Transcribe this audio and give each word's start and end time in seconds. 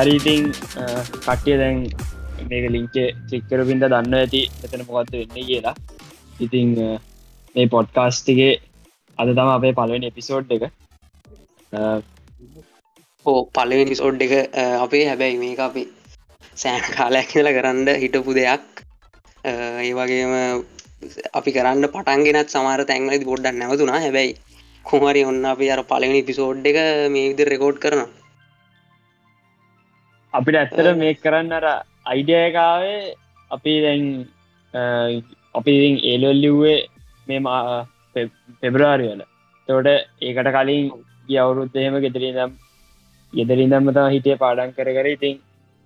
හරිඉතින් 0.00 0.42
කට්ටිය 1.24 1.56
දැන් 1.62 1.78
මේක 2.50 2.66
ලිංකේ 2.74 3.08
චික්කර 3.30 3.60
පින්ට 3.68 3.86
දන්න 3.92 4.14
ඇති. 4.20 4.42
එතන 4.64 4.84
මොකක්ද 4.88 5.14
වෙන්න 5.20 5.46
කියලා. 5.48 5.74
ඉතිං 6.44 6.68
මේ 7.54 7.66
පොඩ්කාස්ටිගේ 7.74 8.52
අද 9.18 9.30
තම 9.38 9.50
අපේ 9.56 9.76
පලවෙන 9.78 10.06
එපිසෝඩ් 10.10 10.52
එක. 10.56 10.64
ඕ 13.26 13.40
පලවෙනි 13.56 13.96
සෝඩ් 14.00 14.22
එක 14.26 14.32
අපේ. 14.84 15.04
හැබැයි 15.10 15.40
මේක 15.44 15.60
අපි 15.68 15.82
සෑන් 16.62 16.84
කාලයක් 16.96 17.28
කියල 17.32 17.48
කරන්න 17.56 17.88
හිටපු 18.02 18.36
දෙයක්. 18.38 18.84
ඒ 19.50 19.92
වගේම 19.98 20.32
අපි 21.38 21.50
කරන්න 21.56 21.90
පටන්ගෙනත් 21.94 22.54
සමාර 22.54 22.80
තැන්ලදි 22.90 23.28
පොඩ්ඩක් 23.30 23.58
නැවතුනා 23.60 24.00
හැබැයි 24.06 24.38
කොමරි 24.86 25.22
ඔන්න 25.30 25.44
අපි 25.52 25.70
අර 25.74 25.82
පලවෙනි 25.92 26.22
පිසෝඩ් 26.30 26.70
එක 26.72 26.80
මේ 27.14 27.28
විදි 27.30 27.50
රෙකෝඩ් 27.52 27.78
කරනවා. 27.84 28.08
අපිට 30.34 30.56
ඇත්තර 30.56 30.88
මේ 30.96 31.14
කරන්න 31.16 31.52
අර 31.52 31.66
අයිඩියකාවේ 32.06 32.98
අපි 33.50 33.74
දැන් 33.80 34.04
අපි 35.54 35.74
ඒලොල්ලිව්වේ 36.06 36.78
මේ 37.28 37.40
පෙබ්‍රාරිවල 38.62 39.22
තෝට 39.68 39.88
ඒකට 40.22 40.50
කලින් 40.56 40.90
ගිය 41.28 41.38
අවුරුද්ධයම 41.38 41.96
ගෙදරිදම් 42.04 42.52
ගෙදරිදම්ම 43.32 43.90
තම 43.90 44.08
හිටිය 44.10 44.36
පාඩන් 44.38 44.74
කර 44.76 44.90
කර 44.90 45.08
ඉතින් 45.08 45.36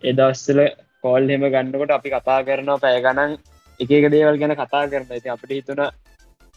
එදස්සල 0.03 0.61
කෝල් 1.05 1.29
හෙම 1.29 1.47
ගන්නකොට 1.49 1.93
අපි 1.93 2.11
කතා 2.11 2.41
කරනවා 2.43 2.79
පෑ 2.79 3.01
ගණන් 3.01 3.33
එකක 3.81 4.11
දේවල් 4.11 4.41
ගැන 4.41 4.57
කතා 4.57 4.85
කරන 4.89 5.09
ඇති 5.11 5.35
අපිට 5.35 5.53
හිතුන 5.53 5.83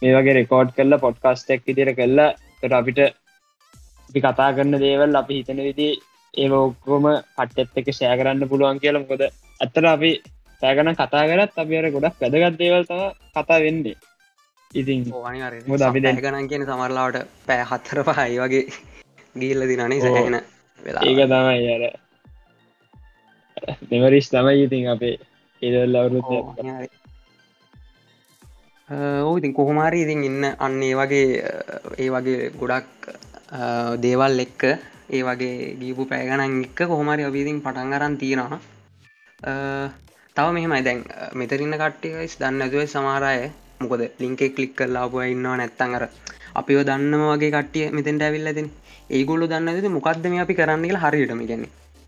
මේ 0.02 0.14
වගේ 0.16 0.36
රෙකෝඩ් 0.36 0.76
කරලා 0.76 1.00
පොඩ්කාස්ටෙක් 1.00 1.74
ඉදිර 1.74 1.92
කරලා 1.94 2.30
තොට 2.60 2.74
අපිට 2.74 3.02
අපි 4.10 4.20
කතා 4.22 4.52
කරන 4.54 4.80
දේවල් 4.80 5.22
අපි 5.22 5.40
හිතන 5.40 5.64
විදි 5.68 5.90
ඒ 6.38 6.50
ඔක්කොම 6.58 7.08
පට්ටත් 7.38 7.80
එක 7.80 7.88
ෂෑ 7.92 8.18
කරන්න 8.20 8.50
පුළුවන් 8.50 8.80
කියල. 8.80 9.00
මොකද 9.00 9.24
ඇත්තර 9.24 9.86
අපි 9.88 10.12
සෑගන 10.62 10.94
කතා 10.96 11.26
කරත් 11.30 11.58
අපි 11.58 11.80
අර 11.80 11.90
ගොඩක් 11.92 12.22
වැදගත් 12.22 12.60
දේවල් 12.60 12.86
තම 12.86 13.02
කතා 13.36 13.64
වෙන්නේ. 13.64 13.98
ඉතින් 14.72 15.02
මොද 15.68 15.82
අපි 15.82 16.00
දැගනන් 16.02 16.48
කියන 16.48 16.64
සමරලාට 16.66 17.18
පෑ 17.48 17.64
හත්තර 17.64 18.00
පහයි 18.06 18.38
වගේ 18.38 18.66
ගීල්ල 19.36 19.62
දිනනේ 19.64 20.02
සැහෙන 20.02 20.38
වෙලා 20.80 21.04
ඒක 21.04 21.20
තමයි 21.24 21.68
අර 21.76 21.84
මෙමරිස් 23.92 24.28
තමයි 24.30 24.64
ඉතින් 24.64 24.86
අපේ 24.90 25.16
ඒදල් 25.62 25.96
අවුරුත් 25.96 26.28
ඕ 29.22 29.34
ඉතින් 29.38 29.54
කොහොමාරි 29.54 30.00
ඉතින් 30.02 30.22
ඉන්න 30.24 30.44
අන්න 30.60 30.78
ඒ 30.84 30.96
වගේ 30.96 31.28
ඒ 31.98 32.10
වගේ 32.10 32.52
ගොඩක් 32.60 33.10
දේවල් 34.00 34.36
එක්ක 34.40 34.62
ඒ 35.10 35.22
වගේ 35.24 35.76
ගීපු 35.82 36.04
පෑගණන් 36.06 36.64
එක්ක 36.64 36.80
කොහොමරි 36.86 37.24
අවිදිින් 37.24 37.62
පටන් 37.62 37.94
අරන් 37.94 38.18
තියෙනවා. 38.18 38.60
තව 40.36 40.48
මෙහෙමයි. 40.54 40.84
දැන් 40.84 41.00
මෙතරන්න 41.34 41.76
කට්ටිකයිස් 41.82 42.38
දන්න 42.42 42.62
ඇතුව 42.62 42.84
සමාරය 42.88 43.50
මොකද 43.82 44.02
ලිංකෙ 44.20 44.48
කලික් 44.50 44.74
කරලාපුය 44.76 45.28
ඉන්නවා 45.32 45.58
නැත්තන් 45.58 45.96
අර 45.98 46.04
අපිෝ 46.56 46.84
දන්නම 46.84 47.24
වගේ 47.32 47.52
කටිය 47.56 47.90
මෙතෙන්ට 47.92 48.24
ඇවිල්ලතින් 48.24 48.70
ඒගොල්ලු 49.10 49.46
දන්න 49.48 49.70
ඇති 49.70 49.90
මොකක්ද 49.90 50.26
මේ 50.28 50.42
අපි 50.42 50.58
කරන්න 50.60 50.86
කියලා 50.86 51.04
හරියටම 51.06 51.42
ගැන 51.50 51.66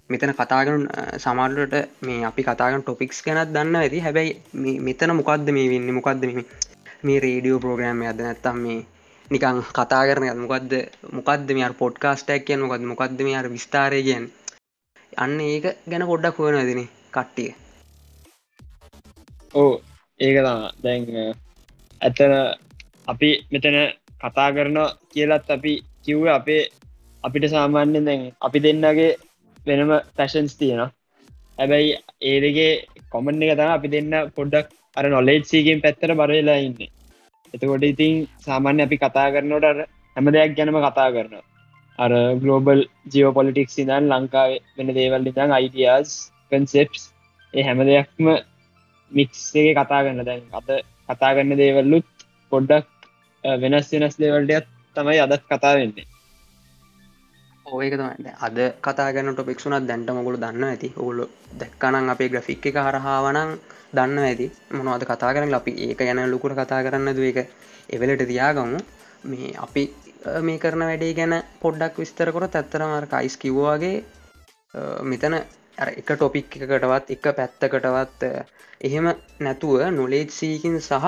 මෙතන 0.10 0.32
කතාගන 0.34 0.86
සමාරලට 1.18 1.76
මේ 2.02 2.22
අපි 2.26 2.44
කතාගන 2.44 2.84
ටොපික්ස් 2.84 3.20
ගැනත් 3.26 3.52
දන්න 3.56 3.76
ඇති 3.76 4.00
හැබැයි 4.06 4.80
මෙතන 4.88 5.14
මොකක්ද 5.20 5.52
මේ 5.58 5.68
වෙන්න? 5.74 5.92
මොකක්ද 5.98 6.24
මේ 7.04 7.20
රේඩියෝ 7.26 7.60
ප්‍රෝග්‍රෑම් 7.64 8.02
අද 8.12 8.20
නැත්තම් 8.20 8.58
මේ 8.64 8.80
නිකං 9.32 9.58
කතා 9.70 10.04
කරන 10.08 10.26
මොකක්ද 10.40 10.72
මොකක්ද 11.16 11.50
මේ 11.50 11.70
පොඩ්කාස්ටක් 11.76 12.46
කියෙන් 12.46 12.62
මොකද 12.62 12.84
මොකක්ද 12.84 13.20
මේ 13.20 13.42
විස්ථාරය 13.48 14.00
කියෙන් 14.04 14.26
අන්න 15.18 15.40
ඒක 15.44 15.66
ගැන 15.90 16.04
පොඩ්ඩක් 16.04 16.38
හොන 16.38 16.58
දෙන 16.60 16.82
කට්ටිය. 17.14 17.52
ඕ 19.54 19.74
ඒක 20.20 20.38
දැන් 20.84 21.04
ඇතන 22.02 22.34
අපි 23.08 23.30
මෙතන 23.52 23.78
කතා 24.22 24.50
කරන 24.52 24.78
කියලත් 25.12 25.48
අපි 25.50 25.74
කිව්ව 26.04 26.26
අපේ 26.30 26.70
අපිට 27.24 27.46
සාමාන්‍යෙන් 27.48 28.06
දැන් 28.06 28.22
අපි 28.42 28.58
දෙන්නගේ 28.60 29.18
වෙනම 29.58 29.92
පැෂන්ස් 30.18 30.54
තියෙනවා. 30.56 30.94
හැබැයි 31.58 31.92
ඒදගේ 32.24 32.72
කොමන් 33.12 33.44
එක 33.44 33.58
තම 33.58 33.70
අපි 33.70 33.88
දෙන්න 33.90 34.14
පොඩ්ඩක් 34.36 34.68
අර 34.98 35.06
නොලේජ් 35.08 35.42
සීකෙන් 35.44 35.84
පැත්තර 35.84 36.12
බරවෙලා 36.14 36.60
ඉන්නේ. 36.60 36.92
එතකොට 37.54 37.84
ඉතින් 37.84 38.16
සාමාන්‍ය 38.40 38.82
අපි 38.82 38.98
කතා 38.98 39.28
කරනට 39.30 39.66
හැම 40.16 40.28
දෙයක් 40.30 40.54
ගැනම 40.54 40.80
කතා 40.80 41.10
කරන 41.12 41.36
අර 42.00 42.12
ගලෝබල් 42.42 42.82
ජියෝ 43.08 43.32
පොලිටික් 43.32 43.70
සිදන් 43.70 44.12
ලංකාව 44.12 44.52
වෙන 44.78 44.94
දේවල් 44.94 45.22
නිතන් 45.22 45.52
අයිඩියස් 45.52 46.14
කන්සෙප්ස් 46.50 47.04
ඒ 47.54 47.64
හැම 47.64 47.82
දෙයක්ම 47.86 48.28
මික්සේ 49.12 49.70
කතා 49.74 50.04
කරන්න 50.04 50.26
දැන් 50.26 50.46
අත 50.54 50.70
කතා 51.10 51.32
කරන්න 51.32 51.58
දේවල්ලුත් 51.58 52.08
පොඩ්ඩක් 52.52 52.88
වෙනස් 53.44 53.92
වෙනස් 53.94 54.16
දේවල්ටයත් 54.18 54.68
තමයි 54.96 55.20
අදත් 55.20 55.44
කතා 55.46 55.74
වෙන්නේ. 55.76 56.08
ඕක 57.66 57.94
තමයි. 57.94 58.32
අද 58.40 58.58
කතාගන්න 58.82 59.34
ටොපික්ෂුනත් 59.34 59.88
දැන්ට 59.88 60.10
මොකුල 60.12 60.38
දන්න 60.38 60.64
ඇති. 60.66 60.94
ඔගුලු 60.96 61.26
දැක්කනන් 61.54 62.10
අපේ 62.10 62.30
ග්‍රෆික් 62.30 62.66
එක 62.66 62.78
හරහාවනං 62.78 63.52
දන්න 63.94 64.20
ඇති 64.22 64.48
මොනවද 64.72 65.04
කතා 65.06 65.34
කරන්න? 65.34 65.54
අපි 65.54 65.72
ඒක 65.86 66.00
ගැන 66.00 66.22
ලොකුට 66.32 66.56
කතා 66.56 66.84
කරන්න 66.86 67.16
දුව 67.16 67.26
එක 67.32 67.40
එවලට 67.90 68.24
තියාගමු. 68.28 68.80
මේ 69.26 69.54
අපි 69.58 69.84
මේ 70.42 70.60
කරන 70.60 70.86
වැඩේ 70.86 71.14
ගැන 71.14 71.36
පොඩ්ඩක් 71.62 71.98
විස්තරකොට 71.98 72.56
ඇත්තරමර 72.56 73.06
කයිස් 73.08 73.36
කිව්වාගේ 73.38 73.98
මෙතන 75.04 75.36
එක 75.80 76.08
ටොපික් 76.08 76.58
එකකටවත් 76.58 77.14
එක 77.16 77.28
පැත්තකටවත් 77.38 78.24
එහෙම 78.82 79.06
නැතුව 79.40 79.82
නොලේජ් 79.92 80.30
සීකින් 80.30 80.80
සහ 80.80 81.06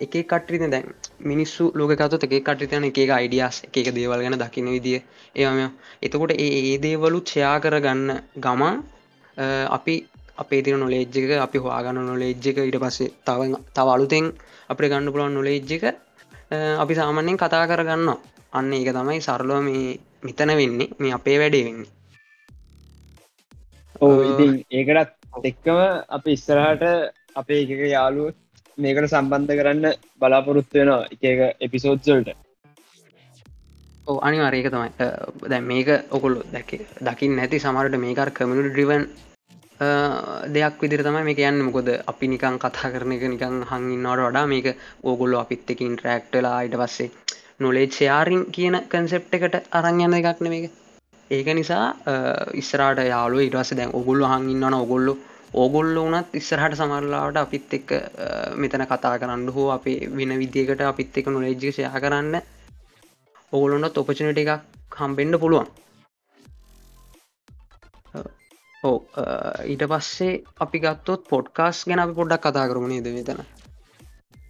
එක 0.00 0.14
කට්‍රිත 0.24 0.64
දැන් 0.70 0.86
මිනිස්සු 1.20 1.70
ලෝකකත 1.74 2.24
එක 2.26 2.34
කට්‍රිතයන 2.40 2.88
එක 2.90 2.98
අයිඩියස් 3.10 3.62
එක 3.68 3.92
දේවල් 3.94 4.24
ගැන 4.24 4.38
දකින 4.38 4.70
විදිිය. 4.74 5.02
එම 5.36 5.70
එතකොට 6.02 6.32
ඒ 6.34 6.50
ඒ 6.62 6.78
දේවලුත් 6.78 7.26
ෂයා 7.28 7.58
කරගන්න 7.60 8.10
ගමන් 8.36 8.82
අපි 9.70 9.94
අපේ 10.38 10.62
තින 10.62 10.78
නොලේජ්ජක 10.78 11.32
අපි 11.38 11.58
හවාගන්න 11.58 12.06
නොලේජ්ජක 12.06 12.58
ඉට 12.60 12.78
පස්සේ 12.78 13.10
තව 13.26 13.40
තව 13.72 13.88
අලුතෙන් 13.88 14.26
අපේ 14.70 14.90
ගන්න 14.90 15.12
පුළන් 15.12 15.34
නොලේජ්ජක 15.34 15.84
අපි 16.78 16.94
සාමාන්‍යයෙන් 16.94 17.38
කතා 17.38 17.64
කරගන්න 17.66 18.08
අන්න 18.52 18.72
ඒක 18.72 18.90
තමයි 18.90 19.20
සරලෝ 19.20 19.60
මේ 19.62 19.98
මිතන 20.22 20.50
වෙන්නේ 20.50 20.88
මේ 20.98 21.12
අපේ 21.12 21.36
වැඩේ 21.38 21.64
වෙන්නේ. 21.64 21.90
ඕ 24.00 24.14
ඒකටත් 24.70 25.12
එක්කම 25.42 25.78
අප 26.10 26.24
ඉස්සරහට 26.28 26.84
අපේ 27.36 27.60
එකක 27.64 27.82
යාලුව 27.88 28.32
මේකට 28.78 29.10
සම්බන්ධ 29.10 29.58
කරන්න 29.58 29.86
බලාපොරොත්තු 30.20 30.78
වෙනවා 30.78 31.02
එක 31.12 31.40
එපිසෝඩ්සල්ට 31.60 32.30
ඕ 34.06 34.18
අනිවාරයක 34.20 34.68
තමයි. 34.68 34.90
දැ 35.48 35.60
මේක 35.62 35.88
ඔකුල් 36.10 36.34
දැක 36.52 36.70
දකිින් 37.02 37.36
නැති 37.36 37.58
සමරට 37.58 37.96
මේකර 37.98 38.30
කමිට 38.32 38.72
ඩිවන් 38.72 39.04
දෙයක් 39.80 40.78
විදිර 40.80 41.02
තමයි 41.02 41.24
මේ 41.24 41.34
කියන්න 41.34 41.58
මොකොද 41.60 41.88
අපි 42.06 42.26
නිකං 42.28 42.58
කතා 42.58 42.90
කරන 42.90 43.12
එක 43.12 43.24
නිකං 43.26 43.56
හඟින්නවට 43.64 44.26
වඩා 44.26 44.46
මේක 44.46 44.66
ඕගොල්ලො 45.02 45.40
අපිත් 45.40 45.70
එකින් 45.70 45.96
ට්‍රක්ටලා 45.96 46.54
අයිට 46.58 46.76
පස්සේ 46.76 47.10
නොලේජ් 47.60 47.90
ෂයාරින් 47.90 48.46
කියන 48.52 48.76
කන්සෙප් 48.88 49.34
එකට 49.34 49.56
අරං 49.72 50.00
යන්න 50.00 50.14
එකක්න 50.14 50.48
මේක. 50.48 50.70
ඒක 51.30 51.46
නිසා 51.54 51.84
ඉස්සරට 52.54 53.02
යාලු 53.04 53.38
ඉටවස 53.40 53.74
දැන් 53.74 53.90
ඔගුල්ල 53.92 54.22
හඟින්නන 54.24 54.74
ඔගොල්ලු 54.76 55.18
ඕගොල්ල. 55.54 55.94
වනත් 55.96 56.34
ඉස්සරහට 56.34 56.78
සමරලාට 56.78 57.36
අපිත් 57.36 57.74
එක් 57.74 57.94
මෙතන 58.56 58.86
කතා 58.86 59.18
කරන්න 59.18 59.48
හෝ 59.50 59.70
අපේ 59.70 60.10
වෙන 60.10 60.38
විදිකට 60.38 60.82
අපිත් 60.82 61.18
එක 61.18 61.26
නොලේජ්ජි 61.28 61.72
ෂයා 61.72 61.98
කරන්න 61.98 62.42
ඔගොලොන්නත් 63.52 63.98
ඔපචනට 63.98 64.38
එකක් 64.38 65.00
හම්බෙන්ඩ 65.00 65.40
පුළුවන්. 65.40 65.66
ඕ 68.84 68.96
ඊට 69.64 69.84
පස්සේ 69.88 70.32
අපි 70.60 70.78
ගත්තොත් 70.80 71.22
පොඩ්කාස් 71.26 71.84
ගැන 71.86 72.00
අපි 72.00 72.14
පොඩ්ඩක් 72.14 72.44
කතා 72.44 72.68
කරමු 72.68 72.88
නේද 72.88 73.08
මෙතන? 73.10 73.40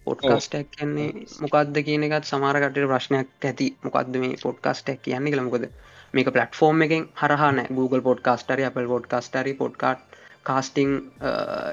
පොඩ්කාස්ටක් 0.05 0.71
කියන්නේ 0.71 1.09
මොකක්ද 1.41 1.77
කියන 1.83 2.05
එකත් 2.07 2.25
සමාරකට 2.25 2.79
ප්‍රශ්නයක් 2.85 3.29
ඇති. 3.43 3.67
මොකක්ද 3.83 4.17
මේ 4.17 4.41
පොඩ්කාස්ටක් 4.41 5.01
කියන්නේ 5.01 5.33
කළමකොද 5.33 5.69
මේක 6.13 6.27
පලටෆෝර්ම් 6.29 6.81
එකෙන් 6.81 7.07
හරහන 7.15 7.61
Google 7.71 8.01
පොඩ්කාස්ටරි 8.01 8.63
අපල් 8.63 8.87
පොඩ්කාස්ටරි 8.87 9.53
පොඩ්කාට් 9.55 10.03
කාස්ටිං 10.43 10.91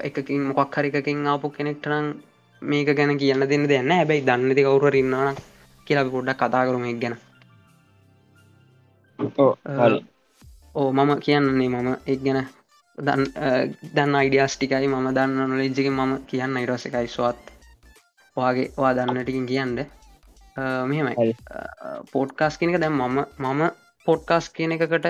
එකකින් 0.03 0.47
මොකක් 0.49 0.77
හරිකකින් 0.77 1.27
ආපු 1.27 1.51
කෙනෙක්ටරම් 1.51 2.07
මේක 2.61 2.89
ගැන 2.93 3.17
කියන්න 3.17 3.47
දෙන්න 3.47 3.67
දෙන්න 3.67 3.91
හැබැයි 3.91 4.25
දන්නති 4.25 4.63
කවුර 4.63 4.95
ඉන්නවා 4.95 5.35
කියලා 5.87 6.09
පොඩ්ඩක් 6.09 6.41
කතා 6.41 6.65
කරම 6.65 6.85
එක් 6.85 6.99
ගැන 6.99 7.19
ඕ 10.75 10.89
මම 10.91 11.11
කියන්නේ 11.19 11.69
මම 11.69 11.89
එක් 12.07 12.21
ගැන 12.23 12.45
දන්න 12.97 14.15
අයිඩියස් 14.15 14.53
ටිකයි 14.55 14.87
මම 14.87 15.09
දන්න 15.11 15.49
නොලෙජ්ජක 15.49 15.89
මම 15.89 16.13
කියන්න 16.27 16.57
ඉරස 16.59 16.85
එකයි 16.85 17.09
ස්වත් 17.09 17.53
වාගේ 18.37 18.71
වා 18.77 18.93
දන්නටිකින් 18.93 19.45
කියන්න. 19.45 19.75
මෙහෙමයි. 20.85 21.35
පෝට්කාස් 22.13 22.57
කියනක 22.57 22.79
දැම් 22.81 22.97
මම 22.99 23.19
මම 23.39 23.61
පොඩ්කාස් 24.05 24.49
කියන 24.49 24.71
එකකට 24.71 25.07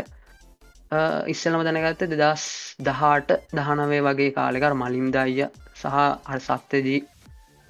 ඉස්සලම 1.27 1.63
දැනගත්ත 1.67 2.03
දෙදස් 2.13 2.45
දහට 2.81 3.39
දහනවේ 3.53 4.01
වගේ 4.01 4.31
කාලෙකර 4.31 4.75
මලින්ද 4.75 5.15
අයිය 5.15 5.47
සහ 5.75 5.85
අ 6.27 6.39
සත්‍යජී 6.41 6.99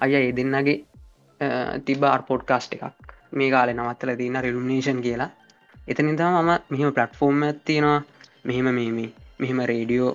අය 0.00 0.14
ඒ 0.14 0.32
දෙන්නගේ 0.32 0.76
තිබ 1.86 2.04
අර්පෝට් 2.06 2.44
කාස්ට 2.44 2.74
එකක්. 2.74 2.84
මේ 3.32 3.50
කාලෙ 3.50 3.72
නවත්තල 3.72 4.16
තින්න 4.16 4.42
රිලුනේෂන් 4.42 5.00
කියලා 5.02 5.30
එතනිදා 5.88 6.30
මම 6.34 6.50
මෙහෙම 6.72 6.92
පලට්ෆෝර්ම් 6.96 7.42
ඇත්තියෙනවා 7.42 8.00
මෙහෙම 8.48 8.68
මේ 8.76 9.08
මෙහෙම 9.40 9.58
රේඩියෝ 9.70 10.12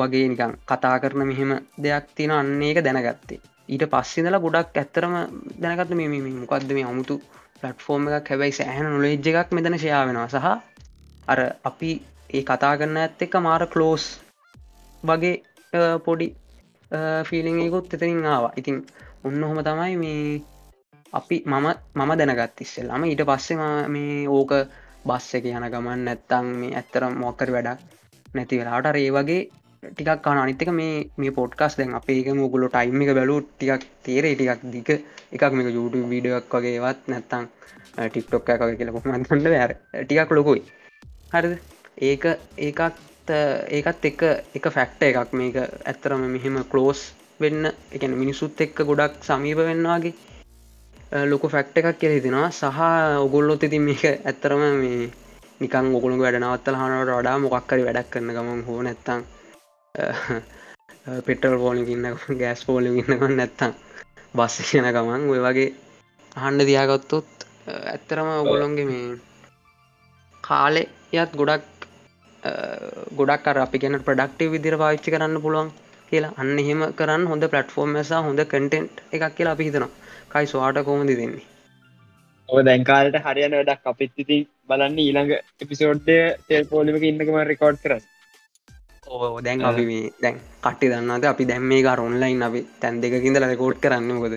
වගේ 0.00 0.26
නිකං 0.32 0.52
කතා 0.68 0.96
කරන 1.02 1.22
මෙහෙම 1.30 1.52
දෙයක් 1.84 2.06
තියෙන 2.16 2.32
අන්න 2.32 2.62
ඒක 2.62 2.78
දැනගත්තේ. 2.86 3.40
ඊට 3.72 3.84
පස්සිදල 3.92 4.36
ගොඩක් 4.44 4.76
ඇත්තරම 4.80 5.14
දැනගත්ත 5.62 5.94
මේ 5.98 6.08
මොකක්ද 6.42 6.70
මේ 6.76 6.86
අමුතු 6.90 7.14
පලට්ෆෝර්ම් 7.60 8.08
එකක්. 8.08 8.28
හැබැයි 8.30 8.58
සෑහන 8.58 8.86
නොලෙජ් 8.94 9.28
එකක් 9.32 9.50
මෙතන 9.56 9.78
ශයා 9.82 10.02
වෙනවා. 10.08 10.28
සහ 10.28 10.46
අර 11.30 11.40
අපි 11.70 11.90
ඒ 12.36 12.42
කතා 12.48 12.74
කරන්න 12.78 13.00
ඇත්ත 13.02 13.22
එක 13.26 13.34
මාර 13.46 13.62
කලෝස් 13.72 14.04
වගේ 15.02 15.36
පොඩි 16.06 16.26
ෆිලිංකුත් 17.28 17.94
එතරින් 17.94 18.24
ආවා. 18.26 18.52
ඉතින් 18.60 18.76
ඔන්න 19.26 19.42
හොම 19.48 19.58
තමයි 19.68 19.96
මේ 20.04 20.42
අපි 21.12 21.36
මම 21.46 21.66
මම 21.98 22.10
දැනගත් 22.20 22.60
ඉස්සෙල්ලාම. 22.64 23.04
ඊට 23.04 23.22
පස්සේ 23.30 23.56
මේ 23.94 24.28
ඕක 24.38 24.52
බස් 25.04 25.26
එක 25.36 25.44
යන 25.48 25.66
ගමන් 25.68 26.04
නැත්තං 26.06 26.52
මේ 26.60 26.74
ඇත්තර 26.74 27.08
මොක්කර 27.16 27.50
වැඩක් 27.50 27.80
නැති 28.28 28.60
වෙලාට 28.60 28.86
ඒ 28.94 29.10
වගේ 29.10 29.42
ටිකක් 29.82 30.22
කන 30.22 30.38
අනිතක 30.38 30.70
මේ 30.72 30.96
මේ 31.16 31.32
පොට්කස් 31.32 31.76
දැන් 31.76 31.94
අපේක 31.94 32.26
මුගුලො 32.34 32.66
ටයිම් 32.68 33.02
එක 33.02 33.12
බැලු 33.18 33.36
ටිකක් 33.42 33.84
තේරේ 34.04 34.34
ටිකක් 34.34 34.60
දික 34.72 34.90
එකක් 35.34 35.52
මේක 35.52 35.68
YouTube 35.70 36.06
වීඩියක් 36.06 36.52
වගේවත් 36.52 37.08
නැත්තං 37.08 37.44
ටික්ටොක් 37.98 38.50
එක 38.50 38.62
කියල 38.78 38.92
කොමන්තන්න 38.94 39.46
වැර 39.46 39.72
ටිකක් 40.02 40.30
ලොකුයි. 40.30 40.62
හරිද? 41.32 41.54
ඒක 42.00 42.24
ඒකත් 42.58 42.96
ඒකත් 43.70 44.04
එක 44.04 44.20
එක 44.54 44.64
ෆැක්ට 44.70 45.02
එකක්. 45.02 45.32
මේක 45.32 45.56
ඇත්තරම 45.84 46.22
මෙහෙම 46.28 46.60
කලෝස් 46.66 47.00
වෙන්න 47.40 47.72
එකන 47.90 48.12
මිනිසුත් 48.14 48.60
එක්ක 48.60 48.84
ගොඩක් 48.84 49.22
සමීප 49.22 49.60
වෙන්නවාගේ 49.60 50.14
ලොක 51.12 51.42
ෆැක්ට 51.50 51.78
එකක් 51.78 51.98
කියල 52.00 52.12
හිතිෙනවා. 52.16 52.50
සහ 52.50 52.78
ඔගොල්ලොත් 53.26 53.62
ඉතින් 53.62 53.82
මේක 53.82 54.02
ඇත්තරම 54.04 54.62
මේ 54.82 55.10
නිකන් 55.60 55.86
ඔගුළු 55.98 56.22
වැඩ 56.22 56.38
නවත්තල 56.38 56.76
හනට 56.80 57.16
වඩා 57.18 57.36
මොකක්කරි 57.44 57.86
වැඩක් 57.86 58.10
කරන්න 58.12 58.34
ගමන් 58.36 58.62
හෝ 58.66 58.80
නැත්තං 58.86 59.20
පෙටල් 61.26 61.56
පෝලිගන්න 61.62 62.06
ගෑස් 62.40 62.62
පෝලිගන්නකන්න 62.68 63.36
නැත්තම් 63.40 63.72
බස්ස 64.36 64.70
කියන 64.70 64.88
ගමන් 64.96 65.26
ඔය 65.32 65.40
වගේ 65.46 65.68
අහන්ඩ 66.36 66.66
දියාගත්තොත් 66.68 67.46
ඇත්තරම 67.94 68.30
ඔගොලොන්ගේ 68.36 68.86
මේ 68.90 69.18
කාලෙ 70.44 70.82
යත් 71.12 71.32
ගොඩක් 71.40 71.66
ගොඩක් 73.18 73.48
අර 73.50 73.58
අපි 73.64 73.78
ගැන 73.82 73.98
ප්‍රඩක්ටව 74.06 74.52
විදිර 74.54 74.76
පාච්චි 74.82 75.12
කරන්න 75.14 75.42
පුළුවන් 75.44 75.72
කියලා. 76.10 76.36
අන්න 76.40 76.58
එහෙම 76.62 76.80
කරන්න 76.98 77.26
හොඳ 77.30 77.44
පලටෆෝර්ම් 77.52 77.90
මසා 77.96 78.22
හොඳ 78.26 78.40
කටෙන්ට් 78.52 79.02
එකක් 79.14 79.34
කියලා 79.36 79.54
අපි 79.56 79.66
හිතනවා. 79.68 79.90
කයි 80.30 80.46
ස්වාට 80.46 80.84
කොමදි 80.84 81.16
දෙන්නේ 81.16 81.46
ඔ 82.48 82.62
දැන්කාලට 82.62 83.20
හරියන 83.24 83.58
වැඩක් 83.58 83.86
අපිත් 83.86 84.12
ඉතින් 84.16 84.46
බලන්න 84.68 84.98
ඊළඟ 85.00 85.36
එපිසෝඩ්ඩය 85.60 86.18
තෙල් 86.48 86.64
පෝලිමක 86.66 87.04
ඉන්නකම 87.04 87.38
රෙකෝඩ් 87.46 87.82
කරස් 87.82 88.06
ඕ 89.08 89.40
දැන් 89.40 89.64
අපි 89.64 89.84
මේ 89.86 90.10
දැන් 90.22 90.36
කට්ටි 90.62 90.90
දන්නද 90.90 91.24
අපි 91.24 91.44
දැම් 91.44 91.64
මේ 91.64 91.82
කාර 91.82 92.00
ඔන්ලයින් 92.00 92.42
අපි 92.42 92.60
තැන් 92.80 93.00
දෙකින්ද 93.02 93.38
ලකෝට් 93.38 93.80
කරන්න 93.80 94.10
මොකද? 94.10 94.34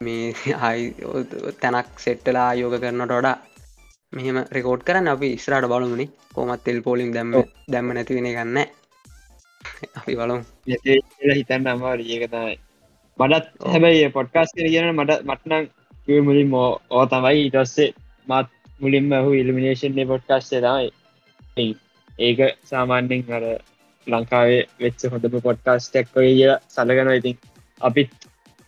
මේ 0.00 0.32
හයි 0.62 0.82
තැනක් 1.60 1.88
සෙට්ටලා 1.98 2.50
යෝග 2.54 2.76
කරනට 2.76 3.12
වඩා 3.12 3.36
මෙහෙම 4.12 4.38
රෙකෝඩ් 4.50 4.82
කරන්න 4.82 5.08
අපි 5.08 5.30
ස්රාට 5.38 5.66
බලමුණනි 5.66 6.06
කොමත් 6.34 6.64
තෙල් 6.64 6.80
පෝලිම් 6.82 7.10
දැම්ම 7.12 7.32
දැම්ම 7.68 7.94
නැතිවෙන 7.94 8.30
ගන්න 8.30 8.58
අපි 9.94 10.16
බලමු. 10.16 10.42
හිතන්න 11.32 11.66
අමාර 11.68 11.98
ඒක 12.06 12.24
තමයි 12.28 12.56
මටත් 13.18 13.46
හැබැයි 13.72 14.10
පොඩ්කාස් 14.16 14.50
කියන 14.56 14.88
මට 14.92 15.20
මටනං 15.24 15.64
මුලින් 16.26 16.48
මෝ 16.48 16.68
ඕ 16.90 17.04
තමයි. 17.06 17.46
ඉටස්සේ 17.46 17.94
මත් 18.28 18.48
මුලින්ම 18.80 19.10
හු 19.24 19.30
ඉල්ිමිනේෂන් 19.32 20.00
පොඩ්කාස්ේ 20.12 20.60
තමයි. 20.60 21.70
ඒක 22.18 22.38
සාමාන්‍යෙන් 22.64 23.22
අර 23.38 23.44
ලංකාවේ 24.06 24.62
වෙච්ච 24.80 25.04
හොඳම 25.12 25.36
පොඩ්කාස්ටක් 25.48 26.08
කිය 26.14 26.42
සලගන 26.68 27.10
ඉතින් 27.18 27.36
අපිත් 27.80 28.12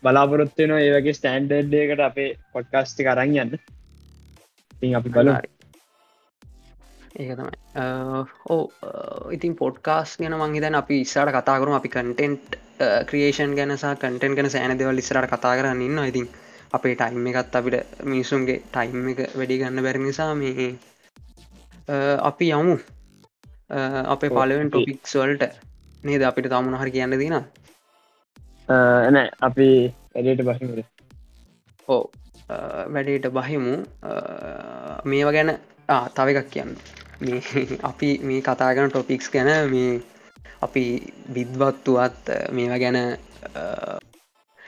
බලාපොරොත්වයන 0.03 0.73
ඒවගේ 0.77 1.17
ස්ටන්ඩර්ඩ්ඩයකට 1.19 2.03
අපේ 2.09 2.31
පොඩ්කාස්ටි 2.53 3.07
කරන්න 3.09 3.37
යන්න. 3.43 3.59
ඉතින් 4.75 4.97
අපි 4.99 5.11
බල 5.17 5.29
ඒක 7.17 7.33
තමයි. 7.39 7.57
ඕ 8.51 8.63
ඉතින් 9.37 9.55
පොඩ්කාස් 9.63 10.17
ගැන 10.21 10.39
මංහිතන් 10.41 10.79
අපි 10.83 11.01
ඉස්සාට 11.01 11.35
කතා 11.35 11.59
කරුම. 11.61 11.77
අපි 11.81 11.89
කටෙන්ට් 11.89 12.57
ක්‍රියේෂන් 13.07 13.55
ගැනසා 13.55 13.95
කටෙන් 13.97 14.35
ගැන 14.35 14.51
සෑන 14.51 14.79
දෙවල් 14.79 14.99
ඉස්සරට 14.99 15.31
කතා 15.31 15.55
කරන්න 15.57 15.83
ඉන්න 15.83 16.05
ඉතින් 16.05 16.29
අපේ 16.73 16.95
ටයිම් 16.95 17.27
එකත් 17.27 17.57
අපිට 17.57 18.05
මිනිසුන්ගේ 18.05 18.61
ටයිම් 18.67 19.09
එක 19.09 19.21
වැඩි 19.35 19.59
ගන්න 19.59 19.83
බැරි 19.83 20.01
නිසා 20.01 20.35
මේ 20.35 20.69
අපි 22.21 22.51
යමු. 22.53 22.77
අපේ 24.07 24.31
පලවෙන් 24.31 24.71
ටොපික්ස් 24.71 25.15
වල්ට. 25.15 25.45
නේද? 26.05 26.23
අපිට 26.23 26.49
තමුණ 26.49 26.79
හරි 26.79 26.91
කියන්න 26.91 27.19
දින 27.19 27.35
එන 29.09 29.17
අපි 29.41 29.69
වැඩට 30.15 30.45
බහිමට 30.45 30.87
ඕ 31.89 32.03
වැඩේට 32.89 33.31
බහිමු. 33.31 33.77
මේව 35.05 35.33
ගැන 35.33 35.59
තව 36.15 36.29
එකක් 36.35 36.51
කියන්න. 36.51 36.77
මේ 37.21 37.41
අපි 37.91 38.11
මේ 38.23 38.43
කතාගන 38.43 38.91
ටොපික්ස් 38.91 39.31
ගැන 39.31 39.71
මේ 39.71 40.03
අපි 40.67 40.85
බිද්වත්තුවත් 41.35 42.25
මේවා 42.53 42.79
ගැන 42.79 42.99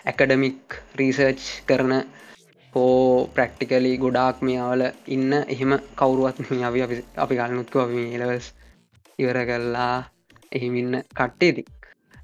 ඇකඩමික් 0.04 0.78
රීසර්ච් 0.96 1.42
කරන 1.66 1.94
හෝ 2.72 3.26
ප්‍රක්ටිකලි 3.28 3.92
ගොඩාක් 3.98 4.36
මියාවල 4.40 4.82
ඉන්න. 5.08 5.32
එහෙම 5.46 5.72
කවරුවත් 5.94 6.38
අපි 6.62 6.80
අපි 7.16 7.34
ගලනුත්කව 7.36 7.88
මේ 7.90 8.14
එලවස් 8.16 8.46
ඉවර 9.18 9.38
කරලා 9.44 9.96
එහෙමින්න 10.52 10.94
කට්ටේති 11.12 11.64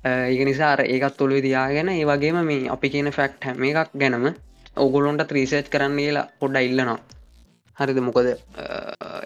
ඒක 0.05 0.41
නිසා 0.41 0.77
ඒකත් 0.85 1.17
තුොළු 1.17 1.41
දයාගෙන 1.41 1.89
ඒ 1.91 2.05
වගේම 2.05 2.39
මේ 2.43 2.69
අපි 2.69 2.89
කියන 2.91 3.09
ෆැක්් 3.11 3.35
හැම 3.41 3.63
එකක් 3.65 3.91
ගැනම 3.95 4.27
ඔගොලොන්ට 4.77 5.25
ත්‍රීසේච් 5.25 5.67
කරන්න 5.69 5.97
කියලා 5.99 6.29
පොඩ්ඩ 6.41 6.63
ඉල්ලනවා. 6.63 6.99
හරිද? 7.77 7.99
මොකද 8.01 8.27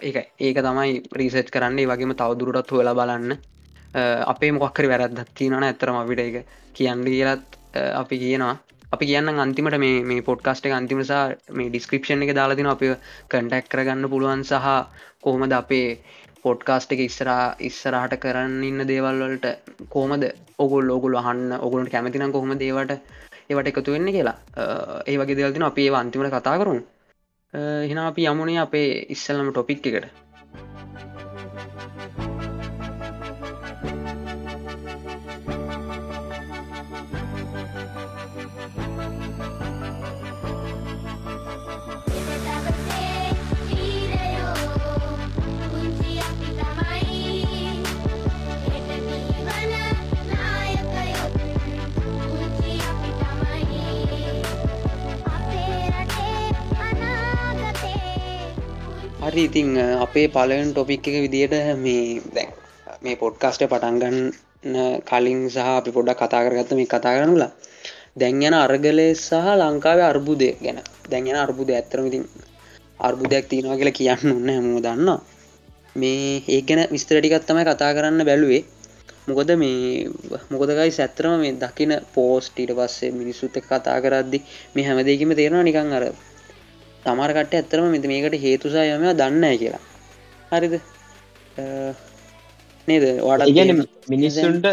ඒ 0.01 0.23
ඒක 0.39 0.57
තමයි 0.59 0.93
ප්‍රීසේච් 1.09 1.49
කරන්නේ. 1.49 1.87
වගේම 1.87 2.13
තවදුරටත් 2.13 2.71
හොලා 2.71 2.95
බලන්න. 2.95 3.35
Eh, 3.91 4.21
අපේ 4.23 4.51
මොක්කර 4.51 4.85
වැරදත් 4.85 5.19
තියනන 5.33 5.63
ඇතරම 5.63 5.95
අපිට 5.97 6.19
එක 6.21 6.35
කියන්න 6.75 7.03
කියලත් 7.05 7.55
eh, 7.73 7.91
අපි 7.91 8.19
කියනවා. 8.19 8.57
අපි 8.91 9.05
කියන්න 9.05 9.41
අන්තිමට 9.43 9.77
මේ 9.79 10.21
පොඩ්කාස්ට 10.21 10.67
එක 10.67 10.75
අන්තිමසා 10.77 11.23
මේ 11.51 11.69
ඩිස්ක්‍රපෂන් 11.69 12.25
එක 12.25 12.35
දාලාතින 12.37 12.69
අපි 12.69 12.91
කටැක් 13.27 13.71
කරගන්න 13.71 14.09
පුළුවන් 14.11 14.43
සහ 14.43 14.69
කොහොමද 15.23 15.53
අපේ 15.53 15.89
පොඩ්කාස්ට 16.43 16.93
එක 16.93 17.01
ඉස්සරා 17.07 17.55
ඉස්සරහට 17.69 18.15
කරන්න 18.19 18.61
ඉන්න 18.63 18.85
දේවල්වලට 18.91 19.49
කෝමද 19.89 20.29
ඔගුල් 20.59 20.93
ඔගුල් 20.97 21.19
අහන්න 21.23 21.57
ඔගුලට 21.59 21.91
කැමතිනම් 21.91 22.31
කොහොම 22.31 22.53
දේවට 22.61 22.95
ඒවට 23.49 23.73
එකතු 23.73 23.97
වෙන්න 23.97 24.13
කියලා. 24.15 24.37
Eh, 24.55 25.13
ඒ 25.13 25.17
වගේ 25.17 25.39
දෙවල්තින 25.41 25.69
අපේ 25.71 25.89
අන්තිමට 26.03 26.33
කතා 26.37 26.57
කරුම්. 26.61 26.81
හිනා 27.89 28.07
අපි 28.07 28.29
යමුණේ 28.29 28.61
අපේ 28.61 28.89
ඉස්සල්ලම 29.09 29.49
ටොපික් 29.51 29.87
එකට. 29.87 30.09
හරි 59.29 59.43
ඉතිං 59.45 59.77
අපේ 59.77 60.27
පලවන් 60.27 60.69
ටොපික් 60.71 61.05
එක 61.05 61.15
විදියට 61.23 61.53
මේ 61.77 62.21
දැන් 62.33 62.49
මේ 63.01 63.15
පොඩ්කාස්ට 63.15 63.61
පටන්ගන්න 63.63 64.17
කලින් 65.05 65.41
සහ 65.47 65.67
අපි 65.71 65.91
පොඩ්ඩක් 65.91 66.21
කතා 66.21 66.41
කරගත්ත 66.45 66.71
මේ 66.73 66.87
කතා 66.87 67.13
කරනුලා 67.15 67.51
දැන් 68.15 68.41
යන 68.41 68.55
අර්ගලය 68.55 69.07
සහ 69.15 69.45
ලංකාවේ 69.59 70.07
අර්බුදය 70.11 70.49
ගැන. 70.63 70.79
දැන් 71.11 71.27
යන 71.27 71.37
අර්බුද 71.37 71.69
ඇත්තරමඉතින් 71.69 72.25
අර්බුදයක් 72.99 73.45
තියෙනවා 73.47 73.77
කියලා 73.77 73.97
කියන්න 73.99 74.31
ඔන්න 74.31 74.49
හැමෝ 74.49 74.81
දන්න 74.81 75.09
මේ 75.95 76.41
ඒ 76.47 76.61
ගැන 76.61 76.81
විස්තරටිකත් 76.89 77.45
තමයි 77.45 77.65
කතා 77.65 77.91
කරන්න 77.93 78.25
බැලුවේ. 78.25 78.63
මොකද 79.27 79.51
මේ 79.55 80.09
මොකදකයි 80.51 80.91
සැත්‍රම 80.91 81.37
මේ 81.43 81.53
දකින 81.55 81.93
පෝස්ට 82.15 82.57
ඊට 82.57 82.73
පස්සේ 82.73 83.11
මිනිස්සුත් 83.11 83.61
කතා 83.63 83.97
කරද්දි 84.01 84.39
මේ 84.73 84.87
හැමදේකිම 84.87 85.31
තේරෙනවා 85.31 85.67
නිකං 85.67 85.93
අර 85.97 86.05
සමරකට 87.03 87.53
ඇත්තරම 87.55 87.91
මෙත 87.93 88.05
මේකට 88.11 88.35
හේතුසා 88.45 88.85
යම 88.95 89.05
දන්න 89.19 89.45
කියලා. 89.61 89.83
හරිද? 90.51 90.73
නේද? 92.87 93.05
ඉගැන 93.51 93.85
මිනිස්සුන්ට 94.13 94.67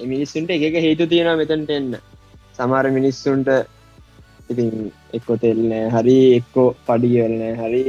මිනිස්සුන්ට 0.00 0.50
එක 0.50 0.78
හේතු 0.86 1.06
තියෙනවා 1.06 1.40
මෙතැන්ට 1.40 1.70
එන්න. 1.70 1.90
සමාර 2.58 2.86
මිනිස්සුන්ට 2.98 3.48
ඉතින් 4.50 4.92
එක්කො 5.16 5.36
තෙල්නෑ 5.42 5.88
හරි 5.94 6.18
එක්කෝ 6.36 6.68
පඩියවලනෑ 6.86 7.54
හරි 7.62 7.82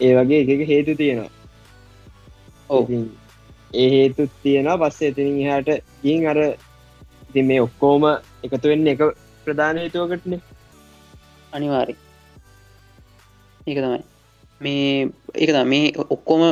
ඒ 0.00 0.12
වගේ 0.18 0.42
එක 0.54 0.66
හේතු 0.72 0.96
තියෙනවා. 1.00 1.30
ඔව. 2.70 2.90
ඒ 3.74 3.88
හේතුත් 3.94 4.32
තියෙනවා 4.42 4.80
පස්සේ 4.82 5.12
එතිනින් 5.12 5.38
හට 5.50 5.78
ගින් 6.02 6.26
අර 6.32 6.40
ඉති 7.28 7.42
මේ 7.42 7.62
ඔක්කෝම 7.68 8.04
එකතු 8.44 8.66
වෙන්න 8.72 8.92
එක 8.94 9.06
ප්‍රධාන 9.46 9.82
හේතුවකටන. 9.82 10.42
අනිවාරි 11.52 11.96
ඒක 13.66 13.78
තමයි 13.78 14.02
මේ 14.60 15.10
ඒක 15.34 15.50
මේ 15.66 15.92
ඔක්කොම 16.06 16.42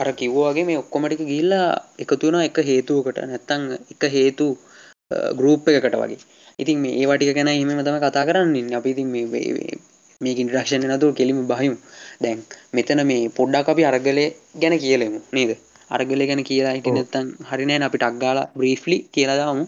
අර 0.00 0.08
කිව්වාගේ 0.12 0.66
මේ 0.66 0.78
ඔක්කොමටික 0.78 1.22
ගිල්ලා 1.24 1.68
එකතුන 1.98 2.36
එක 2.40 2.58
හේතුවකට. 2.60 3.18
නැත්තං 3.22 3.62
එක 3.92 4.02
හේතු 4.10 4.46
ගරුප් 5.38 5.68
එකකට 5.68 5.96
වගේ. 5.96 6.18
ඉතින් 6.58 6.76
මේ 6.78 6.98
ඒවටික 7.00 7.30
ගැන 7.36 7.50
හිම 7.50 7.70
තම 7.78 7.98
කතා 8.00 8.26
කරන්න 8.28 8.74
අපි 8.74 8.90
ඉතින් 8.90 9.08
මේක 10.20 10.38
ඉන්ට්‍රක්ෂණ 10.38 10.90
නතුව 10.90 11.14
කෙලිම 11.14 11.38
බහිමු. 11.46 11.76
දැන් 12.20 12.38
මෙතන 12.72 13.00
මේ 13.04 13.30
පොඩ්ඩක් 13.30 13.68
අපි 13.68 13.82
අරගලය 13.84 14.26
ගැන 14.56 14.74
කියලෙමු 14.76 15.20
නේද? 15.32 15.50
අරගල 15.90 16.22
ගැන 16.28 16.42
කියලා 16.42 16.74
හිට 16.76 16.90
නැත්තන් 16.90 17.26
හරිනෑ 17.48 17.86
අපි 17.88 17.98
ටක්ගාල 17.98 18.38
බ්‍රීෆ්ලි 18.58 18.98
කියලදාමු 19.14 19.64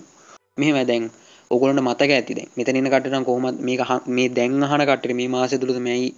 මෙහම 0.57 0.79
දැන් 0.87 1.05
ඔගොලට 1.51 1.81
මතක 1.81 2.11
ඇතිද 2.13 2.39
මෙතනන්න 2.57 2.89
කටන 2.91 3.25
කොහොමත් 3.25 3.59
මේ 3.61 3.77
මේ 4.09 4.29
දැන් 4.31 4.63
අහන 4.65 4.83
කටට 4.83 5.19
මේ 5.19 5.29
මාස 5.29 5.55
තුළද 5.55 5.79
මැයි 5.81 6.09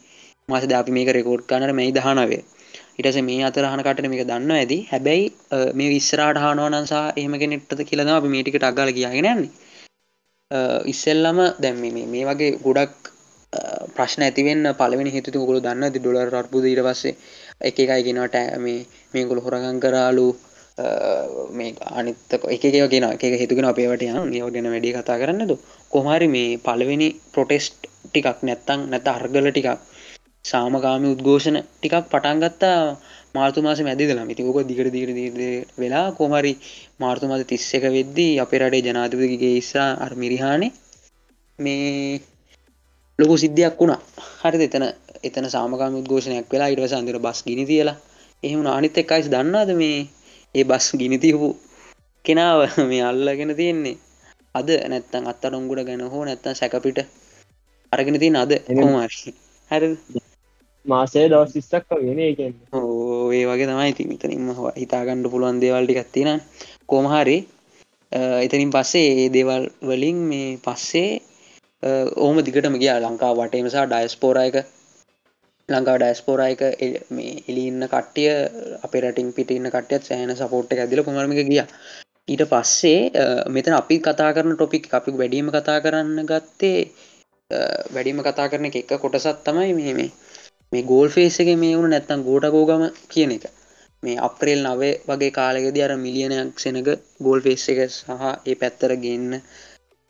මාසද 0.49 0.73
අපි 0.73 0.93
මේක 0.97 1.09
රෙකෝඩ් 1.17 1.43
කනට 1.51 1.75
මැයි 1.79 1.93
දහනවේ. 1.97 2.41
ඉටස 3.01 3.19
මේ 3.23 3.43
අතරහන 3.49 3.83
කටන 3.87 4.11
මේක 4.13 4.23
දන්න 4.31 4.53
ඇති. 4.55 4.79
හැබැයි 4.91 5.25
මේ 5.79 5.89
විස්සරට 5.95 6.41
හනුවනසා 6.45 7.05
එහෙමක 7.17 7.45
නෙට්ට 7.53 7.83
කියලද 7.91 8.11
අපි 8.11 8.33
මේටිකට 8.35 8.65
අගල 8.71 8.91
කියගෙනන්නේ 8.93 9.51
ඉස්සෙල්ලම 10.93 11.41
දැම්ම 11.63 11.85
මේ 12.15 12.25
වගේ 12.29 12.51
ගොඩක් 12.67 13.11
ප්‍රශ්න 13.97 14.25
ඇතිවෙන්න 14.27 14.71
පලවෙනි 14.81 15.13
හිතු 15.17 15.43
ගොල 15.43 15.61
දන්න 15.67 15.93
ති 15.95 16.01
ඩොලර් 16.01 16.39
අර්බුද 16.41 16.69
ඉට 16.71 16.83
පස්සේ 16.87 17.15
එක 17.63 17.83
එකයි 17.85 18.07
ගෙනට 18.09 18.39
මේ 18.59 18.87
මේ 19.13 19.29
ගොල 19.31 19.43
හොරගන් 19.47 19.81
කරාලු. 19.85 20.29
මේ 21.53 21.75
අනිත්තක 21.93 22.43
එකගෙන 22.49 23.05
එක 23.07 23.23
හිතුගෙන 23.43 23.69
අපේවට 23.71 24.07
යන 24.07 24.33
ඒව 24.33 24.49
ගැන 24.55 24.71
වැඩි 24.73 24.95
කතා 24.97 25.21
කරන්නද 25.21 25.53
කොහරි 25.93 26.29
මේ 26.35 26.59
පලවෙනි 26.67 27.09
ප්‍රොටෙස්ට් 27.35 27.89
ටිකක් 28.05 28.45
නැත්තං 28.47 28.85
නැත 28.93 29.09
අර්ගල 29.09 29.49
ටිකක් 29.51 29.87
සාමකාමි 30.45 31.09
උද්ඝෝෂණ 31.09 31.59
ටිකක් 31.63 31.95
පටන්ගත්තා 32.11 32.81
මාර්තු 33.35 33.63
මාස 33.63 33.81
මැදිදලා 33.81 34.27
ඉතික 34.27 34.47
දිගට 34.69 34.91
දිගර 34.93 35.11
වෙලා 35.79 36.07
කොමරි 36.13 36.53
මාර්තු 37.01 37.25
මත 37.27 37.43
තිස්ස 37.47 37.75
එක 37.75 37.85
වෙද්දී 37.91 38.33
අප 38.41 38.53
රටේ 38.53 38.85
ජනාතිපතිගේ 38.87 39.55
ඉස්සා 39.57 39.91
අර් 39.97 40.13
මිරිහානේ 40.15 40.73
මේ 41.59 42.21
ලොකු 43.19 43.35
සිද්ධියක් 43.37 43.75
වුණා. 43.77 44.01
හරි 44.41 44.65
එතන 44.65 44.85
එතන 45.25 45.47
සාමකාම 45.49 45.95
උද්ඝෝෂණයක් 45.95 46.47
වෙලා 46.53 46.69
ඉටවස 46.69 46.93
අන්දිර 46.93 47.19
බස් 47.19 47.39
ගිනි 47.45 47.65
තියලා. 47.67 47.97
එහෙම 48.43 48.61
අනිත් 48.69 48.99
එක්කයිස් 48.99 49.27
දන්නාද 49.27 49.71
මේ 49.75 49.99
ඒ 50.55 50.65
බස් 50.65 50.87
ගිනිතිහපු 50.95 51.49
කෙනාව 52.25 52.61
මේ 52.91 53.03
අල්ලගෙන 53.03 53.53
තියෙන්නේ? 53.57 53.97
අද 54.55 54.69
නැත්තන් 54.87 55.25
අත්තඩොංගුඩ 55.27 55.83
ගැන 55.85 56.03
හෝ 56.07 56.23
නැත්තන් 56.25 56.55
සැකපිට 56.55 56.99
අරගෙන 57.93 58.17
තින් 58.19 58.37
අද 58.37 58.53
එමමාර්ශි 58.71 59.31
හැර. 59.71 59.85
මාසේ 60.89 61.29
දවස් 61.29 61.53
සිස්සක් 61.53 61.95
ගෙන 62.01 62.21
එකෙන් 62.23 62.55
ඕ 62.73 63.31
ඒ 63.33 63.45
වගේ 63.47 63.69
තමයි 63.69 63.93
ති 63.93 64.09
මිතනින්ම 64.11 64.51
හිතාගණ්ඩ 64.77 65.31
පුළුවන් 65.33 65.63
දේවල්ටි 65.63 65.99
ගත්තින 65.99 66.31
කෝමහරි 66.87 67.39
එතනින් 68.13 68.71
පස්සේ 68.71 69.09
ඒ 69.15 69.29
දේවල් 69.31 69.69
වලින් 69.83 70.19
මේ 70.31 70.49
පස්සේ 70.59 71.11
ඕම 72.19 72.37
දිගටම 72.41 72.77
ගිය. 72.77 72.91
ලංකා 73.01 73.33
වටේමසා 73.35 73.87
ඩයිස්පෝරයක 73.87 74.57
ලංකා 75.69 75.97
ඩයිස්පෝරයක 75.99 76.61
මේ 77.11 77.35
එලින්න 77.49 77.85
කට්ටිය 77.87 78.31
අප 78.83 78.95
රටින් 78.97 79.33
පිටඉන්න 79.33 79.71
කටයත් 79.71 80.03
සෑන 80.05 80.37
සපෝට් 80.37 80.73
ඇදිල 80.75 81.05
කොමරමික 81.05 81.45
ගිය. 81.47 81.63
ඊට 82.29 82.43
පස්සේ 82.47 82.99
මෙතන 83.49 83.75
අපි 83.75 84.01
කතා 84.01 84.33
කරන 84.33 84.57
ටොපික් 84.57 84.89
අපි 84.93 85.11
වැඩීම 85.13 85.49
කතා 85.51 85.79
කරන්න 85.81 86.27
ගත්තේ 86.27 86.81
වැඩීම 87.91 88.21
කතා 88.23 88.49
කරන 88.49 88.67
එක 88.71 88.97
කොටසත් 88.97 89.45
තමයි 89.45 89.73
මෙහෙමේ 89.75 90.11
මේ 90.73 90.83
ගෝල් 90.85 91.09
ෆේසගේ 91.11 91.57
මේ 91.57 91.77
වුණ 91.77 91.91
නැත්තම් 91.91 92.21
ගෝටකෝගම 92.23 92.83
කියන 93.09 93.31
එක. 93.33 93.45
මේ 94.03 94.17
අප්‍රේල් 94.19 94.61
නවේ 94.65 94.93
වගේ 95.07 95.31
කාලෙකද 95.33 95.79
අර 95.81 95.93
මිලියනයක් 95.99 96.59
සෙනක 96.59 96.89
ගෝල් 97.21 97.41
ෆේස් 97.41 97.65
එක 97.69 97.81
සහ 97.89 98.11
ඒ 98.45 98.57
පැත්තර 98.57 98.93
ගන්න 98.97 99.33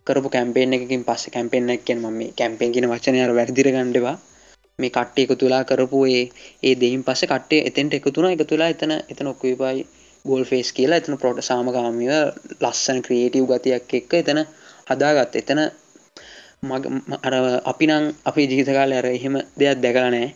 කරපු 0.06 0.28
කැම්පේෙන් 0.28 0.74
එකින් 0.76 1.02
පස්ස 1.04 1.30
කැම්පෙන්න්න 1.30 1.70
කියෙන් 1.80 2.00
ම 2.00 2.06
මේ 2.12 2.34
කැම්පෙන් 2.34 2.72
කියෙන 2.72 2.90
වචනය 2.90 3.18
වැදිර 3.32 3.68
ගණ්ඩවා 3.68 4.16
මේ 4.78 4.90
කට්ටේ 4.90 5.24
එක 5.24 5.32
තුලා 5.36 5.62
කරපු 5.64 5.98
ඒ 6.08 6.24
ඒ 6.62 6.74
දෙයින් 6.76 7.02
පස්ස 7.02 7.22
කට්ටේ 7.24 7.60
එතෙන්ට 7.68 7.94
එක 7.94 8.06
තුනා 8.10 8.32
එක 8.32 8.42
තුලා 8.44 8.68
එතන 8.68 8.92
එතන 9.12 9.26
ඔක්කවිපයි 9.26 9.86
ගෝල් 10.24 10.44
ෆේස් 10.44 10.68
කියලා 10.72 10.98
එතන 10.98 11.14
පොට 11.16 11.38
සාමගාමිය 11.42 12.12
ලස්සන 12.62 12.98
ක්‍රියේටව් 13.02 13.46
ගතියක් 13.50 13.94
එක්ක 13.94 14.12
එතන 14.16 14.40
හදාගත් 14.88 15.32
එතන 15.36 15.60
අර 17.22 17.34
අපි 17.64 17.86
නං 17.88 18.04
අපේ 18.24 18.46
ජීතකාල 18.48 18.92
අර 18.94 19.06
එහෙම 19.08 19.34
දෙයක් 19.56 19.80
දැකලනෑ 19.80 20.28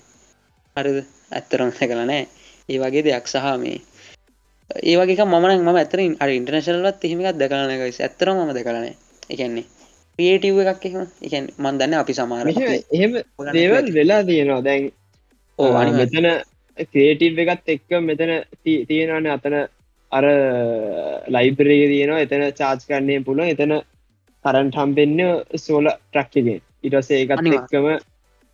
හරිද? 0.77 0.99
ඇත්තරම් 1.31 1.71
දැකලනෑ 1.73 2.23
ඒ 2.69 2.79
වගේ 2.79 3.05
දෙයක් 3.07 3.27
සහ 3.27 3.47
මේ 3.59 3.79
ඒ 4.71 4.97
වගේ 4.99 5.25
මන 5.27 5.61
ම 5.61 5.71
ඇතරින් 5.75 6.17
අ 6.21 6.27
ඉන්ටර්නශල්ලත් 6.31 7.07
එහෙමක් 7.07 7.29
දැකලනකයි 7.37 7.93
ඇත්තරම 8.01 8.37
ම 8.41 8.53
දැකලනෑ 8.57 8.95
එකන්නේ 9.31 9.67
ක්‍රියේටව් 10.19 10.59
එකක් 10.65 10.85
එහෙම. 10.89 11.07
එකන් 11.21 11.47
මන් 11.59 11.79
දන්න 11.81 11.95
අපි 11.95 12.15
සමාර 12.15 12.49
එහෙම 12.49 13.13
දේවල් 13.53 13.87
වෙලා 13.93 14.23
තියෙනවා. 14.25 14.63
දැන් 14.63 14.91
ඕ 15.59 15.71
මෙතන 15.93 16.29
ක්‍රේටීව් 16.89 17.41
එකත් 17.45 17.73
එක්ක 17.75 17.91
මෙතන 18.03 18.33
තියෙනවන 18.65 19.31
අතන 19.37 19.57
අර 20.13 20.27
ලයිබරේ 21.29 21.87
තියෙනවා. 21.87 22.21
එතන 22.21 22.45
චාර්ජ් 22.61 22.87
කරන්නේ 22.89 23.25
පුළුව 23.27 23.55
එතන 23.55 23.75
කරන්ට 24.45 24.77
හම්පෙන්න්න 24.77 25.21
සෝල 25.59 25.91
ට්‍රක්්කගෙන් 25.91 26.63
ඉටසේ 26.85 27.23
එකත් 27.25 27.53
එක්කම 27.53 27.87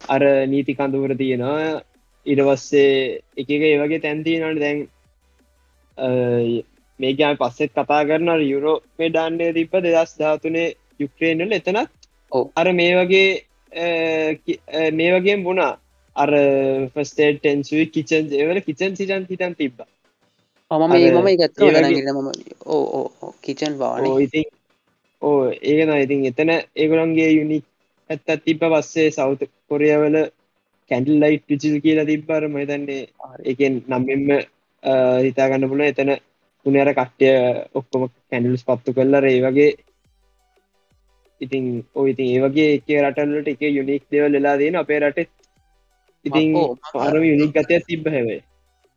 අර 0.00 0.22
නීති 0.46 0.78
කඳුවර 0.78 1.16
තියෙනවා 1.16 1.80
ඉඩවස්සේ 2.28 2.94
එක 3.36 3.48
එක 3.48 3.62
ඒවගේ 3.64 4.00
තැන්තිනට 4.00 4.60
දැන් 4.60 4.78
මේකම 7.00 7.38
පස්සෙත් 7.38 7.72
කතා 7.72 8.00
කරන 8.04 8.30
යුරෝ 8.44 8.76
මේ 8.96 9.10
ඩාන්ඩය 9.10 9.52
තිබ 9.54 9.76
දෙදස් 9.84 10.16
ධාතුනේ 10.16 10.68
යුක්්‍රේනල 11.00 11.52
එතනත්. 11.52 11.88
අර 12.54 12.72
මේ 12.72 12.94
වගේ 12.96 13.28
මේ 14.92 15.12
වගේ 15.14 15.36
බුණා 15.44 15.72
අර 16.16 16.30
ෆස්ටේ 16.94 17.30
ටෙන්සුයි 17.34 17.86
කිචන් 17.88 18.34
ඒවල 18.34 18.60
කිචන් 18.62 18.96
සිටන් 18.96 19.26
හිටන් 19.30 19.54
තිබ්බ. 19.54 19.78
මම 20.70 20.90
මේ 20.90 21.10
මම 21.12 21.28
ගත්ත 21.36 21.58
ම 22.14 22.30
ඕ 22.66 23.34
කිචන් 23.42 23.78
වාන. 23.78 24.06
ඉතින් 24.20 24.46
ඕ 25.22 25.38
ඒකන 25.64 25.94
ඉතින් 25.96 26.26
එතන 26.26 26.50
ඒගොළන්ගේ 26.50 27.30
යුනික් 27.30 27.64
ඇත්තත් 28.10 28.44
තිබ්බ 28.44 28.62
පස්සේ 28.64 29.10
සෞත 29.10 29.40
කොරියවල 29.68 30.16
කැන්ඩල් 30.90 31.20
ලයිට් 31.20 31.44
පිචිල් 31.46 31.74
කියලා 31.80 32.04
තිබ්බර 32.04 32.42
මතන්නේ 32.48 33.02
එකෙන් 33.44 33.74
නම්ෙන්ම 33.88 34.26
හිතාගන්න 35.22 35.68
පුල 35.68 35.82
එතන 35.82 36.10
උනර 36.66 36.90
කට්ටය 36.92 37.28
ඔක්කොම 37.74 38.08
කැන්ඩල්ස් 38.30 38.64
පත්තු 38.64 38.90
කල්ලර 38.92 39.24
ඒ 39.26 39.40
වගේ 39.42 39.70
ඉතින් 41.40 41.64
ඉතින් 42.04 42.28
ඒවගේ 42.28 42.68
එක 42.74 42.88
රටල්ලට 43.02 43.48
එක 43.48 43.62
යුනික් 43.70 44.02
දෙව 44.06 44.24
වෙලා 44.28 44.56
දෙන 44.56 44.76
අපේ 44.76 45.00
රට. 45.00 45.28
ඉතින් 46.24 46.46
පාරම 46.92 47.22
යුනික් 47.22 47.50
ගතයක් 47.52 47.86
තිබ්බ 47.86 48.06
හැවේ 48.08 48.42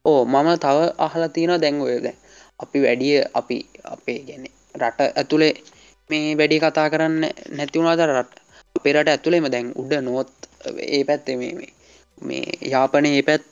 ඕ 0.05 0.21
මම 0.25 0.50
තව 0.57 0.77
අහලා 0.98 1.29
තියෙන 1.29 1.62
දැන් 1.62 1.81
ඔයද 1.81 2.05
අපි 2.60 2.77
වැඩිය 2.79 3.17
අපි 3.33 3.57
අපේ 3.86 4.19
ගැන 4.21 4.43
රට 4.75 5.00
ඇතුළේ 5.12 5.53
මේ 6.10 6.38
වැඩි 6.38 6.57
කතා 6.60 6.88
කරන්න 6.89 7.24
නැතිවුණාද 7.51 8.01
රට 8.10 8.33
අපේරට 8.75 9.10
ඇතුළේම 9.10 9.48
දැන් 9.48 9.67
උඩ 9.75 9.93
නොත් 10.01 10.31
ඒ 10.88 11.03
පැත්තේ 11.03 11.38
මේ 11.38 11.69
මේ 12.22 12.44
යාපනය 12.70 13.10
ඒ 13.12 13.22
පැත් 13.22 13.44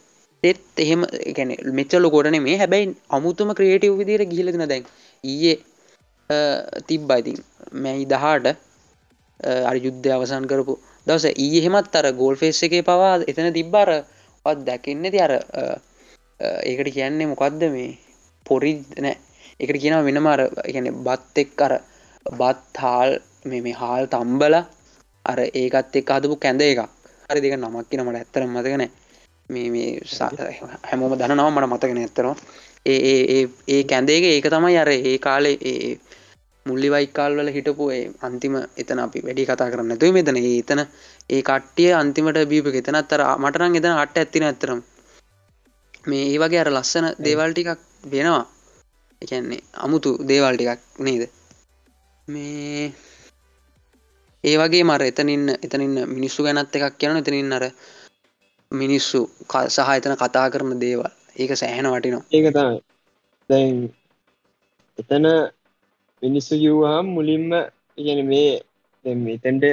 එත් 0.44 0.62
එහෙම 0.78 1.02
ගැන 1.36 1.52
මෙච්චලු 1.74 2.10
කොටන 2.10 2.40
මේ 2.42 2.58
හැබැයි 2.58 2.96
අමුතුම 3.10 3.54
ක්‍රේටව් 3.54 3.98
විදිර 3.98 4.24
ගිලතින 4.26 4.66
දැන් 4.66 4.86
ඊයේ 5.24 5.56
තිබ්බයිතින් 6.88 7.40
මැයි 7.84 8.06
දහට 8.06 8.48
අර 9.64 9.76
යුද්ධ 9.78 10.10
අවසන් 10.10 10.46
කරපු 10.46 10.74
දවස 11.08 11.26
ඊ 11.38 11.62
හෙමත් 11.66 11.96
අර 11.96 12.08
ගෝල් 12.14 12.36
ෆෙස් 12.36 12.64
එකේ 12.64 12.84
පවා 12.84 13.14
එතන 13.26 13.54
තිබ්බර 13.54 13.90
වත් 14.46 14.60
දැකන්න 14.66 15.12
ති 15.12 15.20
අර 15.20 15.34
ඒකට 16.40 16.94
කියන්නේ 16.94 17.28
මොකක්ද 17.28 17.64
මේ? 17.70 17.98
පොරි 18.46 18.74
නෑ. 18.98 19.18
එකට 19.60 19.80
කියන 19.82 19.96
වෙනමර 20.06 20.42
ගැන 20.66 20.88
බත් 21.06 21.42
එක් 21.44 21.62
අර 21.62 21.74
බත් 22.26 22.84
හාල් 22.84 23.12
මේ 23.46 23.74
හාල් 23.74 24.08
තම්බල 24.08 24.56
අර 25.26 25.40
ඒකත් 25.54 26.00
එක් 26.00 26.10
අදපු 26.10 26.36
කැඳ 26.38 26.62
එකක්. 26.64 26.82
හරි 27.30 27.42
දෙක 27.42 27.56
නමක් 27.56 27.86
කියන 27.90 28.02
මට 28.04 28.18
ඇත්තර 28.18 28.44
මතකන 28.46 28.84
මේ 29.50 29.90
හැමෝම 30.84 31.14
දනව 31.16 31.48
මට 31.50 31.68
මතකන 31.68 32.00
ඇත්තරවා 32.00 32.36
ඒ 32.86 33.00
ඒ- 33.68 33.84
කැන්දේක 33.84 34.24
ඒක 34.26 34.48
තමයි 34.48 34.78
අර 34.78 34.90
ඒ 34.92 35.18
කාලේ 35.20 35.58
ඒ 35.64 35.92
මුල්ලි 36.66 36.90
වයිකාල් 36.90 37.34
වල 37.38 37.50
හිටපු 37.50 37.84
ඒ 37.92 38.04
අන්තිම 38.22 38.56
එතන 38.78 39.00
අපි 39.00 39.20
වැඩි 39.22 39.46
කතා 39.46 39.72
කරන්න 39.72 40.00
තුයි 40.00 40.12
මෙතන 40.12 40.38
ඒ 40.40 40.54
එතන 40.60 40.82
ඒ 41.30 41.42
කට්ටිය 41.42 41.92
අන්තිමට 41.94 42.40
බීප 42.52 42.68
එතන 42.74 43.00
අත්තර 43.02 43.22
මටරං 43.38 43.76
එතන 43.76 43.96
අට 43.96 44.18
ඇත්තින 44.18 44.44
ඇතරම් 44.44 44.82
මේ 46.06 46.24
ඒ 46.26 46.38
වගේ 46.38 46.62
අර 46.62 46.70
ලස්සන 46.72 47.06
දේවල් 47.20 47.52
ටිකක් 47.54 47.80
වෙනවා. 48.06 48.46
එකන්නේ 49.22 49.62
අමුතු 49.76 50.12
දේවල් 50.24 50.56
ටිකක් 50.56 50.82
නේද? 51.00 51.24
මේ 52.28 52.94
ඒ 54.44 54.58
වගේ 54.58 54.84
මර 54.84 55.04
එතනින්න 55.04 55.48
එතනින්න 55.58 55.96
මිනිස්සු 56.10 56.44
ගැනත් 56.44 56.76
එකක් 56.78 56.98
කියන 56.98 57.22
එතනින් 57.22 57.56
අර 57.58 57.66
මිනිස්සු 58.72 59.20
සහ 59.68 59.90
එතන 59.92 60.16
කතා 60.16 60.48
කරන 60.50 60.80
දේවල්. 60.80 61.10
ඒක 61.36 61.52
සෑහෙන 61.56 61.88
වටිනවා. 61.88 62.26
ඒක 62.32 62.48
තමයි. 62.56 62.80
දැන් 63.50 63.76
එතන 64.98 65.26
මිනිස්සු 66.22 66.54
කිව්වාම් 66.64 67.06
මුලින්ම 67.18 67.48
ඉගෙන 67.98 68.20
මේ 68.28 68.52
දැන් 69.06 69.20
මෙතැන්ට 69.26 69.66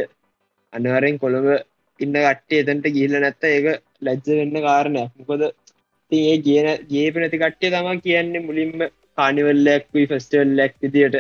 අනිවාරෙන් 0.73 1.19
කොළඹ 1.19 1.49
ඉන්න 2.01 2.17
කට්ටේ 2.17 2.63
එතැන්ට 2.63 2.89
ගිල්ල 2.97 3.15
නැත්ත 3.17 3.47
ඒක 3.47 3.67
ලැජ්ජ 4.03 4.27
වෙන්න 4.33 4.59
කාරණයක්. 4.67 5.11
මොකද 5.21 5.43
ඒ 6.13 6.35
කියන 6.41 6.69
ගේප 6.91 7.15
නැති 7.17 7.43
කට්ටිය 7.43 7.71
තමා 7.71 7.97
කියන්නේ 8.05 8.47
මුලින්ම 8.49 8.75
කානිවල්ලයක් 9.19 9.87
වී 9.95 10.11
ෆෙස්ටල්ලක් 10.11 10.75
විදියට 10.83 11.17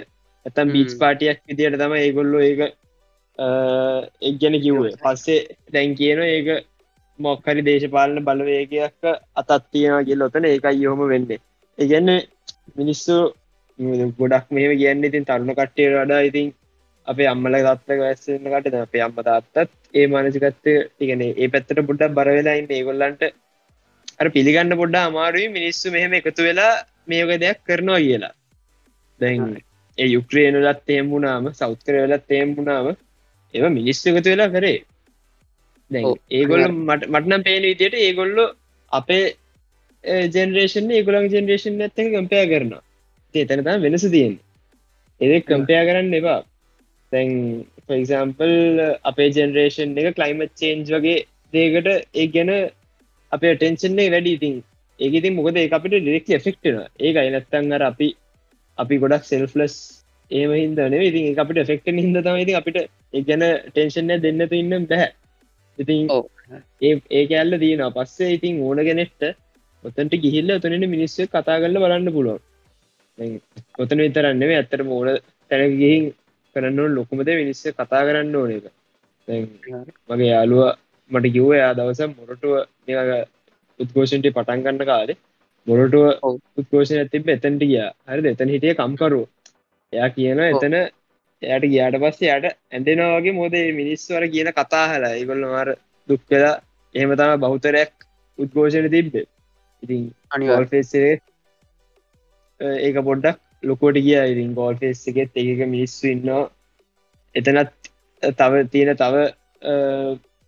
ඇතම් 0.46 0.68
බීච්. 0.74 0.90
පාටියක් 1.02 1.38
විදියට 1.48 1.78
තම 1.80 1.96
ඒගොල්ලො 1.96 2.38
ඒක 2.40 2.60
එක් 3.38 4.34
ගැන 4.40 4.60
කිව්වේ. 4.60 4.96
පස්සේ 4.96 5.56
දැන් 5.72 5.94
කියන 5.94 6.22
ඒක 6.24 6.48
මොක්හරි 7.18 7.62
දේශපාලන 7.62 8.24
බලවේගයක් 8.24 9.10
අතත් 9.36 9.50
තියෙනවා 9.72 10.04
කියල 10.04 10.22
ඔතන 10.22 10.44
ඒකයි 10.44 10.82
යොම 10.82 11.02
වෙන්නේ. 11.08 11.40
ඒගැන්න 11.78 12.10
මිනිස්සු 12.76 13.16
ගොඩක් 14.18 14.46
මෙහම 14.50 14.72
කියන්න 14.74 15.04
ඉතින් 15.04 15.24
තරුණ 15.24 15.52
කට්ටේ 15.52 15.90
වඩා 15.94 16.22
ඉතින් 16.22 16.54
අපේ 17.06 17.28
අම්මල 17.28 17.56
තත්ක 17.58 17.98
වැස්සන්න 18.00 18.48
කට 18.52 18.74
අපේ 18.78 19.02
අම්ම 19.02 19.18
තාත්තත් 19.22 19.72
ඒ 19.94 20.06
මානසිකත්වය 20.06 20.74
ඉගෙන 21.00 21.24
ඒ 21.24 21.48
පැත්තට 21.48 21.86
පුඩ්ඩක් 21.88 22.16
බරවෙලායින්න 22.18 22.72
ඒගොල්ලන්ට 22.72 23.22
අර 24.20 24.28
පිළිගන්න 24.30 24.78
පොඩ්ඩ 24.80 25.00
අමාරුයි 25.02 25.48
මිනිස්සු 25.50 25.92
මෙහෙම 25.92 26.18
එකතු 26.20 26.48
වෙලා 26.48 26.72
මේක 27.06 27.40
දෙයක් 27.40 27.64
කරනවා 27.64 28.00
කියලා. 28.00 28.34
දැන් 29.20 29.42
ඒ 29.98 30.08
යුක්්‍රේනලත් 30.08 30.80
තේම්බුණාම 30.86 31.52
සෞත්කර 31.54 31.94
වෙලත් 32.02 32.24
තේම්බුණාම 33.56 33.76
ඒ 33.76 33.80
මිනිස්සු 33.80 34.06
එකතු 34.10 34.30
වෙලා 34.30 34.48
කරේ. 34.48 34.78
ඒගොල්ල 36.30 36.64
මට 36.68 37.08
මටනම් 37.08 37.42
පේන 37.42 37.62
විදියට 37.62 37.96
ඒගොල්ලො 37.96 38.44
අපේ 38.92 39.24
ජෙනරේෂන් 40.30 40.90
ඒගොලන් 40.90 41.28
ජෙනරේෂන් 41.28 41.80
ඇත්ත 41.80 42.02
කම්පය 42.06 42.42
කරනවා. 42.46 42.82
ඒතනතම 43.34 43.82
වෙනස 43.82 44.06
තියෙන් 44.10 44.34
එද 45.20 45.32
කම්පයා 45.42 45.84
කරන්න 45.84 46.14
එපා. 46.14 46.40
තැන් 47.12 47.30
ෆක්සම්පල් 47.86 48.54
අපේ 49.04 49.30
ජෙනරේෂන් 49.30 49.98
එක 49.98 50.16
කලයිමත් 50.16 50.52
චේන්ජ් 50.54 50.88
වගේ 50.88 51.18
දේකට 51.52 51.88
ඒ 52.14 52.26
ගැන 52.28 52.50
අපේ 53.32 53.54
ටෙන්ෂන්නේ 53.54 54.10
වැඩි. 54.10 54.32
ඉතින් 54.32 54.54
ඒක 55.00 55.14
ඉතින් 55.14 55.34
මොකද 55.34 55.56
ඒ 55.56 55.68
අපිට 55.70 55.94
ඩිරෙක්ට 55.94 56.30
එෆෙක්ටන 56.30 56.78
ඒක 57.00 57.16
අයිනත්තන් 57.16 57.72
අර 57.72 57.82
අපි 57.82 58.08
අපි 58.78 58.98
ගොඩක් 58.98 59.24
සෙල්ෆලස් 59.24 59.76
ඒම 60.30 60.50
හිදන 60.52 60.94
ඉතින් 61.00 61.38
අපිට 61.38 61.66
ෆෙක්ට 61.66 61.88
හිද 61.98 62.18
තම 62.18 62.38
ඉති 62.38 62.54
අපිට 62.54 62.78
ගැන 63.26 63.44
ටෙන්ෂන්න 63.66 64.12
දෙන්නතු 64.20 64.54
ඉන්නම් 64.54 64.86
බැහැ 64.86 65.10
ඉතින්. 65.78 66.08
ඒ 66.80 66.94
ඒ 67.10 67.24
කැල්ල 67.26 67.58
තියෙන 67.58 67.84
පස්සේ 67.92 68.34
ඉතින් 68.34 68.62
ඕන 68.62 68.78
ගෙනෙක්ට 68.80 69.22
ඔතන්ට 69.84 70.14
ගිහිල්ල 70.18 70.50
ඔතනට 70.52 70.86
මිනිස්සු 70.88 71.28
කතා 71.28 71.58
කරල 71.58 71.78
බලන්න 71.78 72.12
පුළුවන්. 72.12 72.40
දැන් 73.18 73.40
ඔතන 73.78 73.98
විතරන්නෙම 73.98 74.52
ඇත්තට 74.52 74.84
මෝන 74.84 75.08
තැන 75.50 75.76
ගිහින් 75.78 76.10
කරන්න 76.56 76.96
ලොකුමද 76.96 77.30
මිනිස්ස 77.34 77.62
කතා 77.72 78.02
කරන්න 78.02 78.34
ඕන 78.34 78.50
එක. 78.52 78.66
දැන් 79.28 79.46
මගේ 80.08 80.28
යාලුව 80.28 80.64
මට 81.10 81.32
කිව්ව 81.34 81.52
එයා 81.52 81.72
දවස 81.74 82.00
මොරටුව 82.10 82.54
උද්ඝෝෂන්ට 83.80 84.28
පටන් 84.30 84.64
ගන්න 84.64 84.84
කාලේ 84.84 85.18
මොරටුව 85.66 86.06
ඔව්. 86.22 86.34
උද්ඝෝෂණ 86.58 87.10
තිබ 87.10 87.28
එතැන්ට 87.28 87.62
ගිය. 87.64 87.80
හරි 88.06 88.28
එතන 88.28 88.54
හිටිය 88.54 88.74
කම්කරු 88.74 89.22
එයා 89.92 90.08
කියන 90.10 90.40
එතන 90.44 90.76
එයට 91.42 91.64
ගියාට 91.64 91.96
පස්සේ 92.02 92.36
යට 92.38 92.46
ඇඳෙනවාගේ 92.72 93.34
මොදේ 93.34 93.66
මිනිස්වර 93.72 94.26
කියන 94.34 94.50
කතාහලා 94.58 95.12
ඒගොල්ල 95.12 95.46
මාර 95.46 95.68
දුක්කලා 96.08 96.52
එහෙම 96.94 97.14
තම 97.14 97.40
බෞතරයක් 97.40 97.92
උද්ඝෝෂණ 98.38 98.90
තිබ්බේ. 98.90 99.26
ඉතින් 99.82 100.02
අනිවා 100.30 100.56
ගෝල්ෆෙස්සේ 100.56 101.12
ඒක 102.80 102.96
පොඩ්ඩක් 103.04 103.38
ලොකෝට 103.62 103.98
කිය 103.98 104.18
ඉතින් 104.26 104.54
ගෝල්ෆෙස් 104.54 105.06
එකෙත් 105.08 105.32
ඒක 105.36 105.62
මිනිස්සු 105.68 106.04
ඉන්නවා. 106.08 106.44
එතනත් 107.34 107.92
තව 108.22 108.52
තියෙන 108.72 108.96
තව 108.96 109.14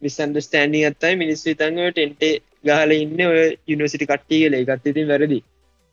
විසන්ඩස්ටෑන්ඩි 0.02 0.84
අත්තයි 0.90 1.14
මිනිස්සු 1.16 1.54
තංව 1.54 1.88
ටෙන්ටේ 1.92 2.34
ගහල 2.64 2.92
ඉන්න 2.96 3.20
ඔය 3.26 3.42
යුනිවසිටි 3.66 4.06
කට්ටිය 4.06 4.40
කියල. 4.42 4.54
එකත් 4.54 4.86
ඉතින් 4.86 5.08
වැරදි. 5.08 5.40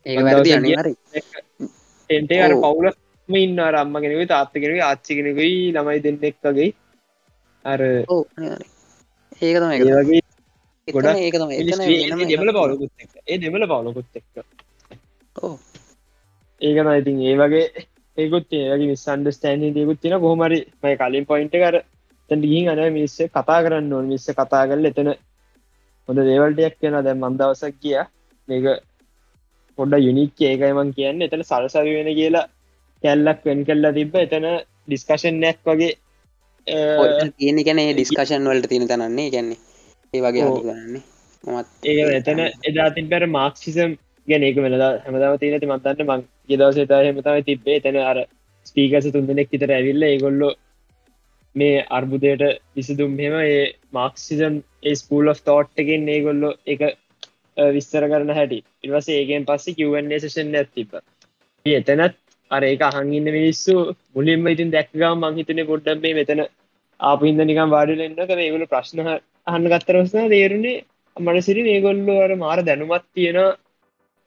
අනිවාරි 0.06 0.94
ටෙන්ටේ 2.10 2.42
අර 2.42 2.54
ඔව්. 2.64 2.86
පවුලක්ම 3.30 3.36
ඉන්න 3.36 3.60
අරම්මගෙනක 3.60 4.28
තාත්තගෙනක 4.28 4.82
ආච්චිගෙනකයි 4.82 5.72
ළමයි 5.72 6.02
දෙන්න 6.02 6.20
එක්කගේ 6.24 6.74
අර 7.66 7.82
ඕ 8.08 8.24
අනිවාරි 8.38 8.68
ඒක 9.42 9.58
තම 9.58 9.72
ඒ 9.74 9.98
වගේ 9.98 10.22
ඒ 10.88 12.28
දෙමල. 12.28 12.52
පවලකුත් 12.52 12.92
ඒ 13.28 13.38
දෙමල 13.38 13.66
පවලකුත් 13.66 14.08
එක්ක. 14.14 14.36
ඒකන 16.62 16.92
ඉතින් 16.94 17.22
ඒ 17.24 17.36
වගේ 17.36 17.66
ඒකුත් 18.18 18.54
ඒගේ 18.54 18.88
මිස්සන්ඩ 18.88 19.32
ස්ටෑන්ඩ 19.32 19.76
දයකුත් 19.76 20.02
තින 20.02 20.18
කොහමරි 20.20 20.60
මයි 20.82 20.96
කලින් 20.96 21.26
පොයින්ට 21.26 21.56
කර 21.56 21.78
තැට 22.30 22.44
ගිහින් 22.44 22.70
අන 22.70 22.94
මිස්ස 22.94 23.18
කතා 23.30 23.62
කරන්න 23.62 23.94
ඕන. 23.94 24.06
මිස්ස 24.08 24.28
කතා 24.32 24.66
කරල 24.68 24.86
එතන 24.86 25.14
හොඳ 26.10 26.20
දේවල්ටයක් 26.24 26.76
කියන 26.80 27.00
දැ 27.04 27.16
මන්දවසක් 27.16 27.80
කිය 27.82 28.02
මේක 28.48 28.66
පොඩ 29.78 29.94
යුනික් 30.00 30.38
ඒකයිමන් 30.44 30.94
කියන්න. 30.94 31.22
එතන 31.24 31.44
සලසවි 31.44 31.98
වෙන 31.98 32.12
කියලා 32.14 32.50
කැල්ලක් 33.06 33.46
වෙන් 33.46 33.66
කල්ලා 33.66 33.94
තිබ 33.94 34.16
එතන 34.18 34.48
ඩිස්කශන්යක් 34.88 35.60
වගේ 35.66 35.92
ඔය 36.98 37.10
තියෙන 37.34 37.62
ගැන 37.64 37.84
ඩිස්කශන් 37.90 38.50
වලට 38.50 38.70
තියෙන 38.70 38.88
තනන්නේ 38.88 39.28
ගැන්නේ 39.32 39.60
ඒ 40.14 40.22
වගේ 40.22 40.48
කරන්නේ 40.58 41.04
මත් 41.44 41.68
ඒ 41.88 42.08
එතන 42.14 42.42
එදාතින් 42.64 43.10
පැර 43.10 43.28
මාක්සිසම් 43.32 43.98
ගැන 44.28 44.44
ඒක 44.44 44.58
වෙනදා 44.60 44.92
හැමදාව 45.00 45.38
තියනති 45.40 45.70
මතන්න 45.70 46.08
මං 46.08 46.28
ගෙදවස 46.50 46.80
තා 46.88 47.02
හෙමතම 47.02 47.42
තිබේ 47.46 47.80
තැන 47.80 48.00
අර 48.04 48.22
ස්පීකස 48.68 49.10
තුන්දෙනෙක් 49.12 49.52
විතර 49.52 49.72
ඇවිල්ල 49.72 50.06
ඒගොල්ලෝ 50.06 50.54
මේ 51.56 51.86
අර්බුදයට 51.92 52.44
විසිදුම් 52.76 53.18
හෙම 53.20 53.36
ඒ 53.42 53.64
මාක්සිසම් 53.94 54.56
ඒ 54.84 54.96
ස්කූල් 54.96 55.28
of 55.28 55.42
තෝට් 55.44 55.84
එකෙන් 55.84 56.10
ඒගොල්ලො 56.10 56.52
එක 56.68 56.82
විස්තර 57.58 58.08
කරන 58.08 58.32
හැටි. 58.32 58.60
ඉවස 58.84 59.10
ඒගෙන් 59.12 59.46
පස්සේ 59.46 59.76
කිවන්නේ 59.76 60.20
සේෂන් 60.20 60.56
ඇතිබ 60.56 60.96
එතනත් 61.66 62.18
අර 62.52 62.62
ඒක 62.64 62.82
අහංගන්න 62.82 63.28
මිනිස්සු 63.30 63.74
මුලින්ම 64.16 64.48
ඉතින් 64.48 64.72
දැක්ගම් 64.72 65.24
මංහිතන 65.24 65.62
පොඩ්ඩම් 65.68 66.02
මේ 66.02 66.14
මෙතන 66.14 66.42
ආපහින්ද 67.00 67.40
නිකම් 67.44 67.70
වාඩිලෙන්න්න 67.70 68.20
කර 68.22 68.40
ඒගොල 68.40 68.66
ප්‍රශ්න 68.68 69.00
අහන්න 69.48 69.70
ගත්තරවස්නා 69.74 70.30
තේරුණේ 70.30 70.84
මනසිරි 71.18 71.62
ඒගොල්ලෝ 71.68 72.18
අර 72.24 72.32
මාර 72.36 72.60
දැනුමත් 72.62 73.06
තියෙන 73.14 73.40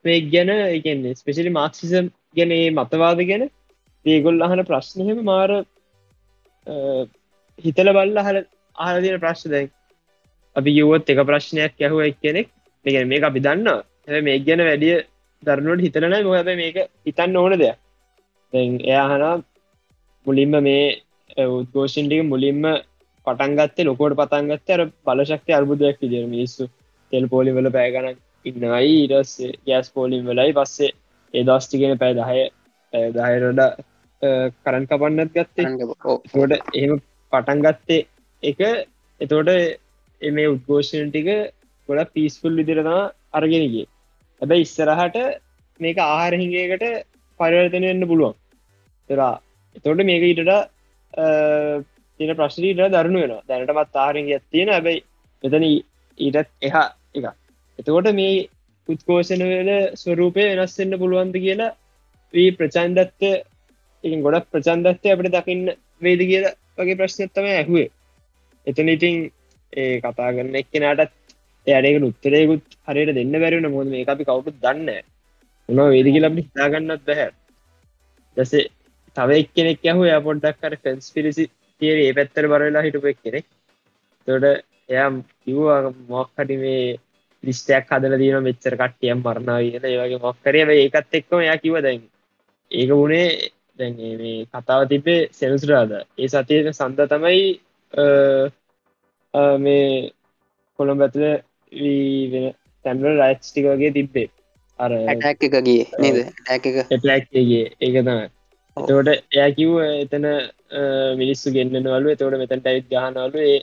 මේ 0.05 0.19
ගැන 0.33 0.51
එකන්නේ 0.57 1.15
ස්පෙශලි 1.15 1.51
මාක්සිසම් 1.53 2.07
ගැන 2.37 2.51
ඒ 2.53 2.69
මතවාද 2.73 3.21
ගැන 3.31 3.45
ඒගොල් 4.07 4.43
අහන 4.43 4.61
ප්‍රශ්නහෙම 4.65 5.21
මාර 5.25 5.51
අ, 6.67 6.75
හිතල 7.59 7.89
බල්ල 7.93 8.19
හල 8.27 8.39
ආදින 8.77 9.21
ප්‍රශ්න 9.21 9.51
දැන්. 9.51 9.69
අපි 10.57 10.71
යුවොත් 10.73 11.11
එක 11.11 11.21
ප්‍රශ්නයක් 11.27 11.73
යැහුව 11.79 12.01
එක් 12.03 12.17
කෙනෙක් 12.21 12.49
මේක 12.85 13.07
මේක 13.07 13.23
අපි 13.25 13.41
දන්න 13.41 13.69
හැ 14.09 14.21
මේ 14.21 14.39
ගැන 14.41 14.61
වැඩිය 14.61 14.97
දරනුවට 15.43 15.85
හිතලනයි 15.87 16.25
මොකද 16.25 16.51
මේක 16.57 16.77
හිතන්න 17.07 17.37
ඕන 17.37 17.55
දෙයක්. 17.55 17.77
දැන් 17.79 17.88
එයාහනා 18.53 19.35
මුලින්ම 20.27 20.55
මේ 20.63 20.85
උද්ඝෝෂන්ටික 21.49 22.23
මුලින්ම 22.25 22.63
පටන්ගත්තේ 23.27 23.85
ලොකෝට 23.85 24.17
පතන්ගත්ත 24.17 24.71
අර 24.71 24.83
බලශක්ති 25.07 25.53
අර්බුදයක් 25.53 25.99
විදිර 26.01 26.25
මිනිස්සු 26.27 26.71
තෙල් 27.13 27.27
පෝලි 27.29 27.51
වල 27.51 27.71
පෑගන 27.71 28.09
ඉන්නයි 28.47 28.95
ඉරස් 29.07 29.33
ගෑස් 29.67 29.89
පෝලිම් 29.91 30.23
වෙලයි. 30.25 30.53
පස්සේ 30.53 30.91
ඒ 31.35 31.45
දස්ටිගෙන 31.45 31.99
පෑ 31.99 32.15
දහය 32.15 32.39
දහයරඩ 33.13 33.61
කරන් 34.63 34.87
කපන්නත් 34.87 35.33
ගත්තේ. 35.33 35.67
ට 36.45 36.61
එහෙම 36.75 37.03
පටන් 37.33 37.61
ගත්තේ 37.67 38.07
එක. 38.43 38.61
එතෝට 39.21 39.51
එම 40.23 40.37
උද්ඝෝෂණ 40.47 41.11
ටික 41.11 41.29
ගොඩ 41.89 42.13
පිස්ෆුල් 42.15 42.57
විදිරතම 42.57 42.91
අරගෙනගේ 43.33 43.87
හැබැ 44.43 44.65
ඉස්සරහට 44.65 45.17
මේක 45.81 45.99
ආහාරහිගේකට 46.01 46.85
පරිවර්තනයන්න 47.41 48.09
පුළුවන්. 48.09 48.35
තෙරා 49.11 49.35
එතොට 49.77 50.05
මේක 50.05 50.23
ඊටට 50.25 50.53
තින 52.21 52.31
ප්‍රශ්නීට 52.35 52.85
දරුණු 52.91 53.25
වෙන 53.25 53.35
දැනටමත් 53.47 53.97
ආහරෙන් 53.97 54.31
තියෙන 54.47 54.71
හැබැයි 54.71 55.05
මෙතන 55.45 55.67
ඊටත් 55.67 56.49
එහා 56.63 56.87
එක 57.15 57.27
එතකොට 57.79 58.09
මේ 58.13 58.47
උත්කෝෂණවල 58.89 59.71
ස්වරූපය 59.95 60.49
වෙනස්වෙන්න 60.51 60.99
පුළුවන්ද 60.99 61.37
කියලා 61.37 61.77
වී 62.35 62.51
ප්‍රචන්දත්ත 62.53 63.23
ගොඩක් 64.25 64.51
ප්‍රචන්දත්වය 64.51 65.13
අපට 65.13 65.31
දකින්න 65.35 65.65
වේද 66.01 66.21
කියලා 66.23 66.57
වගේ 66.79 66.97
ප්‍රශ්නත්තම 66.97 67.47
ඇහුවේ. 67.47 67.89
එතන 68.67 68.89
ඉතින් 68.89 69.17
ඒ 69.73 70.01
කතා 70.01 70.33
කරන්න 70.33 70.55
එක්කෙනටත් 70.55 71.15
එයඩක 71.67 72.05
උත්තරයකුත් 72.05 72.67
හරියට 72.89 73.15
දෙන්න 73.15 73.35
බැරිවන 73.37 73.71
මොද 73.71 73.89
මේ 73.89 74.05
අපි 74.07 74.25
කවුටු 74.25 74.55
දන්න 74.57 74.89
උන 75.69 75.81
වේදිකි 75.87 76.21
ලබි 76.21 76.43
හිතාගන්නත් 76.43 77.05
බැහැ. 77.05 77.31
දසේ 78.37 78.65
තව 79.17 79.29
එක්කෙනෙක් 79.37 79.85
යහු 79.85 80.03
ය 80.07 80.21
පොඩ්ඩක් 80.23 80.61
කර 80.61 80.75
ෆෙන්ස් 80.79 81.11
පිරිසි 81.11 81.45
තියර 81.81 81.99
ඒ 81.99 82.15
පැත්තර 82.15 82.47
බරලා 82.47 82.83
හිටුප 82.83 83.07
එක්කෙනෙක්. 83.07 83.47
තොට 84.29 84.45
එයා 84.89 85.11
කිව්වා 85.41 85.81
මොක්හටි 86.09 86.57
මේ 86.57 86.83
ලිස්ටයක් 87.45 87.91
හදල 87.91 88.15
දීන 88.17 88.39
මෙච්චර 88.43 88.75
කට්ටියම් 88.77 89.21
මරණාව 89.21 89.61
කියන 89.65 89.85
ඒවගේ 89.87 90.21
මොක්කරය 90.21 90.65
ඒකත් 90.77 91.15
එක්කම 91.15 91.41
එයා 91.41 91.59
කිව 91.59 91.77
දැන් 91.81 92.03
ඒක 92.71 92.91
වුණේ 92.93 93.29
දැන් 93.79 93.97
මේ 93.97 94.47
කතාව 94.53 94.83
තිබේ 94.89 95.21
සෙනසුරාද 95.33 95.93
ඒ 95.95 96.29
සතියක 96.29 96.71
සන්ද 96.73 97.09
තමයි 97.09 97.43
මේ 99.59 99.85
කොළොම් 100.79 101.01
ඇතුල 101.01 101.27
වෙන 102.33 102.47
තැන්වල 102.85 103.15
රයිස්්ටික 103.19 103.67
වගේ 103.67 103.93
තිබ්බේ. 103.93 104.29
අර 104.79 104.91
ටැක් 104.95 105.43
එකගේ 105.43 105.61
නේද? 105.99 106.19
ටැක්ගේ 106.41 107.63
ඒක 107.79 107.97
තමයි. 107.99 108.27
එතකොට 108.77 109.09
එයා 109.11 109.51
කිව් 109.53 109.73
එතන 109.85 110.27
මිනිස්සු 111.17 111.55
ගෙන්න්නනවලු 111.55 112.15
එතවට 112.15 112.41
මෙතැන් 112.43 112.63
ටයිත් 112.63 112.91
ගහනවලු 112.91 113.45
ඒ 113.45 113.61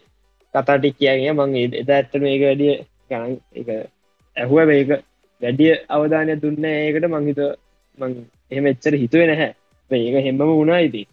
කතාටික් 0.53 0.95
කියගේ 0.97 1.33
මං 1.33 1.57
එදා 1.81 1.97
ඇත්තන 1.97 2.25
ඒක 2.25 2.43
වැඩිය 2.43 2.73
ගන 3.09 3.31
එක 3.55 3.67
ඇහුව. 4.37 4.59
මේක 4.65 4.89
වැඩිය 5.41 5.73
අවධානය 5.89 6.33
දුන්න 6.37 6.71
ඒකට 6.71 7.07
මංහිත 7.09 7.41
මං 7.97 8.11
එහෙම 8.51 8.71
එච්චර 8.71 8.93
හිතුවෙ 8.95 9.27
නැහැ. 9.27 9.51
ඒක 9.91 10.25
හෙම්බම 10.25 10.49
වුණා 10.51 10.81
ඉති 10.81 11.03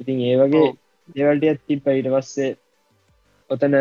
ඉතින් 0.00 0.20
ඒ 0.22 0.36
වගේ 0.38 0.66
දෙවල්ටියත් 1.14 1.60
තිබ්බ. 1.66 1.86
ඊට 1.88 2.10
පස්සේ 2.14 2.50
ඔතන 3.50 3.74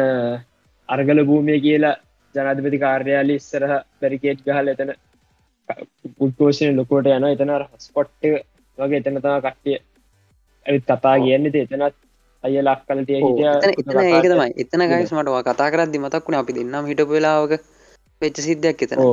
අර්ගල 0.89 1.19
භූමිය 1.23 1.59
කියලා 1.59 1.95
ජනාධපති 2.35 2.79
කාර්යාලි 2.79 3.37
ඉස්සරහ 3.39 3.73
බැරිකේට් 4.01 4.43
ගහල 4.45 4.71
එතන 4.73 4.91
උද්කෝෂණය 6.19 6.75
ලොකෝට 6.75 7.07
යන 7.07 7.25
එතන 7.29 7.51
ස්පොට්ට 7.79 8.29
වගේ 8.77 8.99
එතන 9.01 9.17
තම 9.17 9.41
කට්ටිය 9.45 9.77
ඇත් 10.65 10.85
කතා 10.85 11.15
කියන්නද 11.17 11.55
එතනත් 11.55 11.95
අය 12.43 12.55
ලක් 12.61 12.81
කලටිය 12.87 13.19
හිටිය. 13.21 13.47
ඒක 13.65 14.25
තමයි. 14.25 14.53
එතන 14.63 14.85
ගයිස් 14.91 15.11
මටවා 15.11 15.43
කතා 15.43 15.71
කරදදි 15.73 15.99
මතක්ුණ 15.99 16.39
අපි 16.39 16.55
දෙන්නම් 16.57 16.89
හිටපු 16.91 17.11
වෙලාවක 17.11 17.53
වෙච්ච 18.21 18.39
සිද්ධයක් 18.45 18.85
එතන. 18.85 19.03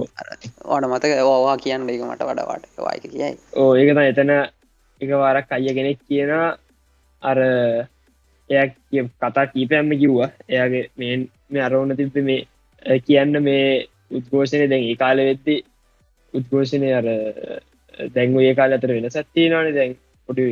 ඕට 0.67 0.87
මතක 0.91 1.19
ඕවා 1.25 1.57
කියන්න 1.59 1.91
එක 1.91 2.03
මට 2.03 2.29
වඩවාට 2.29 2.65
වායක 2.79 3.05
කියයි. 3.09 3.35
ඕ 3.57 3.71
ඒකත 3.75 4.03
එතන 4.05 4.33
එක 5.01 5.11
වාරක් 5.23 5.53
අය 5.53 5.75
කෙනෙක් 5.75 6.01
කියන 6.09 6.33
අර 7.23 7.39
එය 8.51 9.05
කතා 9.21 9.47
කීපයම්ම 9.53 9.91
කිව්වා. 10.03 10.31
එයාගේ 10.49 10.85
මේ 10.97 11.17
මේ 11.51 11.63
අරවුන 11.63 11.97
තිබ 11.97 12.17
මේ 12.23 12.47
කියන්න 13.07 13.43
මේ 13.43 13.87
උද්ඝෝෂණය 14.13 14.69
දැන් 14.71 14.85
ඒ 14.85 14.97
කාල 14.97 15.19
වෙද්දි 15.29 15.57
උද්ඝෝෂණය 16.37 16.91
අර 16.93 17.07
දැන්ව 18.15 18.41
ඒ 18.41 18.55
කාල 18.55 18.73
අතර 18.73 18.93
වෙන 18.93 19.11
සත්තියනවාන 19.11 19.75
දැන් 19.75 19.93
පොඩි 20.29 20.47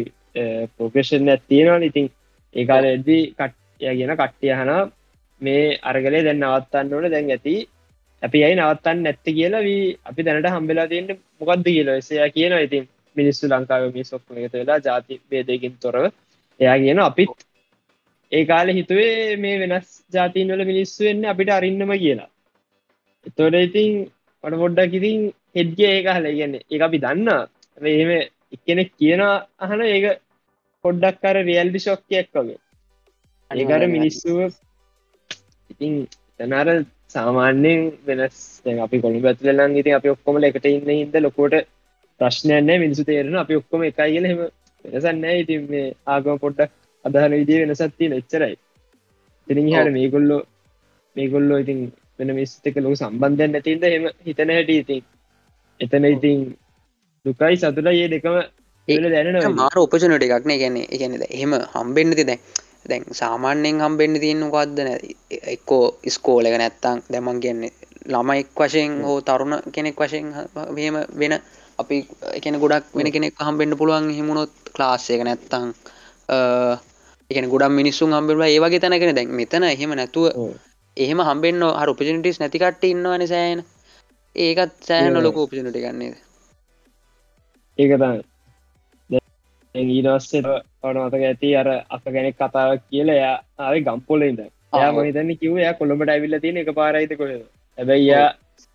පෝකේෂන් 0.77 1.29
ඇත්තියෙනවා 1.29 1.85
ඉතින් 1.85 2.11
ඒ 2.55 2.67
කාල 2.67 2.85
එද්දී 2.89 3.23
කට්ය 3.33 3.95
ගෙන 3.95 4.17
කට්ටිය 4.17 4.53
හන 4.53 4.73
මේ 5.41 5.79
අරගලේ 5.83 6.25
දැන් 6.25 6.41
නවත්තන්න 6.41 6.93
ඕන. 6.93 7.11
දැන් 7.11 7.31
ඇති 7.31 7.55
අපි 8.23 8.45
අයි 8.47 8.57
නවත්තන්න 8.57 9.03
නැත්ත 9.03 9.27
කියලා 9.29 9.63
වී 9.63 9.85
අපි 10.05 10.21
දැනට 10.23 10.49
හම්බෙලා 10.49 10.87
තියන්න 10.87 11.11
මොකක්ද 11.41 11.67
කියලා. 11.69 11.97
එසයා 11.97 12.29
කියන 12.31 12.55
ඉතින් 12.59 12.85
මිනිස්සු 13.17 13.49
ලංකාව 13.49 13.89
මේ 13.95 14.05
සොක්ම 14.05 14.39
එකත 14.39 14.55
වෙලා 14.55 14.79
ජාති 14.81 15.21
බේදයකින් 15.31 15.75
තොරව 15.79 16.05
එයා 16.61 16.79
කියන 16.79 17.01
අපිත් 17.01 17.35
ඒ 18.33 18.45
කාල 18.45 18.69
හිතුවේ 18.71 19.37
මේ 19.37 19.57
වෙනස් 19.63 19.89
ජාතින් 20.13 20.53
වල 20.53 20.65
මිනිස්සු 20.65 21.01
වෙන්න 21.05 21.25
අපිට 21.27 21.51
අරින්නම 21.51 21.95
කියලා. 21.95 22.31
එතොට 23.27 23.57
ඉතින් 23.61 23.91
පට 24.45 24.61
පොඩ්ඩක් 24.63 24.95
ඉතින් 24.95 25.21
හෙද්ගේ 25.55 25.93
ඒක 25.93 26.09
හල 26.09 26.27
කියන්නේ 26.31 26.67
ඒ 26.69 26.83
අපි 26.83 26.99
දන්න. 26.99 27.29
එහෙම 27.89 28.11
එක්කෙනෙක් 28.55 28.91
කියන 28.97 29.23
අහන 29.61 29.81
ඒක 29.87 30.07
පොඩ්ඩක් 30.85 31.21
කර 31.23 31.37
රියල්ඩි 31.43 31.81
ශොක්කයක් 31.81 32.29
වගේ. 32.35 32.59
ඒකර 33.51 33.83
මිනිස්සුව 33.89 34.39
ඉතින් 35.71 35.95
තනර 36.39 36.69
සාමාන්‍යයෙන් 37.09 37.81
වෙනස් 38.07 38.39
අපි 38.81 39.01
කොළු 39.01 39.25
ඇතුලලන් 39.25 39.77
ඉතින් 39.77 39.95
අපි 39.95 40.09
ඔක්කොමල 40.09 40.45
එකට 40.45 40.67
ඉන්න 40.67 40.93
හිද 40.93 41.17
ලොකෝට 41.19 41.57
ප්‍රශ්නයන්න 42.21 42.71
මිනිසු 42.77 43.03
තේරෙන 43.05 43.37
අපි 43.37 43.61
ඔක්කොම 43.61 43.83
එකයි 43.83 44.09
කියල. 44.09 44.27
හෙම 44.27 44.41
වෙනසන්න 44.85 45.25
ඉතින් 45.35 45.63
මේ 45.71 45.87
ආගම 46.07 46.39
පොඩ්ඩක් 46.39 46.73
අදහන 47.05 47.35
විදිේ 47.35 47.63
වෙනසත්තිය 47.63 48.13
එච්චරයි. 48.13 48.55
තිරින් 49.49 49.69
හට 49.71 49.93
මේගොල්ලෝ 49.93 50.43
මේගොල්ලෝ 51.17 51.59
ඉතින් 51.59 51.81
වෙන 52.19 52.31
මිස්තක 52.35 52.77
ලොක 52.79 52.97
සම්බන්ධයන් 52.97 53.53
නැතින්ද 53.53 53.85
හෙම 53.87 54.07
හිතන 54.27 54.55
හැට 54.57 54.73
ඉතින් 54.75 55.03
එතන 55.81 56.05
ඉතින් 56.07 56.39
දුකයි 57.25 57.57
සතුට 57.57 57.87
ඒ 57.87 58.09
දෙකම 58.09 58.37
ඒල 58.89 59.05
දැන 59.13 59.55
මාර 59.55 59.79
උපචනට 59.79 60.27
එකක්න 60.29 60.53
ගැන්නේ 60.55 60.87
එකනෙද 60.91 61.25
එහෙම 61.29 61.53
හම්බෙන්න්නති 61.75 62.25
දැන්. 62.25 62.41
දැන් 62.85 63.05
සාමාන්‍යයෙන් 63.13 63.81
හම්බෙන්න්න 63.81 64.21
තියන්න 64.21 64.45
කක්ද 64.47 64.79
නැති 64.81 65.11
එක්කෝ 65.55 65.85
ස්කෝල 66.11 66.47
එක 66.47 66.57
නැත්තං 66.61 66.99
දැමන් 67.09 67.41
කියන්නේ 67.41 67.73
ළමයික් 68.07 68.51
වශයෙන් 68.57 68.99
හෝ 69.07 69.19
තරුණ 69.23 69.55
කෙනෙක් 69.73 69.97
වශයෙන් 69.97 70.27
මෙම 70.77 70.97
වෙන 71.21 71.35
අපි 71.79 71.97
එකන 72.33 72.59
ගොඩක් 72.59 72.93
වෙන 72.95 73.09
කෙනෙක් 73.13 73.41
හම්බෙන්න්න 73.41 73.79
පුළුවන් 73.81 74.11
හිමුණොත් 74.11 74.53
ක්ලාස්සයක 74.75 75.25
නැත්තං 75.25 75.73
එකන 77.31 77.49
ගොඩක් 77.49 77.73
මිනිස්සුන් 77.73 78.13
හම්බෙලා 78.13 78.49
ඒවගේ 78.49 78.81
තැනකෙන 78.81 79.17
දැන්. 79.17 79.33
මෙතන 79.33 79.65
එහෙම 79.65 79.95
නැතුව 79.95 80.27
එහෙම 80.97 81.21
හම්බෙන්න්න 81.29 81.65
හර 81.73 81.89
උපජනිටස් 81.91 82.41
නැතිකට 82.41 82.85
ඉන්නවන 82.85 83.27
සෑන 83.27 83.65
ඒකත් 84.37 84.77
සෑහන 84.83 85.23
ලොක 85.23 85.37
උපජනට 85.39 85.77
ගන්නේද 85.77 86.17
ඒකතයි 87.79 89.21
ඊදස්සේ 89.75 90.43
ඔන 90.83 90.97
අතක 90.99 91.23
ඇති 91.23 91.55
අර 91.57 91.69
අප 91.91 92.05
ගැනෙක් 92.09 92.37
කතාවක් 92.37 92.83
කියල 92.89 93.09
එයා 93.11 93.37
ආය 93.61 93.81
ගම්පොලඉද 93.83 94.41
යා 94.73 94.93
මහිතන්න 94.93 95.31
කිව 95.37 95.59
යා 95.59 95.75
කොළඹට 95.75 96.11
ඇවිල්ල 96.11 96.39
තියෙන 96.39 96.59
එක 96.59 96.71
පාරයිත 96.73 97.15
කොහෙද? 97.15 97.43
හැබැයි 97.79 98.07
යා 98.07 98.29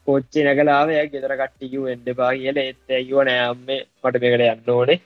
පෝච්චි 0.07 0.43
නැගලාවය 0.43 0.97
ගෙදර 1.07 1.33
කට්ටිකිව 1.35 1.87
එන්ඩ 1.87 2.09
පා 2.15 2.31
කියල. 2.33 2.57
එත් 2.59 2.83
ඇයුව 2.89 3.23
නෑම්මේ 3.23 3.79
මට 4.03 4.21
මේකට 4.23 4.45
යන්න 4.47 4.75
ඕනේ. 4.75 4.99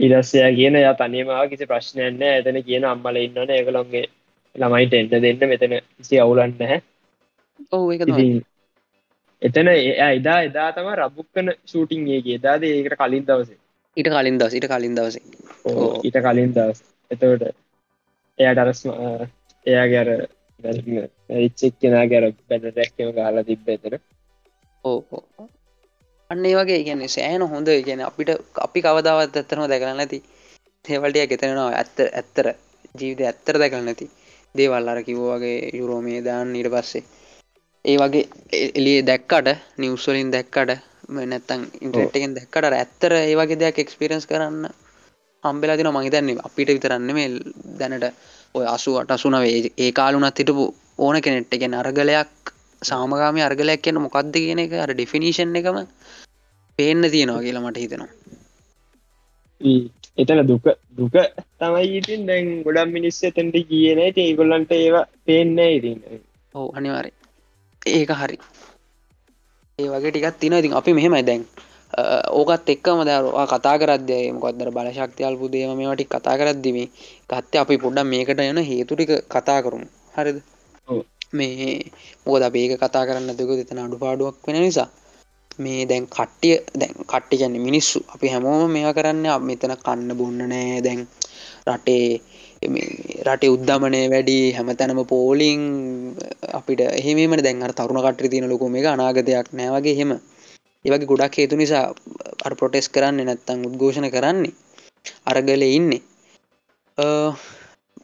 ඉදස්සය 0.00 0.44
කියන 0.52 0.78
ය 0.78 0.84
තනිමාව 0.96 1.50
කිසි 1.50 1.66
ප්‍රශ්නයන්න 1.66 2.22
ඇතන 2.24 2.60
කියන 2.62 2.86
අම්මල 2.86 3.18
ඉන්නන 3.18 3.50
ඒකළොන්ගේ 3.50 4.04
ළමයිට 4.54 4.94
එන්න 4.94 5.10
දෙන්න. 5.16 5.48
මෙතන 5.48 5.78
කිසි 5.96 6.20
අවුලන්න 6.20 6.54
හැ 6.64 6.80
ඔහු 7.72 7.90
එතන 9.42 9.68
එදා 9.68 10.40
එදා 10.42 10.68
තම 10.72 10.90
රබුක්කන 10.94 11.48
ෂූටිංගේ 11.64 12.20
එදාද 12.34 12.62
ඒකට 12.64 12.96
කලින් 12.98 13.26
දවසේ. 13.26 13.58
ඊට 13.96 14.10
කලින් 14.10 14.38
දවස 14.38 14.54
ඊට 14.54 14.68
කලින් 14.68 14.94
දවසේ. 14.96 15.22
ඊට 16.04 16.18
කලින් 16.22 16.54
දවස්. 16.54 16.82
එතවට 17.10 17.44
එයාට 18.38 18.58
අරස් 18.58 18.82
එයා 19.66 19.86
ගැර 19.88 20.08
රිච්චෙක් 21.34 21.74
කෙනා 21.80 22.06
ගැර 22.06 22.24
බැන 22.48 22.66
රැක්කම 22.70 23.12
ගහලා 23.12 23.44
තිබ්බ 23.44 23.68
එතර 23.68 23.94
ඕ 24.84 25.22
අන්න 26.30 26.44
ඒ 26.44 26.56
වගේ 26.56 26.80
කියන්නේ 26.82 27.08
සෑන 27.08 27.42
හොඳ. 27.44 27.68
කියන 27.84 28.02
අපිට 28.02 28.30
අපි 28.58 28.82
කවදාවත් 28.82 29.36
ඇත්තරම 29.36 29.66
දැකල 29.66 29.92
නැති 29.92 30.18
තේවල්ටිය 30.84 31.26
ගෙතෙනවා 31.26 31.70
ඇත්ත 31.72 32.02
ඇත්තර 32.10 32.46
ජීවිත 32.94 33.26
ඇත්තර 33.26 33.58
දැකල 33.58 33.84
නැති 33.84 34.10
දේවල් 34.54 34.88
අර 34.88 35.00
කිව්වාගේ 35.04 35.70
යුරෝමේ 35.72 36.20
දාන්න 36.24 36.56
ඊට 36.56 36.70
පස්සේ 36.74 37.04
ඒ 37.84 37.96
වගේ 37.96 38.24
එලිය 38.70 39.00
දැක්කට 39.02 39.48
නිවස්වලින් 39.78 40.30
දැක්කට 40.30 40.70
නැත්තං 41.08 41.62
ඉන්ට්‍රෙක්ටෙන් 41.80 42.34
දැක්කට 42.34 42.72
ඇත්තර 42.72 43.12
ඒ 43.14 43.34
වගේ 43.34 43.58
දෙයක් 43.58 43.78
එක්ස්පිරන්ස් 43.78 44.26
කරන්න 44.26 44.68
හම්බෙලා 45.42 45.76
තින 45.76 45.90
මහිතන්නේ 45.90 46.36
අපිට 46.44 46.68
විතරන්න 46.68 47.14
මේ 47.14 47.28
දැනට 47.78 48.06
ඔය 48.54 48.66
අසුවට 48.66 49.10
අසුනවේ 49.10 49.70
ඒ 49.76 49.90
කාලුනත් 49.92 50.38
හිටපු 50.38 50.64
ඕන 50.98 51.20
කෙනෙට් 51.22 51.54
එකෙන් 51.54 51.74
අරගලයක් 51.74 52.52
සාමගාමි 52.82 53.42
අර්ගලයක් 53.42 53.82
කියන 53.82 54.00
මොකක්ද 54.00 54.32
කියන 54.36 54.58
එක 54.58 54.74
අර 54.76 54.92
ඩිෆිනිශන් 54.92 55.56
එකම 55.56 55.78
පේන්න 56.78 57.10
තියෙනවා 57.10 57.42
කියලා 57.42 57.62
මට 57.62 57.78
හිතෙනවා. 57.78 58.10
එතන 60.18 60.42
දුක 60.46 60.66
දුක 60.98 61.16
තමයි 61.58 61.86
ඉතින් 61.94 62.26
දැන් 62.26 62.50
ගොඩම් 62.64 62.92
මිනිස්ස 62.92 63.22
තැන්ට 63.22 63.56
කියන 63.68 64.02
ඒගොල්ලන්ට 64.06 64.72
ඒවා 64.74 65.06
පේන්න 65.24 65.58
ඉතින්. 65.68 66.02
ඕ 66.54 66.68
අනිවාරය 66.74 67.17
ඒක 67.90 68.10
හරි. 68.12 68.36
ඒ 69.78 69.88
වගේ 69.88 70.12
ටිකත් 70.12 70.38
තින 70.40 70.54
ඉතින් 70.54 70.76
අපි 70.78 70.90
මෙහෙමයි 70.92 71.22
දැන්. 71.22 71.42
ඕකත් 72.30 72.68
එක්කම 72.68 73.00
දරවා 73.08 73.46
කතා 73.46 73.76
කරද්‍යය 73.80 74.26
මොකක්දර 74.34 74.70
බල 74.70 74.88
ශක්තියල්පු 74.92 75.44
දේම 75.52 75.70
මේටි 75.78 76.04
කතා 76.06 76.36
කරද්දිම 76.40 76.78
ගත්ත 77.30 77.52
අපි 77.56 77.74
පොඩ්ඩ 77.82 78.10
මේකට 78.12 78.40
යන 78.42 78.60
හේතුටික 78.70 79.12
කතා 79.26 79.60
කරුම්. 79.62 79.84
හරිද? 80.14 80.38
මේ 81.32 81.90
මොකද 82.26 82.44
බේක 82.54 82.72
කතා 82.76 83.06
කරන්න 83.06 83.36
දෙක 83.38 83.50
දෙතන 83.50 83.78
අඩු 83.78 83.96
පාඩුවක් 83.96 84.36
වෙන 84.46 84.58
නිසා. 84.60 84.88
මේ 85.58 85.86
දැන් 85.86 86.04
කට්ටිය 86.08 86.56
දැන් 86.74 86.94
කට්ටි 87.04 87.40
ගැන්න 87.40 87.56
මිනිස්සු. 87.60 87.98
අපි 88.14 88.26
හැමෝම 88.28 88.70
මෙයා 88.70 88.92
කරන්න 88.92 89.26
මෙතන 89.40 89.74
කන්න 89.78 90.10
බොන්න 90.18 90.38
නෑ. 90.44 90.80
දැන් 90.80 91.00
රටේ 91.68 92.20
රටේ 92.62 93.48
උද්ධමනය 93.48 94.00
වැඩි 94.10 94.38
හැමතැනම 94.52 95.00
පෝලිං 95.06 95.60
අපිට 96.52 96.80
එහෙම 96.80 97.36
දැන් 97.38 97.62
තරුණ 97.72 98.02
කට්ටි 98.02 98.28
තියන 98.28 98.48
ලොකු 98.48 98.68
මේ 98.68 98.86
අනාගතයක් 98.86 99.48
නෑවගේ 99.52 99.94
හෙම 99.94 100.10
ඒවගේ 100.84 101.06
ගොඩක් 101.06 101.38
හේතු 101.38 101.56
නිසා 101.56 101.84
අර 102.44 102.52
ප්‍රොටෙස් 102.54 102.88
කරන්න 102.88 103.22
නැත්තං 103.24 103.66
උද්ඝෝෂණ 103.66 104.10
කරන්නේ 104.10 104.54
අරගල 105.24 105.62
ඉන්නේ. 105.68 106.02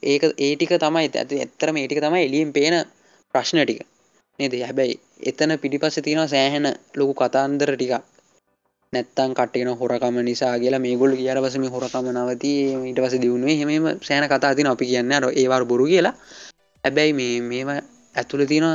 ඒක 0.05 0.23
ඒටික 0.39 0.73
තමයි 0.79 1.09
ඇති 1.09 1.41
ඇත්තර 1.41 1.73
මේටික 1.73 2.01
තමයි 2.01 2.25
එලියෙන් 2.25 2.53
පේන 2.53 2.77
ප්‍රශ්න 3.35 3.59
ටික. 3.65 3.81
නේද? 4.39 4.55
හැබැයි 4.61 5.01
එතන 5.23 5.59
පිටිපස්ස 5.59 5.99
තියෙන 6.05 6.29
සෑහෙන 6.29 6.67
ලොකු 6.97 7.15
කතාන්දර 7.15 7.75
ටිකක්. 7.75 8.14
නැත්තන් 8.95 9.33
කටන 9.39 9.71
හොරකම 9.81 10.17
නිසා 10.29 10.55
කියලා 10.59 10.83
මේගොල් 10.87 11.13
කියර 11.19 11.39
පසම 11.45 11.65
හොරකම 11.75 12.07
නවති. 12.13 12.53
ඊට 12.89 13.01
පස 13.05 13.15
දියුණුවේ. 13.23 13.57
හෙම 13.61 13.87
සෑන 14.01 14.27
කතා 14.29 14.53
තින 14.57 14.67
අපි 14.67 14.85
කියන්න 14.91 15.13
අර 15.13 15.25
ඒවර 15.33 15.63
බොරු 15.65 15.85
කියලා. 15.87 16.15
හැබැයි 16.85 17.13
මේ 17.13 17.35
මේම 17.43 17.69
ඇතුළ 18.15 18.45
තියෙන 18.47 18.67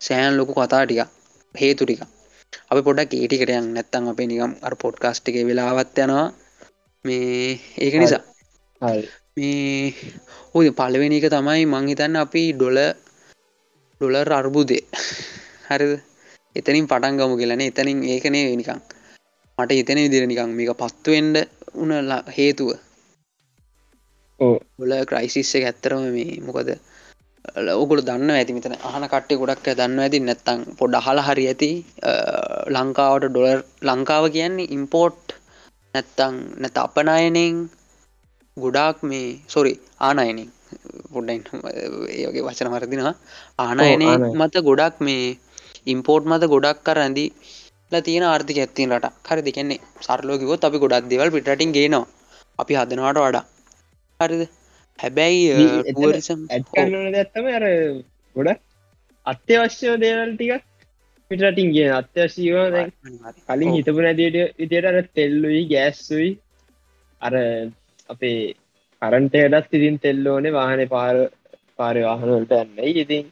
සෑන් 0.00 0.36
ලොකු 0.38 0.52
කතා 0.54 0.82
ටික 0.84 1.00
හේතු 1.54 1.82
ටික. 1.84 2.00
අපි 2.70 2.80
පොඩක් 2.82 3.12
ඒටිකටයන් 3.14 3.66
නැත්තන් 3.74 4.10
අපේ 4.12 4.26
නිකම් 4.26 4.52
අර 4.62 4.74
පොඩ්කාස්ටික 4.76 5.36
වෙලාවත් 5.48 5.98
යනවා. 5.98 6.26
මේ 7.04 7.60
ඒක 7.78 7.94
නිසා. 7.96 8.22
මේ 9.36 9.94
ඔය 10.54 10.66
පලවෙනි 10.72 11.16
එක 11.20 11.28
තමයි 11.28 11.62
මංහිතන්න 11.66 12.16
අපි 12.16 12.42
ඩොල 12.52 12.78
ඩොලර් 14.00 14.30
අර්බුදේ 14.32 14.84
හරිද? 15.68 15.92
එතනින් 16.56 16.86
පටන් 16.88 17.18
ගමු 17.18 17.34
කියලන 17.36 17.62
එතනින් 17.62 17.98
ඒකනේ 18.06 18.56
නිකං 18.56 18.80
මට 19.58 19.72
එතන 19.82 19.98
විදිර 20.04 20.24
නිකං 20.30 20.50
මේක 20.56 20.70
පත්තුවෙන්ඩ 20.80 21.36
උනලා 21.82 22.18
හේතුව. 22.36 22.70
බොල 24.78 24.92
ක්‍රයිසිස්ස 25.10 25.52
එක 25.58 25.64
ඇත්තරම 25.68 26.02
මේ 26.16 26.34
මොකද 26.46 26.70
ඔකුල 27.82 28.00
දන්න 28.08 28.34
ඇති 28.34 28.56
මෙතන. 28.56 28.74
අහන 28.88 29.06
කට්ටේ 29.12 29.40
ගොඩක් 29.42 29.70
දන්න 29.78 30.02
ඇති. 30.04 30.20
නැත්තං 30.28 30.60
පොඩ 30.80 30.98
අහල 31.00 31.18
හරි 31.28 31.44
ඇති. 31.52 31.70
ලංකාවට 32.76 33.28
ඩොලර් 33.30 33.60
ලංකාව 33.88 34.24
කියන්නේ 34.36 34.70
ඉම්පෝට් 34.76 35.24
නැත්තං 35.94 36.34
නැත 36.62 36.76
අපනායනෙන් 36.86 37.56
ගොඩාක් 38.56 38.98
මේ 39.10 39.26
සොරි 39.54 39.74
ආනයනින්. 40.08 40.50
පොඩ්ඩයින් 41.14 41.42
ඒගේ 42.20 42.46
වචන 42.48 42.68
මරදිනවා. 42.74 43.14
ආනයනය 43.66 44.08
මත 44.40 44.54
ගොඩක් 44.68 44.96
මේ 45.08 45.26
ඉම්පෝට් 45.94 46.24
මත 46.30 46.44
ගොඩක් 46.54 46.78
කර 46.86 46.98
ඇඳි 47.04 47.26
තියෙන 47.92 48.24
ආර්ථික 48.24 48.58
ඇත්තින් 48.58 48.92
රට 48.92 49.12
හරි 49.28 49.42
දෙකන්නේ 49.42 49.82
සරලෝකිවොත් 50.00 50.64
අපි 50.64 50.78
ගොඩක් 50.78 51.10
දෙවල් 51.10 51.30
පිටින් 51.30 51.72
ගේනවා. 51.72 52.06
අපි 52.58 52.72
හදනවාට 52.74 53.18
වඩා. 53.18 53.44
හරිද? 54.20 54.48
හැබැයි 54.98 55.44
ඇත්ම 57.16 57.46
අර 57.48 57.64
ගොඩ 58.36 58.50
අත්‍යවශ්‍යය 59.26 59.94
දේවල් 59.96 60.32
ටිකක් 60.34 60.64
පිටටින් 61.30 61.72
කිය 61.72 61.88
අත්‍යවශීව 61.90 62.56
කලින් 63.48 63.72
හිතපු 63.72 64.00
නැතිට 64.00 64.36
විදියට 64.58 65.10
තෙල්ලුයි 65.14 65.62
ගෑස්සුයි 65.68 66.30
අර 67.22 67.34
අපේ 68.08 68.54
කරන්ටයටත් 69.02 69.74
ඉතින් 69.74 69.98
තෙල්ලෝනේ 69.98 70.52
වාහන 70.52 70.88
පාර 70.88 71.16
පාරය 71.76 72.02
වාහනවලට 72.02 72.52
ඇන්නයි 72.52 72.92
ඉතින් 72.96 73.24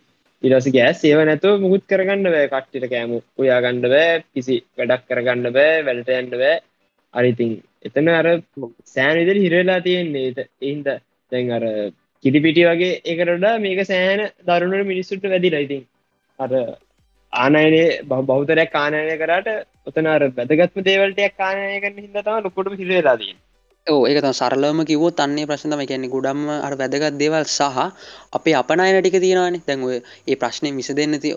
ඉරස 0.44 0.66
ගෑස් 0.68 1.00
ඒව 1.04 1.20
නැතුව 1.22 1.62
මුකුත් 1.64 1.84
කරගන්න 1.86 2.26
බෑ. 2.26 2.48
කට්ටිට 2.48 2.86
කෑම 2.90 3.12
උයා 3.38 3.60
ගණ්ඩ 3.64 3.92
බෑ. 3.94 4.22
කිසි 4.32 4.56
වැඩක් 4.78 5.04
කරගන්න 5.08 5.52
බෑ. 5.56 5.82
වැඩට 5.86 6.14
යන්න 6.14 6.32
බෑ. 6.34 6.54
අරිතින් 7.14 7.52
එතන 7.88 8.08
අර 8.12 8.28
සෑන 8.86 9.20
විදිර 9.20 9.42
හිරවෙලා 9.44 9.80
තියෙන්නේ. 9.80 10.48
එහින්ද 10.62 10.88
දැන් 11.32 11.52
අර 11.52 11.64
කිරිපිටි 12.24 12.64
වගේ 12.64 13.00
එකරඩා 13.04 13.54
මේක 13.58 13.82
සෑන 13.86 14.24
දරුණට 14.48 14.90
මිනිස්සුට 14.92 15.24
වැදිලා 15.26 15.64
ඉතින්. 15.66 15.84
අර 16.38 16.50
ආනයනේ 17.32 17.86
බෞතරයක් 18.28 18.70
කානයනය 18.70 19.16
කරට 19.16 19.48
ඔතන 19.86 20.06
අර 20.08 20.22
වැදගත්ම 20.36 20.86
දේවල්ටයක් 20.88 21.34
කානය 21.36 21.64
කරන 21.80 21.98
හිදතම 21.98 22.36
ලොකොටම 22.40 22.76
හිරවෙලාදී 22.76 23.34
ඕ 23.86 24.04
ඒක 24.08 24.26
සරලම 24.30 24.78
කිවෝ 24.88 25.10
තන්නේ 25.10 25.48
ප්‍රශ්නම 25.48 25.80
කියන්නේ 25.82 26.12
ගොඩම්ම 26.12 26.44
අර 26.58 26.74
වැදගත් 26.80 27.16
දේවල් 27.20 27.44
සහ 27.46 27.80
අපේ 28.32 28.54
අපනයන 28.60 28.96
ටික 28.96 29.16
තියෙනවානේ. 29.16 29.60
දැන් 29.66 29.82
ඔය 29.82 29.96
ඒ 30.26 30.36
ප්‍රශ්නය 30.36 30.70
මිස 30.72 30.88
දෙන්න 30.90 31.16
තිය 31.20 31.34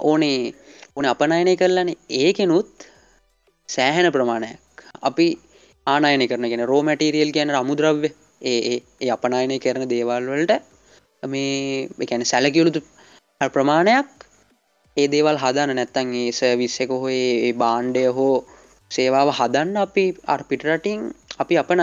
ඕනේ 0.00 0.52
ඕන 0.96 1.06
අපනයනය 1.06 1.54
කරලන. 1.56 1.90
ඒකෙනුත් 2.20 2.68
සෑහෙන 3.68 4.08
ප්‍රමාණයක්. 4.12 4.60
අපි 5.02 5.26
ආනයන 5.86 6.24
කරන 6.30 6.48
ගෙන 6.52 6.64
රෝ 6.66 6.82
මැටීරියල් 6.82 7.32
කියන 7.32 7.54
අමුද්‍රව්‍ය. 7.54 8.10
ඒ 8.42 8.60
ඒ 9.00 9.10
අපනයනය 9.16 9.56
කරන 9.58 9.88
දේවල් 9.88 10.28
වලට 10.32 10.52
මේ 11.24 11.88
එකැන 12.04 12.24
සැලකියලුතු 12.24 12.80
ප්‍රමාණයක් 13.50 14.08
ඒ 14.96 15.08
දේවල් 15.08 15.40
හදන 15.44 15.72
නැත්තන් 15.72 16.12
ඒ 16.20 16.30
සවිස්සක 16.32 16.92
හෝ 16.94 17.08
ඒ 17.16 17.52
බාණ්ඩය 17.54 18.04
හෝ 18.12 18.34
සේවාව 18.90 19.28
හදන්න 19.38 19.76
අපි 19.86 20.04
අර් 20.26 20.42
අපි 21.42 21.54
අපනය 21.62 21.80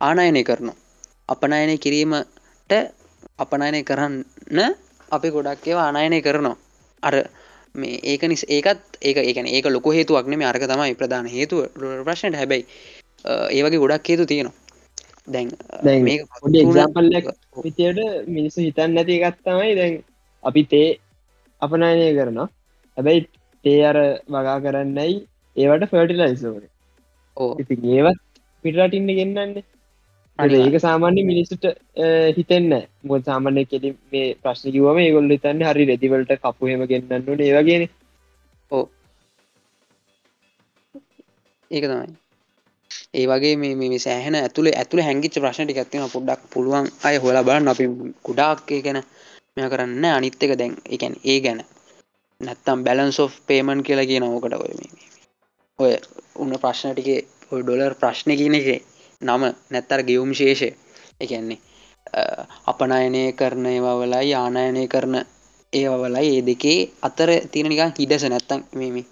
ආනයනය 0.00 0.42
කරනු. 0.48 0.72
අපනයනය 1.28 1.74
කිරීමට 1.84 2.72
අපනයනය 3.42 3.80
කරන්න 3.88 4.60
අපි 5.16 5.28
ගොඩක් 5.34 5.66
ඒවා 5.68 5.88
ආනයනය 5.90 6.18
කරනවා. 6.26 6.56
අර 7.02 7.14
මේ 7.74 8.00
ඒක 8.12 8.22
නිස් 8.30 8.44
ඒකත් 8.48 8.80
ඒක 9.08 9.18
ඒකන 9.24 9.46
ඒක 9.46 9.66
ලොක 9.74 9.86
හේතුවක් 9.98 10.26
නෙම 10.28 10.42
අරක 10.42 10.64
තමයි 10.72 10.94
ප්‍රධාන 11.00 11.26
හේතුව. 11.34 11.60
ප්‍රශ්නයට 12.06 12.38
හැබැයි 12.40 12.64
ඒවගේ 13.56 13.82
ගොඩක් 13.84 14.08
හේතු 14.10 14.26
තියෙනවා. 14.26 14.56
දැන් 15.28 15.48
විතියට 17.64 18.00
මිනිස්සු 18.36 18.60
හිතන් 18.66 18.94
නැති 18.94 19.20
එකත්තමයි 19.28 19.74
දැන් 19.80 19.94
අපි 20.44 20.62
තේ 20.72 20.88
අපනයනය 21.62 22.06
කරනවා. 22.18 22.48
හැබැයි 22.96 23.28
තේ 23.64 23.80
අර 23.90 23.98
වගා 24.34 24.58
කරන්නයි 24.64 25.14
ඒවට 25.56 25.90
ෆර්ටිලයිසෝන 25.92 26.64
ඕ 27.36 27.50
ඒවත් 27.96 28.20
පිටරටින්න 28.64 29.10
ගෙන්න්නන්නේ 29.12 29.64
ඒක 30.38 30.76
සාමාන්‍ය 30.80 31.22
මිනිස්සුට 31.24 31.64
හිතෙන්න 32.36 32.74
මො 33.02 33.20
සාමාන්‍ය 33.20 33.64
කෙලි 33.66 33.90
මේ 34.12 34.26
ප්‍රශ්න 34.36 34.74
කිවම 34.74 35.00
ගොල්ල 35.14 35.34
තන්න 35.36 35.64
හරි 35.64 35.84
රෙදිවලට 35.86 36.32
කපුහෙම 36.40 36.86
ගෙන්න්නන්න 36.86 37.42
ඒවගෙන 37.42 37.84
ඕ 38.70 38.84
ඒක 41.70 41.84
තමයි. 41.84 42.14
ඒ 43.14 43.26
වගේ 43.26 43.56
මේ 43.56 43.98
සෑහන 44.00 44.36
ඇතුළ 44.36 44.68
ඇතුළ 44.72 45.02
හැංගිච 45.02 45.34
ප්‍රශ්නටි 45.36 45.74
ඇත්තින 45.76 46.06
පොඩ්ඩක් 46.08 46.42
පුළුවන් 46.52 46.86
අය 47.02 47.16
හොලා 47.18 47.42
බලන්න. 47.42 47.68
අපි 47.68 47.84
කුඩාක්කේ 48.22 48.80
ගැන 48.82 49.00
මෙ 49.56 49.68
කරන්න 49.70 50.04
අනිත්තක 50.10 50.52
දැන් 50.54 50.74
එකැන් 50.88 51.14
ඒ 51.24 51.38
ගැන. 51.40 51.60
නැත්තම් 52.40 52.78
බැලන්ස් 52.84 53.18
පේමන් 53.46 53.82
කියලා 53.82 54.08
කියන 54.10 54.24
ඕකට 54.24 54.54
ඔය 54.56 54.72
ඔය 55.78 55.92
උන්න 56.36 56.54
ප්‍රශ්නටිකේ 56.62 57.20
ඔය 57.52 57.62
ඩොලර් 57.62 57.94
ප්‍රශ්න 57.94 58.30
කියන 58.36 58.54
එක 58.54 58.68
නම 59.22 59.42
නැත්තර 59.70 60.00
ගෙවුම් 60.02 60.30
ශේෂය. 60.34 60.70
එකන්නේ 61.20 61.58
අපනයනය 62.66 63.22
කරන 63.32 63.66
ඒවා 63.66 63.96
වලයි 63.96 64.32
ආනයනය 64.34 64.82
කරන 64.86 65.14
ඒවලයි 65.72 66.28
ඒ 66.28 66.42
දෙකේ 66.42 66.78
අතර 67.02 67.30
තියෙන 67.50 67.68
නිකන් 67.68 67.92
හිඩස 67.98 68.24
නැත්තන් 68.26 68.60
මෙමි 68.72 69.02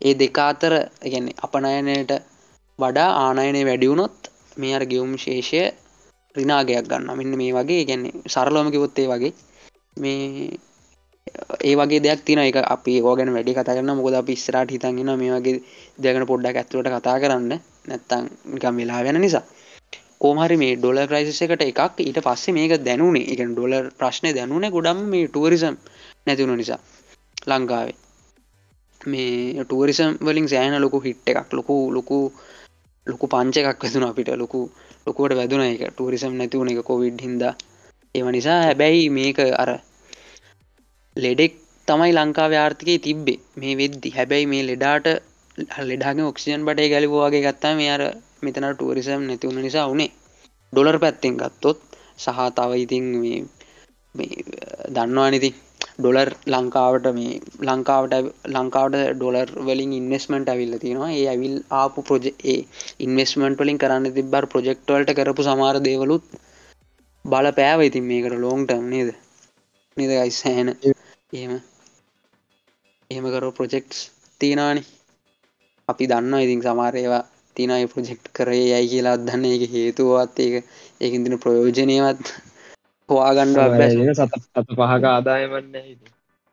ඒ 0.00 0.14
දෙක 0.14 0.38
අතර 0.40 0.74
ගැන්නේ 1.04 1.38
අපනයනයට 1.38 2.12
වඩා 2.78 3.10
ආනයනය 3.18 3.60
වැඩියුණොත් 3.64 4.18
මේ 4.56 4.74
අර 4.74 4.84
ගෙවුම් 4.86 5.12
ශේෂය 5.16 5.62
රිනාගයක් 6.34 6.86
ගන්න 6.86 7.16
මෙන්න 7.16 7.36
මේ 7.36 7.52
වගේ 7.52 7.82
ගැන්නේ 7.84 8.12
සරලෝම 8.26 8.68
කිවොත්තේ 8.70 9.08
වගේ 9.08 9.32
මේ 9.96 10.18
ඒ 11.60 11.74
වගේ 11.74 12.00
දෙයක් 12.00 12.20
තින 12.22 12.38
එක 12.40 12.56
අපි 12.66 12.94
ඕගැන 13.02 13.30
වැඩි 13.34 13.52
කතා 13.52 13.74
කරන්න 13.76 13.98
මොකද 13.98 14.14
අපි 14.14 14.34
ස්රාට 14.36 14.70
හිතන්ගෙන 14.70 15.10
මේ 15.14 15.32
වගේ 15.34 15.62
දෙගන 15.98 16.26
පොඩ්ඩක් 16.26 16.58
ඇතුවට 16.60 16.90
කතා 16.94 17.16
කරන්න. 17.18 17.52
නැත්තං 17.88 18.24
නිකම් 18.46 18.74
වෙලා 18.76 19.00
වෙන 19.02 19.18
නිසා. 19.18 19.44
කෝමහරි 20.20 20.56
මේ 20.56 20.74
ඩොල 20.76 20.98
ක්‍රයිසිස 21.06 21.40
එකට 21.40 21.62
එකක් 21.62 22.00
ඊට 22.00 22.18
පස්සේ 22.20 22.52
මේක 22.52 22.74
දැනුනේ. 22.80 23.24
එක 23.32 23.40
ඩොලර් 23.48 23.86
ප්‍රශ්නය 23.98 24.30
දැනුනේ 24.32 24.70
ගොඩම් 24.70 25.00
මේ 25.06 25.28
ටුවරිසම් 25.28 25.74
නැතිවුණු 26.26 26.56
නිසා. 26.56 26.80
ලංකාවේ. 27.46 27.96
මේ 29.00 29.64
ටුවරිසම් 29.64 30.10
වලින් 30.20 30.46
සෑන 30.46 30.76
ලොකු 30.78 31.00
හිට් 31.00 31.24
එකක් 31.26 31.48
ලොකු 31.52 31.76
ලොකු 31.90 32.18
ලොකු 33.06 33.24
පංච 33.28 33.56
එකක් 33.62 33.82
වැදුන 33.82 34.06
අපිට. 34.10 34.30
ලොකු 34.36 34.60
ලොකුවට 35.06 35.38
වැදුන 35.38 35.64
එක 35.64 35.82
ටුවරිසම් 35.88 36.32
නැතිවුණ 36.34 36.72
එක 36.72 36.84
කොවිඩ් 36.84 37.18
හිද 37.20 37.42
ඒම 38.14 38.28
නිසා 38.30 38.60
හැබැයි 38.62 39.10
මේක 39.10 39.38
අර 39.56 39.70
ලෙඩෙක් 41.16 41.54
තමයි 41.88 42.12
ලංකා 42.12 42.48
ආර්ථිකය 42.56 42.98
තිබ්බේ. 42.98 43.38
මේ 43.56 43.74
වෙද්දි. 43.80 44.08
හැබැයි 44.10 44.46
මේ 44.46 44.62
ලෙඩාට 44.62 45.06
ලෙඩාගේ 45.82 46.30
ඔක්සිජන් 46.30 46.66
බටේ 46.66 46.88
ගැලිවවාගේ 46.88 47.42
ගත්තා 47.46 47.74
මේ 47.80 47.90
අර 47.96 48.02
මෙතන 48.42 48.66
ටුවරිසම් 48.70 49.22
නැතිවුණ 49.28 49.64
නිසා 49.66 49.90
වනේ 49.92 50.10
ඩොලර් 50.72 50.98
පැත්තෙන් 51.04 51.36
ගත්තොත් 51.42 51.78
සහ 52.18 52.40
තව 52.56 52.80
ඉතින් 52.84 53.06
දන්නවා 54.94 55.28
නිති 55.30 55.50
ඩොලර් 55.98 56.30
ලංකාවට 56.46 57.06
මේ 57.18 57.34
ලංකාවට 57.68 58.14
ලංකාවට 58.54 58.96
ඩොලර් 59.12 59.48
වලින් 59.68 59.92
ඉන්වස්මට 59.92 60.50
ඇවිල්ල 60.52 60.74
තියෙනවා. 60.78 61.12
ඒ 61.12 61.26
ඇවිල් 61.32 61.56
ආපු 61.82 62.06
ප්‍රජ 62.08 62.26
ඒ 62.52 62.58
ඉන්වස්මන්ට 63.06 63.62
වලින් 63.62 63.78
කරන්න 63.78 64.16
තිබ්බර් 64.18 64.46
ප්‍රජෙක්ටවලට 64.52 65.14
කරපු 65.18 65.46
සමාර 65.48 65.78
දේවලුත් 65.86 66.26
බල 67.24 67.48
පෑව 67.60 67.86
ඉතින් 67.88 68.10
මේකට 68.10 68.36
ලෝන්ටම් 68.44 68.84
නේද? 68.94 69.10
නේද 69.96 70.12
ගයිස්සෑන 70.12 70.68
එහෙම. 71.34 71.54
එහෙම 73.10 73.26
කර 73.30 73.46
ප්‍රොජෙක්ට්ස් 73.52 73.98
තියෙනවානි. 74.40 74.82
අපි 75.88 76.04
දන්න 76.06 76.34
ඉතින් 76.40 76.60
සමාරයවා 76.62 77.24
තිනයි 77.56 77.86
ප්‍රජෙක්් 77.86 78.20
කරේ 78.32 78.64
යයි 78.72 78.86
කියලා 78.90 79.14
අදන්න 79.14 79.44
එක 79.46 79.64
හේතුවත් 79.70 80.36
ඒක 80.38 80.54
ඒකින්දින 81.00 81.36
ප්‍රයෝජනයවත් 81.38 82.24
හවාගණ්ඩ 83.08 84.14
සත 84.14 84.32
පහක 84.70 85.04
ආදායමන්න 85.06 85.76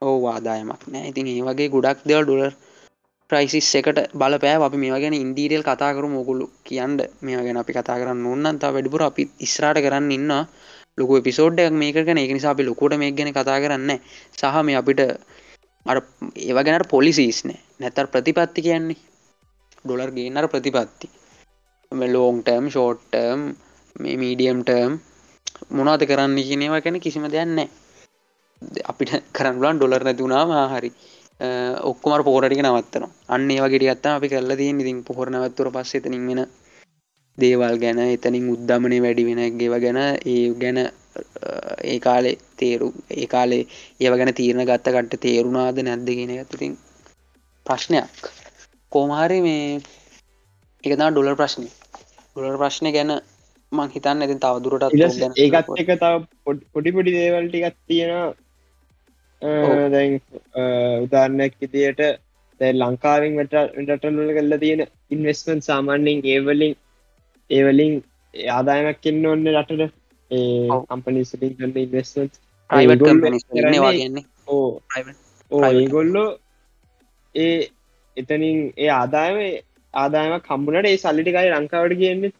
ඕ 0.01 0.17
ආදායමක් 0.27 0.83
නෑ 0.87 1.07
ඉතින් 1.11 1.31
ඒ 1.31 1.45
වගේ 1.47 1.69
ගොඩක් 1.69 2.03
දෙවල් 2.05 2.25
ඩොලර් 2.25 2.53
ප්‍රයිසිස් 3.29 3.71
එකට 3.75 3.99
බලපෑ 4.13 4.57
අපි 4.59 4.81
මේ 4.83 4.99
ගැන 4.99 5.15
ඉන්දීරියල් 5.15 5.63
කතා 5.63 5.91
කරු 5.93 6.07
මොකුලු 6.09 6.45
කියන්න 6.63 6.99
මේ 7.21 7.39
ගැන 7.39 7.61
අපි 7.63 7.77
කතා 7.77 7.97
කරන්න 8.01 8.27
ඔන්නන්තා 8.27 8.73
වැඩිපුර 8.73 9.03
අපි 9.03 9.29
ඉස්රාට 9.39 9.79
කරන්න 9.79 10.11
ඉන්න 10.11 10.31
ලොක 10.97 11.11
පිසෝඩ්ඩක් 11.23 11.73
මේක 11.73 11.95
ගැන. 11.97 12.17
එක 12.17 12.31
නිසා 12.31 12.51
අපි 12.51 12.63
ලොකොට 12.63 12.97
මේ 12.97 13.11
ගැන 13.11 13.31
කතා 13.31 13.59
කරන්න 13.59 13.91
සහ 14.31 14.63
මේ 14.63 14.75
අපිට 14.75 15.01
අ 15.85 15.91
ඒව 16.39 16.57
ගැනට 16.65 16.89
පොලිසිස් 16.89 17.37
නෑ. 17.45 17.59
නැතර 17.79 18.05
ප්‍රතිපත්ති 18.07 18.61
කියන්නේ. 18.61 18.99
ඩොලර් 19.85 20.11
ගේනර 20.11 20.47
ප්‍රතිපත්ති. 20.47 21.07
ලෝන්ටර්ම් 21.91 22.65
ෂෝට්ටර්ම් 22.69 23.41
මේ 23.95 24.17
මීඩියම්ටර්ම් 24.17 24.93
මොනාද 25.71 26.03
කරන්න 26.05 26.37
කියනවා 26.41 26.81
ගැන 26.81 26.99
කිසිම 26.99 27.25
දෙයන්න 27.27 27.59
අපිට 28.85 29.11
කරන්ලන් 29.33 29.77
ඩොලර් 29.77 30.03
නැතිවුණාම 30.03 30.51
හරි. 30.73 30.91
ඔක්කොම 31.81 32.23
පෝරටික 32.23 32.61
නවත්තන 32.61 33.05
අන්න 33.27 33.51
ඒවගේ 33.51 33.79
ගත්තා 33.85 34.15
අපි 34.15 34.27
කරලා 34.29 34.57
තිය 34.57 34.71
ඉතින් 34.73 34.99
පොහොර 35.03 35.29
නවත්තුර 35.29 35.69
පස්සේ 35.71 36.01
තනින් 36.01 36.27
වෙන 36.29 36.41
දේවල් 37.37 37.77
ගැන 37.79 37.99
එතනින් 38.05 38.49
උද්ධමනය 38.53 38.97
වැඩි 39.03 39.27
වෙනගේව 39.29 39.75
ගැන 39.83 39.99
ඒ 40.01 40.41
ගැන 40.55 40.79
ඒ 41.83 41.97
කාලේ 41.99 42.37
තේරු 42.57 42.87
ඒ 43.13 43.27
කාලේ 43.27 43.63
ඒව 43.99 44.17
ගැන 44.19 44.33
තීරණ 44.33 44.67
ගත්ත 44.69 44.93
කට්ට 44.95 45.23
තේරුණාද 45.25 45.81
නැද්ද 45.81 46.09
කියෙන 46.09 46.33
ඇතුතින් 46.35 46.77
ප්‍රශ්නයක්. 47.65 48.21
කෝමහරි 48.91 49.39
මේ 49.41 49.81
එකතා 50.83 51.09
ඩොලර් 51.11 51.35
ප්‍රශ්නය 51.35 51.67
ඩොලර් 52.35 52.57
ප්‍රශ්නය 52.57 52.91
ගැන 52.97 53.13
මං 53.71 53.91
හිතන්න 53.93 54.23
ඇති 54.23 54.37
තව 54.37 54.55
දුරටත් 54.63 55.37
ඒකත් 55.37 55.75
එක 55.75 55.91
තව 55.95 56.13
පොඩි 56.73 56.95
පොඩි 56.97 57.17
දේවල් 57.17 57.47
ටිකත් 57.47 57.77
තියෙනවා. 57.87 58.33
දැන් 59.89 60.19
උදාරණයක් 61.03 61.55
ඉදියට 61.61 62.01
දැ 62.59 62.71
ලංකාවෙන් 62.73 63.37
වට 63.39 63.63
රටල්ල 63.85 64.33
කල්ල 64.37 64.57
තියෙන 64.63 64.87
ඉන්වස්මන් 65.11 65.61
සාමාන්‍යෙන් 65.67 66.25
ඒවලින් 66.27 66.75
ඒවලින් 67.51 67.95
ආදායමක් 68.53 69.09
එන්න 69.11 69.25
ඔන්න 69.25 69.51
රටට. 69.53 69.93
ඒ 70.31 70.67
ඉන්වස්මන් 71.83 72.29
ගන්නේ 73.51 74.25
ඕ. 74.49 74.67
ඒගොල්ලෝ 75.71 76.27
ඒ 77.35 77.55
එතනින් 78.17 78.59
ඒ 78.77 78.91
ආදායම 78.91 79.39
ආදායම 79.93 80.35
කම්බුණට 80.41 80.87
ඒ 80.87 80.97
සල්ලිටිකයි 80.97 81.53
ලංකාවට 81.53 81.97
කියන්නේ 81.97 82.33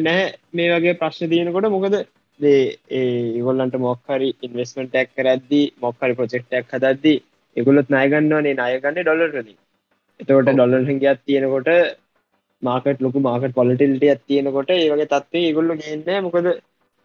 නැහැ. 0.00 0.28
මේ 0.52 0.70
වගේ 0.74 1.00
ප්‍රශ්න 1.00 1.30
තියෙනකොට 1.30 1.70
මොකද? 1.70 1.98
දේ 2.40 2.64
ඒගොල්ලන්ට 2.92 3.76
මොක්හරි 3.80 4.28
ඉන්වස්මට 4.40 4.88
ටැක් 4.88 5.12
කරද්දි 5.16 5.60
මොක්හරි 5.80 6.16
ප්‍රජෙක්්ටක් 6.18 6.74
හදද්දී 6.74 7.22
එගොලොත් 7.56 7.88
නයගන්නවනේ 7.88 8.56
නයගන්න 8.56 8.98
ඩොලරද 8.98 9.36
එතකොට 10.20 10.50
ඩොලර් 10.50 10.84
හිගත් 10.84 11.22
තියෙනකොට 11.24 11.70
මාකට 12.68 13.00
ලොකු 13.00 13.20
මාකට 13.20 13.54
පොලිටිල්ට 13.54 14.06
ඇත්තියෙනකොට 14.06 14.70
ඒවගේ 14.72 15.08
තත්වේ 15.08 15.44
ඒගොල්ල 15.48 15.74
ගන්න 15.74 16.24
මොකද 16.24 16.50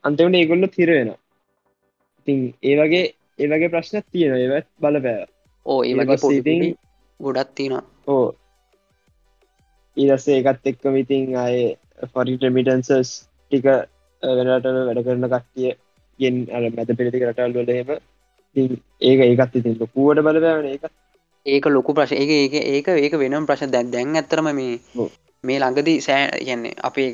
අන්තවට 0.04 0.36
ඒගොල්ල 0.36 0.70
තිරවෙන 0.70 1.12
ඉතින් 1.14 2.40
ඒ 2.64 2.76
වගේ 2.78 3.04
ඒවගේ 3.40 3.70
ප්‍රශ්නයක් 3.70 4.06
තියෙන 4.10 4.38
ඒවත් 4.38 4.70
බලපෑ 4.80 5.26
ඕ 5.66 5.82
පොසිතින් 6.08 6.76
ගොඩත් 7.20 7.56
තියෙන 7.56 7.82
ඕ. 8.08 8.36
ඊදස්සේ 9.98 10.40
එකත් 10.42 10.68
එක්කම 10.68 10.96
ඉතින් 10.98 11.36
අය 11.38 11.58
ෆොරිට 12.14 12.44
මිටන්සස් 12.52 13.12
ටික 13.52 13.66
වෙනට 14.24 14.66
වැඩ 14.80 15.04
කරන 15.06 15.28
කට්ටිය 15.28 15.76
ගෙන් 16.20 16.42
අර 16.52 16.70
මැත 16.72 16.98
පිරිති 16.98 17.22
රටල් 17.22 17.54
වලහෙම 17.56 17.90
ඒක 19.02 19.20
ඒකත් 19.22 19.56
ඉතින් 19.56 19.78
ලොකුවට 19.80 20.22
බලපෑවන. 20.22 20.68
එක 20.68 20.84
ඒක 21.46 21.66
ලොකු 21.68 21.94
ප්‍රශ 21.94 22.14
ඒ 22.14 22.26
ඒක 22.38 22.54
ඒක 22.56 22.88
ඒක 22.90 23.14
වෙනම් 23.16 23.46
ප්‍රශ්න. 23.46 23.72
දැන් 23.72 23.92
දැන් 23.92 24.16
ඇත්තරම 24.16 24.52
මේ 24.52 24.80
මේ 25.44 25.60
ළඟදී 25.60 26.02
සෑ 26.02 26.26
කියන්නේ 26.40 26.74
අපේ 26.84 27.10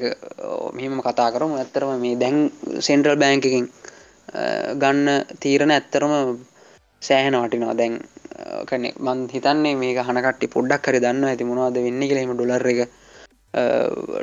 මෙහෙම 0.74 1.00
කතා 1.02 1.32
කරම. 1.32 1.52
ඇත්තරම 1.54 1.92
මේ 2.02 2.16
දැන් 2.16 2.38
සෙන්ට්‍රල් 2.80 3.18
බෑංකකින් 3.18 3.66
ගන්න 4.82 5.08
තීරණ 5.42 5.72
ඇත්තරම 5.72 6.14
සෑහන 7.02 7.38
වටිනවා. 7.38 7.76
දැන් 7.76 7.96
කන 8.66 8.88
මන් 9.00 9.22
හිතන්නේ 9.34 9.76
මේ 9.76 9.94
හනකට 10.00 10.50
පොඩ්ඩක් 10.56 10.84
කර 10.84 11.00
දන්න 11.00 11.30
ඇති 11.30 11.50
මොවාද 11.52 11.80
වෙන්න 11.80 12.04
කියලීම 12.04 12.34
ඩොලර් 12.34 12.68
එක 12.74 12.82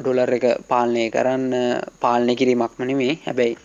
ඩොලර් 0.00 0.34
එක 0.38 0.46
පාලනය 0.68 1.06
කරන්න 1.10 1.48
පාලනය 2.00 2.36
කිරීමක් 2.36 2.76
මනමේ 2.78 3.18
හැබැයි 3.24 3.56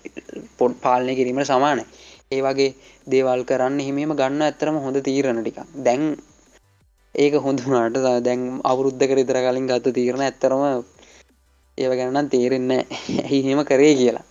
පොඩ් 0.58 0.80
පාලනය 0.82 1.17
කිරීමට 1.19 1.52
සමාන 1.52 1.84
ඒ 2.32 2.41
වගේ 2.41 2.71
දේවල් 3.08 3.43
කරන්න 3.43 3.80
හිමීම 3.82 4.15
ගන්න 4.15 4.47
ඇත්තරම 4.47 4.80
හොඳ 4.80 5.04
තීරණ 5.04 5.43
ටික 5.43 5.60
දැන් 5.82 6.04
ඒක 7.15 7.34
හොඳුනාට 7.38 7.95
දැන් 8.24 8.41
අවුරුද්ධ 8.63 9.04
කරිතර 9.04 9.38
කලින් 9.39 9.67
ගත්ත 9.67 9.93
තීරණ 9.93 10.22
ඇත්තරම 10.22 10.63
ඒව 11.78 11.91
ගැනනම් 11.93 12.30
තේරෙන්න 12.30 12.72
ඇහිහෙම 12.72 13.62
කරේ 13.65 13.93
කියලා. 13.95 14.26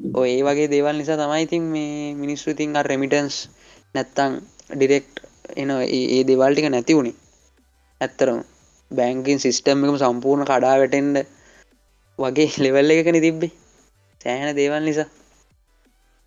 ඔය 0.00 0.30
ඒ 0.30 0.42
වගේ 0.42 0.68
දේවල් 0.68 0.96
නිසා 0.96 1.16
තමයි 1.16 1.42
ඉතින් 1.42 1.64
මේ 1.64 2.14
මිනිස්සු 2.14 2.50
ඉතින් 2.50 2.74
රෙමිටන්ස් 2.82 3.36
නැත්තං 3.94 4.32
ඩිරෙක්් 4.70 5.06
එන 5.56 5.70
ඒ 5.70 6.22
දෙවල්ටික 6.24 6.66
නැති 6.68 6.96
වුණේ 6.96 7.16
ඇත්තරම 8.00 8.40
බැංකින් 8.90 9.38
සිිස්ටම් 9.38 9.84
එකම 9.84 9.98
සම්පූර්ණ 9.98 10.48
කඩා 10.50 10.74
වැටෙන්ඩ 10.80 11.18
වගේ 12.18 12.50
ලෙවල්ල 12.64 12.90
එකකන 12.92 13.20
තිබ්බේ. 13.20 13.52
සෑහන 14.20 14.56
දේවල් 14.56 14.84
නිසා. 14.84 15.08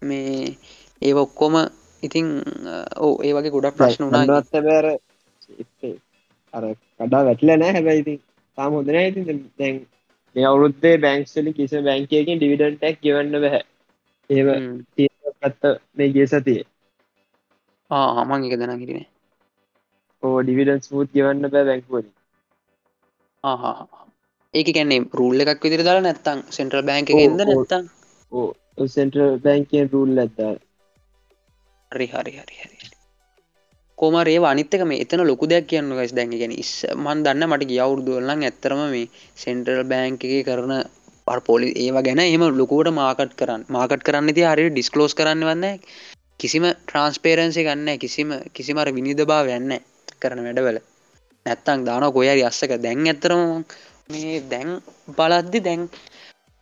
මේ 0.01 0.55
ඒ 1.01 1.13
ඔක්කොම 1.15 1.55
ඉතින් 2.03 2.27
ඕ 2.97 3.13
ඒ 3.23 3.33
වගේ 3.33 3.51
ගොඩක් 3.51 3.77
ප්‍රශ්න 3.77 4.07
වනා 4.07 4.41
බෑර 4.63 4.87
අර 6.53 6.63
කඩා 6.99 7.23
වැටල 7.27 7.49
නෑ 7.55 7.73
හැබැයිති 7.73 8.15
තාම 8.57 8.71
හොඳන 8.73 8.97
ඇති 8.97 9.25
දැන් 9.27 9.75
මේ 10.35 10.45
අවුරුද්දේ 10.45 10.95
බැංක්ස්ලි 10.99 11.51
කිස 11.55 11.73
බැංකයකින් 11.83 12.39
ඩිවිඩන්ටක් 12.39 13.01
ගවන්න 13.03 13.43
බැහැ. 13.43 13.63
ඒම 14.29 14.49
ගත්ත 15.41 15.63
මේ 15.95 16.09
ගේ 16.13 16.27
සතිය. 16.29 16.61
ආමන් 17.91 18.45
එක 18.45 18.55
දෙන 18.59 18.73
කිරේ 18.79 19.03
ඕ 20.23 20.37
ඩිවිඩන්ස් 20.41 20.91
මුූත් 20.91 21.09
ගවන්න 21.13 21.51
බෑ 21.51 21.65
බැංකුවනි 21.67 22.11
ඒක 24.53 24.69
කැන්නේ 24.71 25.05
රුල්ල 25.13 25.43
එකක් 25.43 25.63
විදිර 25.65 25.83
දාලා 25.83 26.05
නැත්තං 26.05 26.39
සෙන්ට්‍රල් 26.55 26.85
බැංක 26.85 27.09
එද 27.15 27.37
නැත්තං 27.41 27.83
ඕ 28.31 28.87
සෙන්ට්‍රල් 28.93 29.33
බැංකෙන් 29.43 29.91
රුල් 29.91 30.17
ඇත්තා 30.19 30.53
හරි 31.91 32.07
හරි 32.07 32.31
හරි 32.37 32.55
හරි 32.59 32.76
කොමරේ 33.97 34.37
අනිත්තක 34.45 34.83
මේ 34.85 35.01
එතන 35.03 35.23
ලොකු 35.23 35.45
දෙයක් 35.45 35.65
කියන්න 35.67 35.89
ගස් 35.91 36.13
දැන් 36.13 36.33
ගැන 36.33 36.53
ඉස් 36.55 36.71
මන් 36.95 37.23
දන්න 37.23 37.49
මට 37.49 37.69
ගියවුරුදුවල්ලන් 37.71 38.43
ඇත්තරම 38.43 38.81
මේ 38.87 39.07
සෙන්ටරල් 39.37 39.83
බෑන්කගේ 39.85 40.41
කරන 40.43 40.73
පොලි 41.43 41.69
ඒවා 41.75 42.03
ගැන 42.03 42.21
එම 42.25 42.43
ලොකුවට 42.53 42.91
මාකට් 42.93 43.33
කරන්න 43.35 43.65
මාකට් 43.69 44.03
කරන්න 44.03 44.33
ති 44.33 44.43
හරි 44.43 44.69
ඩිස්කලෝස් 44.69 45.13
කරන්න 45.13 45.43
වන්න 45.43 45.79
කිසිම 46.39 46.65
ට්‍රන්ස්පේරන්සි 46.83 47.63
ගන්න 47.63 47.97
කිසිම 47.97 48.29
කිසිමර 48.53 48.89
විනිධ 48.91 49.23
භාව 49.25 49.49
යන්න 49.49 49.73
කරන 50.21 50.43
වැඩවල. 50.45 50.77
නැත්තං 51.45 51.85
දාන 51.85 52.05
කොයරි 52.11 52.43
අස්සක. 52.43 52.71
දැන් 52.77 53.01
ඇත්තරම 53.05 53.41
මේ 54.09 54.39
දැන් 54.45 54.69
බලද්දි 55.17 55.59
දැන් 55.61 55.89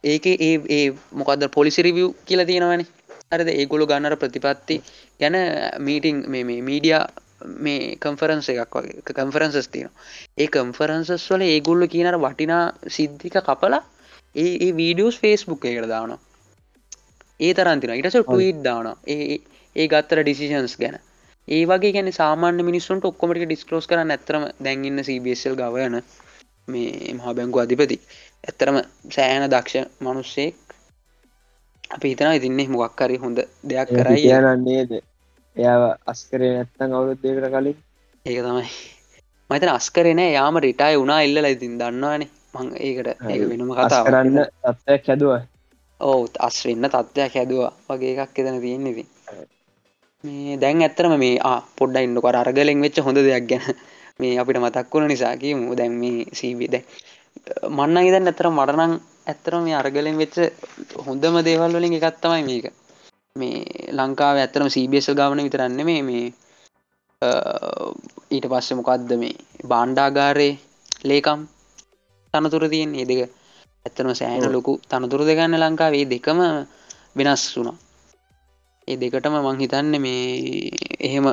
ඒක 0.03 0.25
ඒ 0.39 0.53
ඒ 0.69 0.85
මොකද 1.13 1.43
පොලිසි 1.49 1.81
රිවිය් 1.81 2.09
කියල 2.25 2.45
තියෙනවනේ. 2.45 2.87
අරද 3.31 3.47
ඒගොලු 3.51 3.85
ගන්නර 3.85 4.15
ප්‍රතිපත්ති 4.15 4.75
ගැන 5.19 5.37
මීටිං 5.79 6.17
මේ 6.27 6.61
මීඩිය 6.61 6.97
මේ 7.41 7.95
කම්ෆරන්ස 7.97 8.49
එකක් 8.49 8.77
වගේ. 8.77 9.01
කම්ෆරන්සස් 9.09 9.67
තියෙන 9.69 9.91
ඒ 10.37 10.47
කම්ෆරන්සස් 10.49 11.27
වල 11.29 11.43
ඒගුල්ල 11.43 11.87
කියනට 11.87 12.19
වටිනා 12.19 12.63
සිද්ධික 12.89 13.37
කපලා 13.41 13.81
ඒ 14.35 14.71
වීඩියස් 14.73 15.19
ෆේස්බුක් 15.19 15.65
එකට 15.65 15.87
දානවා. 15.87 16.19
ඒ 17.39 17.53
තරන්තින 17.53 17.95
ඉටස 17.95 18.17
ටීට් 18.21 18.63
දාන 18.63 18.91
ඒ 19.07 19.39
ඒ 19.75 19.87
ගත්තර 19.87 20.21
ඩිසිෂන්ස් 20.21 20.77
ගැන. 20.77 20.99
ඒ 21.47 21.63
වගේ 21.65 21.93
ගැන 21.93 22.11
සාමාන්‍ය 22.13 22.63
මිනිස්සුන්ට 22.63 23.05
ඔක්කොමට 23.05 23.41
ඩිස්කලෝස් 23.41 23.87
කරන්න 23.87 24.11
ඇතරම 24.11 24.45
දැන්ගන්න 24.59 25.03
සBSල් 25.03 25.57
ගවයන 25.57 25.99
මේ 26.67 27.13
මහා 27.13 27.33
බැංකු 27.33 27.59
අධිපති. 27.59 27.97
ඇත්තරම 28.43 28.77
සෑන 29.09 29.49
දක්ෂ 29.49 29.91
මනුස්සෙක්. 30.01 30.55
අපි 31.89 32.07
හිතන 32.09 32.31
ඉතින්නේ 32.33 32.67
මොක්කරි 32.69 33.17
හොඳ 33.17 33.43
දෙයක් 33.63 33.89
කරයි 33.89 34.23
කියනන්නේද 34.23 34.91
එයා 35.55 35.95
අස්කරේ 36.05 36.51
නැත්තං 36.53 36.93
අවුරුද්දකට 36.93 37.49
කලින්? 37.51 37.77
ඒක 38.25 38.39
තමයි. 38.41 38.69
මතන 39.49 39.71
අස්කරන 39.71 40.21
යාම 40.27 40.57
රිටායි 40.59 40.97
වුණා 40.97 41.21
ඉල්ල 41.21 41.47
ඉතින් 41.47 41.77
දන්නවානේ. 41.79 42.29
මං 42.55 42.71
ඒකට 42.79 43.07
ඒක 43.25 43.43
වෙනම 43.49 43.71
කතා 43.73 44.03
කරන්න 44.03 44.39
තත්වයක් 44.63 45.07
හැදුව. 45.07 45.33
ඔවු 45.99 46.27
අස්වෙන්න 46.39 46.87
තත්ත්වයක් 46.87 47.35
හැදවා. 47.35 47.71
වගේ 47.89 48.13
එකක් 48.15 48.39
එතන 48.39 48.61
තියෙන්නේෙති 48.61 49.03
මේ 50.23 50.57
දැන් 50.57 50.81
ඇත්තරම 50.81 51.17
මේ 51.17 51.35
පොඩ්ඩ 51.77 52.03
ඉන්නකොට 52.03 52.35
අරගලෙන් 52.35 52.81
වෙච්ච 52.81 53.01
හොඳ 53.01 53.21
දෙයක් 53.21 53.49
ගැන 53.49 53.65
මේ 54.19 54.39
අපිට 54.39 54.61
මතක් 54.61 54.93
වුණ 54.93 55.07
නිසා 55.07 55.35
කියමු. 55.37 55.75
දැන් 55.75 55.93
මේ 56.01 56.25
සීබි 56.33 56.71
දැ 56.73 56.83
මන්න 57.69 58.07
ඉදන් 58.09 58.31
ඇතර 58.31 58.49
මටනං 58.49 58.93
ඇත්තරම 59.27 59.63
මේ 59.63 59.75
අරගලෙන් 59.75 60.17
වෙච්ච 60.17 60.35
හොඳම 61.07 61.37
දේවල් 61.43 61.77
වලින් 61.77 61.97
එකත් 61.99 62.19
තමයි 62.21 62.43
මේක 62.49 62.65
මේ 63.35 63.91
ලංකාව 63.91 64.37
ඇත්තරම 64.37 64.69
සීබියස 64.69 65.07
ගාවන 65.11 65.39
විතරන්න 65.39 65.79
මේ 65.83 66.01
මේ 66.01 66.25
ඊට 68.31 68.45
පස්සේ 68.47 68.77
මොකක්ද 68.79 69.09
මේ 69.21 69.33
බාණ්ඩාගාරය 69.67 70.49
ලේකම් 71.03 71.41
තනතුර 72.33 72.63
තියෙන් 72.69 72.93
ඒ 72.95 73.05
දෙක 73.05 73.19
ඇත්තනම 73.85 74.11
සෑහන 74.13 74.47
ලොකු 74.49 74.73
තනතුර 74.83 75.21
දෙගන්න 75.21 75.57
ලංකාවේ. 75.57 76.05
දෙකම 76.05 76.39
වෙනස් 77.17 77.43
වුණා. 77.55 77.77
ඒ 78.87 78.95
දෙකටම 78.95 79.35
මං 79.37 79.61
හිතන්න 79.61 79.93
මේ 79.97 80.23
එහෙම 80.99 81.25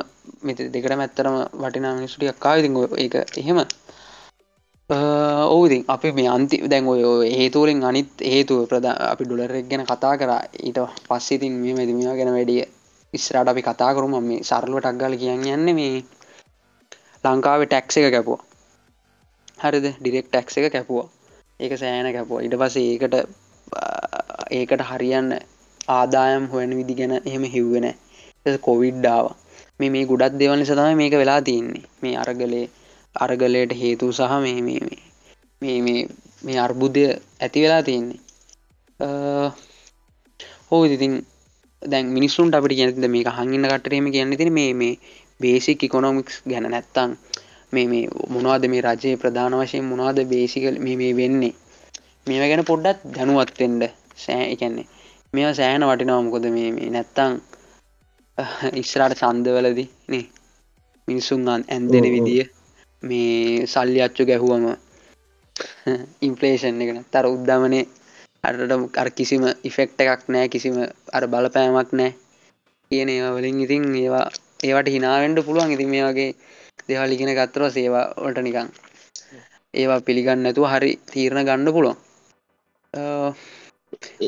මෙත 0.43 0.59
දෙකට 0.67 0.93
ඇත්තරම 0.95 1.35
වටිනා 1.61 1.93
මිනිසුටියක් 1.93 2.37
කාවිති 2.37 2.69
ඒක 2.97 3.13
එහෙම 3.37 3.57
ඕවිදි 4.89 5.85
අපි 5.87 6.11
මේ 6.11 6.27
අන්ති 6.27 6.57
දැන් 6.67 6.87
ඔය 6.87 7.29
හේතුවලින් 7.31 7.83
අනිත් 7.83 8.09
හේතුව 8.21 8.67
ප්‍රධ 8.67 8.87
අපි 9.11 9.23
ඩුලරෙක් 9.25 9.67
ගැන 9.69 9.85
කතා 9.85 10.17
කර. 10.17 10.31
ඊට 10.59 10.79
පස්සිතින් 11.07 11.53
මේ 11.53 11.73
මැතිමවා 11.73 12.15
ගැන 12.15 12.31
වැඩිය 12.33 12.63
ඉස්රාට 13.13 13.47
අපි 13.47 13.61
කතා 13.61 13.93
කරුම. 13.95 14.13
මේ 14.21 14.43
සරලුව 14.43 14.81
ටක්ගල 14.81 15.15
කියන්න 15.21 15.47
යන්න 15.47 15.75
මේ 15.75 16.03
ලංකාවේ 17.23 17.67
ටැක්ස 17.67 17.97
එක 17.97 18.11
කැපුවා. 18.11 18.43
හරිද? 19.63 19.85
ඩිරෙක්් 19.99 20.27
ටැක්ස 20.27 20.57
එක 20.57 20.67
කැපුවා. 20.75 21.07
ඒක 21.59 21.73
සෑන 21.79 22.11
කැපුවා. 22.11 22.43
ඉට 22.45 22.59
පස 22.59 22.75
ඒකට 22.77 23.15
ඒකට 24.51 24.81
හරියන්න 24.89 25.31
ආදායම් 25.89 26.51
හොයන 26.51 26.77
විදි 26.77 26.99
ගැන 26.99 27.13
එහෙම 27.19 27.43
හිව්වෙන 27.55 27.87
කොවිඩ්ඩාව 28.61 29.25
මේ 29.79 29.89
මේ 29.89 30.05
ගුඩත් 30.05 30.39
දෙවල් 30.39 30.59
නිසතම 30.59 30.97
මේක 31.01 31.15
වෙලා 31.21 31.41
තියන්නේ. 31.41 31.83
මේ 32.01 32.15
අරගලේ 32.17 32.65
අරගලයට 33.15 33.73
හේතු 33.73 34.11
සහ 34.11 34.33
මේ 34.41 34.61
මේ 34.61 35.81
මේ 35.81 35.99
මේ 36.43 36.57
අර්බුදය 36.59 37.03
ඇති 37.39 37.63
වෙලා 37.63 37.83
තියෙන්නේ. 37.83 38.19
හෝ 40.69 40.81
ඉතින් 40.87 41.13
දැන් 41.81 42.05
මිනිස්සුන්ට 42.07 42.55
අපිට 42.55 42.77
කියනතිද 42.77 43.07
මේක 43.07 43.29
හඟන්න 43.29 43.69
කටරේම 43.71 44.07
කියන්න 44.11 44.37
තින 44.37 44.53
මේ 44.53 44.71
මේ 44.73 44.99
බේසික් 45.39 45.83
ඉකොනොමික්ස් 45.83 46.35
ගැන 46.45 46.67
නැත්තං 46.69 47.11
මේ 47.73 47.87
මේ 47.87 48.05
මොනවාද 48.29 48.63
මේ 48.67 48.81
රජයේ 48.81 49.17
ප්‍රධාන 49.17 49.59
වශයෙන් 49.59 49.85
මොනවාද 49.85 50.19
බේසිකල් 50.25 50.77
මේ 50.79 50.97
මේ 50.97 51.13
වෙන්නේ? 51.15 51.53
මේව 52.27 52.43
ගැන 52.43 52.63
පොඩ්ඩත් 52.63 52.99
දැනුවත්තෙන්ට 53.15 53.83
සෑ 54.17 54.45
එකන්නේ 54.51 54.87
මෙ 55.33 55.53
සෑන 55.53 55.83
වටිනවමකොද 55.83 56.45
මේ 56.49 56.69
මේ 56.71 56.89
නැත්තං 56.89 57.33
ඉස්රාට 58.73 59.15
සන්දවලදි 59.17 59.85
නේ 60.07 60.25
මිනිසුන් 61.07 61.49
ඇන්දෙන 61.49 62.07
විදිිය 62.15 62.45
මේ 63.03 63.67
සල්ලි 63.67 63.99
අච්චු 64.01 64.23
ගැහුවම 64.25 64.65
ඉන්පලේෂන් 66.21 66.83
එකන 66.83 66.99
තර 67.11 67.25
උද්ධමනය 67.27 67.81
අරට 68.43 68.73
අර 68.97 69.09
කිසිම 69.11 69.43
ඉෆෙක්ට 69.63 70.03
එකක් 70.03 70.23
නෑ 70.27 70.47
කිසිම 70.49 70.75
අර 71.13 71.23
බලපෑමක් 71.27 71.91
නෑ 71.93 72.11
කියන 72.91 73.09
ඒවා 73.09 73.35
වලින්. 73.35 73.59
ඉතින් 73.59 73.83
ඒවා 73.95 74.25
ඒවට 74.63 74.93
හිනාවෙන්ඩ 74.95 75.45
පුළුවන්. 75.45 75.73
ඉතින් 75.75 75.89
මේ 75.89 76.05
වගේ 76.05 76.31
දෙවල් 76.87 77.11
ඉගෙන 77.11 77.33
ගත්තරව 77.33 77.69
සේවා 77.71 78.05
වලට 78.17 78.41
නිකං 78.41 78.69
ඒවා 79.73 79.99
පිළිගන්න 80.01 80.43
නැතුව 80.43 80.67
හරි 80.67 80.91
තීරණ 81.07 81.47
ගණ්ඩ 81.47 81.75
පුළුවන්. 81.75 81.97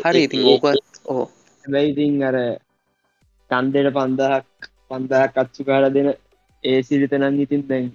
හරි. 0.03 0.23
ඉතින් 0.23 0.45
ඕක 0.45 0.65
ඕ 1.05 1.26
හැබැයිඉතින් 1.63 2.23
අර 2.23 2.38
කන්දෙට 3.49 3.93
පන්දහක් 3.93 4.71
පන්දහක් 4.88 5.38
අත්සු 5.38 5.61
කාල 5.63 5.86
දෙන 5.93 6.09
ඒ 6.63 6.80
සිරිතනන් 6.84 7.39
ඉතින් 7.41 7.63
දැන් 7.69 7.86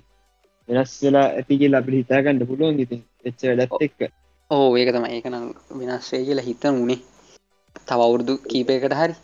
වෙනස් 0.70 0.92
වෙලා 1.02 1.26
ඇතිගේ 1.32 1.70
ලබි 1.70 1.96
හිතාගන්න 1.96 2.46
පුළුවන් 2.46 2.82
ඉතින් 2.84 3.02
එච්ච 3.24 3.40
වැඩත් 3.50 3.84
එක්ක. 3.86 4.00
ඕ 4.50 4.68
ඒක 4.76 4.90
තම 4.92 5.06
ඒකනම් 5.08 5.46
වෙනස්සේ 5.78 6.22
කියලා 6.24 6.44
හිත 6.44 6.64
වුණේ 6.68 7.00
තවවුරුදු 7.86 8.34
කීපයකට 8.44 8.94
හරි. 8.94 9.14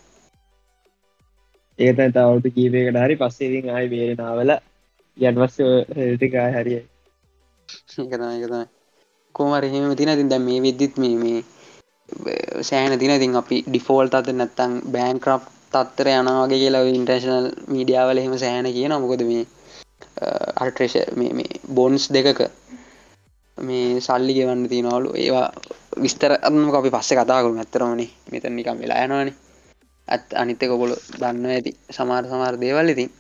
ඒත 1.78 1.98
තවුතු 2.12 2.48
කීපයකට 2.52 2.98
හරි 2.98 3.16
පස්සේවින් 3.18 3.70
ආයි 3.70 3.92
බේරනාවල 3.92 4.52
යටවස්ස 5.16 5.56
ටිකා 6.12 6.46
හරිය 6.52 6.80
ඒකතම 7.94 8.24
එකතම 8.28 8.62
කෝමරහෙම 9.34 9.92
තින 9.94 10.10
තින් 10.12 10.28
දැම් 10.28 10.44
මේ 10.44 10.60
විද්දිත් 10.60 10.94
මේ 10.96 11.16
මේ 11.16 11.40
සෑන 12.62 12.98
තින 12.98 13.12
තින් 13.16 13.36
අපි 13.36 13.56
ඩිෆෝල් 13.64 14.08
අත 14.12 14.28
නැත්තං 14.32 14.72
බෑන්ක්‍රප් 14.92 15.42
තත්තර 15.72 16.08
යනවාගේ 16.12 16.58
කියලා 16.58 16.84
ඉන්ටර්ශනල් 16.92 17.46
මීඩියාවල 17.68 18.18
එහෙම 18.18 18.34
සෑන 18.38 18.68
කියන 18.72 18.94
මොකද 18.96 19.22
මේ 19.24 19.44
අර්ට්‍රේෂ 20.62 20.96
මේ 21.20 21.46
බොන්ස් 21.78 22.04
දෙකක 22.14 22.40
මේ 23.58 24.00
සල්ලි 24.06 24.32
ගෙවන්න 24.38 24.68
තියෙනවලු. 24.72 25.10
ඒවා 25.14 25.48
විස්තර 26.04 26.32
අම 26.42 26.56
අපි 26.80 26.90
පස්ස 26.96 27.12
කතාකරු 27.18 27.52
ඇත්තරමනේ 27.58 28.10
මෙතන 28.32 28.56
නිකම් 28.56 28.80
වෙලා 28.82 29.04
යනවානේ. 29.06 29.36
ඇත් 30.08 30.24
අනිත්තක 30.42 30.72
කොල 30.80 30.92
දන්න 31.20 31.46
ඇති 31.54 31.72
සමාර 31.96 32.24
සමාර 32.32 32.54
දේවල්. 32.64 32.88
ඉතින් 32.94 33.10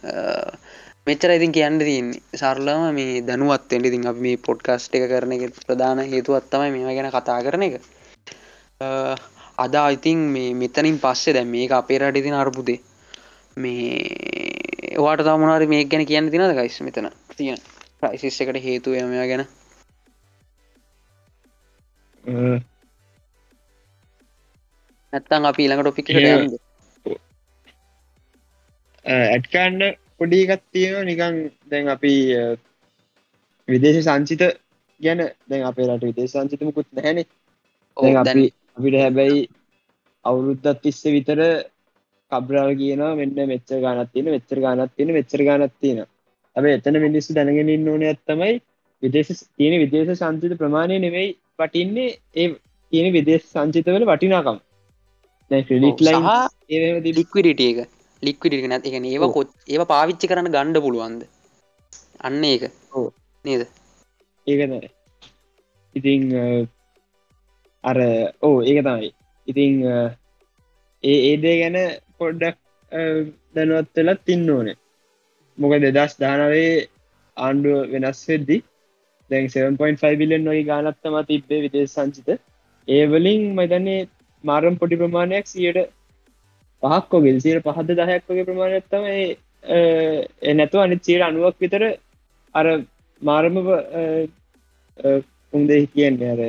මෙච්චර 1.06 1.30
ඉතින් 1.38 1.52
කියන්න 1.56 1.78
තියන්නේ. 1.80 2.22
සරලම 2.40 2.82
මේ 2.98 3.22
දැනුවත්වෙන්ට 3.28 3.88
ඉතින් 3.90 4.10
අප 4.10 4.18
මේ 4.26 4.42
පොඩ්කස්ට් 4.48 4.98
එක 4.98 5.06
කරන 5.12 5.32
එක 5.36 5.42
ප්‍රධාන 5.66 6.04
හේතුවත්තමයි 6.12 6.70
මේ 6.74 6.96
ගැන 6.96 7.10
කතා 7.16 7.40
කරන 7.46 7.66
එක. 7.68 7.74
අදා 9.64 9.88
ඉතින් 9.96 10.18
මේ 10.34 10.54
මෙතනින් 10.62 10.98
පස්සේ 11.04 11.34
දැ 11.36 11.46
මේක 11.54 11.72
අපේ 11.72 11.98
රට 12.00 12.22
ඉතින 12.22 12.36
අර්බුදේ 12.42 12.80
මේ 13.56 14.96
වාට 14.98 15.22
තමනාර 15.22 15.66
මේ 15.66 15.84
ගැන 15.86 16.06
කියන්න 16.06 16.30
තිනද 16.30 16.56
ගයිස් 16.58 16.78
මෙතන 16.82 17.08
තියෙන 17.32 17.60
ප්‍රයිසිස් 18.00 18.40
එකට 18.42 18.58
හේතුව 18.62 18.96
මෙයා 19.06 19.28
ගැන. 19.30 19.44
නැත්තං 25.12 25.48
අපි 25.50 25.62
ඊළඟ 25.64 25.82
ටොපික් 25.82 26.08
ඇඩ්කන්න 29.04 29.82
පොඩිගත් 30.18 30.62
තියෙනවා. 30.72 31.04
නිකං 31.04 31.36
දැන් 31.70 31.86
අපි 31.88 32.12
විදේශ 33.68 34.00
සංචිත 34.02 34.42
ගැන 35.00 35.20
දැන් 35.48 35.64
අපේ 35.70 35.86
රට 35.86 36.04
විදේශ 36.04 36.32
සංචිතමකුත් 36.32 36.88
නැහැන 36.92 37.18
අපි 38.22 38.44
අපිට 38.76 38.96
හැබැයි 39.02 39.40
අවුරුද්ධත් 40.24 40.82
තිස්ස 40.82 41.00
විතර 41.08 41.40
කබ්‍රාව 42.32 42.70
කියන 42.78 43.02
මෙන්න 43.14 43.34
මෙච්ච 43.48 43.72
ගනත් 43.76 44.08
තියෙන 44.12 44.30
වෙච්චර 44.34 44.58
ගනත් 44.58 44.90
තියෙන 44.96 45.12
වෙච්චර 45.18 45.42
ගනත් 45.48 45.72
තියෙන. 45.80 46.00
ඇබ 46.56 46.64
එතන 46.68 46.98
මිනිස්සු 47.06 47.36
දැනගෙනින් 47.38 47.88
ඕන 47.88 48.04
ඇත්තමයි. 48.04 48.54
විදේශ 49.02 49.32
තියෙන 49.56 49.76
විදේශ 49.82 50.12
සංචිත 50.14 50.54
ප්‍රමාණය 50.58 50.98
නෙවෙයි 50.98 51.36
පටින්නේ 51.58 52.08
ඒ 52.36 52.48
තියෙන 52.92 53.12
විදේශ 53.12 53.46
සංචිතවල 53.46 54.06
වටිනාකම්. 54.06 54.58
ලික්විඩට 57.12 57.64
එක. 57.68 57.78
ලික්විඩ 58.22 58.68
නැත් 58.68 58.86
එක 58.86 58.98
ඒව 59.04 59.26
කොත් 59.32 59.50
ඒව 59.68 59.86
පාවිච්චි 59.86 60.30
කරන්න 60.30 60.52
ගණ්ඩ 60.52 60.82
පුළුවන්ද? 60.82 61.22
අන්න 62.20 62.44
ඒක. 62.44 62.70
නේද? 63.44 63.66
ඒකන 64.46 64.72
ඉතිං 65.96 66.22
අර 67.84 67.98
ඕ 68.42 68.56
ඒක 68.62 68.82
තමයි. 68.84 69.12
ඉතිං 69.48 69.84
ඒ 69.84 71.18
ඒදේ 71.30 71.56
ගැන 71.60 71.78
පොඩ්ඩක් 72.20 72.58
දැනුවත් 73.54 73.96
වෙලත් 73.98 74.20
තින්න 74.24 74.50
ඕනේ. 74.50 74.76
මොක 75.58 75.72
දෙදස් 75.86 76.16
දානවේ 76.18 76.72
ආණ්ඩුව 77.36 77.78
වෙනස් 77.94 78.20
වෙද්දි 78.28 78.58
දැන් 79.30 79.48
7.5 79.50 80.18
බිලියන් 80.18 80.44
නොයි 80.44 80.62
ගානත්තම 80.64 81.16
තිබ්බේ 81.24 81.62
විදේශ 81.64 81.92
සංචිත. 81.92 82.28
ඒවලින් 82.88 83.42
මතන්නේ 83.54 84.08
මාරම් 84.44 84.74
පොඩි 84.78 84.96
ප්‍රමාණයක් 84.96 85.46
සියට 85.46 85.80
පහක්කෝගෙල් 86.82 87.38
සියට 87.40 87.66
පහද 87.66 87.98
දහයක්වගේ 88.00 88.48
ප්‍රමාණයක්ත්තම 88.48 89.04
නැතුව 90.54 90.80
අනි 90.80 90.96
චීර 91.00 91.20
අනුවක් 91.22 91.56
විතර 91.58 91.82
අර 92.54 92.66
මාරම 93.22 93.56
උන්දේ 95.52 95.82
කියන්නේ 95.88 96.32
අර 96.32 96.42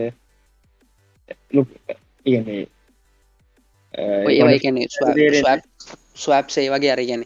ඉගන්නේ 2.26 2.66
ස්වප් 6.16 6.48
සේ 6.50 6.70
වගේ 6.70 6.92
අර 6.92 7.02
ගැන 7.02 7.24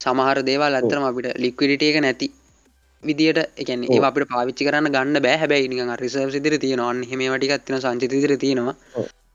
සමහර 0.00 0.38
දේවල් 0.42 0.78
අත්තරම 0.80 1.04
අපිට 1.04 1.28
ලික්විඩිට 1.36 1.82
එක 1.82 1.98
නැති 2.00 2.28
විදිට 3.02 3.38
එකන 3.56 3.84
ඒ 3.86 4.00
අපට 4.00 4.28
පාවිච්චි 4.32 4.66
කරන්න 4.66 4.90
ගන්න 4.90 5.22
බෑ. 5.22 5.36
හැබැයි 5.36 5.68
නික 5.68 6.00
රිසර්් 6.00 6.30
සිදිර 6.30 6.58
තියෙනවන් 6.58 7.02
හෙමටිකත්තින 7.10 7.80
සංචිතර 7.80 8.36
තියෙනවා. 8.36 8.76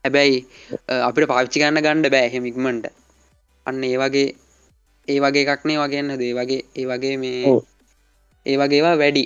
හැබැයි 0.04 0.38
අපිට 1.08 1.28
පාවිච්චි 1.28 1.62
කරන්න 1.62 1.84
ගණ්ඩ 1.86 2.10
බෑ 2.10 2.32
හෙමික්මට 2.34 2.86
අන්න 3.66 3.84
ඒ 3.84 3.96
වගේ 3.96 4.28
ඒ 5.08 5.20
වගේ 5.20 5.44
එකක්නේ 5.46 5.78
වගේන්න 5.78 6.18
දේ 6.18 6.32
වගේ 6.34 6.62
ඒ 6.76 6.86
වගේ 6.86 7.16
මේ. 7.16 7.56
ඒ 8.46 8.56
වගේවා 8.56 8.96
වැඩි. 8.98 9.24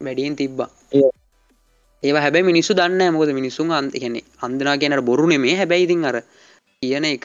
වැඩියෙන් 0.00 0.36
තිබ්බා 0.36 0.70
ඒ- 2.02 2.14
හැබැයි 2.14 2.48
මිනිස්සු 2.50 2.72
දන්න 2.74 3.14
මොකද 3.14 3.30
මිනිසුන් 3.32 3.70
අන්ත 3.72 3.92
කියන්නේ 3.94 4.24
අන්දනා 4.42 4.76
කියනට 4.76 5.04
බොරු 5.04 5.24
නෙමේ. 5.26 5.54
හැබැයි 5.54 5.84
ඉතින් 5.84 6.04
අර 6.04 6.16
කියන 6.82 7.04
එක 7.06 7.24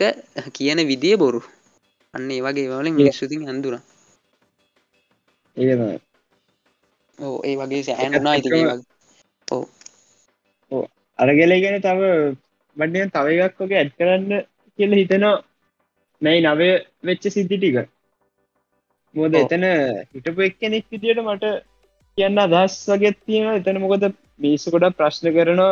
කියන 0.53 0.79
විදිය 0.89 1.15
බොරු. 1.17 1.41
අන්න 2.13 2.31
ඒ 2.31 2.41
වගේ 2.41 2.69
වලින් 2.71 2.95
මිනිස්සුතින් 2.95 3.47
ඇඳුර 3.47 3.75
ඕ 7.19 7.37
ඒ 7.43 7.55
වගේ 7.55 7.83
සෑනුනා 7.83 8.35
ඉතින් 8.35 8.53
ඒ 8.53 8.65
වගේ. 8.65 8.93
අරගෙල 11.19 11.53
ගැන 11.63 11.77
තව 11.81 12.01
බඩ්ඩ 12.77 13.13
තව 13.13 13.27
එකක් 13.47 13.59
වගේ 13.59 13.79
ඇඩ් 13.79 13.91
කරන්න 13.97 14.31
කියල 14.79 14.93
හිතනවා. 14.99 15.35
නැයි 16.21 16.45
නවය 16.45 16.69
වෙච්ච 17.03 17.23
සිද්ධි 17.29 17.57
ටික. 17.57 17.77
මොද. 19.15 19.33
එතන 19.35 19.65
හිටපු 20.13 20.41
එක් 20.41 20.55
කෙනෙක් 20.59 20.85
විදියට 20.91 21.21
මට 21.21 21.45
කියන්න 22.17 22.43
අදහස් 22.45 22.75
වගේ 22.89 23.13
තියෙන 23.25 23.49
එතන 23.53 23.81
මොකද 23.81 24.05
මිනිස්සු 24.39 24.71
කොට 24.73 24.97
ප්‍රශ්න 24.99 25.27
කරනවා 25.35 25.71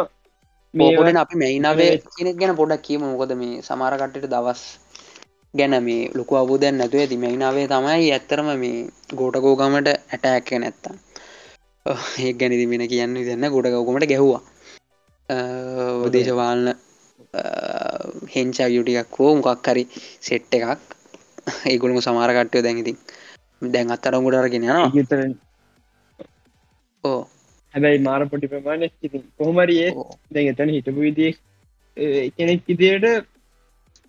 පෝපොඩෙන් 0.74 1.22
අපි 1.24 1.36
මෙයිනාවේ 1.43 1.91
කෙනෙක් 2.16 2.38
ගැන 2.39 2.55
පොඩක් 2.55 2.84
කියීම. 2.86 3.03
මොකද 3.03 3.34
මේ 3.41 3.62
සමාරකට්ට 3.62 4.28
දවස් 4.34 4.62
ගැන 5.53 5.76
මේ 5.84 6.09
ලොකු 6.18 6.34
අවබෝධයන් 6.36 6.78
නැතුව 6.78 7.01
ඇති. 7.01 7.18
මෙයිනාවේ 7.18 7.68
තමයි 7.68 8.12
ඇත්තරම 8.12 8.49
මේ 8.64 8.78
ගෝටකෝගමට 9.20 9.89
ඇටෑක්ක 9.89 10.51
නැත්තා 10.64 10.95
ඒ 12.20 12.32
ගැනදි 12.34 12.66
මෙෙන 12.68 12.86
කියන්න 12.88 13.18
දෙන්න 13.28 13.51
ගොඩකවකමට 13.55 14.07
ගැහ්වා. 14.12 14.41
දේශවාලන 16.14 16.68
හෙංචා 18.36 18.70
යුටියක් 18.76 19.20
හෝ 19.20 19.34
මොකක් 19.36 19.68
හරි 19.68 19.84
සෙට් 20.28 20.53
එකක්. 20.53 20.82
ඒගුලම 21.72 22.01
සමාරකට්ටයෝ 22.07 22.66
දැඟඉතින් 22.66 22.97
දැන් 23.74 23.93
අත්තරමුට 23.95 24.39
අරගෙන 24.39 24.64
යනවා. 24.64 24.89
යුතර 24.97 25.20
ඕ 27.03 27.22
හැබැයි 27.74 28.03
මාර 28.07 28.22
පොටි 28.32 28.51
ප්‍රමාණය 28.53 28.89
ඉතින් 29.03 29.24
කොහොමරි 29.38 29.76
ඒ 29.86 29.91
ඕ. 29.93 30.09
දැන් 30.34 30.51
එතන 30.53 30.74
හිටපු 30.76 30.99
විදිිය 30.99 31.34
කෙනෙක් 32.38 32.61
ඉදියට 32.67 33.07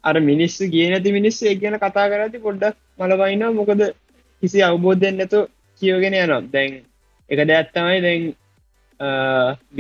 අර 0.05 0.15
මිනිස්සු 0.21 0.71
කිය 0.71 0.87
නැති 0.91 1.17
මිනිස්සු 1.19 1.43
ඒ 1.47 1.57
ගැන 1.57 1.79
කතා 1.79 2.07
කරති 2.13 2.45
පොඩ්ඩක් 2.47 2.77
මලවයින්න 3.01 3.45
මොකද 3.55 3.83
කිසි 4.43 4.63
අවබෝධයෙන් 4.63 5.19
නැතු 5.19 5.41
කියෝගෙන 5.83 6.15
යනවා. 6.15 6.43
දැන් 6.55 6.73
එක 7.31 7.41
දැත්තමයි 7.51 7.99
දැන් 8.07 8.23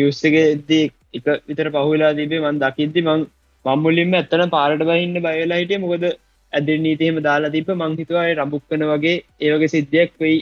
ියස්සකදී 0.00 0.84
එක 1.14 1.24
විතර 1.48 1.68
පහුලා 1.70 2.12
තිබේ 2.18 2.42
මන් 2.42 2.60
දකිද්දි 2.64 3.06
මං 3.08 3.26
මම්මුලින්ම 3.64 4.14
ඇත්තන 4.14 4.52
පාරට 4.56 4.84
බහින්න 4.90 5.18
බයලා 5.26 5.60
හිටිය. 5.60 5.82
මොකද 5.84 6.04
ඇදර 6.52 6.78
නීතිහෙම 6.86 7.18
දාලා 7.28 7.54
තිබ 7.56 7.68
මංහිතුවයි 7.74 8.38
රඹුක්කන 8.38 8.82
වගේ 8.90 9.16
ඒවගේ 9.40 9.72
සිද්ධියක් 9.74 10.12
වෙයි 10.20 10.38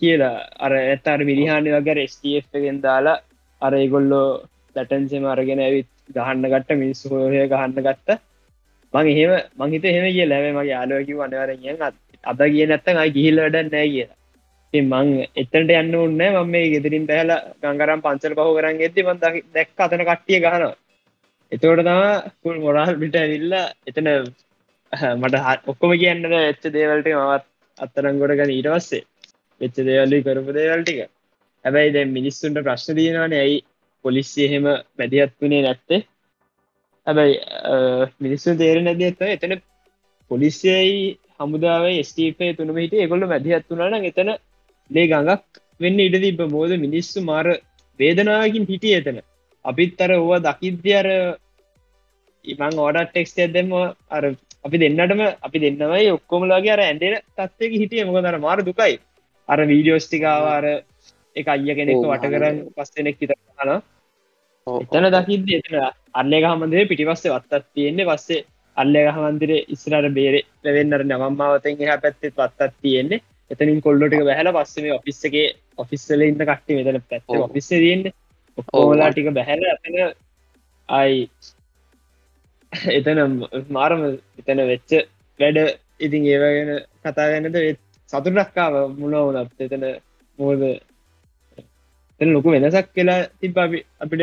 කියලා 0.00 0.36
අර 0.58 0.72
ඇත්තර 0.74 1.20
මිරිහානි 1.30 1.74
වගේ 1.76 1.96
රස්ටF 1.98 2.60
ගෙන් 2.64 2.78
දාලා 2.80 3.18
අර 3.62 3.72
ඒගොල්ලෝ 3.74 4.28
ලැටන්සෙම 4.76 5.26
අරගෙන 5.26 5.60
ඇවිත් 5.60 5.88
ගහන්න 6.14 6.46
ගට්ට 6.46 6.80
මිනිස්සු 6.82 7.14
හොය 7.14 7.46
ගහන්න 7.48 7.84
ගත්ත. 7.86 8.18
මං 8.94 9.06
එහෙම 9.12 9.32
මංහිත 9.58 9.84
එහෙම 9.84 10.06
කිය 10.08 10.26
ලැබේ 10.26 10.52
මගේ 10.52 10.72
යාලෝකි 10.72 11.14
අනවරගෙන් 11.26 11.82
අද 12.24 12.40
කිය 12.46 12.66
නැත්තන් 12.66 13.00
අයි 13.02 13.14
ගිහිල් 13.16 13.42
වැඩ 13.42 13.58
නෑ 13.66 13.88
කියලා. 13.88 14.16
ඉතින් 14.74 14.86
මං 14.90 15.08
එතට 15.36 15.54
යන්න 15.74 15.94
උන්න 15.96 16.16
මම 16.20 16.48
මේ 16.50 16.70
ගෙදරින් 16.72 17.06
බැහල 17.06 17.32
ගංගරම් 17.62 18.00
පංචල 18.02 18.34
පහු 18.38 18.54
කරන් 18.56 18.80
ඇති 18.80 19.06
මන් 19.06 19.18
දැක් 19.54 19.68
අතන 19.78 20.02
කට්ටිය 20.02 20.40
ගහනවා. 20.40 20.74
එතවට 21.52 21.82
තම 21.82 22.00
පුල් 22.42 22.56
මොරාල් 22.60 22.94
පිට 22.98 23.16
ඇවිල්ල 23.16 23.54
එතන 23.86 24.08
මට 25.14 25.36
හ- 25.38 25.62
ඔක්කොම 25.66 25.92
කියන්නද 25.96 26.32
එච්ච 26.40 26.64
දේවල්ට 26.74 27.10
මවත් 27.12 27.44
අත්තරංගොඩ 27.78 28.36
ගන 28.38 28.54
ඊට 28.56 28.70
පස්සේ. 28.72 29.04
වෙච්ච 29.60 29.76
දේවල්ලි 29.88 30.24
කරපු 30.26 30.56
දේවල්ටික 30.58 30.98
හැබැයි 31.64 31.94
දැ 31.96 32.04
මිනිස්සුන්ට 32.16 32.64
ප්‍රශ්න 32.66 32.98
දීනවන 32.98 33.34
ඇයි 33.34 33.58
පොලිස්සි 34.04 34.40
එහෙම 34.46 34.66
මැදිහත් 34.98 35.32
වුණේ 35.40 35.62
නැත්තේ? 35.66 36.00
හැබැයි 37.06 37.36
මිනිස්සු 38.20 38.56
තේර 38.62 38.78
නැද 38.82 39.02
ඇත්ත 39.02 39.22
එතන 39.28 39.54
පොලිසියයි 40.30 41.04
හමුදාවේ 41.40 42.02
ස්ටීපේ 42.08 42.50
තුනම 42.58 42.80
හිට 42.82 42.96
එකොල්ල 43.06 43.26
මැදිහත් 43.32 43.70
වුණන 43.70 44.08
එතන 44.10 44.30
ලේ 44.90 45.06
ගඟක් 45.10 45.62
වෙන්න 45.80 46.04
ඉඩ 46.06 46.16
තිබ 46.24 46.42
මෝද 46.56 46.74
මිනිස්සු 46.86 47.24
මාර 47.30 47.46
වේදනාවකින් 48.00 48.68
හිටිය 48.70 48.94
එතන. 48.98 49.18
අපිත් 49.64 50.00
අර 50.00 50.12
ඕවා 50.12 50.44
දකිද්‍ය 50.46 50.92
අර 51.00 51.08
ඉමං 52.44 52.80
ඕඩ 52.84 53.00
ටෙක්ස් 53.02 53.34
ඇදම 53.38 53.72
අර 54.10 54.24
අපි 54.66 54.76
දෙන්නටම 54.82 55.22
අපි 55.46 55.58
දෙන්නවයි 55.64 56.12
ඔක්කොමලාගේ 56.16 56.74
අර 56.76 56.82
ඇන්ඩෙන 56.82 57.18
තත්වක 57.36 57.72
හිටිය. 57.82 58.04
මොක 58.04 58.20
දර 58.20 58.38
මාර 58.38 58.58
දුකයි. 58.62 58.94
අර 59.48 59.58
වීඩියෝස්ටිකාවාර 59.64 60.64
එක 61.36 61.46
අය 61.48 61.74
කෙනෙක් 61.74 62.00
වට 62.02 62.32
කරන්න 62.32 62.58
පස්සෙනෙක් 62.74 63.20
හිතන 63.20 63.36
එතන 64.66 65.06
දකිද 65.14 65.52
එතන 65.52 65.76
අල්ලේ 66.14 66.42
හමන්දේ 66.46 66.88
පිටිපස්සේ 66.90 67.34
වත්තත් 67.34 67.64
තියෙන්නේ. 67.72 68.06
පස්සේ 68.06 68.44
අල්ලේ 68.76 69.06
හමන්දිර 69.10 69.52
ඉස්රට 69.68 70.10
බේර 70.12 70.36
ලවෙන්නර 70.64 71.04
නවම්මාවතෙන් 71.04 71.82
එහ 71.82 71.96
පැත්තෙත් 71.98 72.34
වත්තත් 72.34 72.72
තියෙන්නේ. 72.80 73.22
එතනින් 73.50 73.80
කොල්ලොටික 73.82 74.22
බැහල 74.24 74.52
පස්සම 74.52 74.86
ඔෆිස්සගේ 74.92 75.48
ඔෆිස්සල 75.78 76.22
ඉන්න 76.22 76.38
කට්ටි 76.40 76.78
මෙතන 76.78 77.02
පැත්ත. 77.04 77.26
ඔෆිස්ස 77.40 77.68
තියන්නේ 77.74 78.14
ඔක්කෝලා 78.58 79.10
ටික 79.10 79.30
බැහැල 79.32 79.64
ඇතන 79.66 79.96
අයි 80.88 81.28
එතන 82.92 83.20
මාරම 83.70 84.04
එතන 84.40 84.62
වෙච්ච 84.70 84.90
වැඩ 85.40 85.58
ඉතින් 86.00 86.26
ඒවගෙන 86.26 86.70
කතාගන්නද 87.02 87.58
සතුරක්කාව 88.12 88.74
මුණවනත් 88.94 89.60
එතන 89.60 89.84
මෝද 90.38 90.62
එතන 92.20 92.30
ලොකු 92.30 92.48
වෙනසක් 92.50 92.88
කියලා 92.92 93.20
තිබ 93.40 93.58
අපි 93.58 93.78
අපිට 94.00 94.22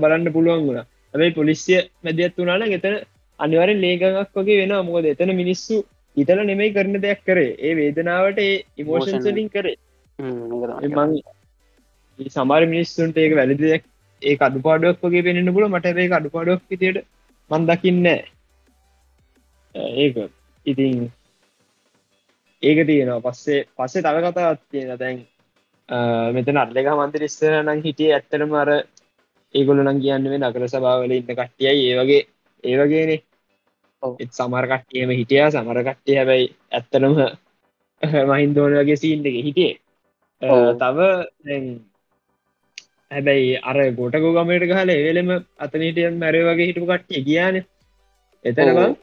බලන්න 0.00 0.32
පුළුවන් 0.32 0.64
වුණ. 0.66 0.80
ඇැයි 1.14 1.36
පොලිසිය 1.40 1.80
මැදියත් 2.04 2.38
වුණන 2.38 2.64
එතන 2.70 2.96
අනිවරෙන් 3.40 3.80
ලේගක් 3.80 4.34
වගේ 4.36 4.60
වෙන 4.62 4.74
මොකද 4.86 5.06
එතන 5.06 5.32
මිනිස්සු 5.34 5.76
ඉතල 6.16 6.38
නෙමයි 6.42 6.70
කරන 6.72 6.94
දෙයක් 6.98 7.20
කරේ. 7.24 7.56
ඒ 7.58 7.72
වේදනාවට 7.74 8.38
ඒ 8.38 8.54
Emotion. 8.78 9.08
ඉමෝෂන්සලින් 9.08 9.48
කරේ. 9.50 9.76
සමාර 12.30 12.62
මිනිස්සුන්ට 12.66 13.16
ඒක 13.16 13.34
වැලදියක් 13.34 13.84
ඒ 14.22 14.36
අඩුපාඩුවක් 14.40 15.04
වගේ 15.04 15.22
පෙනෙන 15.22 15.52
පුල 15.54 15.68
මට 15.68 15.86
ඒ 15.96 16.08
අඩුපාඩුවක් 16.12 16.62
විතියට 16.70 16.98
මන් 17.50 17.62
දකින්න 17.68 18.06
ඒක. 19.74 20.16
ඉතින් 20.66 20.94
ඒක 22.62 22.78
තියෙනවා. 22.86 23.24
පස්සේ 23.26 23.66
පස්සේ 23.76 24.02
තව 24.02 24.16
කතාවත් 24.26 24.62
තියෙන 24.70 24.98
දැන් 24.98 25.18
මෙතන 26.34 26.56
අල්ලක 26.56 26.88
මන්තර 26.92 27.22
ඉස්සර 27.22 27.54
නම් 27.58 27.80
හිටිය 27.82 28.12
ඇත්තටම 28.12 28.54
අර 28.56 28.70
ඒගොල 29.54 29.80
නම් 29.82 29.98
කියන්න 30.00 30.24
මේ 30.24 30.40
නකර 30.40 30.68
සභාවල 30.68 31.12
ඉන්න 31.12 31.26
කට්ටියයි. 31.30 31.88
ඒවගේ 31.88 32.22
ඒවගේනේ 32.64 33.20
ඔව්. 34.02 34.14
එත් 34.18 34.30
සමර 34.32 34.66
කට්ටියම 34.68 35.10
හිටිය. 35.12 35.42
සමර 35.50 35.82
කට්ටිය 35.82 36.16
හැබැයි 36.16 36.54
ඇත්තනම 36.72 37.14
මහින්දෝන 38.30 38.78
වගේ 38.78 38.96
සීන් 38.96 39.26
එක 39.26 39.36
හිටියේ. 39.40 39.76
තව 40.76 40.98
දැන් 41.44 41.66
හැබැයි 43.10 43.56
අර 43.62 43.78
ගොටකෝ 43.98 44.32
ගමට 44.34 44.70
ගහල 44.70 44.90
එවෙලම 44.92 45.32
අතනීටියන් 45.58 46.18
මැරය 46.18 46.44
වගේ 46.44 46.68
හිටපු 46.68 46.88
කට්ටිය 46.88 47.24
කියන 47.24 47.60
එතනම 48.44 48.78
ඔව්. 48.78 48.96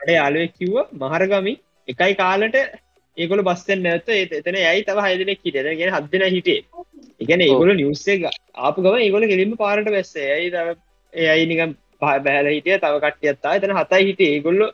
අඩ 0.00 0.10
යාලුවෙක් 0.10 0.52
කිව්ව 0.54 0.76
මහරගමි 1.00 1.54
එකයි 1.88 2.14
කාලට 2.16 2.56
ඒකොල 3.16 3.42
බස්තෙන් 3.42 3.82
නැත 3.82 4.08
එතන 4.14 4.60
යයි 4.62 4.84
තව 4.84 5.06
හයිදනෙක් 5.06 5.40
හිට 5.44 5.62
ගෙන 5.80 5.96
හදන 5.96 6.28
හිටේ 6.34 6.60
එකන 7.20 7.40
ඒගොල 7.42 7.72
නිවස්සේ 7.74 8.30
ආපු 8.60 8.84
ගම 8.84 9.00
ඒගොල 9.00 9.26
කෙලින්ම 9.32 9.56
පාරට 9.56 9.90
බැස්සේ 9.90 10.30
ඇයි 10.34 10.76
ඒයි 11.12 11.46
නිකම් 11.46 11.76
පහ 12.00 12.22
බැහල 12.24 12.48
හිටිය? 12.48 12.78
තව 12.78 12.94
කට්ටියත්තා 13.04 13.54
එතන 13.58 13.74
හතයි 13.78 14.06
හිටේ 14.08 14.30
ඒගොල්ලො 14.32 14.66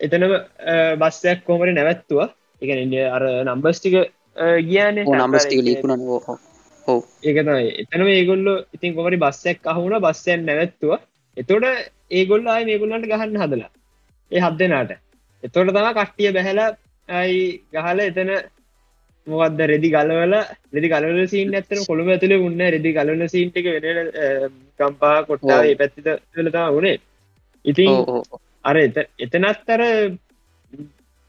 එතනම 0.00 0.34
බස්සයක් 1.02 1.44
කොමට 1.46 1.72
නැවැත්තුව. 1.72 2.20
එක 2.62 2.70
අර 3.16 3.24
නම්බස්ටික 3.44 3.96
ගියන 4.70 5.02
නම්බස්ටික 5.04 5.64
ලිකුණ 5.68 6.04
ඕ 6.06 7.00
ඒක 7.22 7.38
තමයි. 7.40 7.68
එතනම 7.82 8.08
ඒගොල්ලො 8.08 8.54
ඉතින් 8.74 8.94
කොමරි 8.94 9.18
බස්සයක් 9.18 9.66
අහුුණ. 9.66 9.98
බස්සයන් 10.00 10.46
නැවැත්තුව. 10.46 10.92
එතොට 11.36 11.64
ඒගොල්ල 12.10 12.46
අය 12.48 12.64
මේගොල්ලන්ට 12.70 13.10
ගහන්න 13.10 13.42
හදලා. 13.42 13.70
ඒ 14.32 14.40
හත් 14.40 14.58
දෙනාට. 14.58 14.96
එතොට 15.42 15.74
තම 15.74 15.92
කට්ටිය 15.92 16.32
බැහලා 16.32 16.70
ඇයි 17.08 17.40
ගහල 17.72 18.00
එතන 18.02 18.30
මොකක්ද 19.26 19.60
රෙදි 19.64 19.90
ගලවල 19.90 20.34
රෙදි 20.72 20.88
ගලවල 20.88 21.20
සීන් 21.26 21.54
ඇත්තන 21.54 21.84
කොළඹ 21.84 22.10
ඇතුලේ 22.10 22.40
උන්න 22.40 22.64
රෙදි 22.68 22.92
ගලවල 22.92 23.28
සීන්ටික 23.28 23.66
වෙන 23.76 24.10
කම්පා 24.80 25.16
කොට්ටා 25.24 25.62
පැත්තිත 25.74 26.08
වෙලතා 26.34 26.66
වනේ 26.72 26.96
ඉතින් 27.64 27.90
අර 28.64 28.76
එත 28.78 28.96
එතනත් 29.18 29.70
අර 29.70 29.82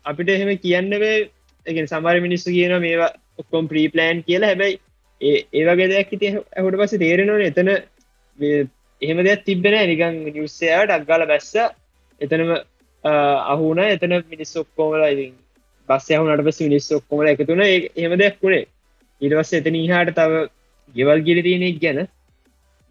අපිට 0.05 0.29
එහෙම 0.29 0.51
කියන්න 0.59 0.91
වේ 0.97 1.15
එක 1.65 1.77
සමර 1.83 2.17
මිනිස්සු 2.21 2.49
කියන 2.49 2.75
මේවා 2.79 3.13
ඔක්කොම් 3.37 3.67
ප්‍රීපලෑන් 3.67 4.23
කියලා. 4.23 4.49
හැබැයි 4.49 4.79
ඒ 5.21 5.37
ඒවගේ 5.53 5.89
දෙයක් 5.89 6.13
ඉති 6.13 6.27
ඇහුට 6.31 6.77
පස 6.79 6.95
තේරෙනවන 6.97 7.43
එතන 7.43 7.69
එහෙම 9.01 9.19
දෙයක් 9.21 9.45
තිබෙන 9.45 9.77
නිකං 9.83 10.21
නිවස්සයාට 10.27 10.91
අක්ගල 10.91 11.25
බැස්ස 11.25 11.51
එතනම 12.21 12.51
අහුන 13.53 13.81
එතන 13.85 14.15
මිනිස් 14.25 14.55
ඔක්කෝමලා 14.57 15.11
ඉතින් 15.15 15.33
බස්ස 15.89 16.07
යහුනට 16.11 16.45
පස 16.47 16.59
මිනිස් 16.67 16.87
ඔක්කොමල 16.91 17.27
එකතුන 17.27 17.61
එහම 17.63 18.13
දෙයක් 18.21 18.37
වුණේ. 18.41 18.65
ඉරවස්ස 19.21 19.51
එතන 19.53 19.77
හාට 19.91 20.13
තව 20.13 20.45
ගෙවල් 20.95 21.19
ගිලි 21.27 21.41
තියෙනෙක් 21.43 21.77
ගැන. 21.81 21.99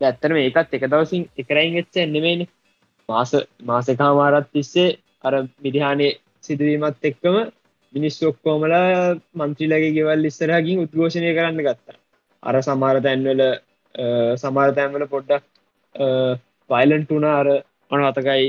ඇත්තරම 0.00 0.38
ඒකත් 0.38 0.76
එක 0.76 0.86
දවසින් 0.92 1.24
එකරයින් 1.38 1.80
එච්ච 1.80 1.96
එන්නෙමේන 1.96 2.46
මාස 3.08 3.32
මාසකා 3.62 4.12
මාරත් 4.14 4.48
තිස්සේ 4.52 4.96
අර 5.24 5.34
මිදිහානේ 5.64 6.12
සිදුවීමත් 6.44 7.06
එක්කම 7.10 7.36
මිනිස් 7.94 8.16
ඔක්කෝමලා 8.22 8.86
මන්ත්‍රීලගේ 9.38 9.94
ගෙවල් 9.96 10.28
ඉස්සරහකින් 10.30 10.82
උද්ඝෝෂණය 10.84 11.30
කරන්න 11.36 11.62
ගත්තා. 11.66 12.00
අර 12.42 12.54
සමාර 12.62 12.96
තැන්වල 13.06 13.42
සමාර 14.36 14.70
තැන්වල 14.78 15.06
පොඩ්ඩක් 15.06 15.44
පයිලන්ට 16.70 17.10
වුණ. 17.10 17.28
අර 17.32 17.46
අනවතකයි 17.90 18.46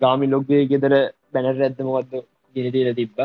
ගාමි 0.00 0.26
ලොග්ගේ 0.28 0.68
ගෙදර 0.72 0.94
බැනර 1.32 1.56
ඇත්ත 1.58 1.80
මොකක්ද 1.80 2.14
ගෙනතිීල 2.56 2.92
තිබ්බ. 2.94 3.18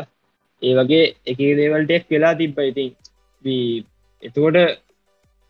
ඒ 0.62 0.74
වගේ 0.74 1.04
එක 1.26 1.38
දේවල්ටෙක් 1.56 2.04
වෙලා 2.10 2.34
තිබ්බ. 2.34 2.58
ඉතින් 2.60 2.90
එතකොට 4.22 4.56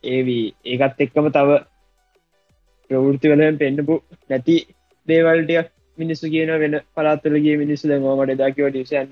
ඒවී 0.04 0.44
ඒකත් 0.66 1.00
එක්කම 1.00 1.28
තව 1.30 1.58
ප්‍රවෘති 2.90 3.32
වලෙන් 3.32 3.58
පෙන්න්නපු 3.58 3.96
නැති 4.30 4.56
දේවල්ටයක් 5.08 5.68
මිනිස්සු 5.98 6.26
කියන 6.28 6.52
වෙන 6.58 6.80
පලාත්තුලගේ 6.94 7.56
මිනිස්සු 7.56 7.88
දැමට 7.88 8.36
දකිව 8.40 8.70
ඩිසන්ය 8.70 9.04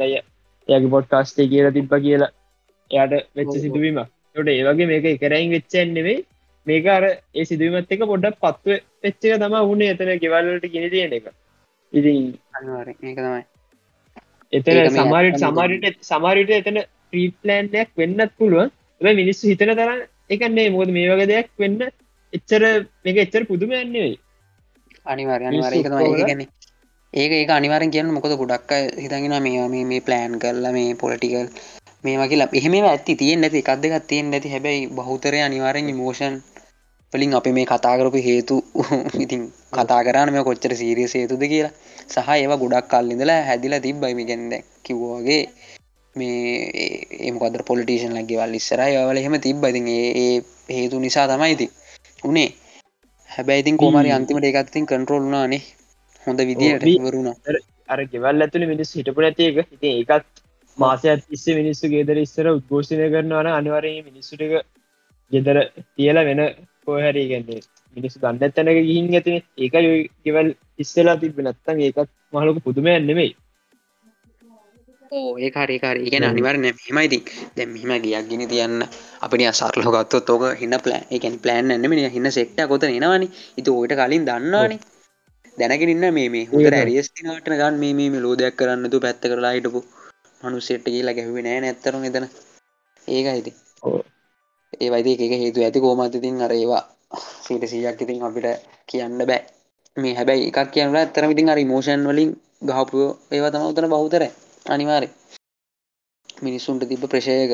යගේ 0.69 0.89
පොට්කාස්ටේ 0.89 1.49
කියලා 1.49 1.73
තිබ්බ 1.73 1.93
කියලා. 1.99 2.33
එයට 2.91 3.15
වෙච්ච 3.37 3.55
සිදුවීම 3.57 4.01
ට 4.37 4.49
ඒවගේ 4.51 4.87
මේක 4.87 5.07
එකරයින් 5.07 5.51
වෙච්චන්නෙවේ 5.51 6.19
මේක 6.67 6.87
අර 6.89 7.05
ඒ 7.07 7.45
සිදුවීමත් 7.45 7.93
එක 7.93 8.03
පොඩ්ඩක් 8.05 8.41
පත්ව 8.41 8.81
වෙච්චක 9.03 9.23
තම 9.37 9.61
උුණේ 9.61 9.93
එතන 9.93 10.13
ගෙවල්ලට 10.19 10.67
ගෙන 10.69 10.91
තියෙන 10.91 11.13
එක. 11.13 11.29
ඉතින් 11.93 12.35
අනිවාර 12.55 12.89
ඒක 12.89 13.01
තමයි 13.01 13.43
එතන 14.53 14.79
සමාරට 14.91 15.39
සමාරට 15.39 15.99
සමාරයට 16.03 16.53
එතන 16.53 16.79
ප්‍රීප්ලෑන්යක් 17.11 17.91
වෙන්නත් 17.97 18.33
පුළුවන් 18.39 18.71
ැ. 19.01 19.15
මිනිස්සු 19.15 19.51
හිතන 19.51 19.73
තරන්න 19.73 20.05
එකන්නේ 20.31 20.69
මොද 20.71 20.91
මේ 20.91 21.09
වගේ 21.11 21.27
දෙයක් 21.27 21.51
වෙන්න 21.59 21.81
එච්චර 22.33 22.63
මේක 23.05 23.19
එච්චර 23.19 23.43
පුදුම 23.45 23.75
යන්නේ 23.77 24.13
අනිවාර 25.07 25.43
අනිවාර 25.43 25.73
එක 25.73 25.87
තමයි 25.87 26.29
ගැන 26.29 26.45
ඒක 27.15 27.33
ඒක 27.33 27.51
අනිවාරෙන් 27.51 27.91
කියන්න 27.91 28.13
මොකද 28.13 28.37
ගොඩක් 28.37 28.73
හිතගෙන 28.99 29.37
මේ 29.43 29.85
මේ 29.85 30.01
ප්ලෑන් 30.01 30.39
කරලා 30.39 30.73
මේ 30.73 30.95
පොලටිකල් 30.95 31.49
මේ 32.05 32.17
වගේ 32.19 32.49
එහෙම 32.53 32.75
ඇති 32.85 33.17
තියෙන් 33.17 33.41
නැති 33.41 33.59
එකක් 33.59 33.83
දෙකක් 33.83 34.07
තියෙන් 34.07 34.31
නැති. 34.31 34.49
හැබැයි 34.49 34.89
බහුතරය 34.89 35.41
අනිවාරෙන් 35.41 35.95
මෝෂන් 35.97 36.35
වලින් 37.13 37.35
අපි 37.35 37.53
මේ 37.53 37.67
කතා 37.67 37.95
කරපු 37.99 38.21
හේතු 38.21 38.57
ඉතින් 39.25 39.43
කතා 39.73 40.01
කරන්න 40.05 40.33
මේ 40.33 40.45
කොච්චර 40.45 40.73
සීරිය 40.75 41.09
සේතුද 41.09 41.43
කියලා 41.45 41.73
සහ 42.09 42.29
ඒවා 42.35 42.59
ගොඩක් 42.59 42.89
කල්ලිඳලා 42.91 43.41
හැදිලා 43.45 43.81
තිබ්බයිමි 43.81 44.25
ගැන්ද 44.25 44.53
කිව්වාගේ 44.85 45.43
මේ 46.15 46.39
ඒමකදර 47.23 47.63
පොලිටේෂන් 47.65 48.17
ලගේවල් 48.19 48.55
ඉස්සර 48.55 48.83
යවල 48.87 49.21
එහෙම 49.21 49.37
තිබ්බයිති 49.41 49.99
ඒ 50.23 50.33
හේතු 50.71 51.01
නිසා 51.01 51.27
තමයිති 51.29 51.67
උනේ. 52.25 52.49
හැබැයිතින් 53.31 53.77
කෝමරි 53.77 54.11
අන්තිමට 54.11 54.47
එකත්තින් 54.47 54.87
කන්ට්‍රෝල් 54.87 55.27
නානේ 55.31 55.63
හොඳ 56.27 56.41
විදියට 56.43 56.87
වරුණ 57.05 57.31
අර 57.89 58.01
ගෙවල් 58.13 58.45
ඇතුළ 58.45 58.67
මිනිස් 58.67 58.91
හිටපු 58.97 59.25
නැතික 59.25 59.59
ඉති 59.67 59.89
ඒකත් 59.93 60.43
මාසයක් 60.79 61.25
තිස්සේ 61.27 61.59
මිනිස්සු 61.61 61.91
ගේදර 61.95 62.19
ඉස්සර 62.19 62.49
උද්ඝෝෂණය 62.51 63.09
කරනවන 63.15 63.51
අනිවරය 63.53 63.93
මිනිස්සුටික 64.03 64.55
ගෙදර 65.33 65.59
තියලා 65.95 66.25
වෙන 66.25 66.43
පෝහැරී 66.83 67.29
ගැන්නේ 67.99 68.03
මිනිස්සු 68.03 68.19
ගන්න 68.21 68.53
තැනක 68.55 68.81
ගිහින් 68.81 69.07
ඇතින 69.15 69.37
ඒක 69.59 69.75
ගෙවල් 70.25 70.49
ඉස්සලා 70.79 71.17
තිබ 71.21 71.39
නත්තන් 71.41 71.81
ඒකත් 71.81 72.11
මහලක 72.33 72.59
පුදුමයන් 72.65 73.07
නෙමෙයි. 73.07 73.37
ඒකාරේකාර 75.39 75.97
ඉගෙන 75.99 76.25
අනිවරන 76.25 76.67
මෙමයිති 76.67 77.19
දැ 77.57 77.67
මෙම 77.67 77.93
ගියක් 78.03 78.29
ගෙන 78.31 78.45
තියන්න. 78.49 78.83
අපිනි 79.21 79.45
සරලොගත්තොත් 79.53 80.31
ඕක 80.31 80.45
හින්න 80.61 80.77
ප්ලෑ 80.85 81.07
එකන් 81.11 81.37
ප්ලෑන් 81.39 81.71
එන්නම 81.71 81.93
හින්න 82.17 82.31
සෙක්ට 82.31 82.61
කොත 82.69 82.85
නවාන 82.87 83.25
ඉතු 83.57 83.71
ඕට 83.75 83.95
කලින් 83.95 84.27
දන්නවානේ. 84.27 84.81
දැනගෙන 85.57 85.95
ඉන්න 85.95 86.07
මේ 86.15 86.45
හොඳ 86.51 86.73
ඇරියස්තිනාටන 86.73 87.59
ගන් 87.61 87.81
මේ 87.81 88.25
ලෝදයක් 88.25 88.59
කරන්න 88.59 88.93
තු 88.93 89.01
පැත්ත 89.01 89.23
කරලා 89.23 89.55
හිටපු 89.57 89.81
මනුස්සෙට්ට 90.41 90.93
කියලා 90.95 91.17
ගැහුවේ 91.17 91.45
නෑ 91.45 91.61
නැත්තරු 91.61 92.05
එතන. 92.05 92.27
ඒක 93.09 93.27
හිති 93.37 93.53
ඒ 94.73 94.89
වයිති 94.93 95.25
එක 95.27 95.35
හේතු 95.43 95.59
ඇති 95.63 95.81
කෝමතිතින් 95.81 96.43
අර 96.45 96.53
ඒවා 96.53 96.85
සීට 97.11 97.65
සීයක් 97.67 98.03
ඉතින් 98.03 98.23
අපිට 98.23 98.47
කියන්න 98.89 99.19
බෑ. 99.21 99.41
මේ 99.97 100.15
හැබැයි 100.15 100.49
එකක් 100.51 100.71
කියන්න 100.75 100.97
ඇත්තරම 100.97 101.33
ඉතින් 101.35 101.51
අරි 101.51 101.65
මෝෂන් 101.65 102.05
වලින් 102.09 102.31
ගහපුයෝ 102.69 103.11
ඒවා 103.31 103.51
තම 103.51 103.67
උතන 103.71 103.91
බෞතර 103.95 104.25
අනිවාරය 104.67 105.09
මිනිස්සුන්ට 106.43 106.89
තිබ 106.89 107.05
ප්‍රශයක 107.07 107.53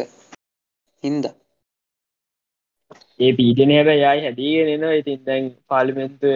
හින්ද. 1.02 1.24
ඒ 3.20 3.32
පීජන 3.32 3.74
හැබ 3.76 3.88
යයි 4.38 4.52
එන 4.74 4.84
ඉතින් 4.92 5.24
දැන් 5.26 5.44
පාලිමෙන්තු 5.68 6.28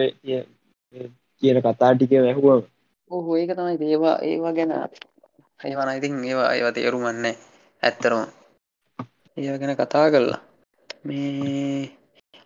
කියන 1.43 1.57
කතා 1.61 1.91
ටික 1.93 2.11
වැැහුවම 2.15 2.63
ඕහෝ 3.11 3.37
ඒක 3.37 3.51
තමයි. 3.55 3.91
ඒවා 3.91 4.17
ඒවා 4.23 4.53
ගැන 4.53 4.71
ඒවන 5.59 5.95
ඉතින් 5.97 6.19
ඒවා 6.23 6.49
ඒවා 6.53 6.71
තේරුමන්නේ 6.71 7.35
ඇත්තරම 7.83 8.21
ඒ 9.37 9.57
ගැන 9.57 9.75
කතා 9.75 10.07
කරලා 10.11 10.41
මේ 11.05 11.98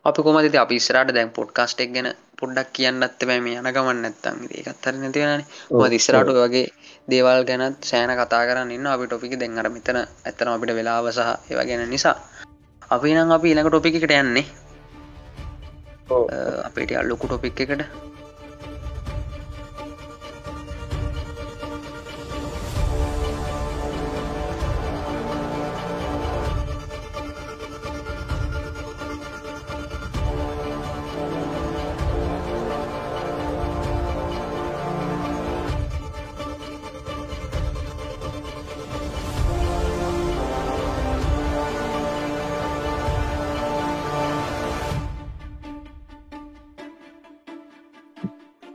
අප 0.06 0.18
කොමති 0.18 0.58
අපිස්රට 0.58 1.12
දැන් 1.14 1.30
පොඩ්කාස්ටෙක් 1.32 1.92
ගැන 1.94 2.08
පොඩ්ඩක් 2.40 2.72
කියන්නත් 2.76 3.22
බෑ 3.22 3.40
මේ 3.40 3.60
යන 3.60 3.70
ගමන් 3.76 4.00
නැත්තම් 4.04 4.40
ඒකත්තර 4.52 4.96
නැතිවන 4.96 5.44
දිස්රට 5.94 6.32
වගේ 6.38 6.64
දේවල් 7.08 7.46
ගැනත් 7.50 7.80
සෑන 7.84 8.12
කතා 8.20 8.42
කරන්න 8.48 8.74
ඉන්න 8.78 8.88
අපි 8.88 9.08
ටොපික 9.08 9.36
දෙන්නර 9.40 9.70
මෙතන 9.70 10.00
ඇත්තන 10.00 10.52
අපිට 10.54 10.76
වෙලාව 10.76 11.08
සහ 11.10 11.30
ඒවා 11.48 11.66
ගැන 11.66 11.88
නිසා. 11.90 12.16
අපි 12.92 13.14
නම් 13.16 13.32
අපි 13.32 13.48
ඊළඟ 13.50 13.70
ටොපිකට 13.70 14.12
යන්නේ. 14.12 14.46
අපිට 16.68 16.92
අල්ලොකු 17.02 17.26
ටොපික් 17.28 17.62
එකට 17.62 17.82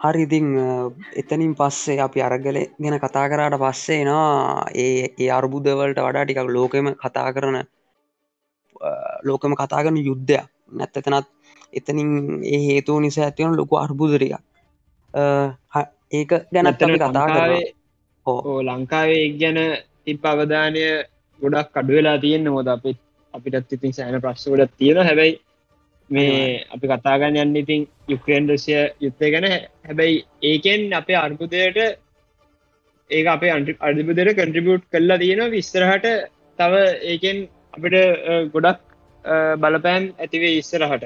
හරිඉතිං 0.08 0.46
එතනින් 1.16 1.54
පස්සේ 1.54 1.98
අපි 2.00 2.22
අරගල 2.22 2.58
ගැන 2.76 2.98
කතා 2.98 3.26
කරාට 3.28 3.58
පස්සේ 3.58 4.04
නවා 4.04 4.68
ඒ 4.76 5.08
ඒ 5.16 5.30
අර්බුදවලට 5.30 6.00
වඩා 6.00 6.24
ටිකක් 6.24 6.50
ලෝකෙම 6.50 6.94
කතා 6.96 7.32
කරන 7.32 7.58
ලෝකම 9.24 9.52
කතා 9.54 9.82
කරන 9.82 9.98
යුද්ධයක්. 10.00 10.46
නැත්තතනත් 10.70 11.26
එතනින් 11.72 12.10
ඒ 12.44 12.60
හේතුව 12.66 13.00
නිසා 13.00 13.24
ඇතිවන 13.24 13.56
ලොකු 13.56 13.76
අර්බුදරයක් 13.76 14.32
ඒක 16.10 16.30
ගැනත් 16.52 16.82
කතා 16.96 17.26
ඕ 18.26 18.62
ලංකාවේ 18.62 19.24
ගැන 19.34 19.58
තිප 20.04 20.24
අවධානය 20.24 20.80
ගොඩක් 21.40 21.68
කඩුවෙලා 21.74 22.18
තියෙන්න්න 22.18 22.50
මොද 22.50 22.68
අපිත් 22.68 22.98
අපිටත් 23.34 23.72
ඉතින් 23.72 23.92
සෑන 23.92 24.20
ප්‍රශ්වලත් 24.20 24.72
තියෙන 24.78 25.00
හැබැයි 25.00 25.40
මේ 26.10 26.64
අපි 26.74 26.86
කතාගන්න 26.90 27.38
යන්න 27.42 27.56
ඉතින් 27.62 27.86
යුක්‍රේන් 28.08 28.50
රසිය 28.54 28.80
යුත්තය 29.04 29.30
ගැන. 29.34 29.46
හැබැයි 29.86 30.24
ඒකෙන් 30.50 30.82
අපේ 31.00 31.18
අර්බුදයට 31.24 31.78
ඒ 33.10 33.22
අපේ 33.34 33.52
අර්ධිපදයට 33.56 34.34
කන්ට්‍රිබියට් 34.38 34.90
කල්ලා 34.94 35.18
තියෙන 35.22 35.42
විස්තරහට 35.54 36.06
තව 36.58 36.82
ඒකෙන් 37.12 37.38
අපිට 37.76 37.96
ගොඩක් 38.54 38.80
බලපෑන් 39.62 40.04
ඇතිවේ 40.18 40.52
ඉස්සරහට. 40.58 41.04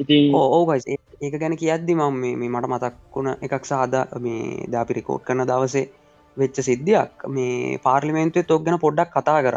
ඉතින් 0.00 0.34
ඕෝගයි 0.34 0.98
ඒක 1.20 1.38
ගැන 1.42 1.56
කියද්දි 1.62 1.98
මම 2.00 2.18
මේ 2.40 2.52
මට 2.54 2.72
මතක්වුණ 2.74 3.30
එකක් 3.46 3.64
සාදා 3.72 4.04
මේ 4.26 4.66
දාපි 4.74 4.98
රෙකෝඩ් 4.98 5.26
කරන 5.26 5.46
දවසේ 5.50 5.86
වෙච්ච 6.36 6.62
සිද්ධියක්. 6.68 7.12
මේ 7.36 7.78
පාර්ලිමේන්තුවේ 7.86 8.50
තොක් 8.50 8.64
ගැන 8.64 8.82
පොඩ්ඩක් 8.84 9.14
කතා 9.16 9.40
කර. 9.46 9.56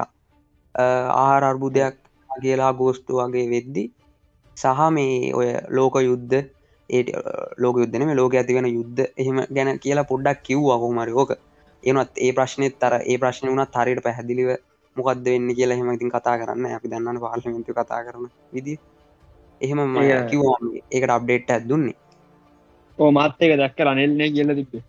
ආහාර 0.75 1.43
අර්බුදයක් 1.51 1.97
කියලා 2.43 2.71
ගෝස්ටු 2.79 3.19
වගේ 3.19 3.49
වෙද්දි 3.53 3.83
සහ 4.61 4.89
මේ 4.91 5.33
ඔය 5.33 5.47
ලෝක 5.69 5.95
යුද්ධ 6.01 6.35
ඒ 6.89 7.03
ලෝක 7.57 7.77
යුද්ධන 7.77 8.05
මේ 8.05 8.15
ලෝක 8.15 8.33
ඇතිවෙන 8.33 8.67
යුද්ධ 8.69 9.01
එහෙම 9.15 9.37
ගැන 9.55 9.79
කියලා 9.79 10.09
පොඩ්ඩක් 10.11 10.43
කිව්වා 10.43 10.79
කොමරි 10.79 11.13
ඕක 11.13 11.31
ඒනත් 11.83 12.11
ඒ 12.17 12.31
ප්‍රශ්නයත් 12.33 12.75
තර 12.79 12.93
ඒ 13.01 13.17
ප්‍රශ්න 13.17 13.49
වුණත් 13.49 13.75
හරියට 13.75 14.03
පැහැදිලිව 14.03 14.49
මොකක්ද 14.97 15.25
වෙන්න 15.25 15.55
කියලා 15.55 15.77
හෙම 15.77 15.91
ඉතින් 15.93 16.11
කතා 16.11 16.37
කරන්න 16.39 16.65
අපි 16.69 16.91
දන්නන 16.91 17.19
පාර්ලිමෙන්තු 17.19 17.73
කතා 17.73 18.01
කරන 18.05 18.25
විදි 18.53 18.79
එහෙම 19.61 19.79
කිව්වා 20.29 20.57
ඒකට 20.91 21.09
අප්ඩේට් 21.09 21.51
ඇත් 21.51 21.67
දුන්නේ. 21.69 21.95
ඕ 22.97 23.11
මාත්තක 23.11 23.53
දක්ක 23.53 23.79
රනෙල්න 23.81 24.33
කියල 24.35 24.55
තිබේ 24.55 24.83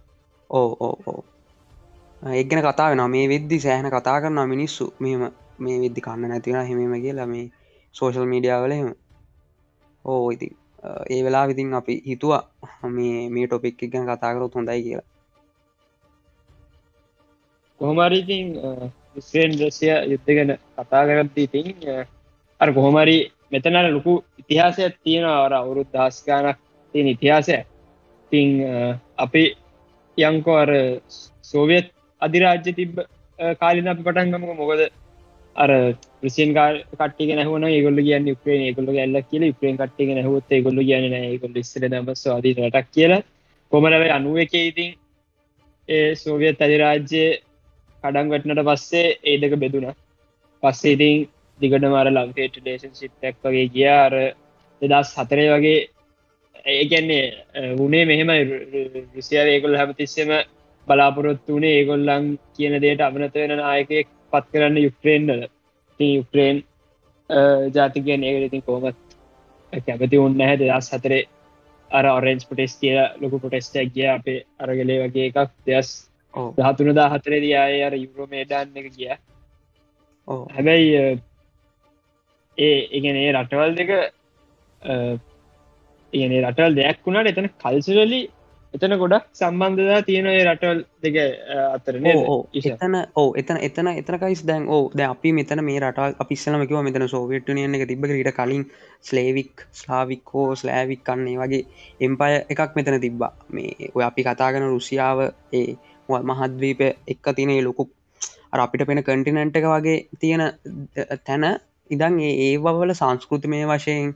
ඕ 0.51 0.71
ඕ 0.81 0.97
ඕ 1.07 1.21
ඒගෙන 2.23 2.63
කතා 2.63 2.91
වෙන 2.91 3.05
මේ 3.11 3.29
වෙද්දි 3.29 3.61
සෑහන 3.61 3.91
කතා 3.91 4.21
කරන්න 4.21 4.49
මිනිස්සු. 4.49 4.93
මෙම 4.99 5.23
මේ 5.59 5.81
වෙද්දි 5.81 6.01
කන්න 6.01 6.29
නැතිවෙන 6.29 6.67
හෙමම 6.67 6.95
කියලා 7.03 7.27
මේ 7.27 7.47
සෝශල් 7.95 8.27
මීඩියාවලහෙම 8.27 8.89
ඕ 10.05 10.31
ඉති 10.31 10.49
ඒ 11.11 11.21
වෙලා 11.25 11.47
විතින් 11.49 11.75
අපි 11.75 11.95
හිතුවා 12.07 12.43
මේ 12.91 13.29
මේ 13.31 13.47
ටොපික් 13.47 13.83
ගැන 13.93 14.09
කතාකරොත් 14.09 14.55
හොඳයි 14.55 14.83
කියලා. 14.83 15.09
කොහොමරිතින් 17.81 18.49
ස්්‍රේන් 19.19 19.53
රසිය 19.61 19.93
යුද්ධ 20.07 20.31
ගැන 20.31 20.53
කතා 20.79 21.03
කරත්ති 21.07 21.43
ඉතින් 21.43 21.69
අර 22.61 22.69
කොහොමරි 22.73 23.17
මෙතනර 23.53 23.87
ලොකු 23.91 24.13
ඉතිහාසයක් 24.39 24.95
තියෙන 25.05 25.25
අර 25.27 25.53
අවුරුත් 25.53 25.89
දස්ගානක් 25.91 26.59
තියෙන 26.95 27.09
ඉතිහාසය 27.09 27.59
තිං 28.33 28.49
අපි 29.19 29.45
යංකෝ 30.19 30.57
අර 30.57 30.71
සෝවියත් 31.43 31.87
අධිරාජ්‍ය 32.23 32.73
තිබ්බ 32.73 33.01
කාලින 33.61 33.89
අපි 33.89 34.03
පටන්ගමක 34.03 34.57
මොකද 34.57 34.81
අර 35.57 35.71
ප්‍රසින් 36.21 36.55
කට්ටික 36.55 37.31
නැහවන 37.31 37.67
ගොල්ල 37.85 37.99
කියන්න 37.99 38.29
උපේ 38.29 38.73
ගොල්ල 38.75 38.89
ඇල්ල 38.95 39.17
කියල 39.25 39.45
උපේෙන් 39.45 39.77
කට්ටික 39.77 40.11
නැහොත් 40.11 40.51
ගොල්ල 40.67 40.81
කියන්න 40.81 41.41
ගොල්ල 41.43 41.57
ස්ර 41.63 41.85
දමස් 41.85 42.27
අධී 42.29 42.55
රටක් 42.59 42.89
කියල. 42.91 43.13
කොමලව 43.73 44.05
අනුව 44.11 44.37
එක 44.39 44.55
ඉතින් 44.61 44.91
ඒ 45.89 46.15
සෝවියත් 46.15 46.61
අධිරාජ්‍යය 46.61 47.29
කඩම් 48.05 48.29
වැටනට 48.29 48.63
පස්සේ 48.69 49.17
ඒ 49.23 49.37
දෙක 49.39 49.55
බෙදුන 49.57 49.87
පස්සේ 50.63 50.95
ඉතින් 50.95 51.27
දිගට 51.61 51.85
මර 51.85 52.09
ලංකේට 52.11 52.57
ඩේෂන් 52.57 52.95
සිිප්ක් 52.95 53.45
වගේ 53.45 53.69
ගිය. 53.69 53.89
අර 53.99 54.15
දෙදස් 54.83 55.13
හතරය 55.17 55.47
වගේ 55.51 55.81
ඒකැන්නේ 56.73 57.25
වනේ 57.77 58.05
මෙහෙම 58.05 58.31
රුසියාව 59.15 59.49
ඒකොල් 59.49 59.77
හැමතිස්සෙම 59.77 60.33
බලාපොරොත්තු 60.89 61.57
වනේ 61.57 61.77
ඒගොල්ලන් 61.79 62.27
කියන 62.57 62.75
දේට 62.81 63.01
අමනත 63.03 63.35
වෙන 63.37 63.57
නායකෙක් 63.59 64.09
පත් 64.33 64.53
කරන්න 64.53 64.79
යුක්්‍රේන්ඩල 64.79 65.49
යුක්්‍රේන් 66.01 66.63
ජාතිකයන් 67.75 68.25
ඒකට 68.25 68.49
ඉතින් 68.49 68.63
කෝමත් 68.63 69.17
කැමති 69.73 70.19
උන්න 70.19 70.41
හැ 70.41 70.59
දෙදස් 70.59 70.93
හතරේ 70.93 71.23
අර 71.91 72.09
ඔරෙන්ස් 72.09 72.45
පොටෙස් 72.45 72.79
කිය 72.79 72.97
ලොකු 73.21 73.41
පොටෙස්ටක් 73.41 73.93
ගිය. 73.95 74.09
අපේ 74.09 74.45
අරගලේ 74.59 75.03
වගේ 75.03 75.29
එකක්. 75.29 75.51
දෙස් 75.67 75.91
දහතුන 76.57 76.95
දා 76.95 77.11
හතරේ 77.11 77.41
දයාය 77.41 77.83
අර 77.83 77.95
යුරෝමේඩන් 77.97 78.77
එක 78.77 78.89
ගිය. 78.95 79.13
හැබැයි 80.29 81.21
ඒ 82.59 82.79
ඒ 82.93 83.33
රටවල් 83.33 83.75
දෙක 83.77 83.91
ඉගෙන 86.13 86.39
රටවල් 86.43 86.75
දෙයක් 86.75 87.05
වුණට 87.05 87.33
එතන 87.33 87.51
කල්සරලි 87.57 88.23
එතන 88.75 88.95
ගොඩක් 88.97 89.25
සම්බන්ධදා 89.37 90.01
තියෙන 90.03 90.27
රටවල් 90.27 90.79
දෙක 91.05 91.17
අතරන 91.69 92.07
එතන 92.09 92.95
ඕ 93.15 93.27
එතන 93.37 93.59
එතන 93.61 93.89
එතනකයිස් 93.93 94.43
දැන් 94.49 94.65
ඕ 94.67 94.85
ද 94.91 95.05
අපි 95.05 95.33
මෙතන 95.39 95.61
මේ 95.67 95.81
රට 95.81 96.21
අපිස්සලමකිව 96.25 96.79
මෙතන 96.81 97.05
සෝවියට්නියන 97.07 97.77
එක 97.77 97.85
තිබ 97.91 98.07
ඊට 98.09 98.31
කලින් 98.33 98.65
ස්ලේවික් 99.03 99.65
ස්ලාවික්කෝ 99.73 100.47
ස්ලෑවික් 100.57 101.03
කන්නේ 101.05 101.37
වගේ 101.37 101.67
එම්පය 102.01 102.31
එකක් 102.47 102.79
මෙතන 102.79 102.97
තිබ්බා. 103.01 103.33
මේ 103.51 103.91
ඔය 103.95 104.05
අපි 104.05 104.25
කතාගන 104.25 104.65
රුසියාව 104.67 105.21
ඒ 105.53 105.67
මහද්වීප 106.31 106.81
එක්ක 107.07 107.27
තිනේ 107.37 107.61
ලොකු 107.63 107.89
අපිට 108.59 108.87
පෙන 108.87 109.03
කටිනන්ට 109.03 109.59
එක 109.61 109.67
වගේ 109.67 109.99
තියෙන 110.19 110.45
තැන. 111.27 111.45
ඉදන් 111.91 112.17
ඒ 112.21 112.33
ඒවල 112.47 112.95
සංස්කෘති 112.95 113.53
මේ 113.53 113.69
වශයෙන් 113.69 114.15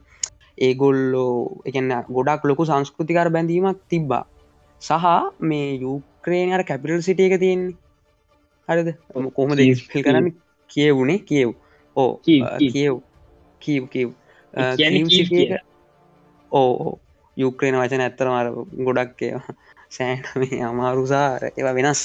ඒගොල්ලෝ 0.57 1.61
එකන්න 1.65 1.93
ගොඩක් 2.09 2.49
ලොකු 2.49 2.65
සංස්කෘතිකර 2.65 3.29
බැඳීමක් 3.29 3.85
තිබ්බා 3.85 4.23
සහ 4.81 5.05
මේ 5.41 5.69
යුක්‍රේනර 5.77 6.63
කැපිටල් 6.63 7.01
සිටිය 7.01 7.29
එක 7.29 7.39
තියෙන්නේ. 7.39 7.77
හරිද? 8.69 8.89
කොහොමද 9.33 9.59
ඉස්ල් 9.59 9.87
කරන්න? 9.97 10.31
කියවුණේ 10.69 11.19
කියව්. 11.21 11.55
ඕ 11.95 12.11
කියව් 12.19 13.01
කීව් 13.61 13.83
කිව්. 13.89 14.09
ඕ 16.51 16.99
යුක්‍රේන 17.37 17.75
වචන 17.75 18.01
ඇත්තරමර 18.01 18.47
ගොඩක් 18.81 19.19
සෑන 19.89 20.23
මේ 20.35 20.63
අමාරුසාර 20.63 21.49
ඒවා 21.49 21.73
වෙනස්. 21.73 22.01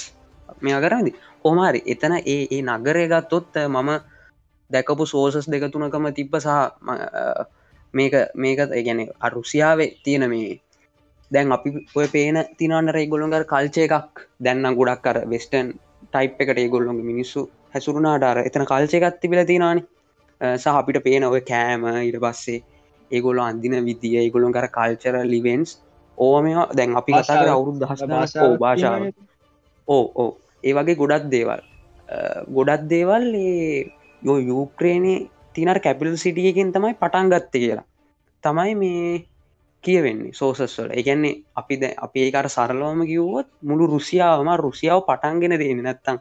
මෙ 0.61 0.70
කරදි 0.77 1.12
ඕමාරි 1.45 1.81
එතන 1.87 2.14
ඒ 2.16 2.41
ඒ 2.51 2.62
නගරය 2.62 3.05
ගත්තොත් 3.09 3.55
මම 3.68 3.91
දැකපු 4.70 5.05
සෝසස් 5.07 5.47
දෙක 5.49 5.64
තුනකම 5.73 6.07
තිබ්බ 6.12 6.35
සහ 6.37 6.51
මේක 7.95 8.14
මේකත් 8.35 8.70
ගැන 8.85 9.01
අරුසියාවේ 9.20 9.91
තියෙන 10.05 10.25
මේ 10.31 10.61
දැන් 11.33 11.57
අපි 11.57 11.70
ඔය 11.97 12.07
පේන 12.09 12.39
තිනන්නර 12.59 12.99
ගොල්ලොඟර 13.12 13.45
කල්චය 13.45 13.87
එකක්. 13.87 14.26
දැන්න 14.41 14.76
ගොඩක් 14.78 15.03
කර 15.07 15.18
වෙස්ටන් 15.26 15.72
ටයිප් 16.07 16.41
එකට 16.41 16.62
ගොල්ලොඟ 16.74 17.03
මිනිස්සු 17.11 17.49
හැසුරුනාටර 17.74 18.43
එතන 18.45 18.66
කල්චයකත් 18.66 19.20
තිබිල 19.20 19.45
තියෙනවානි 19.45 19.83
සහ 20.41 20.68
අපිට 20.72 21.03
පේන 21.05 21.24
ඔය 21.24 21.41
කෑම 21.43 21.89
ඉට 22.03 22.20
පස්සේ 22.24 22.61
ඒගොල්ල 23.11 23.41
අන්දින 23.41 23.76
විදිිය 23.89 24.20
ඒගොලොන් 24.22 24.55
කර 24.57 24.68
කල්චර 24.76 25.18
ලිවෙන්ස් 25.24 25.76
ඕ 26.18 26.37
මෙ 26.43 26.55
දැන් 26.72 26.97
අපි 26.97 27.12
කතා 27.12 27.39
කර 27.41 27.53
අවුරුද් 27.55 27.83
දහස් 27.83 28.03
භාෂාව 28.61 29.07
ඕ 29.89 30.05
ඕ 30.14 30.30
ඒ 30.64 30.72
වගේ 30.72 30.97
ගොඩක් 30.97 31.28
දේවල්. 31.35 31.62
ගොඩක් 32.57 32.89
දේවල් 32.89 33.24
යෝ 34.22 34.39
යුක්‍රේණය 34.41 35.14
තිනර 35.55 35.78
කැපිල් 35.80 36.16
සිටියකින් 36.16 36.72
තමයි 36.72 36.95
පටන් 36.95 37.33
ගත්ත 37.33 37.53
කියලා. 37.55 37.87
තමයි 38.45 38.74
මේ 38.74 39.26
කියවෙන්නේ 39.85 40.33
සෝසස්වල 40.33 40.91
එකන්නේ 40.95 41.35
අපි 41.57 41.74
ද 41.76 41.93
අපි 41.99 42.18
ඒකට 42.20 42.49
සරලවම 42.51 43.01
කිව්වොත් 43.07 43.49
මුළු 43.62 43.85
රුසියාවම 43.89 44.49
රුසියාව 44.59 45.01
පටන්ගෙන 45.09 45.59
දෙන 45.61 45.83
නැත්තං 45.83 46.18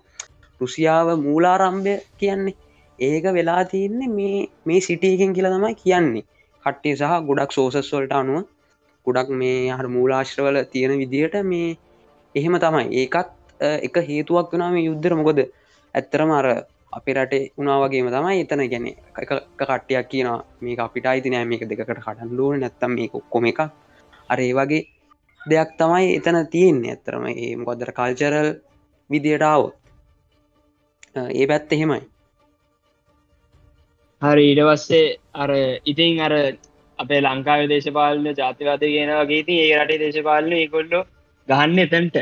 රුසියාව 0.61 1.07
මූලාරම්භය 1.19 1.95
කියන්නේ 2.19 2.57
ඒක 2.99 3.25
වෙලා 3.25 3.63
තියන්නේ 3.65 4.07
මේ 4.09 4.47
මේ 4.65 4.79
සිටියකින් 4.79 5.33
කියලා 5.33 5.53
තමයි 5.53 5.75
කියන්නේ. 5.75 6.25
කට්ටේ 6.63 6.95
සහ 6.95 7.13
ගොඩක් 7.27 7.51
සෝසස්වලට 7.51 8.13
අනුව 8.13 8.43
ගොඩක් 9.07 9.29
මේ 9.33 9.69
හර 9.69 9.87
මූලාශ්‍රවල 9.87 10.57
තියෙන 10.71 10.93
විදිහට 10.99 11.35
මේ 11.43 11.77
එහෙම 12.35 12.55
තමයි. 12.59 12.85
ඒකත් 12.93 13.29
එක 13.79 13.95
හේතුවක් 14.09 14.53
වනා 14.53 14.71
මේ 14.71 14.85
යුද්ධර 14.89 15.13
මොකොද 15.15 15.39
ඇත්තරම 15.95 16.31
අර 16.31 16.47
අපි 16.91 17.13
රටේ 17.13 17.51
උනාවගේම 17.57 18.09
තමයි 18.09 18.41
එතන 18.43 18.63
ගැන 18.71 18.87
එක 18.87 19.29
කට්ටයක් 19.59 20.09
කියනවා 20.09 20.39
මේ 20.61 20.79
අපිට 20.79 21.05
අයිති 21.07 21.29
නෑ 21.29 21.45
මේක 21.45 21.67
දෙකට 21.67 21.93
කටන්ඩුව 21.99 22.57
නැත්තම් 22.57 22.91
මේ 22.95 23.07
කොක්කොම 23.09 23.45
එක 23.45 23.61
අර 24.29 24.39
ඒ 24.39 24.53
වගේ 24.53 24.87
දෙයක් 25.41 25.71
තමයි 25.77 26.07
එතන 26.17 26.37
තියෙන්නේ 26.47 26.91
ඇත්තරම 26.91 27.25
ඒ 27.27 27.55
මොකොදර 27.55 27.91
කල්චරල් 27.91 28.49
විදියට 29.09 29.43
આવොත්. 29.43 29.75
ඒ 31.31 31.45
පැත්ත 31.47 31.73
එහෙමයි. 31.73 32.01
හරි 34.21 34.43
ඊට 34.49 34.61
පස්සේ 34.67 35.07
අර 35.35 35.51
ඉතින් 35.85 36.21
අර 36.21 36.33
අපේ 36.99 37.21
ලංකාව 37.21 37.65
දේශපාලන 37.69 38.27
ජාතිවාද 38.33 38.85
කියන 38.85 39.13
වගේ 39.21 39.43
ති 39.43 39.59
ඒ 39.63 39.73
රටේ 39.79 40.01
දේශපාලන 40.03 40.53
ඒකොල්ලො 40.53 41.01
ගහන්න 41.47 41.83
එතැන්ට. 41.85 42.17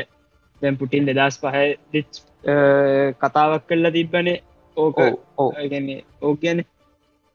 දැම් 0.62 0.76
පුටින් 0.76 1.08
දෙදස් 1.08 1.36
පහ 1.38 1.56
කතාවක් 3.20 3.68
කල්ලා 3.68 3.96
තිබ්බනේ. 3.98 4.42
ඕක 4.80 4.98
ඕ 5.38 5.50
ඕ 6.22 6.34
කියන 6.36 6.64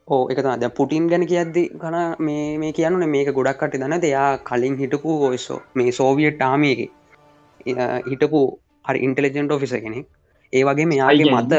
ඕ 0.08 0.22
එක 0.30 0.40
ද 0.58 0.70
පුටින් 0.72 1.08
ගැන 1.08 1.26
කියද්දි 1.26 1.64
කන 1.76 1.98
මේ 2.20 2.46
මේ 2.58 2.74
කියන්න 2.74 3.08
මේක 3.10 3.32
ගොඩක් 3.32 3.60
කට 3.60 3.82
දන්න 3.82 4.02
දෙයා 4.02 4.30
කලින් 4.44 4.78
හිටපු 4.78 5.18
ඔයසෝ 5.28 5.60
මේ 5.76 5.92
සෝවියට් 5.94 6.38
ටාමියක 6.38 6.80
හිටපු 8.06 8.42
හරි 8.86 9.00
ඉන්ටලිජෙන්ට 9.00 9.52
ඔෆිස 9.52 9.74
කෙනෙක්. 9.78 10.08
ඒ 10.54 10.64
වගේ 10.64 10.86
මෙයාගේ 10.86 11.32
මත 11.34 11.54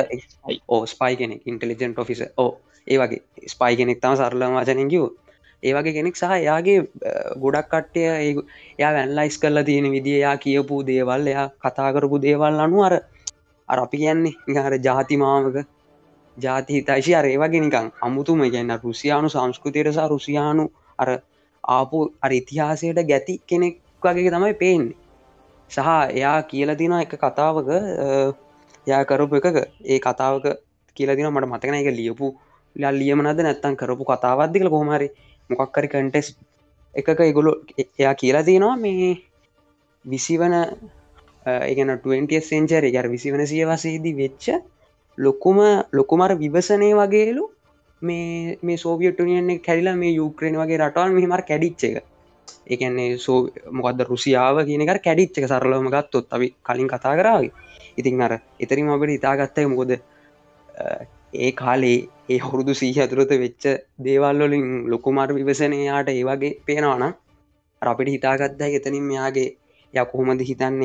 ඕ 0.68 0.82
ස්පයි 0.86 1.16
කෙනෙක් 1.16 1.40
ඉන්ටලිජෙන්ට 1.44 1.98
ඔෆිස 1.98 2.22
ඕ 2.36 2.50
ඒ 2.86 2.98
වගේ. 2.98 3.22
ස්පයි 3.48 3.76
කෙනෙක් 3.76 4.00
තම 4.00 4.16
සරලම 4.16 4.58
වචනකිව 4.58 5.04
ඒවගේ 5.62 5.92
කෙනෙක් 5.92 6.16
සහ 6.16 6.32
එයාගේ 6.32 6.78
ගොඩක් 7.38 7.68
කට්ටය 7.68 8.00
එයා 8.78 8.92
වැන්ලයිස් 8.92 9.38
කරලා 9.38 9.64
තියෙන 9.64 9.90
විදිිය 9.90 10.18
එයා 10.18 10.36
කියපු 10.38 10.82
දේවල් 10.86 11.26
එයා 11.26 11.46
කතා 11.60 11.92
කරපු 11.92 12.20
දේවල් 12.20 12.60
අනු 12.60 12.84
අර 12.84 12.94
අර 13.68 13.78
අපි 13.78 13.96
කියන්නේ 13.98 14.60
හර 14.60 14.78
ජාති 14.80 15.16
මාමක 16.36 16.42
ජාති 16.42 16.72
හිතයිශි 16.74 17.14
අර 17.14 17.24
ඒවගේ 17.24 17.60
නිකං 17.60 17.92
අමුතුම 18.02 18.40
කියන්න 18.42 18.78
රුසියානු 18.82 19.28
සංස්කෘතියරසා 19.28 20.08
රුසියානු 20.08 20.70
අර 20.98 21.08
ආපු 21.64 22.14
අර 22.22 22.32
ඉතිහාසයට 22.32 22.98
ගැති 23.02 23.40
කෙනෙක් 23.46 23.80
වගේ 24.02 24.30
තමයි 24.30 24.54
පේන්නේ. 24.54 24.96
සහ 25.70 25.78
එයා 26.10 26.42
කියල 26.42 26.78
දින 26.78 26.92
එක 26.92 27.10
කතාවක 27.10 27.68
යා 28.86 29.04
කරපු 29.04 29.36
එකක. 29.36 29.56
ඒ 29.84 29.98
කතාවක 29.98 30.44
කියලදින 30.96 31.30
මට 31.30 31.46
මතකන 31.46 31.74
එක 31.74 31.88
ලියපු 31.90 32.26
ලියමනද 32.76 33.38
නැත්තන් 33.38 33.76
කරපු 33.76 34.04
කතාවත්දිකල 34.04 34.68
කොහමරි 34.68 35.08
මොකක්කරි 35.50 35.88
කන්ටෙස් 35.88 36.36
එකක 36.94 37.20
ඉගොලු 37.20 37.52
එයා 37.98 38.14
කියලා 38.14 38.44
තියෙනවා 38.44 38.76
මේ 38.76 39.16
විසිවන 40.04 40.54
ඒගන 41.46 41.90
20 42.04 42.40
සෙන්චරි 42.40 42.92
ගැර 42.92 43.08
විසිවන 43.08 43.46
සියවසේදී 43.46 44.16
වෙච්ච 44.16 44.44
ලොකුම 45.18 45.58
ලොකුමර 45.92 46.30
විවසනය 46.36 46.90
වගේලු 46.94 47.44
මේ 48.02 48.58
මේ 48.62 48.76
සෝවියටනියන්න 48.76 49.60
කැරිලා 49.60 49.96
මේ 49.96 50.12
යුක්‍රණ 50.12 50.56
වගේ 50.56 50.78
රටවල් 50.78 51.12
මෙහමර 51.12 51.42
කැඩිච්ච 51.42 51.84
එක. 51.84 52.04
එකන්නේ 52.66 53.18
සෝ 53.18 53.38
මොකද 53.72 54.00
රුසියාව 54.02 54.56
කියනක 54.66 54.92
කැඩිච්චක 55.00 55.46
සරලම 55.46 55.88
ගත්තොත් 55.90 56.26
අපි 56.30 56.48
කලින් 56.62 56.88
කතා 56.88 57.14
කරාව 57.14 57.42
ඉතින් 57.98 58.22
අර 58.22 58.32
එතරින් 58.60 58.88
අපට 58.88 59.10
ඉතාගත්තය 59.10 59.66
මොකොද 59.66 59.92
ඒ 61.36 61.52
කාලේ 61.52 61.98
ඒ 62.28 62.38
හුරුදු 62.38 62.72
සීහ 62.74 62.96
ඇතුරත 62.96 63.32
වෙච්ච 63.36 63.64
දේවල්වලින් 63.98 64.66
ලොකුමර 64.86 65.28
විවසනයාට 65.30 66.08
ඒ 66.08 66.24
වගේ 66.24 66.56
පේනවාන 66.66 67.14
අපිට 67.82 68.08
හිතාගත්දා 68.08 68.68
එතනින් 68.70 69.04
මෙයාගේ 69.04 69.48
ය 69.94 70.04
කොහොමද 70.04 70.40
හිතන්න? 70.40 70.80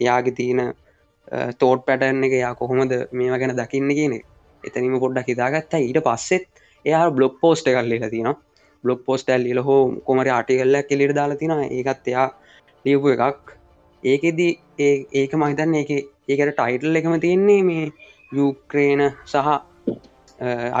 එයාගේ 0.00 0.32
තියෙන 0.32 0.60
තෝට් 1.58 1.84
පැටන් 1.86 2.24
එක 2.26 2.34
යා 2.40 2.54
කොහොමද 2.60 2.92
මේවා 3.12 3.38
ගැන 3.42 3.54
දකින්න 3.60 3.90
කියන 3.98 4.14
එතනිම 4.64 4.98
පොඩ්ඩක් 5.04 5.28
හිතාගත්තා. 5.32 5.80
ඊට 5.80 6.00
පස්සෙත් 6.06 6.44
එයා 6.84 7.10
බ්ලොග් 7.10 7.34
පෝස්ට 7.42 7.68
කල්ලලා 7.68 8.10
තින 8.14 8.28
බ්ලොග් 8.84 9.00
පෝස්ට 9.06 9.30
ඇල්ලිල 9.30 9.60
හෝ 9.68 9.80
කොමර 10.06 10.28
ආටිකල්ල 10.36 10.76
කෙලිට 10.90 11.14
දාලා 11.18 11.40
තින 11.42 11.52
ඒකත් 11.60 12.08
එයා 12.12 12.28
ලියපු 12.84 13.08
එකක්. 13.14 13.46
ඒකෙදී 14.02 14.52
ඒ 14.78 14.94
ඒක 15.20 15.32
මහිතන්න 15.42 15.74
ඒක 15.74 15.90
ඒකට 16.28 16.54
ටයිටල් 16.58 16.98
එකම 17.00 17.16
තියෙන්නේ 17.24 17.62
මේ 17.70 17.86
යුක්‍රේන 18.32 19.02
සහ 19.24 19.48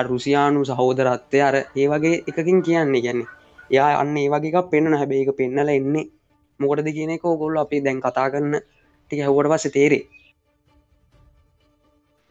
අරුසියානු 0.00 0.60
සහෝදරත්වය 0.64 1.40
අර 1.48 1.56
ඒ 1.56 1.86
වගේ 1.92 2.22
එකකින් 2.28 2.62
කියන්නේ. 2.62 3.02
ගැන්නේ 3.06 3.28
යා 3.70 3.90
අන්න 4.00 4.16
ඒ 4.16 4.28
වගේ 4.34 4.62
පෙන්න්න. 4.72 4.98
හැබේ 5.00 5.22
එක 5.24 5.36
පෙන්නල 5.40 5.68
එන්නේ 5.68 6.10
මොකටද 6.60 6.88
කියන 6.96 7.10
එක 7.16 7.26
ගොල්ල 7.42 7.56
අපි 7.64 7.84
දැන් 7.86 8.00
කතා 8.04 8.30
කරන්න 8.32 8.54
ටික 9.10 9.20
හැවට 9.24 9.50
පස්ස 9.52 9.74
තේරේ 9.76 10.04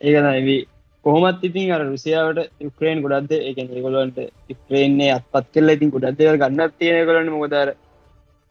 ඒකනයි 0.01 0.57
කොහොමත් 1.05 1.43
ඉතින් 1.43 1.71
අර 1.71 1.81
රුසියාවට 1.83 2.39
යුක්‍රේන් 2.59 3.01
ගොඩක්ද 3.01 3.33
එක 3.41 3.57
ඒගොලන්ට 3.59 4.17
යුක්‍රේන්නේ 4.51 5.11
අත්පත් 5.11 5.45
කරල 5.53 5.69
ඉතින් 5.69 5.93
ගොඩක්දව 5.95 6.39
ගන්නත් 6.41 6.73
තියෙන 6.79 7.07
කොලන්න 7.07 7.33
මොකදර 7.33 7.69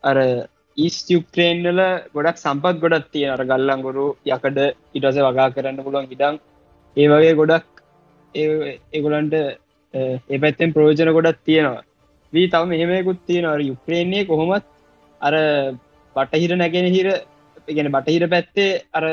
අර 0.05 0.19
ඊස් 0.79 0.97
යුක්‍රේන්ල 1.09 1.83
ගොඩක් 2.15 2.39
සම්පත් 2.39 2.81
ගොඩත් 2.83 3.07
තියෙන 3.13 3.35
අර 3.35 3.43
ගල්ලංගොරු 3.45 4.07
යකඩ 4.27 4.59
ඉටස 4.95 5.19
වගා 5.19 5.53
කරන්න 5.55 5.85
පුළුවන් 5.85 6.11
ඉඩම්. 6.11 6.41
ඒ 6.97 7.07
වගේ 7.09 7.39
ගොඩක් 7.41 7.85
ඒගොලන්ට 8.35 9.35
ඒ 9.35 10.39
පැත්තෙන් 10.39 10.75
ප්‍රෝජන 10.75 11.13
ගොඩත් 11.19 11.41
තියෙනවා. 11.45 11.85
වී 12.33 12.51
තවම 12.53 12.73
එහෙමයකුත් 12.73 13.21
තියෙනවා. 13.27 13.63
යුක්‍රේන්නේ 13.63 14.27
කොහොමත් 14.27 14.67
අර 15.21 15.35
බටහිර 16.17 16.53
නැගෙන 16.57 16.93
හිර 16.97 17.09
ගැන 17.69 17.93
බටහිර 17.93 18.29
පැත්තේ 18.29 18.71
අර 18.93 19.05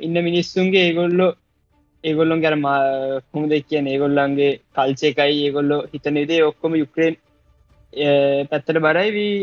ඉන්න 0.00 0.24
මිනිස්සුන්ගේ 0.28 0.88
ඒගොල්ලො 0.88 1.28
ඒගොල්ලොන් 2.04 2.44
ගැන 2.44 2.64
හොම 3.32 3.48
දෙ 3.48 3.58
කියන 3.62 3.86
ඒගොල්ලන්ගේ 3.86 4.52
කල්චයකයි 4.76 5.42
ඒගොල්ලො 5.46 5.78
හිතනදේ 5.92 6.40
ඔක්කොම 6.50 6.74
යුක්‍රේන් 6.74 7.16
පැත්තට 8.50 8.78
බරයි 8.86 9.10
වී 9.16 9.34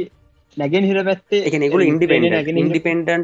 නැගෙන් 0.57 0.87
හිර 0.89 1.03
පැත්තේ 1.09 1.43
එක 1.47 1.59
නිකුල 1.63 1.83
ඉන්ඩිපෙන්ඩ 1.83 2.57
ඉන්ඩිපෙන්ඩන් 2.63 3.23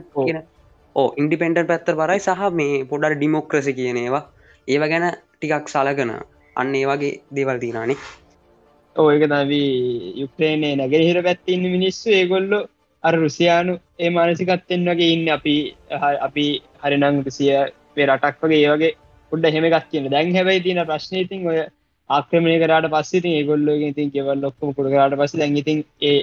ඕ 0.95 1.07
ඉන්ඩිපෙන්ඩ 1.21 1.61
පැත්තර 1.71 1.95
බරයි 1.95 2.19
සහ 2.19 2.51
මේ 2.59 2.83
පොඩට 2.91 3.17
ඩිමොක්‍රසි 3.17 3.73
කියනේවා 3.79 4.23
ඒව. 4.67 4.83
ගැන 4.91 5.07
ටිකක් 5.33 5.67
සලගන 5.73 6.13
අන්න 6.55 6.75
ඒ 6.75 6.85
වගේ 6.91 7.19
දේවල් 7.35 7.59
තිනානේ 7.63 7.97
ඕක 8.95 9.25
දවී 9.33 10.13
යුක්්‍රේනය 10.21 10.69
නැගෙන 10.75 11.07
හිර 11.09 11.19
පැත්තින්න 11.23 11.65
මිනිස්සු. 11.75 12.09
ඒගොල්ලො 12.11 12.59
අර 13.03 13.15
රුසියානු 13.15 13.73
ඒ 13.99 14.09
මානසිකත්තෙන් 14.09 14.85
වගේ 14.89 15.13
ඉන්න. 15.15 15.27
අපි 15.29 15.55
අපි 16.27 16.45
හරිනං 16.83 17.25
රුසිය 17.25 17.51
රටක් 18.03 18.41
වගේ 18.43 18.95
ඒවගේ 19.31 19.31
උඩ 19.31 19.45
හෙමගත් 19.55 19.89
කියන 19.91 20.09
දැන් 20.09 20.35
හැබයි 20.35 20.63
තින 20.63 20.81
ප්‍රශ්නයතින් 20.85 21.47
ඔය 21.47 21.59
ආක්‍රමණය 22.09 22.57
කරට 22.59 22.91
පස්සිති 22.91 23.35
ඒගොල්ලෝ 23.39 23.75
ඉතින් 23.83 24.11
කෙවල් 24.11 24.39
ලොක්කම 24.41 24.73
කුඩරට 24.73 25.17
පස 25.17 25.35
දැන්ඉතින් 25.35 25.83
ඒ 26.01 26.19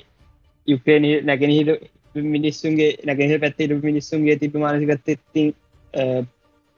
යුක්්‍රේන 0.69 1.05
නැගෙනහිද 1.27 1.71
මිනිස්සුන්ගේ 2.15 2.91
නැගෙහ 3.05 3.41
පැත්තේ 3.41 3.81
මිනිස්සුන්ගේ 3.83 4.39
තිබ 4.39 4.55
මානසිකත්ත 4.57 5.09
ඉතින් 5.09 5.53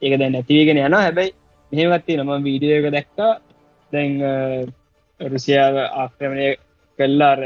ඒක 0.02 0.18
දැන් 0.18 0.32
නැතිවගෙන 0.32 0.78
යන 0.78 0.94
හැබැයි 0.94 1.34
මෙහෙමත්ති 1.72 2.16
නම 2.16 2.30
වීඩියෝක 2.44 2.92
දැක්කා. 2.92 3.40
දැන් 3.92 4.12
රුසියාව 5.20 5.76
ආක්‍රමණය 5.76 6.56
කල්ලාර 6.98 7.40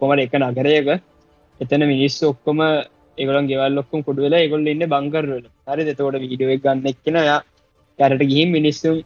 කොමට 0.00 0.20
එක 0.20 0.34
නගරයක. 0.34 0.88
එතන 1.60 1.82
මිනිස්සු 1.86 2.28
ඔක්කොම 2.28 2.60
ඒගලන් 3.18 3.48
ගෙවල් 3.48 3.78
ඔක්කොම 3.78 4.04
කුඩ 4.04 4.18
වෙලා 4.18 4.42
ඒගොල්ල 4.44 4.66
ඉන්න 4.66 4.86
බංකරවල 4.86 5.44
හරි 5.66 5.88
දෙතවට 5.88 6.22
වීඩියෝ 6.22 6.58
ගන්න 6.58 6.86
එක්කෙන. 6.86 7.16
යා 7.30 7.40
කැරට 7.98 8.24
ගිහිම් 8.30 8.50
මිනිස්සුම් 8.58 8.96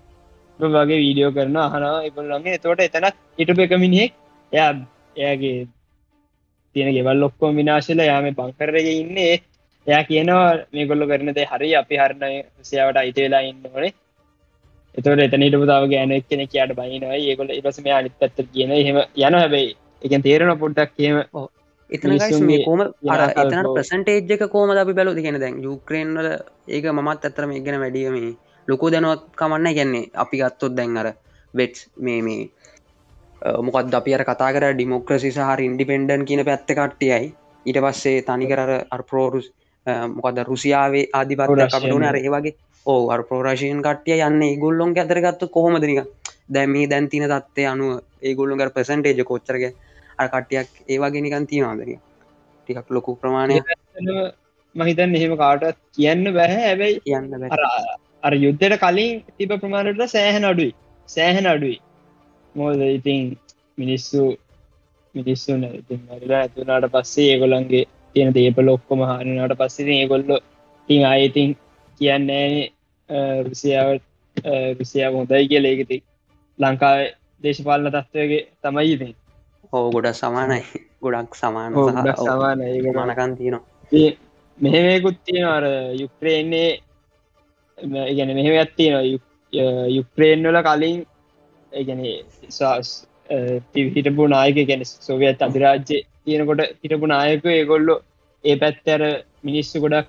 වගේ 0.60 0.98
වීඩියෝ 0.98 1.32
කරන 1.32 1.58
අහනා 1.58 1.96
එකොල්ලන්ගේ 2.02 2.56
එතවට 2.58 2.86
එතනත් 2.86 3.16
ඉටප 3.38 3.60
එක 3.60 3.74
මිනිහෙක්. 3.78 4.12
එයා 4.52 4.72
එයාගේ 5.16 5.68
තියෙන 6.76 6.90
ගෙවල් 6.96 7.22
ඔක්කෝ 7.22 7.52
විනාශල 7.52 8.02
යාම 8.02 8.28
බංකරක 8.32 8.90
ඉන්නේ. 8.94 9.34
එයා 9.86 10.02
කියනවා 10.04 10.48
මේ 10.72 10.86
ගොල්ල 10.86 11.08
කරනදේ 11.10 11.48
හරි 11.52 11.70
අපි 11.76 12.00
හරණ 12.02 12.34
සියාවට 12.62 13.02
අයිති 13.02 13.26
වෙලා 13.26 13.42
ඉන්න 13.42 13.68
ඕනේ. 13.68 13.92
එතවට 14.94 15.22
එතනට 15.26 15.60
පුතාව 15.62 15.86
ගෑන 15.92 16.16
කෙන 16.22 16.42
කියට 16.46 16.74
බයිනවා. 16.78 17.20
ඒගොල 17.20 17.50
ඉපස 17.50 17.80
මේ 17.80 17.94
අනිත් 17.98 18.18
පැත්ත 18.18 18.42
කියන 18.52 18.74
හෙම 18.80 18.98
යන 19.18 19.34
හැබයි. 19.34 19.70
එකන් 20.02 20.22
තේරෙන 20.22 20.58
පොඩ්ඩක් 20.58 20.92
කියම 20.96 21.16
එතන 21.90 22.12
කෝම 22.66 22.80
අර 22.82 23.22
එතන 23.36 23.70
ප්‍රසන්ටේජ් 23.70 24.36
එක 24.36 24.44
කෝම 24.50 24.74
අපි 24.74 24.92
බැලු 24.92 25.14
දෙගෙන 25.14 25.40
දැන් 25.40 25.62
යුක්‍රේන්වල 25.62 26.28
ඒක 26.68 26.92
මත් 26.92 27.24
ඇතරම 27.24 27.52
ඉගෙන 27.52 27.80
වැඩියම 27.80 28.18
ලොකු 28.68 28.90
දැනුවත් 28.90 29.24
කමන්න 29.34 29.74
ගැන්නේ 29.74 30.10
අපි 30.14 30.36
ගත්තොත් 30.38 30.76
දැන් 30.76 30.96
අර 30.96 31.08
වෙට්ස් 31.54 31.86
මේ 31.98 32.22
මේ 32.22 32.50
මොකත් 33.62 33.94
අපි 33.94 34.14
අර 34.14 34.24
කතා 34.24 34.52
කර 34.52 34.64
ඩිමොක්‍රසි 34.70 35.30
සහර 35.30 35.60
ඉන්ඩිපෙන්ඩන් 35.60 36.24
කියන 36.24 36.44
පැත්ත 36.44 36.70
කට්ටියයි. 36.70 37.34
ඊට 37.66 37.78
පස්සේ 37.78 38.22
තනිකර 38.22 38.60
අර 38.90 39.02
ප්‍රෝරුස් 39.04 39.52
මොකද 40.08 40.38
රුසියාවේ 40.44 41.08
ආධිපත්ත 41.12 41.54
කපටුන 41.66 42.04
අර 42.04 42.16
ඒවගේ 42.16 42.56
ඕ 42.86 43.02
අර 43.10 43.22
ප්‍රෝරශයෙන් 43.22 43.82
කට්ටිය 43.82 44.20
යන්න. 44.20 44.42
ගොල්ලොන් 44.58 44.92
ඇතරගත්තු 44.94 45.48
කොහොමදනික 45.48 46.04
දැමී 46.48 46.86
දැන්තින 46.86 47.24
තත්වය 47.26 47.66
අනුව 47.66 48.02
ඒගොල්ලුගර 48.22 48.70
ප්‍රසන්ටේජ 48.70 49.24
කොච්චරග 49.24 49.64
අර 50.18 50.28
කට්ටියක් 50.28 50.68
ඒවාගෙනකන් 50.88 51.46
තියෙනවාදර 51.46 51.94
ටිකක් 52.68 52.90
ලොකු 52.90 53.16
ප්‍රමාණය 53.16 53.56
මහිතන් 54.74 55.14
එහෙම 55.14 55.34
කාටත් 55.36 55.78
කියන්න 55.92 56.34
බැහැ 56.34 56.62
හැබැයි 56.62 57.00
කියන්න 57.00 57.32
අර 58.22 58.32
යුද්ධයට 58.36 58.78
කලින් 58.84 59.22
තිබ 59.36 59.52
ප්‍රමාණයට 59.62 60.14
සෑහන 60.14 60.44
අඩුයි. 60.44 60.72
සෑහන 61.08 61.46
අඩුයි. 61.46 61.78
මෝද 62.54 62.80
ඉතින් 62.88 63.22
මිනිස්සු 63.78 64.22
මිනිස්සුන 65.14 65.62
ඉතින් 65.72 66.00
මරලා 66.06 66.40
ඇතුනාට 66.40 66.90
පස්සේ 66.94 67.28
ඒගොලන්ගේ 67.32 67.84
තියෙන 68.14 68.34
දේපල 68.34 68.68
ඔක්කොම 68.68 69.04
හනට 69.10 69.58
පස්සේ 69.60 69.98
ඒගොල්ලො 70.00 70.36
තින් 70.88 71.06
අයඉතින් 71.06 71.56
කියන්නේ 72.00 72.72
රුසියාව 73.46 73.90
රුසියාව 74.78 75.14
හොඳයි 75.14 75.48
කිය 75.50 75.64
ඒකති 75.66 76.02
ලංකාවේ 76.58 77.08
දේශපාලන 77.42 77.90
තත්වයගේ 77.94 78.42
තමයි 78.62 78.92
ඉතින්. 78.92 79.14
ඕ 79.72 79.90
ගොඩ 79.90 80.12
සමානයි. 80.12 80.62
ගොඩක් 81.02 81.34
සමාන 81.34 81.72
සමාන 82.22 82.58
මනකන් 82.58 83.36
තියනවා. 83.38 83.62
මෙහෙමයකුත් 84.58 85.18
තියෙන 85.24 85.48
අර 85.48 85.64
යුක්්‍රේන්නේ 86.02 86.70
ගැන 88.16 88.34
මෙහෙම 88.34 88.56
ඇත්තියෙන 88.56 89.20
යුක්්‍රේන් 89.96 90.42
වල 90.44 90.60
කලින් 90.62 90.98
ගැන 91.72 92.02
හිටපු 93.94 94.28
නායක 94.28 94.60
ගැන 94.68 94.84
සෝවියත් 94.84 95.42
අධිරාජ්‍ය 95.42 96.02
තියෙනකොට 96.24 96.62
හිටපු 96.82 97.06
නායක 97.06 97.46
ඒගොල්ලො 97.46 97.96
ඒ 98.44 98.56
පැත්තර 98.56 99.02
මිනිස්සු 99.42 99.80
ගොඩක් 99.80 100.08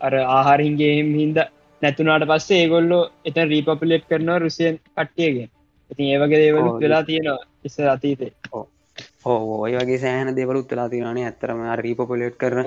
අර 0.00 0.14
ආහාරහින්ගේම 0.30 1.14
හින්ද 1.20 1.38
නැතුනාට 1.82 2.26
පස්සේ 2.30 2.62
ඒගොල්ලෝ 2.62 3.02
එත 3.24 3.36
රීපපලේට් 3.52 4.08
කරනවා 4.10 4.38
රුසියන් 4.38 4.80
කට්ටියගෙන්. 4.96 5.50
ඉතින් 5.90 6.06
ඒවගේ 6.06 6.40
දේවලු 6.42 6.70
වෙලා 6.80 7.02
තියෙනවා 7.02 7.38
ඉස 7.64 7.78
අතීතේ. 7.94 8.32
ඕ 8.52 9.60
ඔය 9.60 9.72
වගේ 9.74 9.98
සෑහන 9.98 10.36
දෙවලුත් 10.36 10.70
වෙලා 10.70 10.88
තියෙනනේ 10.88 11.24
ඇත්තරම 11.24 11.62
රීපපලේට් 11.76 12.36
කරන 12.36 12.66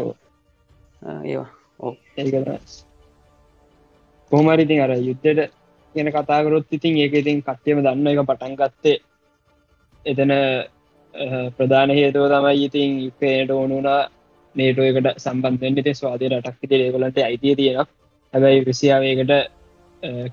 ඒවා. 1.23 1.49
ඕ 1.79 1.93
ඒ 2.17 2.25
කොහමරිඉතින් 4.31 4.81
අර 4.81 4.91
යුද්ධට 4.99 5.51
කියන 5.95 6.11
කතාකරොත් 6.11 6.67
ඉතින් 6.71 6.97
ඒක 6.97 7.13
ඉතින් 7.15 7.41
කට්ටියම 7.41 7.79
දන්න 7.79 8.07
එක 8.09 8.23
පටන් 8.23 8.55
ගත්තේ. 8.55 8.97
එතන 10.05 10.31
ප්‍රධාන 11.53 11.91
හේතුව 11.91 12.27
තමයි 12.29 12.65
ඉතින් 12.65 12.99
යුක්‍රේනට 13.01 13.51
ඕනුනා 13.51 14.01
නේටෝ 14.55 14.85
එකට 14.85 15.09
සම්බන්ධෙන්ට 15.17 15.89
ස්වාදය 15.93 16.29
රටක් 16.29 16.69
ති 16.69 16.75
ඒකොලට 16.77 17.17
අයිතිය 17.19 17.55
තියෙන 17.55 17.77
හැබැයි 18.33 18.65
විසියාවේකට 18.65 19.33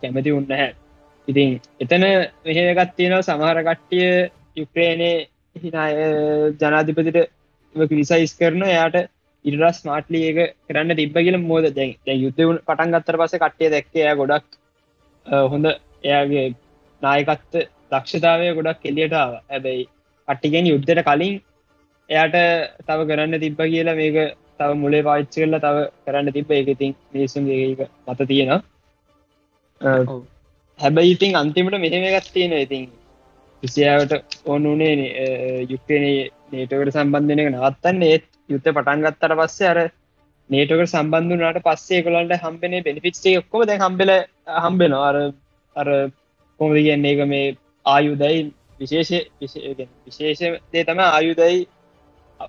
කැමති 0.01 0.32
උන්න 0.32 0.53
හැ 0.53 0.70
ඉතින් 1.28 1.59
එතන 1.80 2.07
මෙහගත් 2.46 2.94
තියෙනව 2.96 3.22
සමහර 3.22 3.62
කට්ටිය 3.64 4.09
යුක්‍රේනය 4.57 5.11
හිනාය 5.57 5.94
ජනාධිපතිට 6.57 7.18
කිරිසයිස් 7.74 8.34
කරන 8.34 8.62
එයාට 8.64 8.99
ඉරස් 9.49 9.80
මාටලි 9.84 10.22
ඒක 10.28 10.38
කරන්න 10.66 10.96
තිබ 10.96 11.18
කියල 11.18 11.38
මෝද 11.42 11.68
දැන් 11.72 11.92
යුද්ධ 12.16 12.42
පටන් 12.62 12.94
ගත්තර 12.94 13.20
පස 13.20 13.36
කට්ටිය 13.36 13.74
දැක්කය 13.74 14.07
ගොඩක් 14.16 14.49
හොඳ 15.53 15.66
එයාගේ 16.05 16.46
නායකත්ත 17.03 17.61
දක්ෂතාවය 17.92 18.49
ගොඩක් 18.55 18.82
කෙලියටාව 18.82 19.38
හැබැයි 19.44 19.84
කට්ටිගෙන් 20.28 20.66
යුද්ධට 20.66 21.05
කලින් 21.05 21.36
එයාට 22.11 22.36
තව 22.86 22.99
කරන්න 23.09 23.40
තිබ්බ 23.40 23.61
කියලා 23.64 23.96
මේක 23.96 24.16
තව 24.59 24.70
මුලේ 24.76 25.03
පාච්චි 25.03 25.36
කරලා 25.36 25.61
තව 25.61 25.84
කරන්න 26.05 26.32
තිබ 26.32 26.51
එක 26.53 26.68
ඉතින් 26.68 26.94
මිනිසුන්ගේ 27.12 27.59
එක 27.66 27.80
මත 28.07 28.28
තියෙනවා. 28.30 28.61
ඔව්. 29.80 30.22
හැබැයි 30.78 31.14
ඉතින් 31.14 31.36
අන්තිමට 31.36 31.78
මෙහෙම 31.78 32.09
එකත් 32.11 32.32
තියෙන 32.32 32.57
ඉතින් 32.59 32.88
විසියාවට 33.62 34.12
ඕනුනේ 34.46 34.94
යුක්්‍රනේ 35.70 36.18
නේටකට 36.53 36.94
සම්බන්ධනක 36.94 37.51
නවත්තන්න. 37.51 38.03
ඒත් 38.05 38.26
යුත්ත 38.49 38.68
පටන් 38.68 39.05
ගත්තර 39.05 39.34
පස්සේ 39.36 39.68
අර 39.68 39.80
නේටකට 40.51 40.88
සම්බන්ධනාට 40.88 41.61
පස්සේ 41.62 42.03
කොලන්ට 42.03 42.36
හම්බෙන 42.38 42.76
බෙනිෆිට්ේ 42.82 43.38
ඔක්කොම 43.38 43.66
දැ 43.66 43.78
හම්බෙල 43.78 44.12
හම්බෙන 44.59 44.94
අර 44.99 45.16
අර 45.76 45.88
කොමද 46.61 46.78
කියන්නේ 46.78 47.14
එක 47.14 47.20
මේ 47.26 47.57
ආයුදයි 47.86 48.38
විශේෂ 48.78 49.11
විශේෂ 50.05 50.40
දේ 50.72 50.84
තම 50.84 51.01
ආයුදයි 51.03 51.59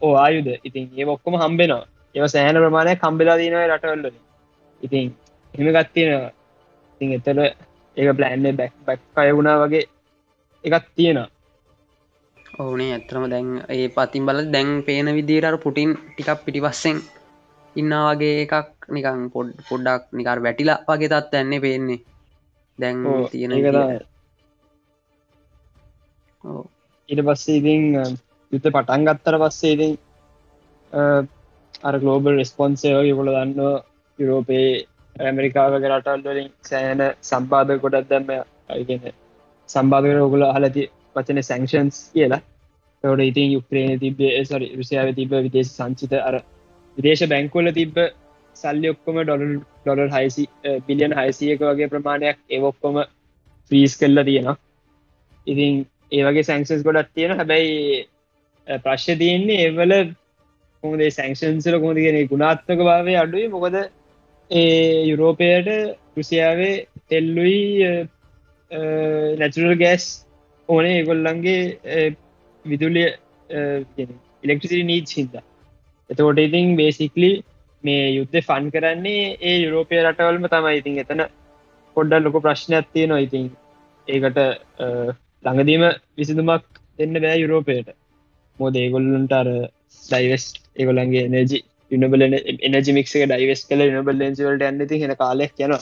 ඕ 0.02 0.14
ආයුද 0.16 0.48
ඉතින් 0.60 0.86
ඒ 0.94 1.06
ඔක්කොම 1.08 1.36
හම්බෙනවා. 1.36 1.86
ඒව 2.16 2.26
සෑහන 2.28 2.58
ප්‍රමාණය 2.58 2.94
කම්බෙලා 2.98 3.38
දීනව 3.38 3.64
රටවල්ල 3.66 4.06
ඉතින් 4.82 5.08
එහෙම 5.54 5.70
ගත්තියෙනවා 5.76 6.32
ඉතින් 6.94 7.10
එතර 7.14 7.40
ඒක 7.98 8.10
ප්ලෑන්න්නේ 8.14 8.54
බැක් 8.54 8.74
බැක් 8.86 9.02
අය 9.16 9.32
වුණා 9.32 9.58
වගේ 9.62 9.84
එකත් 10.64 10.88
තියෙනවා. 10.96 11.28
ඕනේ 12.60 12.92
ඇත්‍රම 12.94 13.26
දැන් 13.30 13.50
ඒ 13.70 13.88
පතින් 13.90 14.26
බල 14.26 14.40
දැන් 14.52 14.70
පේන 14.84 15.08
විදිරර 15.18 15.56
පුටින් 15.58 15.92
ටිකක් 15.98 16.40
පිටිපස්සෙන් 16.46 16.98
ඉන්නා 17.76 18.06
වගේ 18.10 18.36
එකක් 18.44 18.70
නිකං 18.90 19.22
පොඩ් 19.34 19.50
පොඩ්ඩක් 19.68 20.04
නිකර 20.12 20.40
වැටිලා 20.46 20.84
වගේ 20.88 21.12
තත් 21.12 21.34
ඇන්නේ 21.34 21.60
පේන්නේ. 21.60 22.00
දැන් 22.80 23.00
තියෙන. 23.32 23.52
ඊට 27.10 27.22
පස්සේ 27.28 27.58
ඉතින් 27.58 27.82
යුත 28.52 28.66
පටන් 28.66 29.08
ගත්තර 29.08 29.38
පස්සේ 29.40 29.74
ඉතින් 29.74 29.94
අර 31.84 31.96
ගලෝබල් 32.00 32.38
රෙස්පොන්සේ 32.38 33.02
යකොල 33.06 33.30
දන්න 33.30 33.60
යුරෝපයේ 34.20 34.70
ඇමරිකාවක 35.16 35.84
රටල්ලින් 35.92 36.50
සෑන 36.64 37.02
සම්බාධ 37.24 37.76
කොටත් 37.82 38.10
දැම්ම 38.10 38.30
අයිගෙන 38.70 39.12
සම්බාධකර 39.70 40.20
ඔගුල 40.20 40.46
හලති 40.50 40.84
වචන 41.20 41.42
සැංෂන්ස් 41.44 41.98
කියලා. 42.14 42.42
තවට 43.04 43.28
ඉතින් 43.32 43.52
යුක්්‍රේණ 43.52 44.00
තිබේ 44.00 44.46
සරි 44.46 44.68
රුසියාව 44.78 45.14
තිබ 45.16 45.32
විදේශ 45.40 45.72
සංචිත 45.72 46.14
අර 46.22 46.36
විදේශ 46.98 47.24
බැංකුවල 47.32 47.72
තිබ්බ 47.74 47.98
සල්ලි 48.56 48.90
ඔක්කොම 48.94 49.20
ඩොල 49.22 49.44
ඩොලර් 49.84 50.10
හයිසි 50.10 50.44
බිලියන් 50.88 51.14
හයිසියක 51.14 51.62
වගේ 51.62 51.92
ප්‍රමාණයක් 51.94 52.38
ඒවොක්කොම 52.50 52.96
්‍රීස් 53.72 53.94
කල්ල 53.98 54.24
තියෙනවා. 54.24 54.58
ඉතින් 55.48 55.86
ඒවගේ 56.12 56.44
සැංසස් 56.44 56.84
ගොඩත් 56.84 57.14
තියෙන 57.16 57.38
හැබැයි 57.38 57.76
අ, 58.68 58.78
ප්‍රශ්්‍ය 58.78 59.16
තියන්නේ 59.18 59.62
ඒවල 59.66 59.94
කොමදේ 60.84 61.12
සැංෂන්සල 61.12 61.80
කොමතිගෙන 61.80 62.20
ගුණාත්මක 62.28 62.82
භාවය 62.82 63.16
අඩුයි. 63.16 63.48
මොකද 63.48 63.76
ඒ 64.52 65.06
යුරෝපයට 65.06 65.68
රුසියාවේ 66.18 66.76
තෙල්ලුයි 67.10 67.60
නැචරල් 69.40 69.76
ගෑස් 69.76 70.06
ඕනේ 70.70 70.96
ඒගොල්ලන්ගේ 70.96 71.60
විදුලිය 72.66 73.08
ඉලෙක්ට්‍රසිරි 74.44 74.84
නීච් 74.86 75.16
හිද 75.18 75.40
එතකොට 76.10 76.40
ඉතින් 76.40 76.76
බේසිකලි 76.76 77.32
මේ 77.84 78.06
යුද්ධ 78.10 78.38
ෆන් 78.42 78.66
කරන්නේ 78.72 79.38
ඒ 79.42 79.56
යුරෝපය 79.58 80.02
රටවල්ම 80.02 80.46
තමයි. 80.48 80.76
ඉතින් 80.80 81.00
එතන 81.04 81.22
පොඩ්ඩල් 81.98 82.26
ලොක 82.26 82.38
ප්‍රශ්නයක් 82.46 82.88
තියෙනවා. 82.94 83.20
ඉතින් 83.20 83.46
ඒකට 84.08 84.40
අ, 84.40 84.88
ළඟදීම 85.46 85.86
විසිදුමක් 86.18 86.66
දෙන්න 87.00 87.22
බෑ 87.24 87.38
යුරෝපයට. 87.44 87.90
මෝද 88.60 88.76
ඒගොල්ලන්ට 88.76 89.34
අර 89.34 89.50
ඩයිවස් 90.04 90.46
ඒගොලන්ගේ 90.76 91.26
එනජි 91.30 91.64
යුනබල 91.92 92.22
එනජිමික්ක 92.70 93.16
ඩයිවස් 93.26 93.66
කල 93.70 93.86
යුනබල් 93.88 94.22
ලෙන්සිවලට 94.24 94.68
ඇන්නති 94.68 95.02
හෙන 95.04 95.16
කාලෙක් 95.16 95.54
යනවා. 95.60 95.82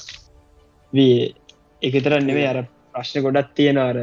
වී 0.93 1.17
එකතරන්න 1.81 2.27
නෙවේ 2.29 2.47
අර 2.51 2.63
ප්‍රශ්න 2.93 3.25
ගොඩක් 3.25 3.53
තියෙන 3.57 3.79
අර 3.79 3.97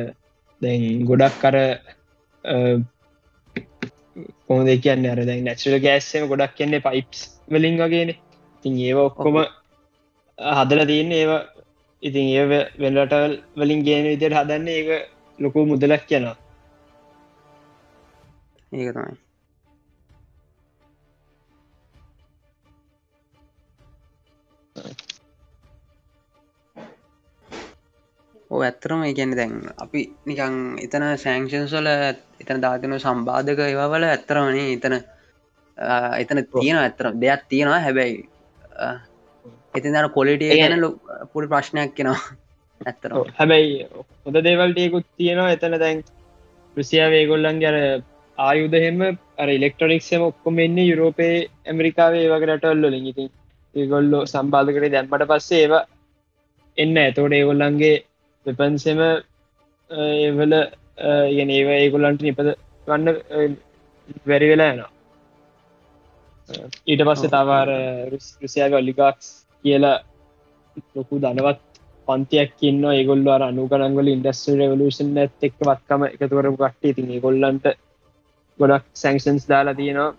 දැන් 0.60 1.06
ගොඩක් 1.08 1.40
කර 1.42 1.56
කොහොද 4.46 4.68
කියන්න 4.84 5.10
අර 5.12 5.20
දැන් 5.24 5.44
නැචුල 5.44 5.76
ගෑස්සම 5.80 6.28
ගොඩක් 6.30 6.54
කියන්නේ 6.58 6.84
පයිප්ස් 6.86 7.20
වලින් 7.48 7.76
වගේන. 7.80 8.10
ඉතින් 8.56 8.74
ඒව 8.80 8.98
ඔක්කොම 9.00 9.36
හදල 10.38 10.86
තියන්න 10.86 11.12
ඒවා 11.12 11.42
ඉතින් 12.02 12.26
ඒ 12.30 12.44
වෙල්ලටල් 12.78 13.34
වලින් 13.56 13.84
ගේන 13.86 14.06
විදියට 14.06 14.38
හදන්න 14.38 14.68
ඒක 14.68 14.88
ලොකු 15.38 15.66
මුදලක් 15.66 16.02
කියනවා. 16.06 16.36
ඒක 18.72 18.90
තමයි. 18.92 19.16
ඕ 28.50 28.60
ඇත්තරම 28.62 29.02
ඒගැන 29.04 29.34
දැන් 29.36 29.56
අපි 29.78 30.04
නිකං 30.26 30.60
එතන 30.80 31.08
සෑංක්ෂන්ස්වල 31.16 31.90
එතන 32.40 32.62
දාතින 32.62 32.98
සම්බාධක 32.98 33.64
ඒවල 33.64 34.04
ඇත්තරමනේ 34.04 34.70
එතන 34.72 35.00
එතන 36.18 36.44
තියෙන 36.52 36.78
ඇත්තර 36.78 37.10
දෙයක් 37.16 37.44
තියෙනවා 37.48 37.80
හැබැයි 37.80 38.16
එතින් 39.74 39.94
දර 39.94 40.08
කොලිටිය 40.10 40.56
ගැන 40.56 40.88
පුඩි 41.32 41.48
ප්‍රශ්නයක් 41.48 41.94
කෙනවා 41.94 42.22
ඇත්තර. 42.80 43.10
හැබැයි 43.32 43.86
හොඳ 44.24 44.38
දේවල්ටයකුත් 44.44 45.06
තියෙනවා. 45.16 45.50
එතන 45.50 45.78
දැන් 45.78 46.02
රුසියාවේ 46.76 47.24
ගොල්ලන්ගේ 47.26 47.70
අර 47.70 47.78
ආයුදහෙම 48.38 49.02
අර 49.38 49.48
ඉලෙක්ට්‍රොනික්ෂම 49.48 50.22
ඔක්කොම 50.22 50.58
එන්නේ 50.58 50.86
යුරෝපයේ 50.86 51.36
ඇමරිකාවේ 51.66 52.24
වගේ 52.26 52.48
රටවල්ලොලින් 52.48 53.06
ඉතින් 53.06 53.30
ඒගොල්ලෝ 53.74 54.22
සම්බාධ 54.26 54.72
කරේ 54.76 54.92
දැම්මට 54.92 55.28
පස්සේ 55.30 55.62
ඒව 55.62 55.74
එන්න 56.78 56.96
ඇතෝට 56.96 57.36
ඒගොල්ලන්ගේ 57.38 57.94
වෙපන්සෙම 58.46 59.00
ඒවල 59.90 60.54
ගෙන 61.36 61.50
ඒව 61.50 61.68
ඒගොල්ලන්ට 61.72 62.22
නිපද 62.22 62.50
ගන්න 62.86 63.06
වැරි 64.26 64.50
වෙලා 64.50 64.72
යනවා 64.72 64.90
ඊට 66.86 67.02
පස්සේ. 67.02 67.30
තවාර 67.30 67.68
රුසියාව 68.10 68.74
ඔලිගක්ස් 68.74 69.28
කියලා 69.64 69.96
ලොකු 70.94 71.20
දනවත් 71.20 71.60
පන්තියක් 72.08 72.52
ඉන්න 72.62 72.82
ඒගොල්ල 72.90 73.28
අර 73.28 73.42
අනුගනන්ගල 73.42 74.12
ඉන්ඩස්ට්‍ර 74.12 74.58
රවලූෂන් 74.60 75.16
ඇත් 75.18 75.46
එක් 75.48 75.56
වත්කම 75.60 76.02
එකතුවරපු 76.08 76.58
කට්ටේ 76.60 76.96
තින් 76.96 77.14
ගොල්ලන්ට 77.20 77.66
ගොඩක් 78.60 78.86
සැංෂන්ස් 78.94 79.48
දාලා 79.48 79.78
තියෙනවා 79.78 80.10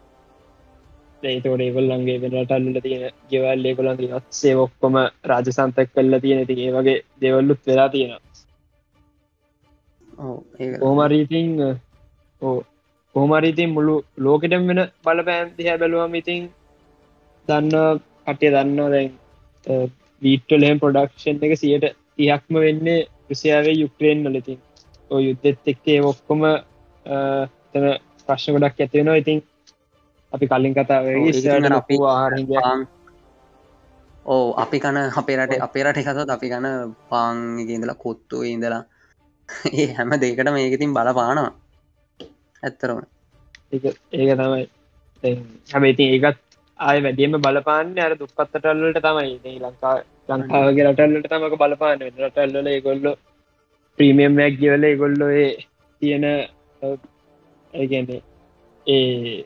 ඒතකොට 1.24 1.62
ඒගොල්ලන්ගේ 1.62 2.22
වෙනටල්ල 2.24 2.80
තියෙන 2.82 3.04
ගෙවල් 3.30 3.66
ඒගොලන් 3.66 4.22
සේ 4.32 4.56
ඔක්කොම 4.58 4.96
රාජසන්තක් 5.26 5.90
කල්ල 5.92 6.20
තියෙන. 6.20 6.48
ති 6.48 6.56
ඒ 6.60 6.72
වගේ 6.72 7.04
දෙවල්ලුත් 7.22 7.62
වෙලා 7.68 7.90
තියෙනවා. 7.90 8.22
ඕ 10.20 10.38
ඒ 10.60 10.78
කෝමරීතින් 10.78 11.52
ඕ 12.42 12.58
කෝමරීතින් 13.16 13.70
මුළු 13.70 13.96
ලෝකෙටම 14.20 14.68
වෙන 14.68 14.82
බල 15.04 15.20
පෑන්තිහ 15.24 15.68
බැලුවම 15.74 16.16
ඉතින් 16.16 16.44
දන්න 17.48 18.02
කටය 18.26 18.48
දන්න 18.50 18.80
දැන් 18.88 19.10
වීටලම් 20.22 20.80
ප්‍රඩක්ෂන් 20.80 21.44
එක 21.44 21.58
සියට 21.58 21.86
තියක්ම 22.18 22.56
වෙන්නේ 22.58 23.00
රුසියාවේ 23.30 23.76
යුක්්‍රේන් 23.76 24.24
නලතින් 24.24 24.60
ඔය 25.12 25.22
යුද්ධෙත් 25.26 25.68
එක්කේ 25.68 26.00
ඔක්කොම 26.04 26.46
තන 27.72 27.86
ප්‍රශ්න 28.30 28.56
ගොඩක් 28.56 28.80
ඇතිවෙනවා 28.80 29.18
ඉතින් 29.18 29.44
අපි 30.36 30.46
කලින් 30.48 30.74
කතා 30.76 31.02
ඔව්, 31.02 31.26
ඒක 31.28 31.36
ඉතින් 31.40 31.66
අර 31.68 31.74
අපි 31.80 31.96
ඕ 34.26 34.46
අපි 34.58 34.78
කන 34.80 34.98
අපේරට 35.14 35.54
අපේරට 35.60 36.00
එකතත් 36.02 36.30
අපි 36.30 36.48
කන 36.50 36.68
පාන්ගේඉඳලා 37.10 38.02
කොත්තු 38.06 38.44
ඉඳලා 38.46 38.84
ඒ 39.74 39.88
හැම 39.98 40.16
දෙකට 40.22 40.50
මේකතින් 40.54 40.96
බල 40.98 41.10
පානවා 41.14 41.52
ඇත්තරම 42.64 43.00
ඒක 43.74 44.32
තමයි. 44.40 44.64
ඉතින් 45.84 46.10
ඒකත් 46.16 46.40
ආය 46.80 47.00
වැඩියම 47.04 47.38
බලපාන්න 47.40 47.96
අර 48.00 48.14
දුප්පත්තටල්ලට 48.20 49.00
තමයි. 49.00 49.56
ලංකා 49.60 49.96
ලංකාවගේ 50.30 50.86
රටල්ලට 50.88 51.30
තමක 51.32 51.58
බලපාන්න. 51.62 52.06
රටල්ල 52.20 52.68
ඒගොල්ලො 52.68 53.12
ප්‍රීමියම්මයක් 53.98 54.60
කියවල 54.60 54.84
ඒගොල්ලො 54.84 55.28
ඒ 55.34 55.50
තියෙන 56.02 56.26
ඒගන්නේ 57.74 58.22
ඒ 58.88 59.44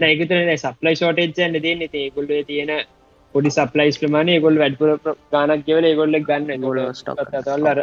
නැගතන 0.00 0.52
සප්ලයි 0.58 0.94
ෂෝටේජ්න්න 0.94 1.60
තියන්න 1.60 1.82
ඒගොල්ල 1.94 2.30
තියෙන 2.46 2.72
පොඩි 3.34 3.50
සප්ලයිස් 3.52 3.98
ප්‍රමාණය 3.98 4.36
ගොල් 4.40 4.56
වැඩපුර 4.56 4.90
ගානක් 5.32 5.64
කියවල 5.64 5.84
ඒගොල්ල 5.84 6.20
ගන්න. 6.20 6.62
ගොල 6.62 6.78
තල්ලර 7.44 7.80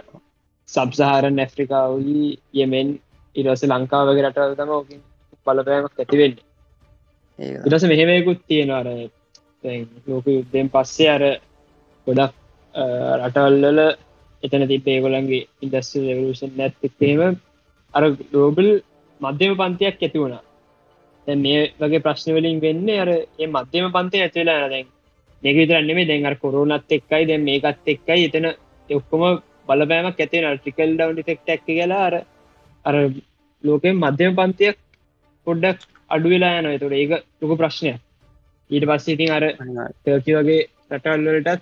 සබ්සාහරන් 0.70 1.39
ඇෆ්‍රිකාවී 1.39 2.30
යෙමෙන් 2.53 2.95
ඉරස 3.36 3.63
ලංකාවගේ 3.66 4.24
රටවල් 4.24 4.55
තම 4.55 4.72
ඕකින් 4.72 5.01
බලපෑමක් 5.47 5.99
ඇතිවෙන්න 5.99 6.38
ඉරස 7.68 7.86
මෙහෙමයකුත් 7.86 8.41
තියෙනවාර 8.47 8.88
ලෝක 10.07 10.26
යුද්ධෙන් 10.28 10.72
පස්සේ 10.72 11.09
අර 11.09 11.24
ගොඩක් 12.07 12.34
රටවල්ලල 13.20 13.82
එතන 14.43 14.68
තිබේ 14.68 15.01
ගොලන්ගේ 15.01 15.43
ඉන්දස්ට 15.61 15.99
රවලෂන් 15.99 16.57
නැත්තික්ේම 16.57 17.38
අර 17.96 18.04
ගලෝබල් 18.12 18.70
මධ්‍යම 19.22 19.54
පන්තියක් 19.60 19.98
ඇති 19.98 20.22
වුණා. 20.24 20.43
දැන් 21.28 21.39
මේ 21.46 21.62
වගේ 21.82 22.04
ප්‍රශ්න 22.06 22.36
වලින් 22.38 22.60
වෙන්න 22.66 22.88
අර 23.04 23.10
ඒ 23.14 23.48
මධ්‍යම 23.48 23.88
පන්ති 23.96 24.22
ඇතිවෙලා 24.22 24.70
දැන් 24.74 24.88
මේක 25.43 25.56
විතරන්නෙමේ 25.60 26.08
දැන් 26.12 26.26
අර 26.26 26.36
කොරුණත් 26.43 26.96
එක්කයි 26.98 27.24
දැන් 27.30 27.43
මේකත් 27.50 27.91
එක්කයි. 27.93 28.22
එතන 28.28 28.48
ඔක්කොම 28.89 29.24
බලපෑමක් 29.68 30.20
ඇතිවෙන 30.20 30.58
ට්‍රිකල් 30.58 30.91
ඩවන් 30.93 31.20
ටෙක්ට 31.20 31.48
ඇක්ක 31.50 31.66
කියලා 31.68 32.04
අර 32.10 32.16
අර 32.86 32.96
ලෝකෙන් 33.64 33.96
මධ්‍යම 34.04 34.34
පන්තියක් 34.39 34.78
පොඩ්ඩක් 35.48 35.80
අඩු 36.10 36.28
වෙලා 36.34 36.60
යන 36.60 36.80
තුට 36.80 36.93
ඒක 36.93 37.12
ලොක 37.41 37.58
ප්‍රශ්නයක්. 37.62 38.00
ඊට 38.70 38.86
පස්සේ 38.89 39.16
ඉතින් 39.16 39.32
අර 39.38 39.43
තර්කි 40.04 40.32
වගේ 40.38 40.62
රටල්ලටත් 40.91 41.62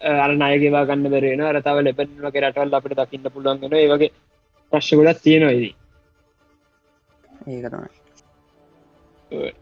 අර 0.00 0.30
නයගේවා 0.34 0.84
ගන්න 0.84 1.10
බරෙන 1.10 1.42
රතාව 1.52 1.78
ලැබෙන් 1.80 2.10
වගේ 2.18 2.42
රටවල් 2.42 2.74
අපට 2.74 2.96
දකින්න 2.96 3.30
පුළුවන්ගෙන 3.30 3.74
ඒ 3.74 3.88
වගේ 3.88 4.12
ප්‍රශ්ගොඩත් 4.72 5.22
තියෙනවාදී 5.22 5.72
ඒක 7.46 7.66
තමයි. 7.66 7.90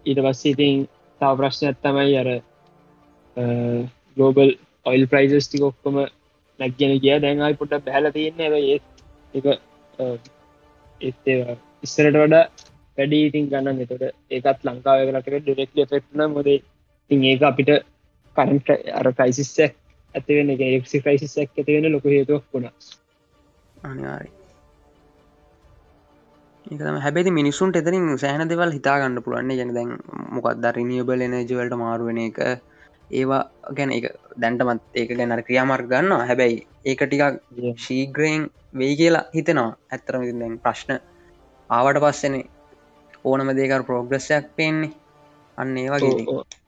ඊට 0.04 0.20
පස්සේ 0.20 0.52
ඉතින් 0.52 0.84
තාව 1.20 1.38
ප්‍රශ්නයක් 1.38 1.78
තමයි 1.80 2.16
අර 2.16 2.30
ගලෝබල් 4.16 4.50
ඔයිල් 4.86 5.06
ප්‍රයිසස් 5.06 5.48
ටික 5.48 5.64
ඔක්කොම 5.64 6.00
නැක්ගෙන 6.60 6.98
කිය 6.98 7.16
දැන්යි 7.18 7.54
පොට 7.54 7.78
බැහල 7.80 8.10
තියන්න. 8.10 8.40
ඒ 8.40 8.78
එක 9.34 9.46
එත්තේ 11.00 11.56
ඉස්සරට 11.82 12.16
වඩා 12.16 12.44
වැඩි 12.98 13.24
ඉතින් 13.26 13.48
ගන්න 13.48 13.80
එතට 13.80 14.04
ඒකත් 14.30 14.66
ලංකාවකට 14.66 15.40
ඩිරෙක්ල 15.40 15.86
ෆෙක්න 15.86 16.26
මොද 16.30 16.48
ඉතින් 16.50 17.24
ඒක 17.24 17.42
අපිට 17.44 17.72
කරට 18.36 18.68
අර 18.92 19.12
ප්‍රයිසිස්සක් 19.12 19.74
ඇතිවෙන 20.14 20.54
එක 20.54 20.64
එක්සි 20.68 21.02
ක්‍රයිසිස්සක් 21.04 21.60
ඇතිවෙන 21.60 21.92
ලොක 21.92 22.08
හේතුවක් 22.14 22.44
වුණ. 22.52 22.72
අනිවාරයි 23.84 24.32
ඒකම 26.66 26.96
හැබැති 27.04 27.30
මිනිසුන්ට 27.30 27.76
එතරින් 27.76 28.06
සෑහන 28.18 28.50
දෙවල් 28.50 28.70
හිතාගන්න 28.74 29.22
පුළුවන්නේ 29.24 29.56
ගැන 29.58 29.72
දැන් 29.76 29.90
මොකක් 30.34 30.46
දරිනියබල 30.62 31.24
එනජවලට 31.26 31.74
මාරුවෙන 31.82 32.20
එක. 32.22 32.38
ඒවා 33.10 33.42
ගැන 33.76 33.90
එක 33.92 34.06
දැන්ටමත් 34.42 34.82
ඒක 34.94 35.10
ගැනර 35.18 35.42
ක්‍රියාමාර්ග 35.48 35.90
ගන්නවා. 35.92 36.26
හැබැයි 36.30 36.56
ඒක 36.84 37.04
ටිකක් 37.04 37.76
ශීග්‍රයෙන් 37.84 38.48
වෙයි 38.74 38.96
කියලා 39.00 39.24
හිතනවා. 39.36 39.70
ඇත්තරම 39.92 40.24
දැන් 40.40 40.58
ප්‍රශ්න 40.58 40.98
ආවට 41.70 42.02
පස්සන 42.04 42.36
ඕනම 43.24 43.50
දේකර 43.60 43.82
ප්‍රෝග්‍රස්සයක් 43.88 44.46
පෙන්නේ. 44.56 44.94
අන්න 45.58 45.76
ඒ 45.78 45.88
වගේ 45.90 46.63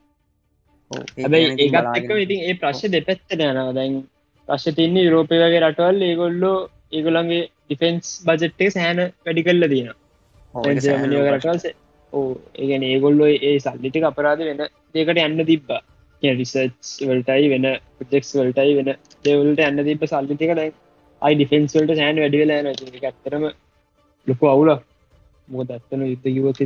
හැබයි 0.91 1.43
ඒත් 1.59 1.91
එක 1.95 2.11
ඉතින් 2.16 2.41
ඒ 2.43 2.55
ප්‍රශ්න 2.55 2.93
දෙපැත්තට 2.93 3.37
යනවා. 3.37 3.72
දැන් 3.72 3.95
ප්‍රශ් 4.49 4.68
තින්නේ 4.76 5.07
යුරෝපය 5.07 5.41
වගේ 5.43 5.62
රටවල් 5.62 6.03
ඒගොල්ලෝ 6.03 6.57
ඒගොලන්ගේ 6.93 7.43
ඩිෆෙන්ස් 7.47 8.12
බජට්ේ 8.26 8.70
සෑන 8.70 9.03
වැඩි 9.24 9.43
කල්ල 9.43 9.68
තියෙන 9.68 9.91
රටවල් 11.28 11.68
ඕ 12.12 12.28
ඒගැන 12.55 12.84
ඒගොල්ලෝ 12.84 13.30
ඒ 13.43 13.59
සල්ලිටික 13.59 14.05
අපරාධ 14.05 14.43
වෙන 14.45 14.64
දේකට 14.95 15.22
යන්න 15.22 15.47
තිබ්බා. 15.47 15.82
රිසර්ච් 16.22 16.91
වලටයි 17.03 17.49
වෙන 17.49 17.66
ප්‍රජෙක්ස් 18.01 18.30
වලටයි 18.34 18.74
වෙන 18.78 18.91
දෙවලට 19.24 19.61
යන්න 19.61 19.84
තිබ 19.84 20.05
සල්ලිටිකට 20.05 20.61
අයි 21.22 21.34
ඩිෆෙන්ස් 21.34 21.76
වලට 21.76 21.97
සෑන් 21.97 22.20
වැඩිවෙලා 22.22 22.74
ඇත්තරම 23.03 23.45
ලොකු 24.26 24.47
අවුල 24.47 24.70
මොක 25.49 25.68
දත්තන 25.68 26.03
යුද්ධ 26.28 26.62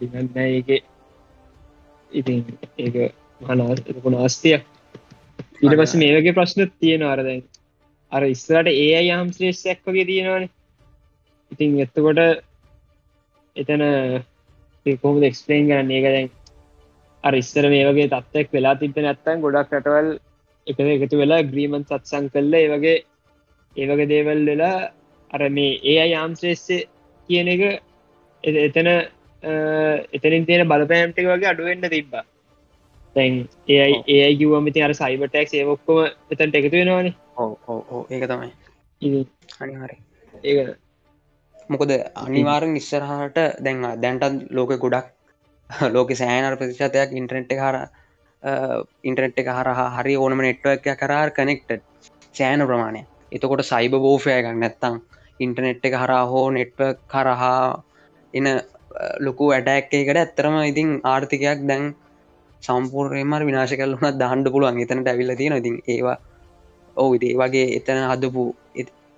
දිගන්න 0.00 0.38
ඒක 0.38 0.70
ඉතින් 2.10 2.44
ඒක 2.78 2.96
මහනාලොකු 3.40 4.10
නාස්තිය 4.10 4.56
ඊට 4.56 5.74
පස්ස 5.74 5.94
මේ 5.96 6.12
වගේ 6.14 6.34
ප්‍රශ්න 6.34 6.70
තියෙන 6.74 7.02
අරදැන් 7.04 7.42
අර 8.12 8.26
ඉස්සරට 8.26 8.68
ඒ 8.70 9.00
යම් 9.08 9.28
ශ්‍රේෂ්යක් 9.30 9.80
වගේ 9.86 10.06
තියෙනවාන. 10.06 10.44
ඉතින් 11.52 11.78
එත්තකොට 11.80 12.20
එතන 13.56 13.82
කොහොම 14.96 15.22
එක්ස්පලේන් 15.22 15.68
කරන්න? 15.68 15.90
ඒක 15.90 16.06
දැන් 16.06 16.30
අර 17.24 17.34
ඉස්සර 17.34 17.68
මේ 17.68 17.84
වගේ 17.86 18.08
තත්වක් 18.08 18.48
වෙලා 18.52 18.74
තිබ 18.76 18.98
නැත්තන් 18.98 19.42
ගොඩක් 19.42 19.72
රටවල් 19.72 20.10
එක 20.66 20.80
එකතු 20.86 21.20
වෙලා 21.20 21.42
ග්‍රීමන් 21.44 21.84
සත්සං 21.84 22.30
කල්ල 22.30 22.54
ඒ 22.54 22.68
වගේ 22.70 22.96
ඒවගේ 23.76 24.08
දේවල් 24.08 24.42
වෙලා 24.46 24.90
අර 25.30 25.48
මේ 25.50 25.78
ඒ 25.84 25.96
අයි 25.98 26.12
යාම්ශ්‍රේෂ්‍ය 26.12 26.78
කියන 27.28 27.48
එක 27.48 27.62
එතන 28.44 28.90
එතනින් 30.12 30.46
තියෙන 30.46 30.68
බලපෑම්ටික 30.68 31.28
වගේ 31.28 31.50
අඩුවෙන්ට 31.52 31.90
තිබ්බා 31.90 32.24
තැන් 33.16 33.38
ඒයි 33.68 33.96
ඒයි 34.08 34.38
කිවමති 34.40 34.82
අර 34.82 34.94
සයිබටක් 34.94 35.54
ඒවොක්කොම 35.54 35.98
එතන්ට 36.32 36.58
එකතු 36.58 36.74
වෙනවානේ. 36.74 37.14
ඕ 37.36 38.06
ඒක 38.10 38.26
තමයි. 38.26 38.50
අනිහරි 39.60 39.96
ඒ 40.44 40.66
මොකද 41.70 41.92
අනිවාරෙන් 42.16 42.76
ඉස්සරහට 42.76 43.40
දැන් 43.60 43.86
දැන්ටත් 44.02 44.46
ලෝක 44.50 44.72
ගොඩක් 44.78 45.08
ලෝක 45.90 46.10
සෑනර 46.14 46.56
ප්‍රතිශතයක් 46.56 47.14
ඉන්ටරෙන්ට් 47.14 47.54
හර 47.58 47.78
ඉන්ටරෙට් 49.02 49.38
එක 49.38 49.48
හරහා 49.50 49.86
හරි 49.96 50.16
ඕනම 50.16 50.40
නෙට්වක් 50.40 50.90
කරාර් 50.96 51.30
කනෙක්ට 51.30 51.80
සෑන 52.34 52.66
ප්‍රමාණය 52.66 53.02
එතකොට 53.32 53.64
සයිබ 53.64 53.94
බෝෆය 53.98 54.32
එකක් 54.32 54.50
නැත්තං 54.54 55.00
ඉන්ටනෙට් 55.40 55.84
එක 55.84 55.94
හරා 55.94 56.24
හෝ 56.26 56.46
නෙට්ව 56.50 56.80
කරහා 57.08 57.82
එන 58.34 58.48
ලොකු 59.20 59.50
වැඩැක්කේකට 59.52 60.16
ඇත්තරම 60.16 60.56
ඉතින් 60.62 60.90
ආර්ථිකයක් 61.04 61.66
දැන් 61.66 61.84
සම්පූර්යමර 62.62 63.42
විනාශ 63.44 63.74
කල්ලුනත් 63.74 64.18
දහන්ඩ 64.18 64.46
පුළුවන්. 64.48 64.80
එතනට 64.80 65.08
ඇවිල්ල 65.08 65.36
තියෙන 65.36 65.56
ඉතින් 65.56 65.76
ඒවා 65.88 66.18
ඔවු 66.96 67.12
ඉදේ 67.14 67.34
වගේ 67.36 67.66
එතන 67.76 68.00
හදපු 68.04 68.44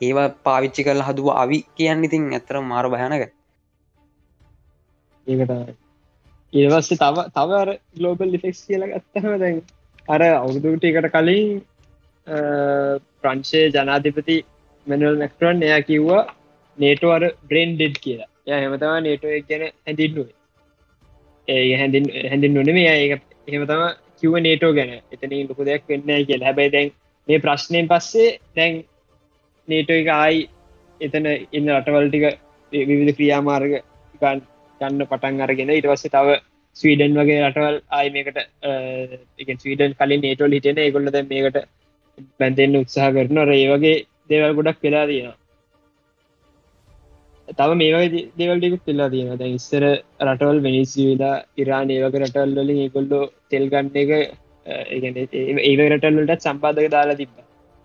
ඒවා 0.00 0.28
පාවිච්චි 0.44 0.82
කල 0.84 1.02
හදුව 1.02 1.28
අවි 1.34 1.58
කියන්න 1.76 2.04
ඉතින් 2.04 2.24
ඇතර 2.32 2.56
මාර 2.62 2.86
භයනක 2.88 3.14
ඒකට 5.26 5.52
ඒවස්සේ 6.52 6.98
තව 6.98 7.16
තවර 7.30 7.68
ගලෝබල් 7.96 8.32
ලිෆෙක්ස් 8.34 8.60
කියල 8.66 8.84
ගත්තහම 8.88 9.34
දැන් 9.38 9.58
අර 10.08 10.22
අවුදුට 10.28 10.84
එකට 10.84 11.08
කලින් 11.10 11.48
ප්‍රංශය 13.22 13.62
ජනාධිපති 13.70 14.36
මැනල් 14.86 15.16
මැක්ටරන් 15.16 15.62
එයා 15.62 15.82
කිව්වා 15.82 16.22
නේටෝ 16.78 17.12
අර 17.12 17.24
බ්‍රෙන්් 17.44 17.74
ඩෙඩ් 17.74 17.96
කියලා. 17.98 18.30
ය 18.46 18.50
හෙමතවා 18.54 19.00
නේටෝ 19.00 19.30
ගැන 19.48 19.64
හැඳින්නුවේ. 19.86 20.36
ඒ 21.48 21.76
හැඳින් 21.76 22.06
හැඳින් 22.30 22.54
නොනෙම 22.54 22.78
ඒ 22.78 22.96
එහෙම 22.96 23.22
තම 23.46 23.84
කිව 24.18 24.34
නේටෝ 24.38 24.72
ගැන. 24.72 24.92
එතන 25.12 25.34
ලොකු 25.48 25.64
දෙයක් 25.64 25.84
වෙන්න 25.88 26.08
කියලා. 26.26 26.46
හැබැයි 26.48 26.72
දැන් 26.72 26.88
මේ 27.28 27.38
ප්‍රශ්නයෙන් 27.38 27.88
පස්සේ 27.88 28.38
දැන් 28.56 28.84
නේටෝ 29.68 29.96
එක 29.96 30.08
ආයි 30.10 30.48
එතන 31.00 31.26
ඉන්න 31.52 31.68
රටවල්ටික 31.72 32.24
විවිධ 32.72 33.16
ක්‍රියාමාර්ග 33.18 33.74
ගන්න 34.20 35.06
පටන් 35.06 35.44
අරගෙන 35.46 35.70
ඉට 35.70 35.86
වස්සේ 35.86 36.14
තව 36.16 36.38
ස්වීඩන් 36.76 37.18
වගේ 37.18 37.42
රටවල් 37.42 37.78
ආය 37.90 38.10
මේකට 38.10 38.38
එක 39.38 39.54
ස්වීඩන් 39.56 39.96
කලින් 40.00 40.24
නේටෝල් 40.26 40.56
හිටෙන 40.56 40.78
ඒගොල්ලද 40.78 41.20
මේකට 41.28 41.60
බැන්තෙන්න්න 42.38 42.80
උත්සාහ 42.80 43.12
කරන 43.12 43.42
ඒ 43.44 43.68
වගේ 43.68 43.96
දේවල් 44.30 44.56
ගොඩක් 44.58 44.82
වෙලා 44.82 45.06
තියෙනවා. 45.06 45.38
තව 47.52 47.70
මේවගේ 47.74 48.24
දෙවල්ටිකුත් 48.38 48.84
වෙල්ලා 48.86 49.10
තියෙන 49.10 49.38
දැ 49.38 49.52
ඉස්සර 49.52 49.84
රටවල් 50.26 50.58
වෙනිසිවිලා 50.60 51.34
ඉරාන 51.56 51.90
ඒවක 51.90 52.16
රටවල් 52.20 52.54
වලින් 52.58 52.82
ඒගොල්ලෝ 52.84 53.24
තෙල් 53.50 53.66
ගන්න 53.68 53.96
එක 53.96 54.10
ඒ 54.66 55.88
රටල්ලට 55.88 56.46
සම්පාදක 56.46 56.88
දාලා 56.90 57.16
තිබ 57.16 57.30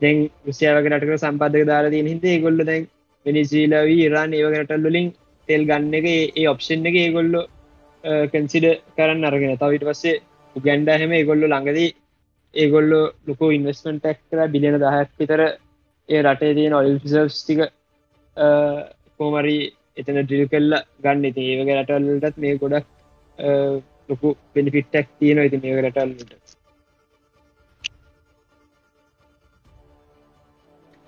දැන් 0.01 0.17
රුසියාවක 0.47 0.89
රටක 0.89 1.13
සම්පාදක 1.19 1.63
දාලා 1.65 1.93
තියෙන 1.93 2.11
හිද 2.13 2.25
ඒගොල්ල 2.25 2.65
දැන් 2.65 2.89
වෙනිසිීලාවී 3.25 4.01
ඉරාන් 4.05 4.33
ඒවක 4.33 4.57
රටල් 4.57 4.83
වලින් 4.83 5.07
තෙල් 5.49 5.63
ගන්න 5.65 5.93
එක 5.93 6.07
ඒ 6.09 6.47
ඔප්ෂන් 6.47 6.89
එක 6.89 6.97
ඒගොල්ලො 6.97 7.41
කන්සිඩ 8.33 8.67
කරන්න 8.97 9.25
අරගෙන. 9.25 9.55
තවිට 9.55 9.83
පස්සේ 9.83 10.21
උගැන්ඩ 10.55 10.91
හැම 10.91 11.13
ඒගොල්ලු 11.13 11.47
ළඟදී 11.47 11.89
ඒගොල්ලො 12.53 12.99
ලොකු 13.27 13.49
ඉන්වස්මෙන්ට් 13.51 14.01
ටැක් 14.01 14.19
කර 14.25 14.47
බිලියන 14.53 14.77
දහයක් 14.77 15.09
විතර 15.19 15.41
ඒ 16.09 16.21
රටේ 16.21 16.53
තියෙන 16.53 16.73
ඔයිල් 16.73 16.99
ෆිසර්ස් 16.99 17.39
ටික 17.39 17.61
කෝමරි 19.19 19.57
එතන 19.97 20.19
ඩිල් 20.21 20.43
කල්ල 20.51 20.73
ගන්න. 21.03 21.25
ඉති 21.29 21.41
ඒවගේ 21.49 21.79
රටල්ලටත් 21.79 22.37
මේ 22.43 22.59
ගොඩක් 22.61 22.85
ලොකු 24.09 24.35
පෙනිිෆිට්ටක් 24.53 25.07
තියෙන 25.19 25.45
ඉති 25.47 25.63
මේ 25.63 25.81
රටල්ලට 25.81 26.31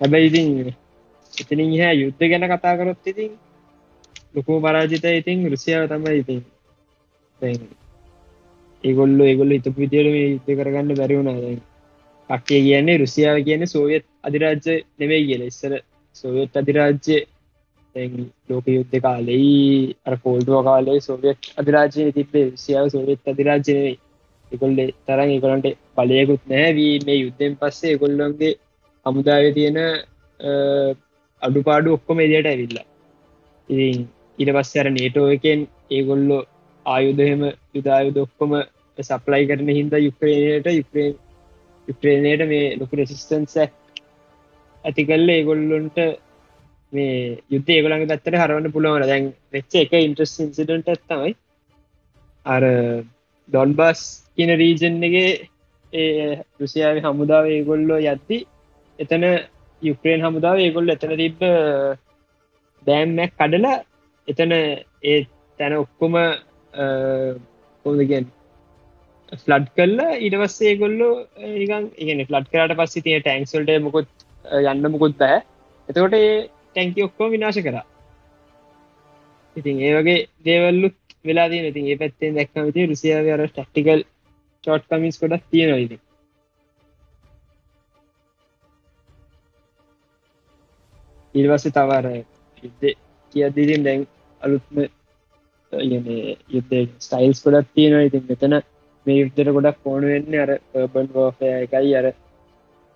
හැබැයි 0.00 0.28
ඉතින් 0.30 0.48
එතනින් 1.32 1.72
හැ 1.80 1.94
යුද්ධ 1.96 2.24
ගැන 2.30 2.46
කතා 2.52 2.74
කරොත් 2.78 3.08
ඉතින් 3.12 3.32
ලොකෝ 4.34 4.58
පරාජිත 4.60 5.04
ඉතින් 5.10 5.48
රුසියාව 5.52 5.84
තමයි 5.90 6.20
ඉතින්. 6.22 6.40
ඒගොල්ල 8.84 9.20
ඒගොල්ල 9.22 9.52
හිතපු 9.56 9.76
විදියට 9.76 10.12
මේ 10.14 10.28
යුද්ධ 10.28 10.56
කරගන්න 10.58 10.98
බැරිවුණා 11.00 11.36
කට්ටිය 12.30 12.62
කියන්නේ 12.66 13.00
රුසියාව 13.02 13.38
කියන්නේ 13.46 13.72
සෝවියත් 13.74 14.06
අධිරාජ්‍ය 14.26 14.74
නෙවෙයි 15.00 15.26
කියල. 15.28 15.42
ඉස්සර 15.50 15.72
සෝවියත් 16.16 16.56
අධිරාජ්‍ය 16.56 17.16
ලෝක 17.94 18.66
යුද්ධ 18.68 18.96
කාලෙයි 19.00 19.96
අර 20.06 20.14
කෝල්ඩුව 20.16 20.62
කාලේ 20.64 21.00
සෝවියත් 21.00 21.50
අධිරාජය 21.56 22.12
තිබේ 22.12 22.46
සියාව 22.56 22.86
සෝවියත් 22.88 23.22
අධිරාජ්‍ය 23.26 23.72
නෙවෙයි. 23.72 23.98
එකොල්ලේ 24.52 24.88
තරන් 25.06 25.30
එකොලන්ට 25.30 25.66
පලයකුත් 25.96 26.42
නෑවී 26.46 26.94
මේ 27.06 27.18
යුද්ධෙන් 27.18 27.56
පස්සේ 27.56 27.94
එකොල්ලොන්ගේ 27.96 28.52
හමුදාව 29.06 29.44
තියෙන 29.54 29.78
අඩුපාඩු 31.42 31.96
ඔක්කොම 31.96 32.18
එදියට 32.18 32.46
ඇවිල්ලා. 32.46 32.86
ඉතින් 33.68 33.98
ඊට 34.38 34.52
පස්ස 34.56 34.76
අර 34.76 34.88
නේටෝ 34.90 35.26
එකෙන් 35.28 35.60
ඒගොල්ලෝ 35.90 36.42
ආයුදහෙම 36.86 37.42
යුදායු 37.74 38.14
දොක්කොම 38.14 38.52
සප්ලයි 38.98 39.44
කරන 39.46 39.70
හින්ද 39.70 39.94
යුක්‍රේනයට 39.98 40.66
යුක්‍රේන් 40.72 41.14
යුක්‍රේනයට 41.88 42.42
මේ 42.48 42.66
ලොකු 42.80 42.96
රෙසිස්ටන්ස 42.96 43.56
ඇති 44.84 45.02
කල්ල 45.04 45.28
ඒගොල්ලොන්ට 45.28 45.98
මේ 46.92 47.38
යුද්ධ 47.50 47.70
ඒගොලඟ 47.70 48.06
පැත්තට 48.06 48.36
හරවන්න 48.36 48.74
පුළුවන 48.74 49.04
දැන් 49.04 49.26
වෙච්ච 49.52 49.74
එක 49.76 49.92
ඉන්ට්‍රස් 49.98 50.34
ඉන්සිඩට 50.40 50.90
ඇත්තමයි 50.90 51.32
අර 52.46 52.64
ඩොන්බස් 53.48 54.02
කියන 54.34 54.52
රීජන්ගේ 54.56 55.26
ඒ 55.92 56.28
රුසියාව 56.58 57.00
හමුදාව 57.00 57.46
ඒගොල්ලෝ 57.48 58.00
යද්දි 58.06 58.38
එතන 58.98 59.24
යුක්‍රේන් 59.82 60.20
හමුදාව 60.20 60.58
ඒගොල්ල 60.58 60.94
එතන 60.94 61.14
තිබ්බ 61.16 61.40
දෑම්මැක් 62.86 63.32
කඩලා 63.36 63.76
එතන 64.28 64.52
ඒ 64.54 65.18
තැන 65.58 65.74
ඔක්කොම 65.76 66.14
කොමදගෙන් 67.84 68.26
ෆ්ලඩ් 69.36 69.66
කල්ලා 69.76 70.18
ඉඩවස්සේ 70.20 70.72
ගොල්ලෝ 70.76 71.12
නිකන් 71.56 71.84
ඉගෙන 71.96 72.24
ෆ්ලඩ් 72.26 72.48
කරට 72.52 72.78
පස්සේ 72.78 73.04
තිය 73.06 73.20
ටැන්ක්සල්ට 73.20 73.76
මොකොත් 73.80 74.08
යන්න 74.64 74.88
මුකුත් 74.88 75.14
බෑ. 75.18 75.42
එතකොට 75.88 76.16
ඒ 76.16 76.32
ටැන්කි 76.70 77.02
ඔක්කෝ 77.02 77.30
විනාශ 77.30 77.60
කරා. 77.62 77.86
ඉතින් 79.56 79.76
ඒ 79.80 79.92
වගේ 79.96 80.18
දේවල්ලුත් 80.44 80.96
වෙලාදී 81.24 81.66
ඉතින් 81.68 81.86
ඒ 81.86 81.96
පැත්තෙන් 81.96 82.36
දැක්කම 82.36 82.70
ති 82.72 82.86
රුසියාව 82.86 83.26
අර 83.30 83.42
ටක්ටිකල් 83.48 84.06
චෝට් 84.64 84.84
කමිස් 84.88 85.20
කොඩක් 85.20 85.44
තියෙනවා 85.50 85.80
ඉති 85.80 86.00
ඉල්වස්සේ 91.34 91.72
තවර 91.72 92.06
යුද්ධ 92.62 92.96
කියදීතින් 93.34 93.84
දැන් 93.84 94.06
අලුත්ම 94.40 94.76
යුද්ධ 96.48 96.74
ස්ටයිල්ස් 96.98 97.42
කොඩක් 97.42 97.68
තියෙනවා. 97.74 98.02
ඉතින් 98.02 98.24
මෙතන 98.28 98.54
මේ 99.06 99.18
යුද්ධර 99.18 99.52
ගොඩක් 99.52 99.86
ඕන 99.86 100.02
වෙන්න 100.04 100.34
අර 100.36 100.50
බන් 100.88 101.10
ෝෆය 101.16 101.52
එකයි. 101.56 101.94
අර 101.94 102.06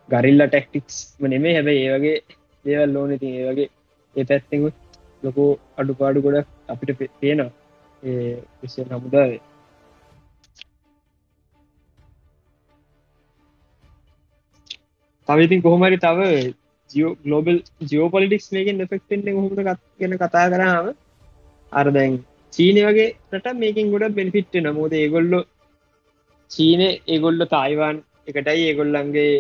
ගරිල්ල 0.09 0.47
ටෙක්ටික්ස් 0.47 0.97
නෙමේ 1.25 1.55
හැබැයි 1.55 1.85
ඒ 1.85 1.95
වගේ 1.97 2.17
දේවල් 2.65 2.95
ලෝන 2.95 3.13
ති 3.19 3.31
ඒ 3.33 3.47
වගේ 3.49 3.69
ඒ 4.17 4.25
පැත්තෙකුත් 4.25 4.77
ලොකෝ 5.23 5.51
අඩුපාඩු 5.79 6.25
ගොඩක් 6.27 6.49
අපිට 6.69 6.91
පේනවා. 6.99 7.51
ඒ 8.03 8.35
විසිය 8.61 8.85
හමුදාවේ. 8.91 9.41
තවිතින් 15.29 15.63
කොහොමරි 15.63 15.99
තව 15.99 16.21
ජියෝ 16.91 17.13
ගලෝබල් 17.23 17.59
ජියෝ 17.91 18.09
පොලිටික්ස් 18.11 18.53
මේකින් 18.53 18.85
ෙක්ටෙන්ට 18.87 19.35
හොමට 19.37 19.65
ගැන 20.01 20.17
කතා 20.19 20.47
කරාම? 20.51 20.87
අර 21.73 21.87
දැන් 21.91 22.15
චීනය 22.53 22.83
වගේ 22.89 23.09
රට 23.33 23.55
මේකින් 23.57 23.93
ගොඩ 23.93 24.17
බෙනිෆිට්ට 24.19 24.61
නමුද 24.63 24.93
ඒගොල්ලො 24.95 25.41
චීන 26.51 26.83
ඒගොල්ල 26.85 27.47
තායිවාන් 27.47 27.97
එකටයි 28.29 28.67
ඒගොල්ලන්ගේ 28.67 29.33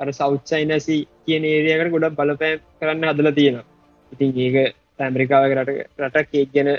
අර 0.00 0.08
සෞච්චයිනසි 0.12 0.98
කියන 1.28 1.44
ඒරියකට 1.46 1.94
ගොඩක් 1.94 2.18
බලපෑම් 2.18 2.60
කරන්න 2.78 3.08
හදල 3.08 3.32
තියෙනවා. 3.32 3.66
ඉතින් 4.12 4.30
ඒක 4.38 4.56
ඇමරිකාව 5.00 5.50
රට 5.54 5.80
රටක් 6.00 6.34
ඒක් 6.34 6.54
ගැන 6.54 6.70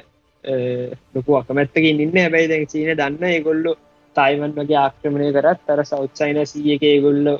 ලොකු 1.15 1.35
අකමැත්තකින් 1.35 1.99
ඉන්න 1.99 2.17
හැබැයි 2.17 2.47
දැන් 2.47 2.67
චීන 2.67 2.91
දන්න 2.93 3.29
ඒගොල්ලො 3.29 3.75
තායිවන් 4.15 4.55
වගේ 4.55 4.77
ආක්‍රමණය 4.77 5.29
කරත් 5.33 5.69
අර 5.69 5.83
සෞච්චයිනසී 5.85 6.73
එක 6.75 6.83
ඒගොල්ලො 6.85 7.35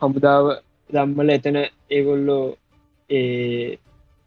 හමුදාව 0.00 0.46
දම්මල 0.90 1.30
එතන 1.30 1.58
ඒගොල්ලෝ 1.90 2.42
ඒ 3.10 3.78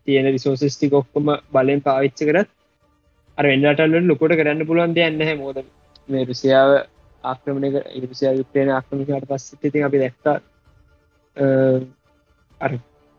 තියෙන 0.08 0.28
රිසෝසිස්ටික 0.28 0.94
ඔක්කොම 0.94 1.32
බලෙන් 1.52 1.82
පාවිච්ච 1.82 2.24
කරත් 2.24 2.50
අර 3.38 3.46
වෙන්නටල්ල 3.46 4.00
ලොකොට 4.04 4.34
කරන්න 4.34 4.68
පුළුවන් 4.68 4.96
දෙයන්න 4.96 5.22
හැ 5.22 5.36
මෝද 5.36 5.64
මේ 6.10 6.26
රුසියාව 6.26 6.72
ආක්‍රමණය 7.24 7.70
ඉරිසියා 7.98 8.34
යුක්්‍රේන 8.34 8.72
ආක්‍රමිකට 8.72 9.28
පස්ස 9.28 9.56
ති 9.64 9.84
අපි 9.84 10.02
දැක්ත 10.04 10.28
අර 10.28 10.40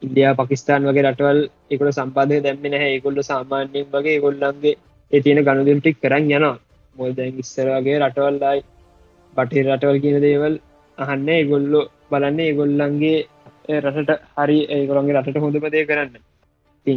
ඉන්දයා 0.02 0.34
පකිස්ාන් 0.34 0.82
වගේ 0.84 1.04
රටවල් 1.04 1.40
එකොට 1.70 1.94
සම්පාදය 1.94 2.40
දැම්මෙන 2.40 2.74
හැ 2.74 2.90
ඒකොල්ල 2.90 3.18
සාමාන්‍යයෙන් 3.22 3.86
වගේ 3.92 4.18
ගොල්ලන්ගේ 4.20 4.74
ඒ 5.12 5.20
තියෙන 5.20 5.44
ගණුදටික් 5.44 5.96
කරන්න 6.00 6.30
යනවා. 6.30 6.56
මොල් 6.96 7.12
දැන් 7.16 7.38
ඉස්සරගේ 7.38 7.96
රටවල්ලායි 7.98 8.60
බටේ 9.36 9.64
රටවල් 9.66 9.98
කියන 10.00 10.18
දේවල් 10.20 10.54
අහන්න 10.98 11.28
ඒගොල්ලො 11.28 11.80
බලන්න 12.10 12.40
ඒගොල්ලන්ගේ 12.40 13.18
රටට 13.80 14.10
හරි 14.36 14.58
ඒගොළන්ගේ 14.68 15.16
රටට 15.16 15.42
හොඳපදය 15.44 15.84
කරන්න. 15.86 16.12
ති 16.86 16.92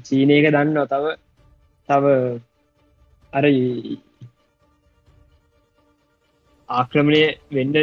චීනයක 0.00 0.46
දන්න 0.48 0.78
තව 0.86 1.04
තව 1.88 2.04
අර 3.32 3.44
ආක්‍රමණය 6.68 7.22
වෙන්න 7.50 7.74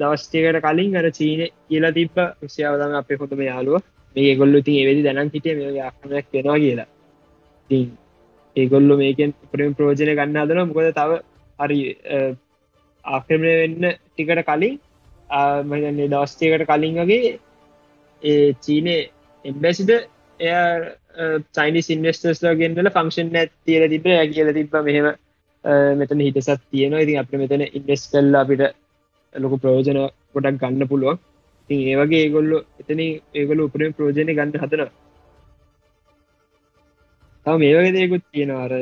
දවස්ටයකට 0.00 0.60
කලින් 0.66 0.98
අර 1.00 1.06
චීන 1.18 1.40
කියලා 1.68 1.94
තිබ 1.98 2.18
රුසියාවදම 2.42 2.98
අප 3.00 3.10
හොඳම 3.22 3.42
යාලුව 3.42 3.82
මේ 4.16 4.34
ගොල්ලු 4.40 4.60
ති 4.66 4.76
වෙදි 4.88 5.06
දැනන් 5.06 5.32
හිටිය 5.34 5.56
මේ 5.56 5.80
ආක්‍රමයක් 5.80 6.26
වෙනවා 6.34 6.58
කියලා. 6.58 6.88
ති 7.70 7.78
ඒගොල්ලු 8.56 8.94
මේකෙන් 9.02 9.34
ප්‍රම් 9.52 9.72
ප්‍රෝජනය 9.74 10.12
ගන්න 10.12 10.38
අදන 10.42 10.60
මොකද 10.70 10.90
තව 10.98 11.10
හරි 11.58 11.80
ආක්‍රමණය 13.04 13.54
වෙන්න 13.62 13.84
ටිකට 13.88 14.42
කලින් 14.48 14.78
මගන්නේ 15.70 16.10
දවස්ටයකට 16.14 16.66
කලින් 16.70 16.98
වගේ 17.02 17.36
ඒ 18.22 18.48
චීනේ 18.64 19.00
එම්බැසිද 19.44 19.90
එය 19.92 20.52
චයිනි 21.54 21.80
සින්වස්ටර්ස්ල 21.82 22.58
ගෙන්දල 22.60 22.90
ෆංක්ෂන් 22.90 23.36
ඇත් 23.36 23.52
තියල 23.64 23.86
තිබ 23.94 24.06
කියල 24.34 24.52
තිබ 24.54 24.76
මෙහෙම 24.82 25.08
මෙතන 25.94 26.20
හිටසත් 26.20 26.60
තියෙනවා. 26.70 27.04
ඉතින් 27.04 27.20
අප 27.22 27.32
මෙතන 27.34 27.66
ඉන්ඩෙස් 27.70 28.04
කල්ල 28.12 28.40
අපිට 28.42 28.62
ලොකු 29.34 29.56
ප්‍රෝජන 29.58 29.98
ගොඩක් 30.32 30.60
ගන්න 30.60 30.88
පුළුවන්. 30.88 31.18
ඉතින් 31.70 31.88
ඒවගේ 31.90 32.22
ඒගොල්ලො 32.24 32.58
එතන 32.80 33.00
ඒගොල 33.34 33.60
උපරෙන් 33.60 33.92
ප්‍රෝජනය 33.92 34.30
ගන්න 34.30 34.52
හතන 34.54 34.90
තව 37.46 37.56
මේ 37.56 37.74
වගේ 37.76 37.94
දෙකුත් 37.96 38.24
තියෙන 38.28 38.50
අර 38.56 38.72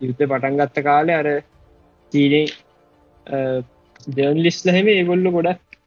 යුද්ධ 0.00 0.22
පටන්ගත්ත 0.22 0.78
කාලය 0.82 1.12
අර 1.12 1.28
චීනේ 2.12 2.46
ජර්න්ලිස්ල 4.16 4.70
හෙම 4.70 4.88
ඒගොල්ල 4.90 5.26
ගොඩක් 5.30 5.78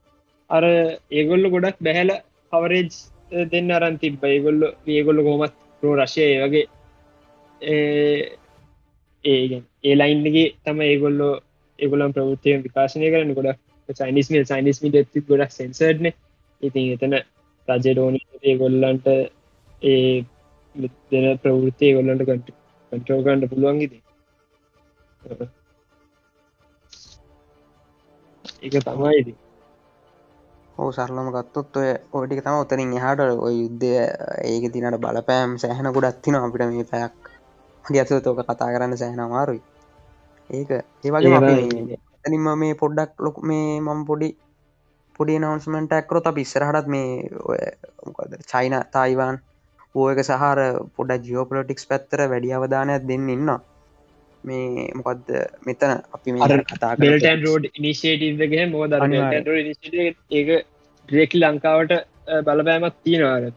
අර 0.49 0.63
ඒගොල්ල 1.11 1.49
ගොඩක් 1.49 1.81
බැහැල 1.81 2.13
කවරේජ් 2.53 2.91
දෙන්න 3.51 3.71
අරන් 3.71 3.97
තිබ 3.97 4.23
ඒගොල්ල 4.25 4.61
ඒගොල්ල 4.89 5.23
කොමත් 5.23 5.59
ප්‍රෝ 5.83 5.97
රශය 5.97 6.29
වගේ 6.43 6.65
ඒගෙන් 9.23 9.63
ඒ 9.83 9.95
ලයින්ගේ 9.95 10.47
තම 10.63 10.79
ඒගොල්ලෝ 10.83 11.33
ඒගොලම් 11.79 12.15
ප්‍රවෘතිය 12.15 12.55
විකාශනය 12.59 13.07
කරන 13.09 13.33
ගොඩක් 13.33 13.59
චයිනිස්මල් 13.93 14.45
චයිනිස්මි 14.45 14.91
ඇති 14.93 15.23
ගොඩක් 15.23 15.51
සෙන්සර්න 15.51 16.05
ඉතින් 16.63 16.91
එතන 16.93 17.15
රජ 17.67 17.85
ඩෝනි 17.87 18.19
ඒගොල්ලන්ට 18.43 19.07
ඒ 19.83 20.25
දෙන 21.11 21.27
ප්‍රවෘතිය 21.39 21.93
ගොල්ලන්ට 21.95 22.25
කට 22.25 22.57
කන්ට්‍රෝගන්ඩ 22.91 23.49
පුළුවන්ගේද 23.49 23.93
ඒක 28.61 28.75
තමයිදී 28.83 29.37
හෝ 30.77 30.91
සරලම 30.91 31.27
ගත්තොත් 31.31 31.75
ඔය 31.75 31.89
ඕටික 32.11 32.41
තම 32.41 32.55
උතරින් 32.55 32.93
එහාට 32.93 33.19
ඔය 33.39 33.55
යුද්ධය 33.55 33.91
ඒක 34.43 34.63
තිනට 34.73 34.97
බලපෑම් 34.99 35.51
සෑහන 35.57 35.93
ගොඩත් 35.93 36.21
තින 36.21 36.35
අපිට 36.37 36.65
මේ 36.69 36.85
පැයක්. 36.85 37.13
ගැසතෝක 37.85 38.39
කතා 38.41 38.73
කරන්න 38.73 38.97
සෑහන 38.97 39.21
අමාරුයි. 39.21 39.61
ඒක 40.49 40.69
ඒවගේ 41.03 41.99
එතනින්ම 42.25 42.47
මේ 42.57 42.73
පොඩ්ඩක් 42.75 43.11
ලොක 43.19 43.37
මේ 43.43 43.79
මම 43.79 44.01
පොඩි 44.05 44.29
පොඩි 45.15 45.39
නවන්ස්මට 45.39 45.93
ඇක්රොත 45.93 46.27
පිස්සරහටත් 46.33 46.87
මේ 46.87 47.09
චයින 48.51 48.75
තායිවාන් 48.91 49.37
ඕයක 49.95 50.19
සහර 50.21 50.59
පොඩ 50.95 51.11
ජියෝපලටික්ස් 51.25 51.87
පැත්තර 51.87 52.25
වැඩි 52.25 52.53
අවධානයක් 52.53 53.07
දෙන්න 53.09 53.29
ඉන්න 53.29 53.51
මේ 54.43 54.87
මොකක්ද 54.93 55.33
මෙතන 55.65 55.91
අපි 56.11 56.37
කතා 56.71 57.35
රෝඩ් 57.41 57.67
ඉනිශේටගේ 57.71 58.65
මෝද 58.67 58.95
ඒක 60.31 60.49
ඩ්‍රෙක්ලි 61.09 61.43
ලංකාවට 61.43 61.93
බලපෑමක් 62.45 63.01
තියෙනවාර 63.03 63.49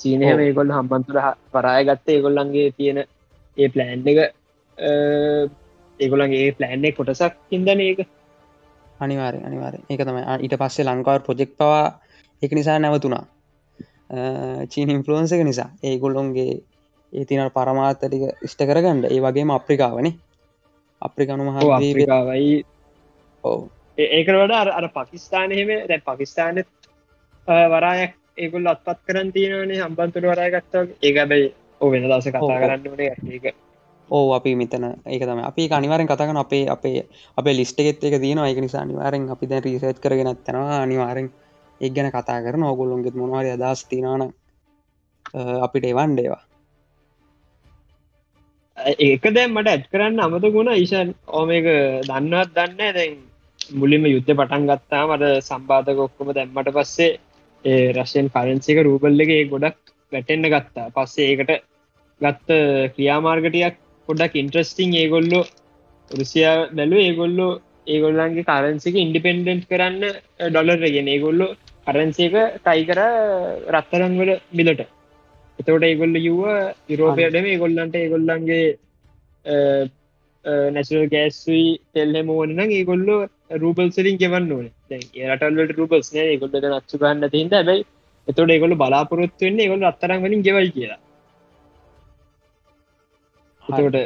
චීනය 0.00 0.32
මේ 0.32 0.50
ගොල් 0.52 0.74
හම්බන්තුර 0.76 1.20
පරාය 1.52 1.84
ගත්ත 1.84 2.16
ඒගොල්ලන්ගේ 2.16 2.66
තියෙන 2.72 2.98
ඒ 3.56 3.68
ප්ලෑන්් 3.68 4.04
එක 4.06 4.20
ඒගොලන්ගේ 6.00 6.52
ප්ලෑන්් 6.52 6.86
කොටසක් 6.96 7.34
ඉදන 7.50 7.80
ඒක. 7.80 8.00
අනිවාරය 9.00 9.40
අනිවාර 9.40 9.74
ඒක 9.80 10.00
තමයි. 10.00 10.22
ඊට 10.36 10.56
පස්සේ 10.56 10.84
ලංකාව 10.84 11.22
ප්‍රොජෙක්් 11.22 11.52
පවා 11.54 12.00
එක 12.42 12.52
නිසා 12.52 12.78
නැවතුනා 12.78 13.24
චීන 14.68 14.90
ඉන්ෆලුවන්ස 14.90 15.32
එක 15.32 15.44
නිසා. 15.44 15.70
ඒගොල්ලොන්ගේ 15.82 16.62
ඒ 17.12 17.24
තින 17.24 17.42
පරමාත්තටික 17.50 18.22
ඉෂ්ට 18.42 18.62
කරගන්නඩ 18.62 19.04
ඒ 19.06 19.20
වගේම 19.20 19.50
අප්‍රිකාවනේ 19.50 20.14
අප්‍රිකනු 21.02 21.44
මහ 21.44 21.56
අප්‍රිකාවයි. 21.70 22.64
ඕ 23.44 23.60
ඒකට 23.98 24.32
වඩා 24.34 24.62
අර 24.72 24.88
පකිස්ාන 24.90 25.52
හෙම 25.52 25.68
දැ 25.88 26.00
පකිස්ානත් 26.00 26.66
වරායක් 27.70 28.14
ඒකුල් 28.38 28.66
අත්පත් 28.66 28.98
කරන් 29.06 29.32
තියෙනනේ 29.32 29.80
හම්බන්තුර 29.80 30.24
වරාය 30.24 30.50
ගත්තා 30.50 30.84
ඒකබයි 31.02 31.46
ඕ 31.80 31.90
වෙන 31.90 32.04
දස 32.04 32.28
කතා 32.28 32.58
කරන්න 32.60 32.90
වනේ 32.90 33.14
ඒක 33.28 33.54
ඕ 34.08 34.32
අපි 34.32 34.54
මෙතන. 34.54 34.84
ඒක 35.04 35.22
තම 35.22 35.40
අපි 35.42 35.68
අනිවාරෙන් 35.70 36.06
කතාගන 36.06 36.36
අපේ 36.36 36.66
අපේ 36.68 37.06
අපේ 37.38 37.54
ලිස්ට 37.54 37.78
එකෙත් 37.78 38.04
එක 38.04 38.20
තියෙන 38.20 38.38
ඒක 38.40 38.58
නිසා 38.58 38.82
අනිවාරෙන් 38.82 39.30
අපි 39.30 39.46
දැන් 39.46 39.62
රිසේත් 39.62 39.98
කරගෙන 39.98 40.32
තනවා 40.38 40.82
අනිවාරෙන් 40.82 41.30
එක් 41.80 41.92
ගැන 41.92 42.10
කතා 42.10 42.42
කරන 42.42 42.62
ඔගුල්ලොන්ගෙත් 42.64 43.14
මොනවාරය 43.14 43.50
අදස් 43.52 43.84
තිනාන 43.84 44.22
අපිට 45.60 45.84
එවන් 45.84 46.16
දේවා 46.16 46.42
ඒක 48.98 49.24
දැම් 49.30 49.52
මට 49.52 49.68
ඇත් 49.68 49.86
කරන්න 49.88 50.20
අමත 50.20 50.46
ගුණ 50.50 50.72
යිෂන් 50.72 51.14
ඕමක 51.30 51.68
දන්නවත් 52.04 52.54
දන්න 52.56 52.94
දැන් 52.94 53.16
මුලින්ම 53.74 54.04
යුද්ධ 54.06 54.32
පටන් 54.32 54.68
ගත්තා 54.68 55.06
මට 55.08 55.32
සම්බාධක 55.42 56.00
ඔක්කොම 56.00 56.32
දැම්මට 56.32 56.70
පස්සේ 56.72 57.12
ඒ 57.64 57.92
රශයෙන් 57.92 58.30
කරන්සික 58.30 58.78
රූපල් 58.80 59.20
එක 59.20 59.50
ගොඩක් 59.50 59.80
වැටෙන්න්න 60.12 60.48
ගත්තා. 60.48 60.90
පස්සේ 60.90 61.28
ඒකට 61.30 61.52
ගත්ත 62.20 62.58
ක්‍රියාමාර්ගටයක් 62.94 63.76
පොඩක් 64.08 64.34
ඉන්ට්‍රස්ටිං 64.34 64.92
ඒගොල්ලෝ 64.94 65.44
රුසියා 66.10 66.56
බැලු 66.72 66.98
ඒගොල්ලෝ 66.98 67.52
ඒගොල්ලන්ගේ 67.86 68.48
කරන්සික 68.50 68.96
ඉන්ඩිපෙන්ඩන්ට් 68.96 69.68
කරන්න 69.70 70.04
ඩොලර්ගෙන 70.48 71.08
ඒගොල්ලෝ 71.08 71.50
කරන්සික 71.86 72.34
ටයි 72.58 72.84
කර 72.88 73.00
රත්තරන්වල 73.74 74.32
බිලට 74.52 74.82
එතවට 75.58 75.86
ඒගොල්ල 75.90 76.16
යුව 76.20 76.42
යුරෝපයටම 76.88 77.46
ඒගොල්ලන්ට 77.52 77.96
ඒගොල්ලන්ගේ 77.96 78.64
නැසල් 80.74 81.06
ගෑස්වී 81.14 81.68
තෙල්හෙම 81.92 82.30
ඕනන 82.30 82.60
ඒගොල්ලෝ 82.68 83.20
රූබල් 83.54 83.90
සලින් 83.90 84.18
ගෙවන්න 84.18 84.52
ඕන. 84.52 84.66
රටල්ලට 85.28 85.76
රූබල්ස් 85.78 86.12
නෑ. 86.12 86.36
ගොල්ලට 86.36 86.66
නච්චු 86.70 86.98
ගන්න 86.98 87.30
තින්ද 87.30 87.54
බැයි 87.60 87.86
එතොට 88.28 88.50
ඒගොල 88.50 88.74
බලාපොරොත්තු 88.76 89.46
වෙන්නේ 89.46 89.66
ඒගොල 89.66 89.84
අත්තරන් 89.84 90.22
වලින් 90.22 90.42
ගෙවයි 90.42 90.70
කියලා 90.72 91.00
එතකොට 93.68 93.96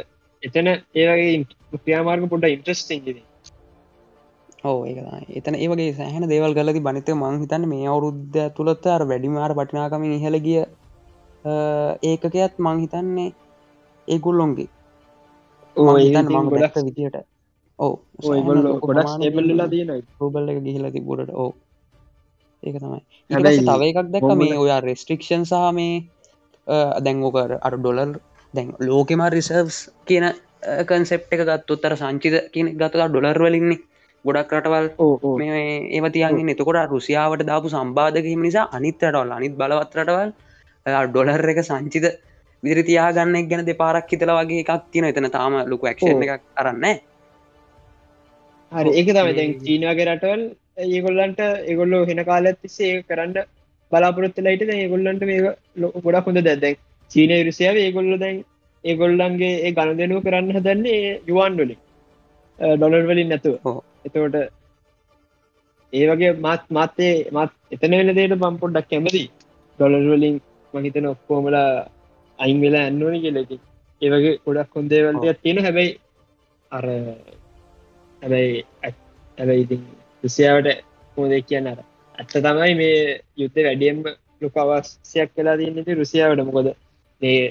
එතන 0.43 0.67
ඒවගේ 0.69 1.33
ක්‍රියාමාර්ග 1.75 2.23
පොඩ 2.29 2.47
ඉන්ට්‍රස්ටිං 2.49 3.21
ඕ 4.63 4.79
ඒක 4.85 4.99
එතන 5.39 5.55
ඒවගේ 5.57 5.93
සෑහන 5.93 6.27
දේවල් 6.29 6.53
ගලති 6.53 6.81
බනිත 6.81 7.09
මං 7.13 7.41
හිතන්න 7.43 7.67
මේ 7.69 7.87
අවුරුද්ධ 7.87 8.39
තුළත් 8.57 8.85
අර 8.87 9.03
වැඩිමාර 9.11 9.53
පටිනාකම 9.53 10.05
ඉහළගිය 10.09 10.61
ඒකකයත් 12.03 12.55
මං 12.59 12.81
හිතන්නේ 12.83 13.29
ඒගුල්ලොන්ගේ. 14.07 14.69
ගොඩක් 15.75 16.77
විදියට. 16.79 17.17
ඕ 17.79 17.93
ගොඩක් 20.29 20.63
ගිහිල 20.63 20.85
තිබුරට 20.91 21.31
ඕ 21.33 21.51
ඒක 22.63 22.75
තමයි. 22.77 23.01
තව 23.29 23.81
එකක් 23.89 24.11
දැක 24.13 24.29
මේ 24.37 24.57
ඔයා 24.57 24.81
රෙස්ට්‍රික්ෂන් 24.81 25.43
සහ 25.45 25.71
මේ 25.73 25.95
දැංගෝකර 26.99 27.57
අර 27.59 27.73
ඩොලර් 27.77 28.11
දැන් 28.53 28.73
ලෝකෙම 28.81 29.21
රිසර්ස් 29.29 29.77
කියන 30.05 30.25
කන්සෙප් 30.85 31.23
එක 31.29 31.41
ගත්තුත්තර 31.43 31.93
සංචිත 31.97 32.35
කියන 32.53 32.67
ගතලා 32.75 33.07
ඩොලර් 33.09 33.39
වලින්නේ 33.41 33.79
ගොඩක් 34.25 34.51
රටවල් 34.55 34.87
ඒව 35.91 36.07
තියන්නේ 36.09 36.55
එතකොට 36.55 36.81
රුසියාවට 36.89 37.45
දාපු 37.45 37.71
සම්බාධකහිම 37.71 38.41
නිසා 38.47 38.65
අනිත්තරටවල් 38.71 39.31
අනිත් 39.31 39.55
බලවත්රටවල් 39.55 40.33
ඩොලර් 41.07 41.53
එක 41.53 41.61
සංචිත 41.63 42.05
විදිරි 42.63 42.83
තියාගන්න 42.83 43.47
ගැන 43.49 43.65
දෙපාරක් 43.65 44.11
හිතල 44.11 44.33
වගේ 44.33 44.61
එකක් 44.65 44.91
තින 44.91 45.05
එතන 45.05 45.29
තාම 45.29 45.57
ලොකු 45.65 45.89
ක්ෂ 45.89 46.27
එකක් 46.27 46.45
කරන්න 46.53 46.85
හරි 48.71 48.91
ඒක 48.93 49.09
තම 49.11 49.33
දැන් 49.37 49.57
චීනගේ 49.61 50.05
රටවල් 50.07 50.43
ඒගොල්ලන්ට 50.89 51.41
ඒගොල්ලෝ 51.41 52.05
හෙන 52.05 52.23
කාලත් 52.25 52.61
තිස්සේ 52.61 52.93
කරන්න 53.03 53.51
බලාපොරොත්තුලයිට 53.91 54.71
ඒගොල්ලන්ට 54.75 55.27
මේ 55.27 55.41
ගොඩක් 55.99 56.27
හොඳ 56.27 56.41
දැදැන් 56.43 56.79
චීන 57.11 57.31
විරුසියාව 57.31 57.77
ඒගොල්ල 57.77 58.11
දැන් 58.23 58.37
ඒගොල්ලන්ගේ 58.83 59.53
ඒ 59.57 59.71
ගණ 59.71 59.99
දෙනුව 59.99 60.23
කරන්න 60.25 60.57
හදන්නේ 60.57 60.99
යුවන්ඩොලින් 61.29 61.79
ඩොලර් 62.59 63.05
වලින් 63.09 63.29
නැතුව. 63.31 63.55
එතවට 64.05 64.37
ඒ 65.93 66.05
වගේ 66.09 66.31
මත් 66.35 66.63
මත්තේ 66.71 67.15
මත් 67.31 67.51
එතන 67.75 67.97
වෙන 67.99 68.13
දේට 68.17 68.37
පම්පොඩ්ඩක් 68.43 68.89
කැමති 68.91 69.23
ඩොලර් 69.79 70.07
වලින් 70.11 70.37
මහිතන 70.73 71.07
ඔක්කෝමලා 71.07 71.69
අයින් 72.39 72.61
වෙලා 72.61 72.83
ඇන්නවනි 72.85 73.23
කියලති 73.25 73.57
ඒවගේ 74.01 74.39
ගොඩක් 74.45 74.69
කොන්දේවල්ටයක් 74.69 75.41
තියෙන 75.43 75.63
හැබැයි 75.65 75.97
අර 76.71 76.85
හැබැයි 78.21 79.63
ඉතින් 79.63 79.81
රුසියාවට 80.23 80.69
හෝද 81.17 81.33
කියන්න 81.49 81.67
අර 81.67 81.79
ඇත්ත 82.15 82.33
තමයි 82.37 82.73
මේ 82.75 82.97
යුද්ධ 83.37 83.59
වැඩියම් 83.67 83.99
ලොක 84.41 84.55
අවස්්‍යයක් 84.57 85.29
කලා 85.35 85.57
තියන්නති 85.57 85.99
රුසියාවට. 86.01 86.45
මොකොද 86.47 86.67
මේ 87.21 87.41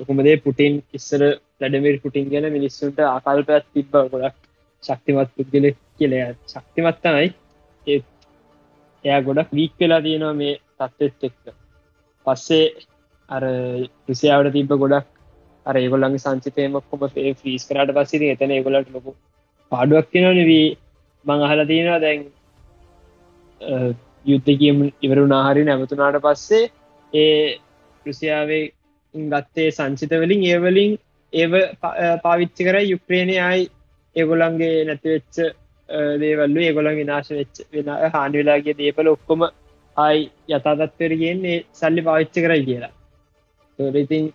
ලොකුමදේ 0.00 0.36
පුටින් 0.38 0.82
ඉස්සර 0.92 1.22
ලඩමිර් 1.60 2.00
පුටින් 2.00 2.30
ගැන 2.30 2.48
මිනිස්සුන්ට 2.52 2.98
ආකල්පයක් 3.06 3.68
තිබ්බ 3.70 3.92
ගොඩක් 4.12 4.36
ශක්තිමත් 4.82 5.34
පුද්ගල 5.36 5.66
කියල. 5.98 6.14
ශක්තිමත් 6.46 7.02
තමයි 7.02 7.28
ඒ 7.86 7.98
එයා 9.04 9.20
ගොඩක් 9.22 9.50
වීක් 9.52 9.74
වෙලා 9.80 10.00
තියෙනවා 10.00 10.34
මේ 10.34 10.54
තත්ත්ත් 10.78 11.28
එක්ක. 11.28 11.56
පස්සේ 12.26 12.66
අර 13.28 13.42
රුසියාවට 14.08 14.52
තිබ 14.52 14.72
ගොඩක් 14.76 15.08
අර 15.66 15.74
ඒගොල්ලන්ගේ 15.76 16.24
සංචිතයමක්කොම 16.24 17.02
ේ 17.18 17.34
ෆිස් 17.34 17.66
කරට 17.68 17.96
පස්සිරි 17.96 18.30
එතන 18.30 18.50
ඒගොලට 18.50 18.90
ලොකු 18.90 19.16
පාඩුවක් 19.72 20.08
කෙනනවී 20.10 20.76
මං 21.26 21.44
අහලා 21.46 21.66
තියෙනවා 21.66 22.00
දැන් 22.00 22.22
යුද්ධ 24.24 24.52
කියම 24.56 24.78
ඉවරු 25.02 25.26
නාහරි 25.28 25.64
නැමතුනාට 25.64 26.22
පස්සේ 26.22 26.64
ඒ 27.12 27.58
රුසියාවේ 28.06 28.64
ගත්තේ 29.14 29.70
සංචිතවලින් 29.70 30.44
ඒවලින් 30.44 30.92
ඒව 31.32 31.54
පාවිච්චි 32.22 32.64
කර 32.64 32.78
යුක්්‍රේණයයි 32.82 33.68
ඒගොලන්ගේ 34.16 34.84
නැතිවෙච්ච 34.84 35.36
දේවල්ලු 36.20 36.60
ඒගොලන් 36.60 36.96
විනාශ 36.96 37.30
වෙච්ච 37.30 37.62
වෙන 37.72 37.90
හානි 38.14 38.38
වෙලාගේ 38.38 38.76
දේපල 38.78 39.08
ඔක්කොම 39.08 39.44
ආයි 39.96 40.30
යථතත්වරගෙන්නේ 40.50 41.58
සල්ලි 41.72 42.02
පාවිච්ච 42.02 42.36
කරයි 42.36 42.64
කියලා. 42.64 42.92
ඉතින් 43.96 44.32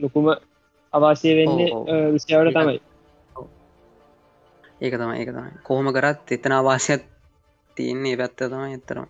ලොකුම 0.00 0.26
අවාසය 0.92 1.36
වෙන්නේ 1.36 1.70
රුසියාවට 2.12 2.54
තමයි. 2.54 2.80
ඒක 4.80 4.94
තම 4.94 5.12
ඒක 5.12 5.30
තමයි. 5.30 5.52
කොහොම 5.62 5.92
කරත් 5.92 6.32
එතන 6.32 6.52
අවාසයක් 6.54 7.02
තියන්නේ 7.76 8.16
පැත්ත 8.16 8.38
තමයි 8.44 8.74
එතරම් 8.74 9.08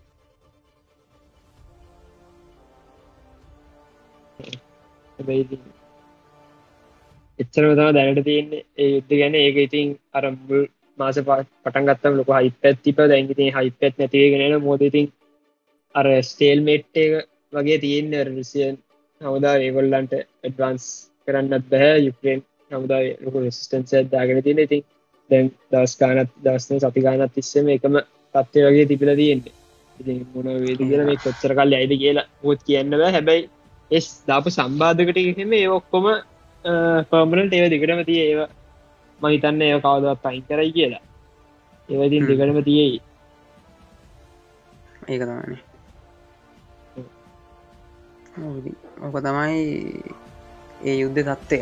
එච්චරම 7.39 7.73
තම 7.73 7.93
දැනට 7.93 8.25
තියන්නේ. 8.25 8.65
ඒ 8.77 8.89
යුද්ධ 8.89 9.15
ගැන 9.15 9.35
ඒක 9.37 9.57
ඉතින් 9.59 9.89
අරම්බුල් 10.15 10.63
මාස 10.99 11.19
පටන් 11.21 11.89
ගත්තම 11.89 12.19
ලොක 12.19 12.31
හයි 12.37 12.51
පැත්තිප 12.57 12.99
දැන්ගති 13.05 13.49
හයි 13.57 13.71
පැත් 13.73 13.95
නැතිවගෙන 13.99 14.63
මෝදඉතින් 14.63 15.07
අර 15.95 16.07
ස්ටේල් 16.23 16.61
මෙට්ට 16.63 16.97
වගේ 17.53 17.79
තියෙන්නේ 17.79 18.25
රුසියන් 18.27 18.77
හමුදා 19.21 19.55
ඒගොල්ලන්ට 19.59 20.13
ඇඩ්වන්ස් 20.15 20.87
කරන්නත් 21.29 21.65
බැහැ 21.71 21.99
යුක්‍රේන් 22.01 22.41
හමුදා 22.71 23.01
ලොකු 23.25 23.45
රෙසිස්ටන්ස 23.45 23.93
දාගෙන 24.13 24.43
තියෙන 24.43 24.59
ඉතින් 24.59 24.83
දැන් 25.31 25.47
දස් 25.73 25.95
ගානත් 25.97 26.35
දස්න 26.45 26.83
සති 26.83 27.01
ගානත් 27.01 27.35
තිස්සම 27.35 27.69
එකම 27.69 28.01
තත්වය 28.35 28.67
වගේ 28.67 28.87
තිබිල 28.87 29.13
තියෙන්නේ. 29.17 29.55
ඉති 29.99 30.13
මොන 30.35 30.49
වේද 30.65 30.81
කියල 30.81 31.05
මේ 31.05 31.23
කොච්චර 31.25 31.53
කල් 31.55 31.73
අයිද 31.75 31.95
කියලා 32.03 32.27
මුත් 32.43 32.61
කියන්න 32.67 32.91
බෑ. 32.93 33.13
හැබැයි 33.13 33.49
එස් 33.91 34.07
දාපු 34.27 34.49
සම්බාධකට 34.51 35.19
එහෙම 35.19 35.53
ඒ 35.53 35.69
ඔක්කොම 35.71 36.07
පර්මණට 37.11 37.53
ඒව 37.53 37.67
දිගටම 37.73 38.03
තිය. 38.05 38.21
ඒව 38.23 38.41
මහිතන්න 39.21 39.63
ඒ 39.63 39.81
කවදවත් 39.81 40.23
පයින් 40.25 40.45
කරයි 40.49 40.73
කියලා. 40.73 41.05
ඒවතින් 41.89 42.29
දිගටම 42.29 42.61
තියෙයි. 42.65 43.01
ඒක 45.09 45.23
තමනේ 45.23 45.63
ඕක 48.39 49.17
තමයි 49.19 49.63
ඒ 50.85 50.97
යුද්ධ 50.97 51.21
තත්ත්වය 51.21 51.59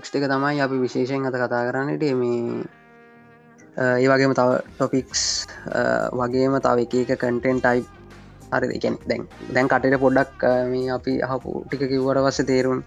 ටොපික්ස් 0.00 0.16
එක 0.16 0.24
තමයි 0.24 0.60
අපි 0.60 0.76
විශේෂයෙන් 0.78 1.26
අත 1.26 1.34
කතා 1.34 1.68
කරන්නට 1.68 2.04
මේ 2.14 2.64
ඒ 4.00 4.08
වගේම 4.08 4.32
තව 4.32 4.50
ටොපික්ස් 4.68 5.22
වගේම 6.14 6.56
තව 6.58 6.78
එක 6.80 6.94
එක 6.94 7.10
කටෙන්ට් 7.14 7.44
ටයි් 7.58 7.84
හරි 8.52 8.66
දෙකැන 8.70 8.96
දැන් 9.04 9.22
දැන් 9.50 9.68
කටට 9.68 10.00
පොඩ්ඩක් 10.00 10.42
මේ 10.66 10.88
අපි 10.88 11.12
අහපු 11.22 11.50
ටික 11.64 11.84
කිව්වට 11.84 12.22
වස 12.22 12.40
තේරුම් 12.48 12.80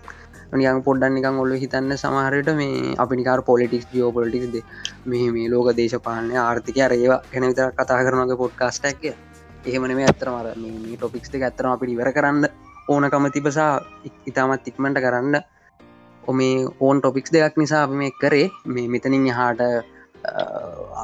නියන් 0.53 0.81
පොඩ්ඩන් 0.81 1.13
නිකං 1.13 1.37
ඔල්ල 1.37 1.53
හිතන්න 1.55 1.93
සමහරයට 1.95 2.49
මේ 2.53 2.97
අපි 2.97 3.13
නිකාර 3.15 3.41
පොලිටික්ස් 3.43 3.87
ජෝ 3.93 4.09
පොලිටික්ද 4.11 4.57
මේ 5.05 5.29
මේ 5.31 5.47
ලෝක 5.47 5.69
දේශපාලනය 5.73 6.35
ආර්ථික 6.39 6.81
රේවා 6.87 7.21
ගැන 7.31 7.49
විතර 7.49 7.71
කතා 7.73 8.01
කරනගේ 8.01 8.41
පොඩ්කාස්ටක් 8.41 9.09
එහෙමන 9.65 9.97
මේ 9.97 10.09
ඇත්තර 10.09 10.29
මර 10.29 10.53
මේ 10.57 10.97
ටොපික්ස් 10.97 11.29
එක 11.31 11.43
ඇතරම 11.43 11.71
අපි 11.71 11.93
ඉවර 11.95 12.11
කරන්න 12.11 12.45
ඕනකම 12.87 13.25
තිබසා 13.31 13.73
ඉතාමත් 14.25 14.69
ඉක්මට 14.69 14.99
කරන්න 14.99 15.43
ඔමේ 16.27 16.67
ඕන් 16.79 16.97
ටොපික්ස් 16.99 17.33
දෙයක් 17.33 17.57
නිසා 17.57 17.83
අපි 17.85 17.95
මේ 17.95 18.17
කරේ. 18.21 18.47
මේ 18.65 18.87
මෙතනින් 18.87 19.27
යහට 19.27 19.61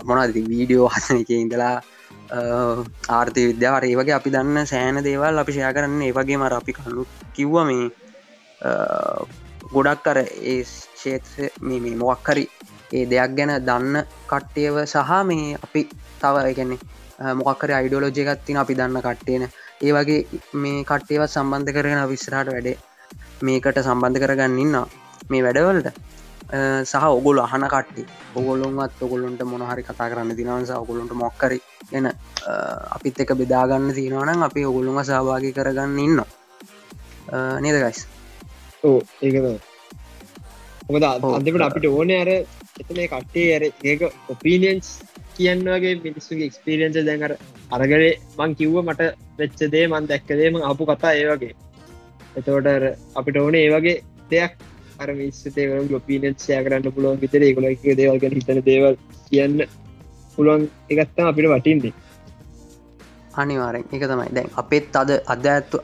මොනද 0.06 0.38
වීඩියෝ 0.50 0.90
හසන 0.90 1.22
එක 1.24 1.32
ඉඳලා 1.36 1.76
ආර්ථය 3.10 3.44
විද්‍යාව 3.52 3.84
ඒ 3.84 3.96
වගේ 3.96 4.18
අපි 4.20 4.34
දන්න 4.36 4.66
සෑන 4.66 5.04
දේවල් 5.04 5.44
අපි 5.44 5.52
ෂය 5.52 5.74
කරන්න. 5.76 6.02
ඒ 6.02 6.14
වගේ 6.14 6.38
මර 6.38 6.54
අපි 6.54 6.78
කන්නු 6.78 7.06
කිව්ව 7.36 7.56
මේ 7.64 7.86
ගොඩක් 9.74 10.04
කර 10.06 10.20
ඒ 10.46 10.60
ශේත්‍ර 11.02 11.50
මේ 11.62 11.96
මොක්හරි 11.98 12.46
ඒ 12.91 13.06
දෙයක් 13.06 13.36
ගැන 13.38 13.52
දන්න 13.62 14.06
කට්ටයව 14.28 14.78
සහ 14.86 15.12
මේ 15.24 15.58
අපි 15.60 15.82
තව 16.22 16.36
එකන්නේ 16.46 17.34
මොකක්කර 17.36 17.72
අයිඩෝලෝජය 17.72 18.24
එකත්තින 18.26 18.58
අපි 18.58 18.74
දන්න 18.76 19.02
කට්ටේන 19.02 19.44
ඒ 19.82 19.91
වගේ 19.91 20.41
මේ 20.56 20.84
කට්ටේවත් 20.84 21.32
සම්බන්ධ 21.32 21.74
කරගෙන 21.76 22.02
විස්රාට 22.08 22.50
වැඩේ 22.50 22.78
මේකට 23.41 23.80
සම්බන්ධ 23.82 24.22
කරගන්නන්න 24.22 24.76
මේ 25.30 25.44
වැඩවලට. 25.44 25.94
සහ 26.84 27.04
ඔගොල 27.08 27.40
අහන 27.40 27.64
කට්ටි 27.64 28.04
ඔගොලොන්වත් 28.34 29.02
ඔගොලොන්ට 29.02 29.41
මොනහරි 29.44 29.84
කතා 29.84 30.10
කරන්න 30.10 30.36
තිනවස 30.36 30.72
ඔගොලොන්ට 30.74 31.14
මොක්කරි 31.14 31.60
එන 31.91 32.10
අපිත් 32.90 33.20
එක 33.20 33.34
බෙදාගන්න 33.36 33.94
තියෙනවනම් 33.94 34.41
අපි 34.44 34.66
ඔගොලුම 34.66 34.98
සභාගි 35.00 35.52
කරගන්න 35.54 36.00
ඉන්න 36.00 36.22
නේද 37.60 37.78
ගයිස් 37.78 38.00
ඕ 38.84 38.98
ඒකද 39.22 39.46
මොකද 40.88 41.06
අන්තිමට 41.06 41.62
අපිට 41.62 41.86
ඕන 41.88 42.14
අර 42.14 42.32
එතන 42.34 43.02
කට්ටේ 43.06 43.48
අර 43.56 43.68
ඒක 43.68 44.02
ඔපීනියන්ස් 44.28 44.90
කියන්නගේ 45.36 45.94
මිනිස්සුගේ 46.00 46.50
එක්ස්පිරියන්ස 46.50 46.98
දැන්ර 47.02 47.36
අරගරේ 47.72 48.10
මං 48.40 48.56
කිව්ව 48.56 48.82
මට 48.84 49.12
වෙච්චදේ 49.38 49.86
මන් 49.86 50.10
දැක්කදේම 50.10 50.58
අපපු 50.64 50.90
කතා 50.90 51.14
ඒවගේ 51.14 51.54
එතවට 52.36 52.90
අපිට 53.16 53.38
ඕන 53.38 53.62
ඒවගේ 53.62 53.96
දෙයක් 54.32 54.58
අර 55.00 55.10
මිස්සතේ 55.16 55.68
ලොපීනත් 55.90 56.40
සය 56.40 56.56
කරන්න 56.64 56.92
පුළුවන් 56.96 57.20
විතර 57.22 57.44
ඒකොලක 57.48 57.84
දේවල්ග 58.00 58.24
හිතන 58.36 58.60
දේවල් 58.66 58.96
කියන්න 59.30 59.62
පුළුවන් 60.36 60.66
එකත්තා 60.90 61.28
අපිට 61.32 61.48
වටින්දී 61.52 61.94
අනිවාරෙන් 63.36 63.86
එක 63.88 64.04
තමයි. 64.12 64.28
දැන් 64.36 64.50
අපේත් 64.62 64.96
අද 64.96 65.12
අද 65.34 65.46
ඇත්තු 65.46 65.80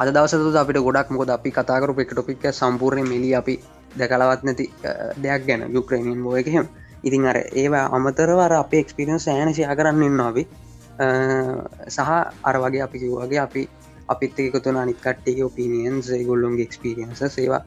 අද 0.00 0.12
දවසතු 0.14 0.52
අපිට 0.62 0.78
ගොඩක් 0.86 1.10
මොකද 1.10 1.34
අපි 1.36 1.50
කතාකරු 1.50 1.96
එක 1.98 2.12
ටොපික් 2.12 2.46
සම්පූර්ණය 2.52 3.04
මිලි 3.08 3.34
අපි 3.34 3.58
දැකලවත් 3.98 4.42
නැති 4.44 4.70
දෙයක් 5.22 5.42
ගැන. 5.46 5.66
යුක්‍රේනින් 5.76 6.22
බෝ 6.22 6.36
එකහෙම 6.36 6.66
ඉතින් 7.02 7.26
අර 7.26 7.38
ඒවා 7.54 7.84
අමතරවර 7.96 8.52
අප 8.54 8.72
එක්ස්පිරියන්ස් 8.74 9.28
ෑනශය 9.28 9.66
කරන්න 9.70 10.02
ඉන්න 10.02 10.20
අපි. 10.20 10.46
සහ 11.88 12.10
අර 12.48 12.56
වගේ 12.62 12.82
අපි 12.86 12.96
කිව්වාගේ 12.98 13.42
අපි 13.46 13.68
අපිත් 14.08 14.38
එකතුන 14.40 14.76
අනිකට්ටේ 14.76 15.44
ඔපිනියන්ස් 15.44 16.06
ගොල්ලොන්ගේ 16.26 16.66
එක්ස්පිරියන්ස 16.68 17.22
සේවා 17.36 17.64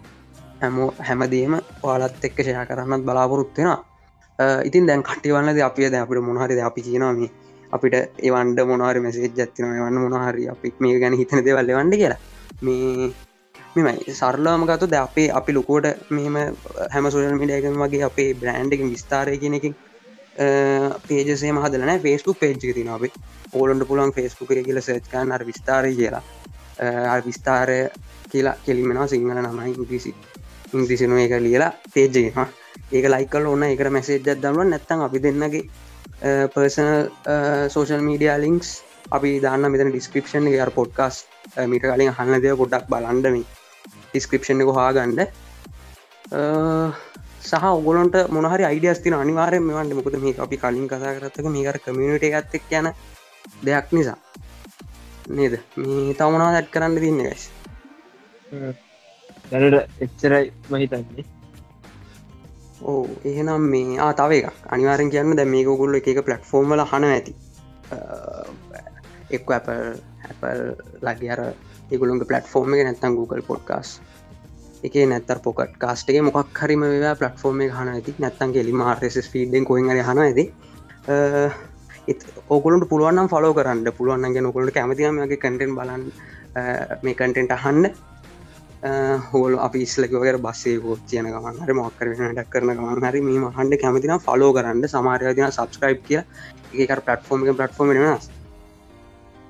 හැමෝ 0.64 0.90
හැමදීම 1.08 1.58
ඔයාලත් 1.84 2.30
එක්ක 2.30 2.38
ෂය 2.42 2.68
කරන්නත් 2.68 3.06
බලාපොරොත්වෙනවා 3.06 3.80
ඉතින් 4.40 4.86
දැන් 4.86 5.04
කටිවන්නද 5.04 5.60
අපිය 5.62 5.90
ද 5.90 5.96
අපිට 5.96 6.22
මොහරිද 6.24 6.60
අපි 6.60 6.82
කියනවාම 6.82 7.28
අපිට 7.72 7.94
ඒවන්ඩ 8.20 8.60
මොනහරි 8.66 9.00
මෙසේ 9.00 9.30
ජත්තින 9.30 9.66
වන්න 9.76 10.00
මොනහරි 10.06 10.48
අපි 10.48 10.74
මේ 10.80 11.00
ගැන 11.00 11.14
හිතන 11.14 11.44
දෙවල්ල 11.46 11.70
වන්ඩ 11.70 11.96
කියලා. 11.96 12.20
මේ 12.62 13.14
මෙමයි. 13.76 14.14
සරලාම 14.14 14.66
ගතු 14.66 14.88
ද 14.88 14.98
අපේ 14.98 15.30
අපි 15.32 15.54
ලොකෝට 15.54 15.86
මෙම 16.10 16.36
හැම 16.92 17.12
සුල් 17.12 17.26
මිඩියකම 17.34 17.80
වගේ 17.84 18.04
අපේ 18.04 18.34
බ්‍රන්ඩ් 18.36 18.74
එක 18.74 18.86
විස්ථාරය 18.86 19.38
කියනකින් 19.38 19.76
පේජසේ 21.08 21.52
මහදලන 21.52 21.94
ෆස්බුක් 22.00 22.40
පේජ් 22.40 22.58
තින 22.60 22.90
අපේ. 22.90 23.14
ඕලන්ට 23.54 23.88
පුළන් 23.88 24.12
ෆස්බුක් 24.12 24.54
කියල 24.60 24.82
සේච්කන් 24.82 25.32
අර 25.32 25.46
විස්ථාරය 25.46 25.96
කියලා. 25.96 26.24
විස්ථාරය 27.26 27.80
කියලා 28.32 28.56
කෙලිමෙනවා 28.66 29.08
සිංහල 29.08 29.42
නමයි 29.42 29.74
ඉංග්‍රිසි. 29.74 30.16
ඉංග්‍රිසිනුව 30.74 31.20
එක 31.20 31.34
ලියලා 31.40 31.72
පේජ්ජෙනවා 31.94 32.48
ඒක 32.92 33.06
ලයිකල් 33.08 33.46
ඕන්න 33.46 33.64
එක 33.66 33.84
මැසේජ් 33.90 34.22
දම්ල 34.24 34.68
නැත්තන් 34.68 35.06
අපි 35.08 35.20
දෙන්නගේ 35.20 35.64
පර්සනල් 36.54 37.10
සෝෂල් 37.70 38.02
මීඩිය 38.02 38.34
ලිංක්ස් 38.40 38.70
අපි 39.12 39.40
දන්න 39.40 39.72
මෙතන 39.72 39.92
ඩිස්ක්‍රපෂන් 39.92 40.48
යාර 40.50 40.72
පොඩ්කාස් 40.72 41.24
මිට 41.68 41.86
කලින් 41.86 42.14
හන්න 42.14 42.44
දෙය 42.44 42.56
පොඩ්ඩක් 42.56 42.88
බලන්ඩම 42.90 43.42
ඩිස්ක්‍රපෂන් 44.06 44.64
එක 44.64 44.72
හාගන්ඩ 44.78 45.20
සහ 47.44 47.66
ඔගොලන්ට 47.70 48.16
මොනහරි 48.30 48.64
අයිඩියස්තින 48.64 49.16
අනිවාරය 49.16 49.60
මෙවන්ට 49.62 49.98
මොකද 49.98 50.16
මේ 50.20 50.38
අපි 50.40 50.58
කලින් 50.58 50.88
කතා 50.88 51.18
කරත්තක 51.18 51.50
මේකර 51.50 51.78
කමියනිට 51.80 52.24
එකත්තක් 52.30 52.72
යන 52.74 52.88
දෙයක් 53.62 53.92
නිසා. 53.92 54.18
නේද? 55.30 55.60
මේ 55.78 56.16
තවමනා 56.16 56.52
දැත් 56.54 56.72
කරන්න 56.72 57.00
තින්න 57.00 57.22
ගස් 57.22 57.44
දැනට 59.52 60.02
එච්චරයි 60.06 60.46
මහිතන්නේ 60.72 61.26
ඕ 62.84 63.04
එහෙනම් 63.32 63.68
මේ 63.74 64.00
ආතාව 64.06 64.32
එක 64.38 64.48
අනිවාරෙන් 64.76 65.12
කියන්න 65.14 65.36
දැ 65.40 65.46
මේක 65.56 65.68
ගොල්ල 65.82 66.00
එක 66.00 66.10
පලට්ෆෝර්ම්ල 66.28 66.86
හන 66.92 67.06
ඇති. 67.10 67.34
එක් 69.36 69.52
Apple 69.60 69.94
Apple 70.32 70.64
ලගේ 71.08 71.32
අර 71.36 71.42
ඒගුළුන්ගේ 71.92 72.30
පලටෆෝර්ම 72.32 72.76
එක 72.76 72.84
නැත්තන් 72.88 73.16
Google 73.20 73.46
පොඩ්කාස් 73.50 73.90
එක 74.84 74.96
නැත්තර 75.08 75.40
පොකට 75.40 75.76
කාස්ටේ 75.80 76.22
මොක් 76.22 76.60
හරිම 76.62 76.82
වේ 76.84 77.14
පලටෆෝර්ම 77.20 77.62
එක 77.66 77.76
හන 77.80 77.94
ඇති. 77.96 78.16
නැත්තන්ගේ 78.20 78.66
ලිම 78.68 78.82
රෙස් 79.02 79.30
ෆීඩෙන් 79.34 79.66
කොයින් 79.66 79.90
හන 80.10 80.24
ඇති. 80.26 80.46
ඔකුලට 82.50 82.90
පුළුවන්නම් 82.90 83.30
ෆලෝ 83.34 83.54
කරන්න. 83.54 83.92
පුළුවන්ගේ 83.98 84.42
නොකුලට 84.42 84.74
කැමතිමගේ 84.74 85.38
කටෙන් 85.38 85.76
බලන්න. 85.78 86.04
මේ 87.04 87.16
කටෙන්ට 87.16 87.56
අහන්න. 87.58 87.94
හෝල 88.84 89.54
අපි 89.58 89.82
ඉස්ලකවර 89.82 90.38
බස්සේ 90.40 90.80
ෝච්චයන 90.82 91.28
ගමන් 91.28 91.60
හරි 91.60 91.74
මොක්කර 91.74 92.10
ඩක් 92.12 92.50
කරන 92.50 92.72
ගමන් 92.72 93.06
හරි 93.06 93.22
මේ 93.22 93.52
හන්ඩ 93.52 93.80
කැමතින 93.80 94.16
ෆලෝ 94.20 94.52
කරන්න. 94.54 94.84
සමාරයතින 94.86 95.48
සබස්ක්‍රයිබ් 95.50 96.02
කිය 96.04 96.22
ඒකර 96.76 97.00
පටෆෝර්ම 97.02 97.46
එක 97.46 97.56
පටෆෝර්ම 97.56 97.94
වෙනස්. 97.98 98.30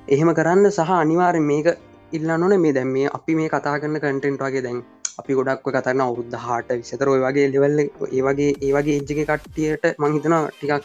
එහෙම 0.07 0.33
කරන්න 0.33 0.69
සහ 0.69 0.91
අනිවාර 0.95 1.39
මේක 1.41 1.67
ඉල්ලා 2.11 2.37
නොන 2.37 2.59
මේ 2.61 2.73
දැම් 2.73 2.89
මේ 2.89 3.09
අපි 3.11 3.35
මේ 3.35 3.49
කතා 3.49 3.79
කරන්න 3.79 3.99
කටෙන්ට් 3.99 4.41
වගේ 4.41 4.61
දැන් 4.61 4.83
අපි 5.19 5.33
ගොඩක් 5.33 5.65
කතරන්න 5.67 6.03
අවුද්ධ 6.03 6.37
හාට 6.39 6.69
විසතර 6.73 7.09
ඔය 7.09 7.21
වගේ 7.21 7.47
ලෙවල්ල 7.49 7.79
ඒවගේ 8.09 8.51
ඒවගේ 8.61 8.99
එජ්ජක 8.99 9.23
කට්ටියට 9.23 9.89
මංහිතන 9.99 10.35
ටිකක් 10.49 10.83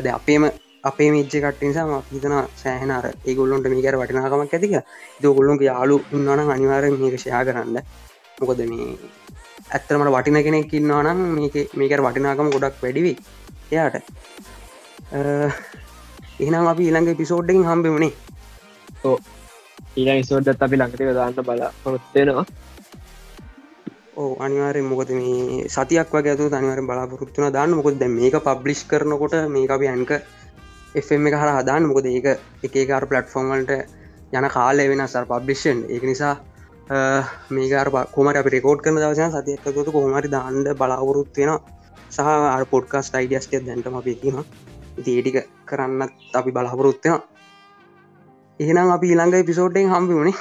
ද 0.00 0.06
අපේම 0.10 0.48
අපේ 0.88 1.08
මේච්ච 1.14 1.34
කට්ටිනිසාම 1.34 1.92
හිතන 2.12 2.34
සෑහනර 2.62 3.06
ඒගොල්ලොන්ට 3.28 3.68
මේකර 3.72 3.96
වටිනාකමක් 4.00 4.54
ඇතික 4.56 4.74
දගොල්ලොන්ගේ 5.22 5.68
යාලු 5.70 5.96
උන්නවන 6.16 6.52
අනිවාරෙන් 6.56 6.98
මේක 7.02 7.16
ෂයා 7.20 7.42
කරන්න. 7.48 7.78
මොකද 8.40 8.60
මේ 8.72 8.88
ඇත්තරමට 9.74 10.12
වටින 10.16 10.38
කෙනෙක් 10.46 10.74
ඉන්නවනම් 10.80 11.20
මේක 11.38 11.56
මේකර 11.80 12.02
වටිනාකම 12.06 12.52
ගොඩක් 12.54 12.76
වැඩිවි 12.82 13.12
එයාට. 13.72 13.96
එහනම් 16.42 16.66
අපි 16.72 16.82
ඊළඟ 16.86 17.18
පිසෝඩ්ඩින් 17.20 17.66
හම්බි 17.70 17.92
වුණේ 17.94 18.14
ඕ 19.04 19.18
ඊළඟ 19.96 20.24
සෝඩ්ඩත් 20.30 20.64
අපි 20.66 20.76
ළඟටක 20.78 21.12
දාන්න 21.18 21.36
බල 21.48 21.62
පොරොත්තේනවා 21.82 22.46
ඕ 24.16 24.30
අනිවාරෙන් 24.44 24.86
මොකද 24.90 25.10
මේ 25.18 25.68
සතියක් 25.68 26.12
වගේ 26.14 26.32
ඇතු 26.32 26.48
අනිවර 26.58 26.80
බලාපොරොත්තුන 26.88 27.52
දාන්න. 27.56 27.76
මොකොද 27.78 28.04
මේක 28.18 28.36
පබ්ලිෂ් 28.46 28.82
කරනකොට 28.90 29.34
මේක 29.54 29.70
අපි 29.76 29.88
ඇන්ක 29.92 30.12
එම 30.96 31.26
එක 31.26 31.34
හර 31.34 31.50
හදාන්න 31.52 31.84
මොකද 31.84 32.06
ඒක 32.08 32.26
එකකාර 32.64 33.04
පලට්ෆෝර්මල්ට 33.06 33.72
යන 34.32 34.48
කාලය 34.50 34.84
වෙන 34.88 35.02
සර් 35.04 35.24
පබ්ලිෂන් 35.26 35.78
ඒක 35.88 36.04
නිසා 36.04 36.34
මේකාර 37.50 37.88
කොමට 38.10 38.36
අප 38.36 38.48
රෙකෝඩ් 38.48 38.80
කරන 38.80 38.96
දවසන 38.96 39.32
සතියක්කතු 39.32 39.90
කොහමරි 39.90 40.28
දාන්ඩ 40.30 40.72
බලාවරුත් 40.74 41.36
වෙන 41.36 41.52
සහ 42.10 42.66
පොඩ්කාස් 42.70 43.12
යිඩියස්ටය 43.14 43.62
දැන්ටම 43.62 43.96
අපේතින 43.96 44.36
ඒටික 44.98 45.38
කරන්නත් 45.66 46.12
අපි 46.34 46.50
බලාපොරොත්වෙන 46.52 47.20
එහෙනම් 48.60 48.88
අපි 48.90 49.06
ඊළඟ 49.08 49.34
පිසෝට්ටෙන් 49.44 49.88
හම්බි 49.88 50.14
වුණේ 50.14 50.38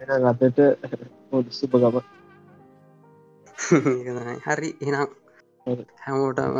ගතට 0.00 0.58
පොදුසුප 1.30 1.72
ගම 1.74 1.96
හරි. 4.46 4.70
එනම් 4.82 5.08
හැමෝටම 5.98 6.56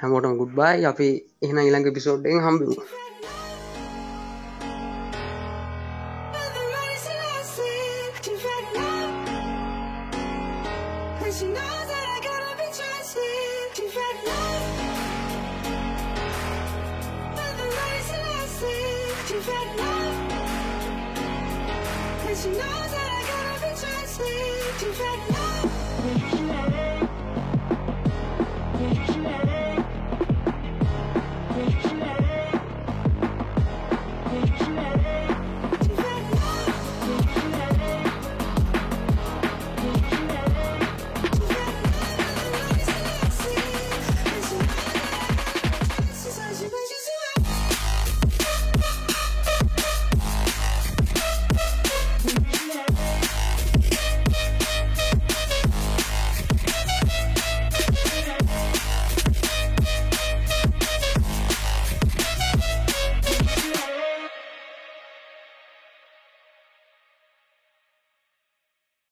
හැමෝටම 0.00 0.34
ගුඩ්බයි 0.36 0.86
අපි 0.86 1.08
එහන 1.42 1.58
ඉළඟ 1.60 1.94
පිසෝඩ්ඩෙන් 1.94 2.42
හම්බිමු. 2.42 2.76